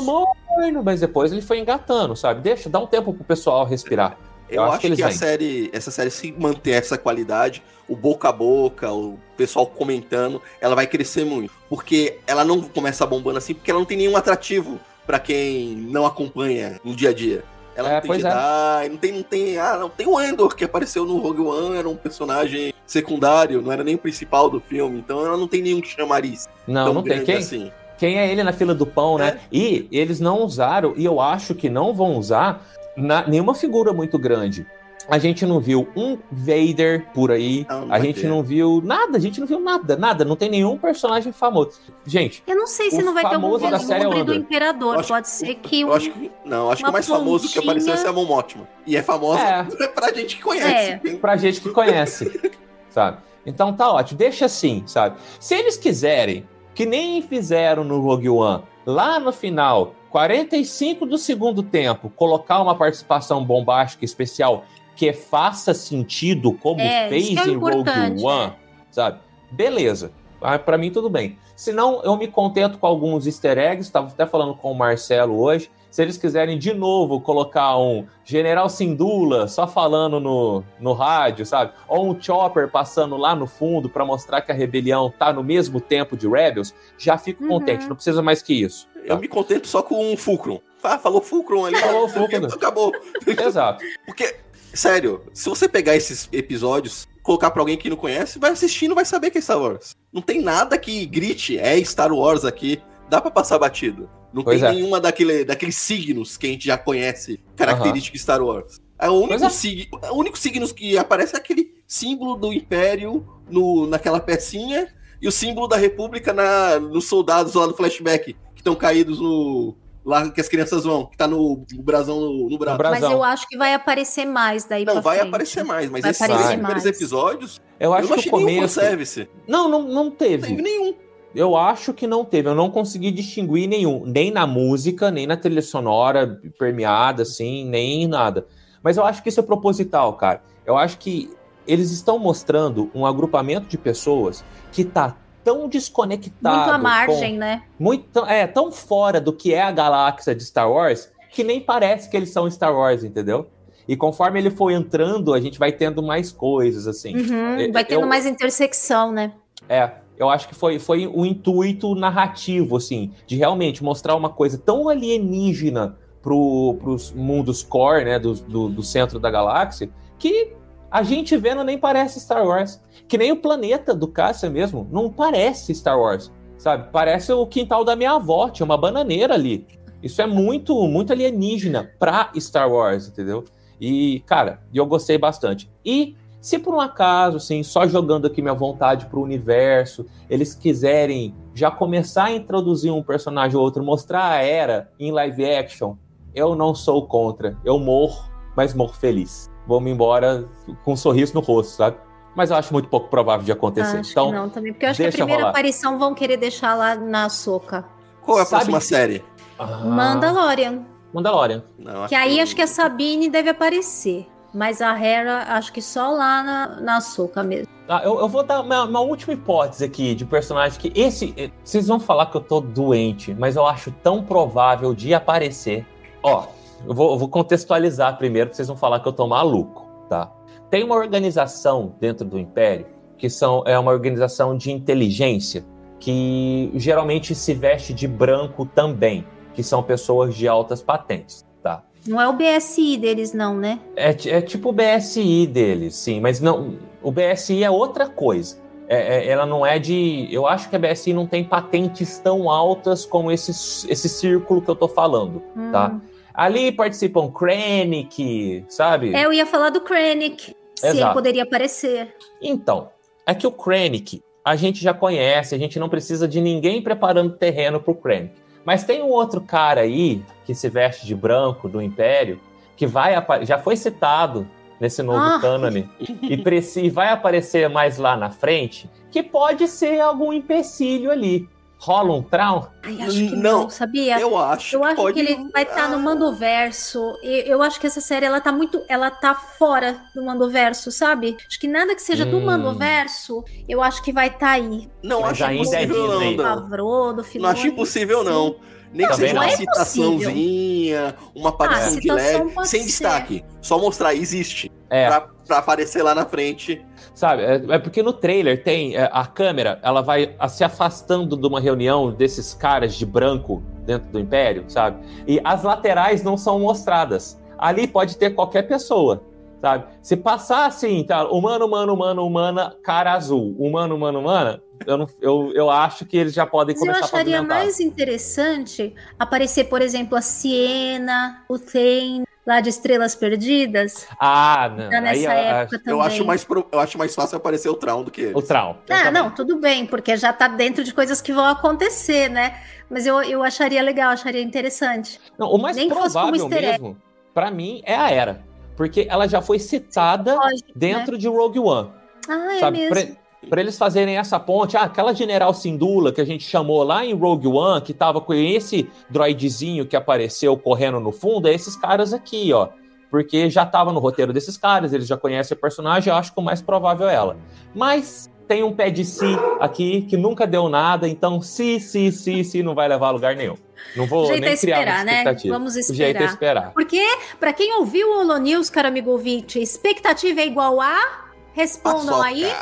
morno, 0.56 0.82
mas 0.82 1.00
depois 1.00 1.30
ele 1.32 1.42
foi 1.42 1.58
engatando, 1.58 2.16
sabe? 2.16 2.40
Deixa, 2.40 2.70
dá 2.70 2.78
um 2.78 2.86
tempo 2.86 3.12
pro 3.12 3.24
pessoal 3.24 3.64
respirar. 3.66 4.16
Eu, 4.48 4.62
acho, 4.62 4.80
que, 4.80 4.86
eles 4.86 5.02
a 5.02 5.10
série, 5.10 5.68
essa 5.74 5.90
série, 5.90 6.10
se 6.10 6.32
manter 6.32 6.70
essa 6.70 6.96
qualidade, 6.96 7.62
o 7.86 7.94
boca 7.94 8.30
a 8.30 8.32
boca, 8.32 8.90
o 8.90 9.18
pessoal 9.36 9.66
comentando, 9.66 10.40
ela 10.58 10.74
vai 10.74 10.86
crescer 10.86 11.24
muito. 11.26 11.52
Porque 11.68 12.18
ela 12.26 12.44
não 12.44 12.62
começa 12.62 13.04
bombando 13.04 13.36
assim, 13.36 13.52
porque 13.52 13.70
ela 13.70 13.78
não 13.78 13.84
tem 13.86 13.98
nenhum 13.98 14.16
atrativo 14.16 14.80
pra 15.08 15.18
quem 15.18 15.70
não 15.74 16.04
acompanha 16.04 16.78
no 16.84 16.94
dia 16.94 17.08
a 17.08 17.14
dia. 17.14 17.42
Ela 17.74 17.88
É, 17.90 17.94
não 17.94 18.00
tem 18.02 18.10
é. 18.10 18.14
Jedi, 18.16 18.88
não 18.90 18.96
tem, 18.98 19.12
não 19.12 19.22
tem. 19.22 19.56
Ah, 19.58 19.78
não 19.78 19.88
tem 19.88 20.06
o 20.06 20.20
Endor 20.20 20.54
que 20.54 20.64
apareceu 20.64 21.06
no 21.06 21.16
Rogue 21.16 21.40
One, 21.40 21.78
era 21.78 21.88
um 21.88 21.96
personagem 21.96 22.74
secundário, 22.86 23.62
não 23.62 23.72
era 23.72 23.82
nem 23.82 23.94
o 23.94 23.98
principal 23.98 24.50
do 24.50 24.60
filme, 24.60 24.98
então 24.98 25.24
ela 25.24 25.36
não 25.38 25.48
tem 25.48 25.62
nenhum 25.62 25.82
chamariz. 25.82 26.46
Não, 26.66 26.92
não 26.92 27.02
tem. 27.02 27.24
Quem, 27.24 27.36
assim. 27.36 27.72
quem 27.96 28.18
é 28.18 28.30
ele 28.30 28.42
na 28.42 28.52
fila 28.52 28.74
do 28.74 28.84
pão, 28.86 29.16
né? 29.16 29.28
É. 29.28 29.38
E 29.50 29.88
eles 29.90 30.20
não 30.20 30.42
usaram, 30.42 30.92
e 30.94 31.04
eu 31.06 31.20
acho 31.22 31.54
que 31.54 31.70
não 31.70 31.94
vão 31.94 32.16
usar, 32.18 32.66
na- 32.94 33.26
nenhuma 33.26 33.54
figura 33.54 33.94
muito 33.94 34.18
grande. 34.18 34.66
A 35.08 35.18
gente 35.18 35.46
não 35.46 35.60
viu 35.60 35.88
um 35.96 36.18
Vader 36.30 37.06
por 37.14 37.30
aí, 37.30 37.64
Não, 37.68 37.86
não 37.86 37.94
a 37.94 38.00
gente 38.00 38.20
ter. 38.22 38.26
não 38.28 38.42
viu 38.42 38.82
nada, 38.84 39.16
a 39.16 39.20
gente 39.20 39.38
não 39.40 39.46
viu 39.46 39.60
nada, 39.60 39.96
nada, 39.96 40.24
não 40.24 40.36
tem 40.36 40.50
nenhum 40.50 40.76
personagem 40.76 41.32
famoso. 41.32 41.78
Gente, 42.04 42.42
Eu 42.46 42.56
não 42.56 42.66
sei 42.66 42.90
se 42.90 43.02
não 43.02 43.14
vai 43.14 43.22
ter 43.22 43.36
um 43.36 43.40
famoso 43.40 43.66
vislumbre 43.68 44.08
do 44.08 44.16
Andor. 44.20 44.34
Imperador. 44.34 44.98
Acho- 44.98 45.08
Pode 45.08 45.28
ser 45.28 45.54
que 45.54 45.84
um... 45.84 45.88
Eu 45.88 45.94
acho 45.94 46.10
que. 46.10 46.30
Não, 46.44 46.70
acho 46.70 46.82
que 46.82 46.88
o 46.90 46.92
mais 46.92 47.06
famoso 47.06 47.48
que 47.48 47.58
apareceu 47.58 47.94
é 47.94 47.96
Samon 47.96 48.24
Mothman. 48.24 48.66
E 48.86 48.96
é 48.96 49.02
famosa 49.02 49.40
É. 49.40 49.62
pra 49.88 50.12
gente 50.12 50.36
que 50.36 50.42
conhece. 50.42 51.00
É. 51.06 51.16
pra 51.16 51.36
gente 51.36 51.60
que 51.60 51.70
conhece, 51.70 52.52
sabe? 52.90 53.18
Então 53.46 53.72
tá 53.72 53.90
ótimo, 53.90 54.18
deixa 54.18 54.44
assim, 54.46 54.82
sabe? 54.86 55.16
Se 55.40 55.54
eles 55.54 55.76
quiserem, 55.78 56.46
que 56.74 56.84
nem 56.84 57.22
fizeram 57.22 57.82
no 57.82 57.98
Rogue 58.00 58.28
One, 58.28 58.62
lá 58.84 59.18
no 59.18 59.32
final, 59.32 59.94
45 60.10 61.06
do 61.06 61.16
segundo 61.16 61.62
tempo, 61.62 62.10
colocar 62.10 62.60
uma 62.60 62.74
participação 62.74 63.42
bombástica 63.44 64.04
especial 64.04 64.64
que 64.98 65.12
faça 65.12 65.72
sentido 65.72 66.52
como 66.52 66.80
É, 66.80 67.08
fez 67.08 67.28
é 67.36 67.48
em 67.48 67.56
Rogue 67.56 67.88
One, 68.24 68.52
sabe? 68.90 69.20
Beleza. 69.52 70.10
Ah, 70.42 70.58
Pra 70.58 70.76
mim 70.76 70.90
tudo 70.90 71.08
bem. 71.08 71.38
Se 71.54 71.72
não, 71.72 72.02
eu 72.02 72.16
me 72.16 72.26
contento 72.26 72.78
com 72.78 72.86
alguns 72.86 73.24
easter 73.26 73.56
eggs, 73.58 73.88
estava 73.88 74.08
até 74.08 74.26
falando 74.26 74.54
com 74.56 74.72
o 74.72 74.74
Marcelo 74.74 75.38
hoje. 75.40 75.70
Se 75.90 76.02
eles 76.02 76.18
quiserem 76.18 76.58
de 76.58 76.74
novo 76.74 77.20
colocar 77.20 77.78
um 77.78 78.04
General 78.24 78.68
Sindula 78.68 79.48
só 79.48 79.66
falando 79.66 80.20
no, 80.20 80.62
no 80.78 80.92
rádio, 80.92 81.46
sabe? 81.46 81.72
Ou 81.88 82.10
um 82.10 82.20
Chopper 82.20 82.68
passando 82.70 83.16
lá 83.16 83.34
no 83.34 83.46
fundo 83.46 83.88
para 83.88 84.04
mostrar 84.04 84.40
que 84.42 84.52
a 84.52 84.54
rebelião 84.54 85.12
tá 85.16 85.32
no 85.32 85.42
mesmo 85.42 85.80
tempo 85.80 86.16
de 86.16 86.28
Rebels, 86.28 86.74
já 86.98 87.16
fico 87.16 87.42
Uhum. 87.44 87.48
contente, 87.50 87.88
não 87.88 87.94
precisa 87.96 88.20
mais 88.20 88.42
que 88.42 88.52
isso. 88.52 88.86
Eu 89.04 89.16
me 89.18 89.28
contento 89.28 89.66
só 89.66 89.80
com 89.82 90.12
um 90.12 90.16
Fulcrum. 90.16 90.58
Ah, 90.82 90.98
falou 90.98 91.20
Fulcrum 91.22 91.64
ali. 91.64 91.76
Falou 91.76 92.08
Fulcrum. 92.08 92.44
Acabou. 92.52 92.92
Exato. 93.26 93.82
Porque, 94.06 94.36
sério, 94.74 95.22
se 95.32 95.48
você 95.48 95.68
pegar 95.68 95.96
esses 95.96 96.28
episódios, 96.32 97.06
colocar 97.22 97.50
pra 97.50 97.62
alguém 97.62 97.76
que 97.76 97.90
não 97.90 97.96
conhece, 97.96 98.38
vai 98.38 98.52
assistir 98.52 98.86
e 98.86 98.88
não 98.88 98.94
vai 98.94 99.04
saber 99.04 99.30
que 99.30 99.38
é 99.38 99.40
Star 99.40 99.60
Wars. 99.60 99.94
Não 100.12 100.22
tem 100.22 100.40
nada 100.40 100.78
que 100.78 101.04
grite, 101.06 101.58
é 101.58 101.82
Star 101.84 102.12
Wars 102.12 102.44
aqui. 102.44 102.80
Dá 103.08 103.20
pra 103.20 103.30
passar 103.30 103.58
batido. 103.58 104.08
Não 104.32 104.42
Pois 104.42 104.60
tem 104.60 104.68
é. 104.68 104.72
nenhuma 104.72 105.00
daquele, 105.00 105.44
daqueles 105.44 105.76
signos 105.76 106.36
que 106.36 106.46
a 106.46 106.50
gente 106.50 106.66
já 106.66 106.76
conhece, 106.76 107.40
característica 107.56 108.16
de 108.16 108.22
Star 108.22 108.42
Wars. 108.42 108.80
É 108.98 109.08
o 109.08 109.14
único, 109.14 109.44
é. 109.44 109.48
sig... 109.48 109.88
o 110.10 110.16
único 110.16 110.38
signos 110.38 110.72
que 110.72 110.98
aparece 110.98 111.34
é 111.34 111.38
aquele 111.38 111.74
símbolo 111.86 112.36
do 112.36 112.52
Império 112.52 113.26
no, 113.48 113.86
naquela 113.86 114.20
pecinha 114.20 114.88
e 115.20 115.28
o 115.28 115.32
símbolo 115.32 115.66
da 115.66 115.76
República 115.76 116.32
na, 116.32 116.78
nos 116.78 117.06
soldados 117.06 117.54
lá 117.54 117.66
do 117.66 117.74
flashback, 117.74 118.34
que 118.54 118.60
estão 118.60 118.74
caídos 118.74 119.20
no, 119.20 119.74
lá 120.08 120.28
que 120.30 120.40
as 120.40 120.48
crianças 120.48 120.84
vão, 120.84 121.04
que 121.06 121.16
tá 121.16 121.28
no, 121.28 121.64
no 121.72 121.82
brasão 121.82 122.18
no, 122.18 122.48
no 122.48 122.58
braço. 122.58 122.82
Mas 122.82 123.02
eu 123.02 123.22
acho 123.22 123.46
que 123.46 123.56
vai 123.58 123.74
aparecer 123.74 124.24
mais 124.24 124.64
daí 124.64 124.84
Não, 124.84 124.94
pra 124.94 125.02
vai 125.02 125.16
frente. 125.18 125.28
aparecer 125.28 125.64
mais, 125.64 125.90
mas 125.90 126.00
Vai 126.02 126.10
esses 126.10 126.22
aparecer 126.22 126.48
primeiros 126.54 126.84
mais. 126.84 126.96
episódios, 126.96 127.60
Eu 127.78 127.92
acho 127.92 128.08
não 128.08 128.16
que 128.16 128.28
o 128.30 128.36
nenhum 128.38 128.56
começo. 128.60 128.74
fanservice. 128.80 129.28
Não, 129.46 129.68
não, 129.68 129.82
não 129.82 130.10
teve. 130.10 130.46
Teve 130.48 130.62
nenhum. 130.62 130.94
Eu 131.34 131.56
acho 131.56 131.92
que 131.92 132.06
não 132.06 132.24
teve. 132.24 132.48
Eu 132.48 132.54
não 132.54 132.70
consegui 132.70 133.10
distinguir 133.10 133.68
nenhum. 133.68 134.02
Nem 134.06 134.30
na 134.30 134.46
música, 134.46 135.10
nem 135.10 135.26
na 135.26 135.36
trilha 135.36 135.60
sonora 135.60 136.40
permeada, 136.58 137.22
assim, 137.22 137.66
nem 137.68 138.08
nada. 138.08 138.46
Mas 138.82 138.96
eu 138.96 139.04
acho 139.04 139.22
que 139.22 139.28
isso 139.28 139.40
é 139.40 139.42
proposital, 139.42 140.14
cara. 140.14 140.42
Eu 140.64 140.76
acho 140.78 140.96
que 140.98 141.30
eles 141.66 141.90
estão 141.90 142.18
mostrando 142.18 142.90
um 142.94 143.04
agrupamento 143.04 143.68
de 143.68 143.76
pessoas 143.76 144.42
que 144.72 144.84
tá 144.84 145.14
tão 145.52 145.68
desconectado. 145.68 146.56
Muito 146.56 146.70
à 146.70 146.76
com- 146.76 146.82
margem, 146.82 147.36
né? 147.38 147.62
muito 147.78 148.18
é 148.26 148.46
tão 148.46 148.70
fora 148.70 149.20
do 149.20 149.32
que 149.32 149.52
é 149.54 149.62
a 149.62 149.70
galáxia 149.70 150.34
de 150.34 150.44
Star 150.44 150.70
Wars 150.70 151.10
que 151.30 151.44
nem 151.44 151.60
parece 151.60 152.08
que 152.10 152.16
eles 152.16 152.30
são 152.30 152.50
Star 152.50 152.74
Wars, 152.74 153.04
entendeu? 153.04 153.48
E 153.86 153.96
conforme 153.96 154.38
ele 154.38 154.50
for 154.50 154.70
entrando, 154.70 155.32
a 155.32 155.40
gente 155.40 155.58
vai 155.58 155.72
tendo 155.72 156.02
mais 156.02 156.30
coisas 156.32 156.86
assim. 156.86 157.14
Uhum, 157.16 157.58
Eu- 157.60 157.72
vai 157.72 157.84
tendo 157.84 158.02
eu- 158.02 158.06
mais 158.06 158.26
intersecção, 158.26 159.12
né? 159.12 159.32
É, 159.68 159.90
eu 160.18 160.28
acho 160.28 160.48
que 160.48 160.54
foi, 160.54 160.78
foi 160.78 161.06
o 161.06 161.24
intuito 161.24 161.94
narrativo, 161.94 162.76
assim, 162.76 163.12
de 163.26 163.36
realmente 163.36 163.82
mostrar 163.84 164.14
uma 164.16 164.28
coisa 164.30 164.58
tão 164.58 164.88
alienígena 164.88 165.96
pro, 166.22 166.76
pros 166.80 167.12
mundos 167.12 167.62
core, 167.62 168.04
né, 168.04 168.18
do, 168.18 168.34
do, 168.34 168.68
do 168.68 168.82
centro 168.82 169.18
da 169.18 169.30
galáxia, 169.30 169.88
que 170.18 170.52
a 170.90 171.02
gente 171.02 171.36
vendo 171.36 171.62
nem 171.64 171.78
parece 171.78 172.20
Star 172.20 172.46
Wars. 172.46 172.80
Que 173.06 173.18
nem 173.18 173.32
o 173.32 173.36
planeta 173.36 173.94
do 173.94 174.08
Cássia 174.08 174.50
mesmo, 174.50 174.86
não 174.90 175.10
parece 175.10 175.74
Star 175.74 175.98
Wars, 175.98 176.30
sabe? 176.58 176.88
Parece 176.92 177.32
o 177.32 177.46
quintal 177.46 177.84
da 177.84 177.96
minha 177.96 178.12
avó, 178.12 178.50
tinha 178.50 178.64
uma 178.64 178.76
bananeira 178.76 179.34
ali. 179.34 179.66
Isso 180.02 180.20
é 180.22 180.26
muito, 180.26 180.74
muito 180.86 181.12
alienígena 181.12 181.90
pra 181.98 182.30
Star 182.36 182.70
Wars, 182.70 183.08
entendeu? 183.08 183.44
E, 183.80 184.20
cara, 184.26 184.60
eu 184.72 184.84
gostei 184.86 185.16
bastante. 185.16 185.70
E 185.84 186.16
se 186.40 186.58
por 186.58 186.74
um 186.74 186.80
acaso, 186.80 187.38
assim, 187.38 187.62
só 187.62 187.86
jogando 187.86 188.26
aqui 188.26 188.40
minha 188.40 188.54
vontade 188.54 189.06
pro 189.06 189.22
universo, 189.22 190.06
eles 190.30 190.54
quiserem 190.54 191.34
já 191.54 191.70
começar 191.70 192.24
a 192.24 192.32
introduzir 192.32 192.92
um 192.92 193.02
personagem 193.02 193.56
ou 193.56 193.64
outro, 193.64 193.82
mostrar 193.82 194.30
a 194.30 194.42
era 194.42 194.90
em 195.00 195.10
live 195.10 195.44
action, 195.44 195.96
eu 196.34 196.54
não 196.54 196.74
sou 196.74 197.06
contra. 197.06 197.56
Eu 197.64 197.78
morro, 197.78 198.30
mas 198.56 198.74
morro 198.74 198.92
feliz. 198.92 199.50
Vou-me 199.68 199.90
embora 199.90 200.48
com 200.84 200.94
um 200.94 200.96
sorriso 200.96 201.34
no 201.34 201.40
rosto, 201.40 201.76
sabe? 201.76 201.96
Mas 202.34 202.50
eu 202.50 202.56
acho 202.56 202.72
muito 202.72 202.88
pouco 202.88 203.08
provável 203.08 203.44
de 203.44 203.52
acontecer. 203.52 203.98
Acho 203.98 204.10
então, 204.12 204.28
que 204.30 204.34
não 204.34 204.48
também, 204.48 204.72
porque 204.72 204.86
eu 204.86 204.90
acho 204.90 205.00
que 205.02 205.06
a 205.08 205.12
primeira 205.12 205.42
rolar. 205.42 205.50
aparição 205.50 205.98
vão 205.98 206.14
querer 206.14 206.36
deixar 206.38 206.74
lá 206.74 206.94
na 206.94 207.28
soca. 207.28 207.84
Qual 208.22 208.38
é 208.38 208.42
a 208.42 208.44
Sabe- 208.46 208.64
próxima 208.70 208.80
série? 208.80 209.22
Ah, 209.58 209.66
Mandalorian. 209.84 210.82
Mandalorian. 211.12 211.62
Não, 211.78 212.06
Que 212.06 212.14
aí 212.14 212.40
acho 212.40 212.54
que 212.56 212.62
a 212.62 212.66
Sabine 212.66 213.28
deve 213.28 213.50
aparecer. 213.50 214.26
Mas 214.54 214.80
a 214.80 214.98
Hera, 214.98 215.44
acho 215.56 215.70
que 215.72 215.82
só 215.82 216.10
lá 216.10 216.42
na, 216.42 216.80
na 216.80 217.00
soca 217.02 217.42
mesmo. 217.42 217.68
Ah, 217.86 218.00
eu, 218.02 218.18
eu 218.18 218.28
vou 218.28 218.42
dar 218.42 218.62
uma, 218.62 218.84
uma 218.84 219.00
última 219.00 219.34
hipótese 219.34 219.84
aqui 219.84 220.14
de 220.14 220.24
personagem 220.24 220.78
que 220.80 220.90
esse. 220.98 221.34
eh, 221.36 221.50
Vocês 221.62 221.86
vão 221.86 222.00
falar 222.00 222.26
que 222.26 222.36
eu 222.36 222.40
tô 222.40 222.58
doente, 222.60 223.34
mas 223.38 223.56
eu 223.56 223.66
acho 223.66 223.90
tão 224.02 224.22
provável 224.22 224.94
de 224.94 225.12
aparecer. 225.12 225.86
Ó, 226.22 226.46
eu 226.86 226.94
vou, 226.94 227.12
eu 227.12 227.18
vou 227.18 227.28
contextualizar 227.28 228.16
primeiro, 228.18 228.48
pra 228.48 228.56
vocês 228.56 228.68
vão 228.68 228.76
falar 228.76 229.00
que 229.00 229.08
eu 229.08 229.12
tô 229.12 229.26
maluco, 229.26 229.86
tá? 230.08 230.30
Tem 230.70 230.84
uma 230.84 230.94
organização 230.96 231.94
dentro 232.00 232.24
do 232.26 232.38
Império 232.38 232.86
que 233.16 233.28
são, 233.28 233.62
é 233.66 233.78
uma 233.78 233.90
organização 233.90 234.56
de 234.56 234.70
inteligência 234.70 235.64
que 235.98 236.70
geralmente 236.74 237.34
se 237.34 237.52
veste 237.54 237.92
de 237.92 238.06
branco 238.06 238.64
também, 238.64 239.26
que 239.54 239.62
são 239.62 239.82
pessoas 239.82 240.34
de 240.34 240.46
altas 240.46 240.80
patentes, 240.80 241.44
tá? 241.62 241.82
Não 242.06 242.20
é 242.20 242.28
o 242.28 242.32
BSI 242.34 242.96
deles, 242.96 243.32
não, 243.32 243.56
né? 243.56 243.80
É, 243.96 244.10
é 244.10 244.40
tipo 244.40 244.68
o 244.68 244.72
BSI 244.72 245.46
deles, 245.48 245.96
sim, 245.96 246.20
mas 246.20 246.40
não. 246.40 246.76
O 247.02 247.10
BSI 247.10 247.64
é 247.64 247.70
outra 247.70 248.06
coisa. 248.08 248.56
É- 248.88 249.18
é- 249.18 249.28
ela 249.28 249.44
não 249.44 249.66
é 249.66 249.78
de. 249.78 250.28
Eu 250.30 250.46
acho 250.46 250.70
que 250.70 250.76
a 250.76 250.78
BSI 250.78 251.12
não 251.12 251.26
tem 251.26 251.42
patentes 251.44 252.18
tão 252.18 252.48
altas 252.48 253.04
como 253.04 253.30
esse, 253.32 253.50
esse 253.90 254.08
círculo 254.08 254.62
que 254.62 254.68
eu 254.70 254.76
tô 254.76 254.88
falando, 254.88 255.42
tá? 255.72 256.00
Ali 256.38 256.70
participam 256.70 257.32
Krennic, 257.32 258.64
sabe? 258.68 259.12
É, 259.12 259.24
eu 259.24 259.32
ia 259.32 259.44
falar 259.44 259.70
do 259.70 259.80
Krennic. 259.80 260.54
Se 260.76 260.86
ele 260.86 260.98
Exato. 260.98 261.12
poderia 261.14 261.42
aparecer. 261.42 262.14
Então, 262.40 262.90
é 263.26 263.34
que 263.34 263.44
o 263.44 263.50
Krennic 263.50 264.22
a 264.44 264.54
gente 264.54 264.80
já 264.80 264.94
conhece, 264.94 265.56
a 265.56 265.58
gente 265.58 265.80
não 265.80 265.88
precisa 265.88 266.28
de 266.28 266.40
ninguém 266.40 266.80
preparando 266.80 267.36
terreno 267.36 267.80
pro 267.80 267.92
Krennic. 267.92 268.34
Mas 268.64 268.84
tem 268.84 269.02
um 269.02 269.08
outro 269.08 269.40
cara 269.40 269.80
aí 269.80 270.22
que 270.44 270.54
se 270.54 270.68
veste 270.68 271.04
de 271.04 271.14
branco 271.16 271.68
do 271.68 271.82
Império 271.82 272.40
que 272.76 272.86
vai 272.86 273.14
já 273.42 273.58
foi 273.58 273.74
citado 273.76 274.48
nesse 274.78 275.02
novo 275.02 275.18
Ah. 275.18 275.38
cânone 275.40 275.90
e 276.22 276.40
e 276.76 276.88
vai 276.90 277.08
aparecer 277.08 277.68
mais 277.68 277.98
lá 277.98 278.16
na 278.16 278.30
frente, 278.30 278.88
que 279.10 279.24
pode 279.24 279.66
ser 279.66 279.98
algum 280.00 280.32
empecilho 280.32 281.10
ali. 281.10 281.48
Rola 281.80 282.12
um 282.14 282.22
traum? 282.22 282.64
Ai, 282.82 283.00
acho 283.02 283.16
que 283.16 283.36
não, 283.36 283.70
sabia? 283.70 284.18
Eu 284.18 284.36
acho. 284.36 284.74
Eu 284.74 284.80
que 284.80 284.86
acho 284.86 284.96
pode... 284.96 285.14
que 285.14 285.20
ele 285.20 285.48
vai 285.52 285.62
estar 285.62 285.88
no 285.88 285.98
Mandoverso. 286.00 287.14
Eu 287.22 287.62
acho 287.62 287.78
que 287.78 287.86
essa 287.86 288.00
série 288.00 288.26
ela 288.26 288.40
tá 288.40 288.50
muito, 288.50 288.82
ela 288.88 289.10
tá 289.12 289.32
fora 289.34 289.96
do 290.14 290.24
Mandoverso, 290.24 290.90
sabe? 290.90 291.36
Acho 291.46 291.60
que 291.60 291.68
nada 291.68 291.94
que 291.94 292.02
seja 292.02 292.26
do 292.26 292.38
Hum. 292.38 292.44
Mandoverso, 292.46 293.44
eu 293.68 293.80
acho 293.82 294.02
que 294.02 294.12
vai 294.12 294.26
estar 294.26 294.50
aí. 294.50 294.90
Não 295.04 295.20
Mas 295.22 295.30
acho 295.32 295.44
ainda 295.44 295.76
é 295.76 295.84
impossível, 295.84 296.06
não, 296.08 296.18
Disney. 296.18 296.36
Dan. 296.36 296.54
Favreau, 296.62 297.10
do 297.12 297.16
Não 297.18 297.24
Filoni. 297.24 297.52
acho 297.54 297.66
impossível, 297.68 298.24
não. 298.24 298.56
Nem 298.92 299.06
que 299.06 299.12
Também 299.12 299.28
seja 299.28 299.34
não. 299.34 299.42
uma 299.42 299.52
É 299.52 299.56
citaçãozinha, 299.56 301.14
uma 301.34 301.48
aparição 301.50 301.96
Ah, 301.96 302.00
de 302.00 302.10
leve, 302.12 302.54
sem 302.64 302.80
ser. 302.80 302.86
destaque. 302.86 303.44
Só 303.60 303.78
mostrar, 303.78 304.14
existe. 304.14 304.70
É. 304.90 305.06
Pra, 305.08 305.28
pra 305.48 305.58
aparecer 305.58 306.02
lá 306.02 306.14
na 306.14 306.24
frente. 306.26 306.84
Sabe, 307.14 307.42
é, 307.42 307.54
é 307.70 307.78
porque 307.78 308.02
no 308.02 308.12
trailer 308.12 308.62
tem 308.62 308.94
é, 308.94 309.08
a 309.12 309.26
câmera, 309.26 309.80
ela 309.82 310.02
vai 310.02 310.36
a- 310.38 310.46
se 310.48 310.62
afastando 310.62 311.36
de 311.36 311.46
uma 311.46 311.58
reunião 311.60 312.12
desses 312.12 312.54
caras 312.54 312.94
de 312.94 313.04
branco 313.04 313.60
dentro 313.84 314.08
do 314.10 314.20
Império, 314.20 314.64
sabe? 314.68 315.04
E 315.26 315.40
as 315.42 315.62
laterais 315.64 316.22
não 316.22 316.36
são 316.36 316.60
mostradas. 316.60 317.40
Ali 317.58 317.88
pode 317.88 318.16
ter 318.16 318.30
qualquer 318.34 318.62
pessoa, 318.68 319.24
sabe? 319.60 319.86
Se 320.02 320.16
passar 320.16 320.66
assim, 320.66 321.02
tá, 321.02 321.26
humano, 321.28 321.66
humano, 321.66 321.94
humano, 321.94 322.24
humana, 322.26 322.76
cara 322.84 323.14
azul, 323.14 323.56
humano, 323.58 323.96
humano, 323.96 324.20
humana, 324.20 324.62
eu, 324.86 324.96
não, 324.96 325.06
eu, 325.20 325.52
eu 325.54 325.70
acho 325.70 326.04
que 326.06 326.16
eles 326.16 326.32
já 326.32 326.46
podem 326.46 326.72
Mas 326.76 326.82
eu 326.82 326.86
começar 326.86 327.04
a 327.04 327.08
acharia 327.08 327.32
pavimentar. 327.38 327.58
mais 327.64 327.80
interessante 327.80 328.94
aparecer, 329.18 329.64
por 329.64 329.82
exemplo, 329.82 330.16
a 330.16 330.20
Siena, 330.20 331.44
o 331.48 331.58
Thane, 331.58 332.22
lá 332.48 332.60
de 332.62 332.70
Estrelas 332.70 333.14
Perdidas. 333.14 334.06
Ah, 334.18 334.72
não. 334.74 334.88
Tá 334.88 335.00
nessa 335.02 335.30
aí, 335.30 335.44
época 335.46 335.78
também. 335.78 335.92
Eu 335.92 336.00
acho, 336.00 336.24
mais 336.24 336.44
pro- 336.44 336.66
eu 336.72 336.80
acho 336.80 336.96
mais 336.96 337.14
fácil 337.14 337.36
aparecer 337.36 337.68
o 337.68 337.74
Traum 337.74 338.02
do 338.02 338.10
que 338.10 338.22
ele. 338.22 338.34
o 338.34 338.40
Traum. 338.40 338.76
Ah, 338.88 339.04
também. 339.04 339.12
não, 339.12 339.30
tudo 339.30 339.58
bem, 339.58 339.84
porque 339.84 340.16
já 340.16 340.32
tá 340.32 340.48
dentro 340.48 340.82
de 340.82 340.94
coisas 340.94 341.20
que 341.20 341.30
vão 341.30 341.44
acontecer, 341.44 342.30
né? 342.30 342.58
Mas 342.88 343.06
eu, 343.06 343.22
eu 343.22 343.42
acharia 343.42 343.82
legal, 343.82 344.10
acharia 344.12 344.40
interessante. 344.42 345.20
Não, 345.38 345.50
o 345.50 345.58
mais 345.58 345.76
Nem 345.76 345.88
que 345.90 345.94
fosse 345.94 346.14
como 346.14 346.32
provável 346.32 346.48
mesmo, 346.62 346.96
pra 347.34 347.50
mim, 347.50 347.82
é 347.84 347.94
a 347.94 348.10
Era. 348.10 348.42
Porque 348.76 349.06
ela 349.10 349.28
já 349.28 349.42
foi 349.42 349.58
citada 349.58 350.34
Lógico, 350.34 350.70
dentro 350.74 351.18
de 351.18 351.28
Rogue 351.28 351.58
One. 351.58 351.90
Ah, 352.28 352.54
é 352.56 352.60
sabe? 352.60 352.78
mesmo. 352.78 352.94
Pra, 352.94 353.27
pra 353.48 353.60
eles 353.60 353.78
fazerem 353.78 354.16
essa 354.16 354.38
ponte, 354.40 354.76
ah, 354.76 354.82
aquela 354.82 355.14
General 355.14 355.52
Sindula 355.54 356.12
que 356.12 356.20
a 356.20 356.24
gente 356.24 356.44
chamou 356.44 356.82
lá 356.82 357.04
em 357.04 357.14
Rogue 357.14 357.46
One, 357.48 357.80
que 357.80 357.94
tava 357.94 358.20
com 358.20 358.34
esse 358.34 358.88
droidzinho 359.08 359.86
que 359.86 359.96
apareceu 359.96 360.56
correndo 360.56 361.00
no 361.00 361.12
fundo, 361.12 361.48
é 361.48 361.54
esses 361.54 361.76
caras 361.76 362.12
aqui, 362.12 362.52
ó. 362.52 362.68
Porque 363.10 363.48
já 363.48 363.64
tava 363.64 363.92
no 363.92 364.00
roteiro 364.00 364.32
desses 364.32 364.56
caras, 364.58 364.92
eles 364.92 365.06
já 365.06 365.16
conhecem 365.16 365.56
o 365.56 365.60
personagem, 365.60 366.12
eu 366.12 366.16
acho 366.16 366.32
que 366.32 366.40
o 366.40 366.42
mais 366.42 366.60
provável 366.60 367.08
é 367.08 367.14
ela. 367.14 367.36
Mas 367.74 368.30
tem 368.46 368.62
um 368.62 368.72
pé 368.72 368.90
de 368.90 369.04
si 369.04 369.36
aqui 369.60 370.02
que 370.02 370.16
nunca 370.16 370.46
deu 370.46 370.68
nada, 370.68 371.06
então 371.06 371.40
se, 371.40 371.78
se, 371.80 372.10
se, 372.10 372.42
se 372.42 372.62
não 372.62 372.74
vai 372.74 372.88
levar 372.88 373.08
a 373.08 373.10
lugar 373.10 373.36
nenhum. 373.36 373.54
Não 373.94 374.06
vou 374.06 374.26
jeito 374.26 374.40
nem 374.40 374.50
é 374.50 374.56
criar 374.56 374.78
esperar, 374.80 375.04
né? 375.04 375.12
expectativa. 375.18 375.54
Vamos 375.54 375.76
O 375.76 375.94
jeito 375.94 376.00
é 376.00 376.24
esperar. 376.24 376.26
esperar. 376.26 376.72
Porque, 376.72 377.02
pra 377.38 377.52
quem 377.52 377.74
ouviu 377.78 378.08
o 378.08 378.20
Holonews, 378.20 378.68
cara 378.68 378.88
amigo 378.88 379.10
ouvinte, 379.10 379.60
expectativa 379.60 380.40
é 380.40 380.46
igual 380.46 380.80
a. 380.80 381.26
Respondam 381.52 382.18
Paçoca. 382.18 382.26
aí. 382.26 382.52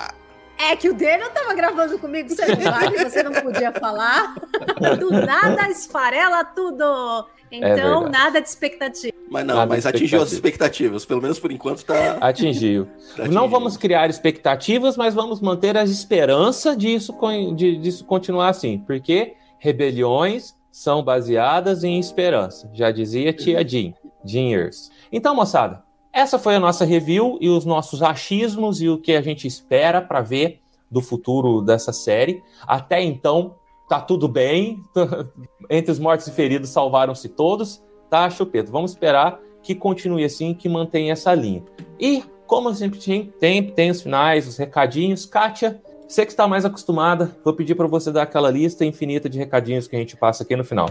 É 0.59 0.75
que 0.77 0.89
o 0.89 0.95
Daniel 0.95 1.31
tava 1.31 1.55
gravando 1.55 1.99
comigo 1.99 2.31
celular 2.31 2.93
e 2.93 3.05
você 3.05 3.23
não 3.23 3.33
podia 3.33 3.73
falar. 3.73 4.35
Do 4.99 5.11
nada 5.11 5.69
esfarela 5.71 6.45
tudo. 6.45 7.27
Então, 7.53 8.01
verdade. 8.03 8.11
nada 8.11 8.41
de 8.41 8.49
expectativa. 8.49 9.15
Mas 9.31 9.45
não, 9.47 9.55
Nada 9.57 9.67
mas 9.69 9.87
atingiu 9.87 10.21
as 10.23 10.33
expectativa. 10.33 10.97
expectativas. 10.97 11.05
Pelo 11.07 11.23
menos 11.23 11.39
por 11.39 11.53
enquanto 11.53 11.85
tá. 11.85 12.17
Atingiu. 12.21 12.87
tá 12.87 12.91
Não 13.19 13.25
atingindo. 13.25 13.49
vamos 13.49 13.77
criar 13.77 14.09
expectativas, 14.11 14.97
mas 14.97 15.15
vamos 15.15 15.41
manter 15.41 15.77
a 15.77 15.85
esperança 15.85 16.77
disso, 16.77 17.15
de- 17.55 17.77
disso 17.77 18.05
continuar 18.05 18.49
assim. 18.49 18.79
Porque 18.79 19.35
rebeliões 19.59 20.55
são 20.73 21.03
baseadas 21.05 21.85
em 21.85 21.99
esperança. 22.01 22.69
Já 22.73 22.91
dizia 22.91 23.33
tia 23.33 23.67
Jean. 23.67 23.93
Jean 24.25 24.49
Ears. 24.51 24.91
Então, 25.13 25.35
moçada, 25.35 25.83
essa 26.17 26.39
foi 26.39 26.57
a 26.57 26.61
nossa 26.61 26.83
review 26.83 27.37
e 27.43 27.51
os 27.51 27.67
nossos 27.67 28.03
achismos 28.03 28.81
e 28.81 28.89
o 28.89 28.97
que 28.97 29.13
a 29.13 29.21
gente 29.21 29.47
espera 29.47 30.01
para 30.01 30.23
ver 30.23 30.61
do 30.91 31.03
futuro 31.03 31.61
dessa 31.61 31.93
série. 31.93 32.43
Até 32.67 33.03
então, 33.03 33.57
tá 33.87 34.01
tudo 34.01 34.27
bem. 34.27 34.81
Entre 35.69 35.93
os 35.93 35.99
mortos 35.99 36.27
e 36.27 36.33
feridos 36.33 36.71
salvaram-se 36.71 37.29
todos, 37.29 37.85
tá, 38.09 38.31
Chupeto? 38.31 38.73
Vamos 38.73 38.93
esperar 38.93 39.39
que 39.63 39.75
continue 39.75 40.25
assim, 40.25 40.55
que 40.55 40.71
mantenha 40.71 41.13
essa 41.13 41.35
linha. 41.35 41.63
E, 42.01 42.25
como 42.47 42.73
sempre 42.75 42.99
tem, 43.39 43.71
tem 43.71 43.91
os 43.91 44.01
finais, 44.01 44.49
os 44.49 44.57
recadinhos. 44.57 45.27
Kátia, 45.27 45.83
você 46.09 46.25
que 46.25 46.33
está 46.33 46.49
mais 46.49 46.65
acostumada, 46.65 47.37
vou 47.45 47.53
pedir 47.53 47.75
para 47.75 47.87
você 47.87 48.11
dar 48.11 48.23
aquela 48.23 48.51
lista 48.51 48.87
infinita 48.87 49.29
de 49.29 49.37
recadinhos 49.37 49.87
que 49.87 49.95
a 49.95 49.99
gente 49.99 50.17
passa 50.17 50.45
aqui 50.45 50.57
no 50.57 50.65
final. 50.65 50.89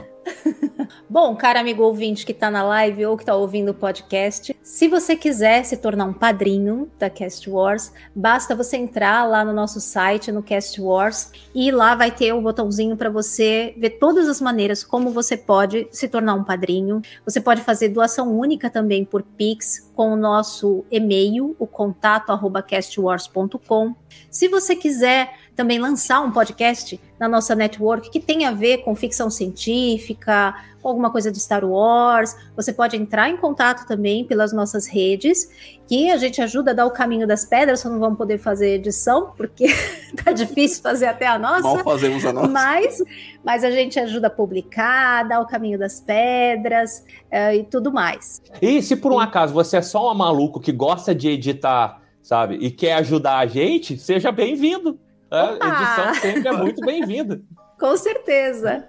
Bom, 1.10 1.36
cara 1.36 1.60
amigo 1.60 1.84
ouvinte 1.84 2.26
que 2.26 2.32
está 2.32 2.50
na 2.50 2.64
live 2.64 3.06
ou 3.06 3.16
que 3.16 3.24
está 3.24 3.36
ouvindo 3.36 3.70
o 3.70 3.74
podcast, 3.74 4.56
se 4.62 4.88
você 4.88 5.16
quiser 5.16 5.64
se 5.64 5.78
tornar 5.78 6.06
um 6.06 6.14
padrinho 6.14 6.90
da 6.98 7.10
Cast 7.10 7.50
Wars, 7.50 7.94
basta 8.16 8.56
você 8.56 8.78
entrar 8.78 9.24
lá 9.24 9.46
no 9.46 9.54
nosso 9.54 9.80
site, 9.80 10.32
no 10.32 10.44
Cast 10.44 10.82
Wars, 10.82 11.32
e 11.54 11.72
lá 11.72 11.96
vai 11.96 12.12
ter 12.12 12.34
um 12.34 12.42
botãozinho 12.42 12.98
para 12.98 13.10
você 13.10 13.74
ver 13.78 13.92
todas 13.92 14.28
as 14.28 14.42
maneiras 14.42 14.84
como 14.84 15.12
você 15.12 15.38
pode 15.38 15.88
se 15.92 16.08
tornar 16.08 16.34
um 16.34 16.44
padrinho. 16.44 17.02
Você 17.24 17.40
pode 17.40 17.62
fazer 17.62 17.90
doação 17.90 18.38
única 18.38 18.70
também 18.70 19.06
por 19.06 19.24
Pix 19.24 19.92
com 19.96 20.12
o 20.12 20.16
nosso 20.16 20.84
e-mail, 20.92 21.56
o 21.58 21.66
contato 21.66 22.32
arroba 22.32 22.62
castwars.com. 22.62 23.96
Se 24.30 24.48
você 24.48 24.76
quiser 24.76 25.34
também 25.56 25.80
lançar 25.80 26.22
um 26.22 26.32
podcast 26.32 27.00
na 27.20 27.28
nossa 27.28 27.56
network 27.56 28.10
que 28.10 28.20
tem 28.20 28.46
a 28.46 28.52
ver 28.52 28.80
com 28.80 28.94
ficção 28.96 29.30
científica, 29.30 30.54
com 30.86 30.90
alguma 30.90 31.10
coisa 31.10 31.32
de 31.32 31.40
Star 31.40 31.66
Wars, 31.66 32.36
você 32.56 32.72
pode 32.72 32.96
entrar 32.96 33.28
em 33.28 33.38
contato 33.38 33.88
também 33.88 34.24
pelas 34.24 34.54
nossas 34.54 34.86
redes, 34.86 35.50
que 35.88 36.12
a 36.12 36.18
gente 36.18 36.40
ajuda 36.42 36.70
a 36.70 36.74
dar 36.76 36.86
o 36.86 36.92
caminho 36.92 37.26
das 37.26 37.44
pedras, 37.44 37.80
só 37.80 37.90
não 37.90 38.00
vamos 38.00 38.20
poder 38.20 38.38
fazer 38.38 38.76
edição, 38.76 39.32
porque 39.36 39.66
tá 40.24 40.32
difícil 40.32 40.84
fazer 40.84 41.08
até 41.08 41.26
a 41.26 41.40
nossa. 41.40 41.64
Mal 41.64 41.80
fazemos 41.80 42.24
a 42.24 42.32
nossa. 42.32 42.48
Mas, 42.50 43.04
mas 43.44 43.64
a 43.64 43.72
gente 43.72 44.00
ajuda 44.00 44.28
a 44.28 44.30
publicar, 44.30 45.24
dar 45.24 45.40
o 45.40 45.48
caminho 45.48 45.80
das 45.80 46.00
pedras 46.00 47.04
uh, 47.32 47.56
e 47.56 47.64
tudo 47.64 47.92
mais. 47.92 48.42
E 48.62 48.80
se 48.84 48.96
por 48.96 49.12
um 49.12 49.20
acaso 49.20 49.56
você 49.56 49.78
é 49.78 49.82
só 49.82 50.12
um 50.12 50.16
maluco 50.16 50.60
que 50.60 50.72
gosta 50.72 51.16
de 51.16 51.30
editar, 51.30 52.00
sabe, 52.22 52.58
e 52.58 52.70
quer 52.70 52.94
ajudar 52.98 53.40
a 53.40 53.48
gente, 53.48 53.98
seja 53.98 54.32
bem-vindo. 54.32 55.00
A 55.36 55.68
edição 55.68 56.14
sempre 56.16 56.48
é 56.48 56.52
muito 56.52 56.82
bem-vinda. 56.82 57.42
Com 57.80 57.98
certeza. 57.98 58.88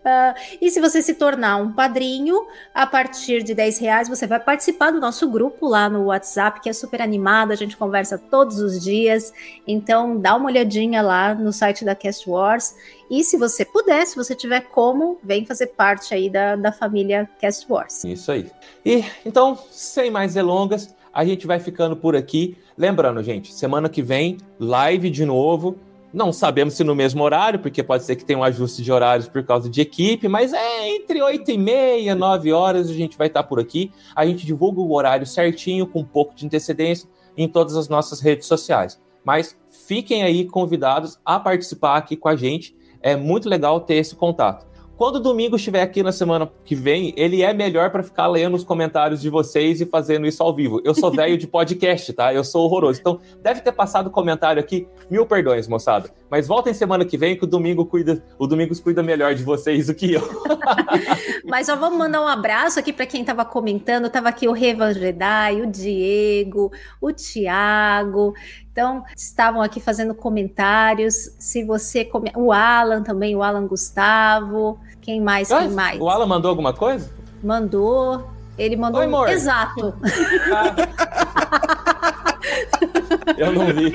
Uh, 0.00 0.32
e 0.60 0.70
se 0.70 0.80
você 0.80 1.02
se 1.02 1.14
tornar 1.14 1.56
um 1.56 1.72
padrinho, 1.72 2.46
a 2.72 2.86
partir 2.86 3.42
de 3.42 3.52
10 3.54 3.78
reais 3.78 4.08
você 4.08 4.26
vai 4.26 4.40
participar 4.40 4.90
do 4.92 5.00
nosso 5.00 5.28
grupo 5.28 5.66
lá 5.66 5.88
no 5.88 6.04
WhatsApp, 6.04 6.60
que 6.60 6.70
é 6.70 6.72
super 6.72 7.02
animado, 7.02 7.52
a 7.52 7.56
gente 7.56 7.76
conversa 7.76 8.16
todos 8.16 8.60
os 8.60 8.82
dias. 8.82 9.32
Então 9.66 10.16
dá 10.18 10.36
uma 10.36 10.46
olhadinha 10.46 11.02
lá 11.02 11.34
no 11.34 11.52
site 11.52 11.84
da 11.84 11.94
Cast 11.94 12.28
Wars. 12.30 12.74
E 13.10 13.24
se 13.24 13.36
você 13.36 13.64
puder, 13.64 14.06
se 14.06 14.16
você 14.16 14.34
tiver 14.34 14.60
como, 14.60 15.18
vem 15.22 15.44
fazer 15.44 15.66
parte 15.68 16.14
aí 16.14 16.30
da, 16.30 16.56
da 16.56 16.72
família 16.72 17.28
Cast 17.38 17.66
Wars. 17.70 18.04
Isso 18.04 18.30
aí. 18.30 18.50
E 18.86 19.04
então, 19.26 19.58
sem 19.70 20.10
mais 20.10 20.34
delongas, 20.34 20.94
a 21.12 21.24
gente 21.24 21.46
vai 21.46 21.58
ficando 21.58 21.96
por 21.96 22.14
aqui. 22.16 22.56
Lembrando, 22.76 23.22
gente, 23.22 23.52
semana 23.52 23.88
que 23.88 24.02
vem, 24.02 24.38
live 24.58 25.10
de 25.10 25.24
novo. 25.24 25.76
Não 26.12 26.32
sabemos 26.32 26.74
se 26.74 26.82
no 26.82 26.94
mesmo 26.94 27.22
horário, 27.22 27.60
porque 27.60 27.84
pode 27.84 28.02
ser 28.02 28.16
que 28.16 28.24
tenha 28.24 28.38
um 28.38 28.42
ajuste 28.42 28.82
de 28.82 28.90
horários 28.90 29.28
por 29.28 29.44
causa 29.44 29.70
de 29.70 29.80
equipe, 29.80 30.26
mas 30.26 30.52
é 30.52 30.88
entre 30.88 31.22
8 31.22 31.52
e 31.52 31.58
meia, 31.58 32.16
9 32.16 32.52
horas 32.52 32.90
a 32.90 32.92
gente 32.92 33.16
vai 33.16 33.28
estar 33.28 33.44
por 33.44 33.60
aqui. 33.60 33.92
A 34.14 34.26
gente 34.26 34.44
divulga 34.44 34.80
o 34.80 34.92
horário 34.92 35.24
certinho, 35.24 35.86
com 35.86 36.00
um 36.00 36.04
pouco 36.04 36.34
de 36.34 36.46
antecedência, 36.46 37.08
em 37.36 37.46
todas 37.46 37.76
as 37.76 37.88
nossas 37.88 38.20
redes 38.20 38.46
sociais. 38.46 39.00
Mas 39.24 39.56
fiquem 39.86 40.24
aí 40.24 40.46
convidados 40.46 41.18
a 41.24 41.38
participar 41.38 41.96
aqui 41.96 42.16
com 42.16 42.28
a 42.28 42.34
gente. 42.34 42.74
É 43.00 43.14
muito 43.14 43.48
legal 43.48 43.80
ter 43.80 43.94
esse 43.94 44.16
contato. 44.16 44.66
Quando 45.00 45.16
o 45.16 45.20
domingo 45.20 45.56
estiver 45.56 45.80
aqui 45.80 46.02
na 46.02 46.12
semana 46.12 46.52
que 46.62 46.74
vem, 46.74 47.14
ele 47.16 47.42
é 47.42 47.54
melhor 47.54 47.88
para 47.88 48.02
ficar 48.02 48.26
lendo 48.26 48.54
os 48.54 48.62
comentários 48.62 49.22
de 49.22 49.30
vocês 49.30 49.80
e 49.80 49.86
fazendo 49.86 50.26
isso 50.26 50.42
ao 50.42 50.54
vivo. 50.54 50.78
Eu 50.84 50.94
sou 50.94 51.10
velho 51.10 51.38
de 51.38 51.46
podcast, 51.46 52.12
tá? 52.12 52.34
Eu 52.34 52.44
sou 52.44 52.66
horroroso. 52.66 53.00
Então, 53.00 53.18
deve 53.42 53.62
ter 53.62 53.72
passado 53.72 54.10
comentário 54.10 54.60
aqui. 54.60 54.86
Mil 55.10 55.24
perdões, 55.24 55.66
moçada. 55.66 56.10
Mas 56.30 56.46
voltem 56.46 56.74
semana 56.74 57.02
que 57.02 57.16
vem 57.16 57.34
que 57.34 57.44
o 57.44 57.46
domingo 57.46 57.86
cuida, 57.86 58.22
o 58.38 58.46
Domingos 58.46 58.78
cuida 58.78 59.02
melhor 59.02 59.34
de 59.34 59.42
vocês 59.42 59.86
do 59.86 59.94
que 59.94 60.12
eu. 60.12 60.20
Mas 61.48 61.64
só 61.64 61.76
vamos 61.76 61.98
mandar 61.98 62.20
um 62.20 62.28
abraço 62.28 62.78
aqui 62.78 62.92
para 62.92 63.06
quem 63.06 63.22
estava 63.22 63.42
comentando. 63.42 64.10
Tava 64.10 64.28
aqui 64.28 64.46
o 64.46 64.52
Reva 64.52 64.92
Jedi, 64.92 65.62
o 65.62 65.66
Diego, 65.66 66.70
o 67.00 67.10
Tiago. 67.10 68.34
Então, 68.72 69.04
estavam 69.16 69.60
aqui 69.60 69.80
fazendo 69.80 70.14
comentários. 70.14 71.30
Se 71.38 71.64
você. 71.64 72.04
Come... 72.04 72.30
O 72.36 72.52
Alan 72.52 73.02
também, 73.02 73.34
o 73.34 73.42
Alan 73.42 73.66
Gustavo. 73.66 74.78
Quem 75.00 75.20
mais? 75.20 75.48
Quem 75.48 75.70
mais? 75.70 76.00
O 76.00 76.08
Alan 76.08 76.26
mandou 76.26 76.48
alguma 76.50 76.72
coisa? 76.72 77.10
Mandou. 77.42 78.30
Ele 78.56 78.76
mandou. 78.76 79.00
Oi, 79.00 79.06
amor. 79.06 79.28
Exato. 79.28 79.94
Ah. 80.52 80.74
Eu 83.36 83.52
não 83.52 83.66
vi. 83.66 83.90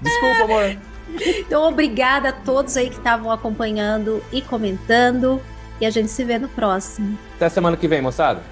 Desculpa, 0.00 0.44
amor. 0.44 0.76
Então, 1.20 1.68
obrigada 1.68 2.30
a 2.30 2.32
todos 2.32 2.76
aí 2.76 2.88
que 2.88 2.96
estavam 2.96 3.30
acompanhando 3.30 4.22
e 4.32 4.40
comentando. 4.40 5.40
E 5.80 5.86
a 5.86 5.90
gente 5.90 6.08
se 6.08 6.24
vê 6.24 6.38
no 6.38 6.48
próximo. 6.48 7.18
Até 7.36 7.48
semana 7.48 7.76
que 7.76 7.86
vem, 7.86 8.00
moçada. 8.00 8.42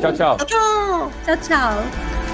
Tchau, 0.00 0.12
tchau. 0.12 0.36
Tchau, 0.38 0.46
tchau. 0.46 1.12
Tchau, 1.24 1.36
tchau. 1.36 2.33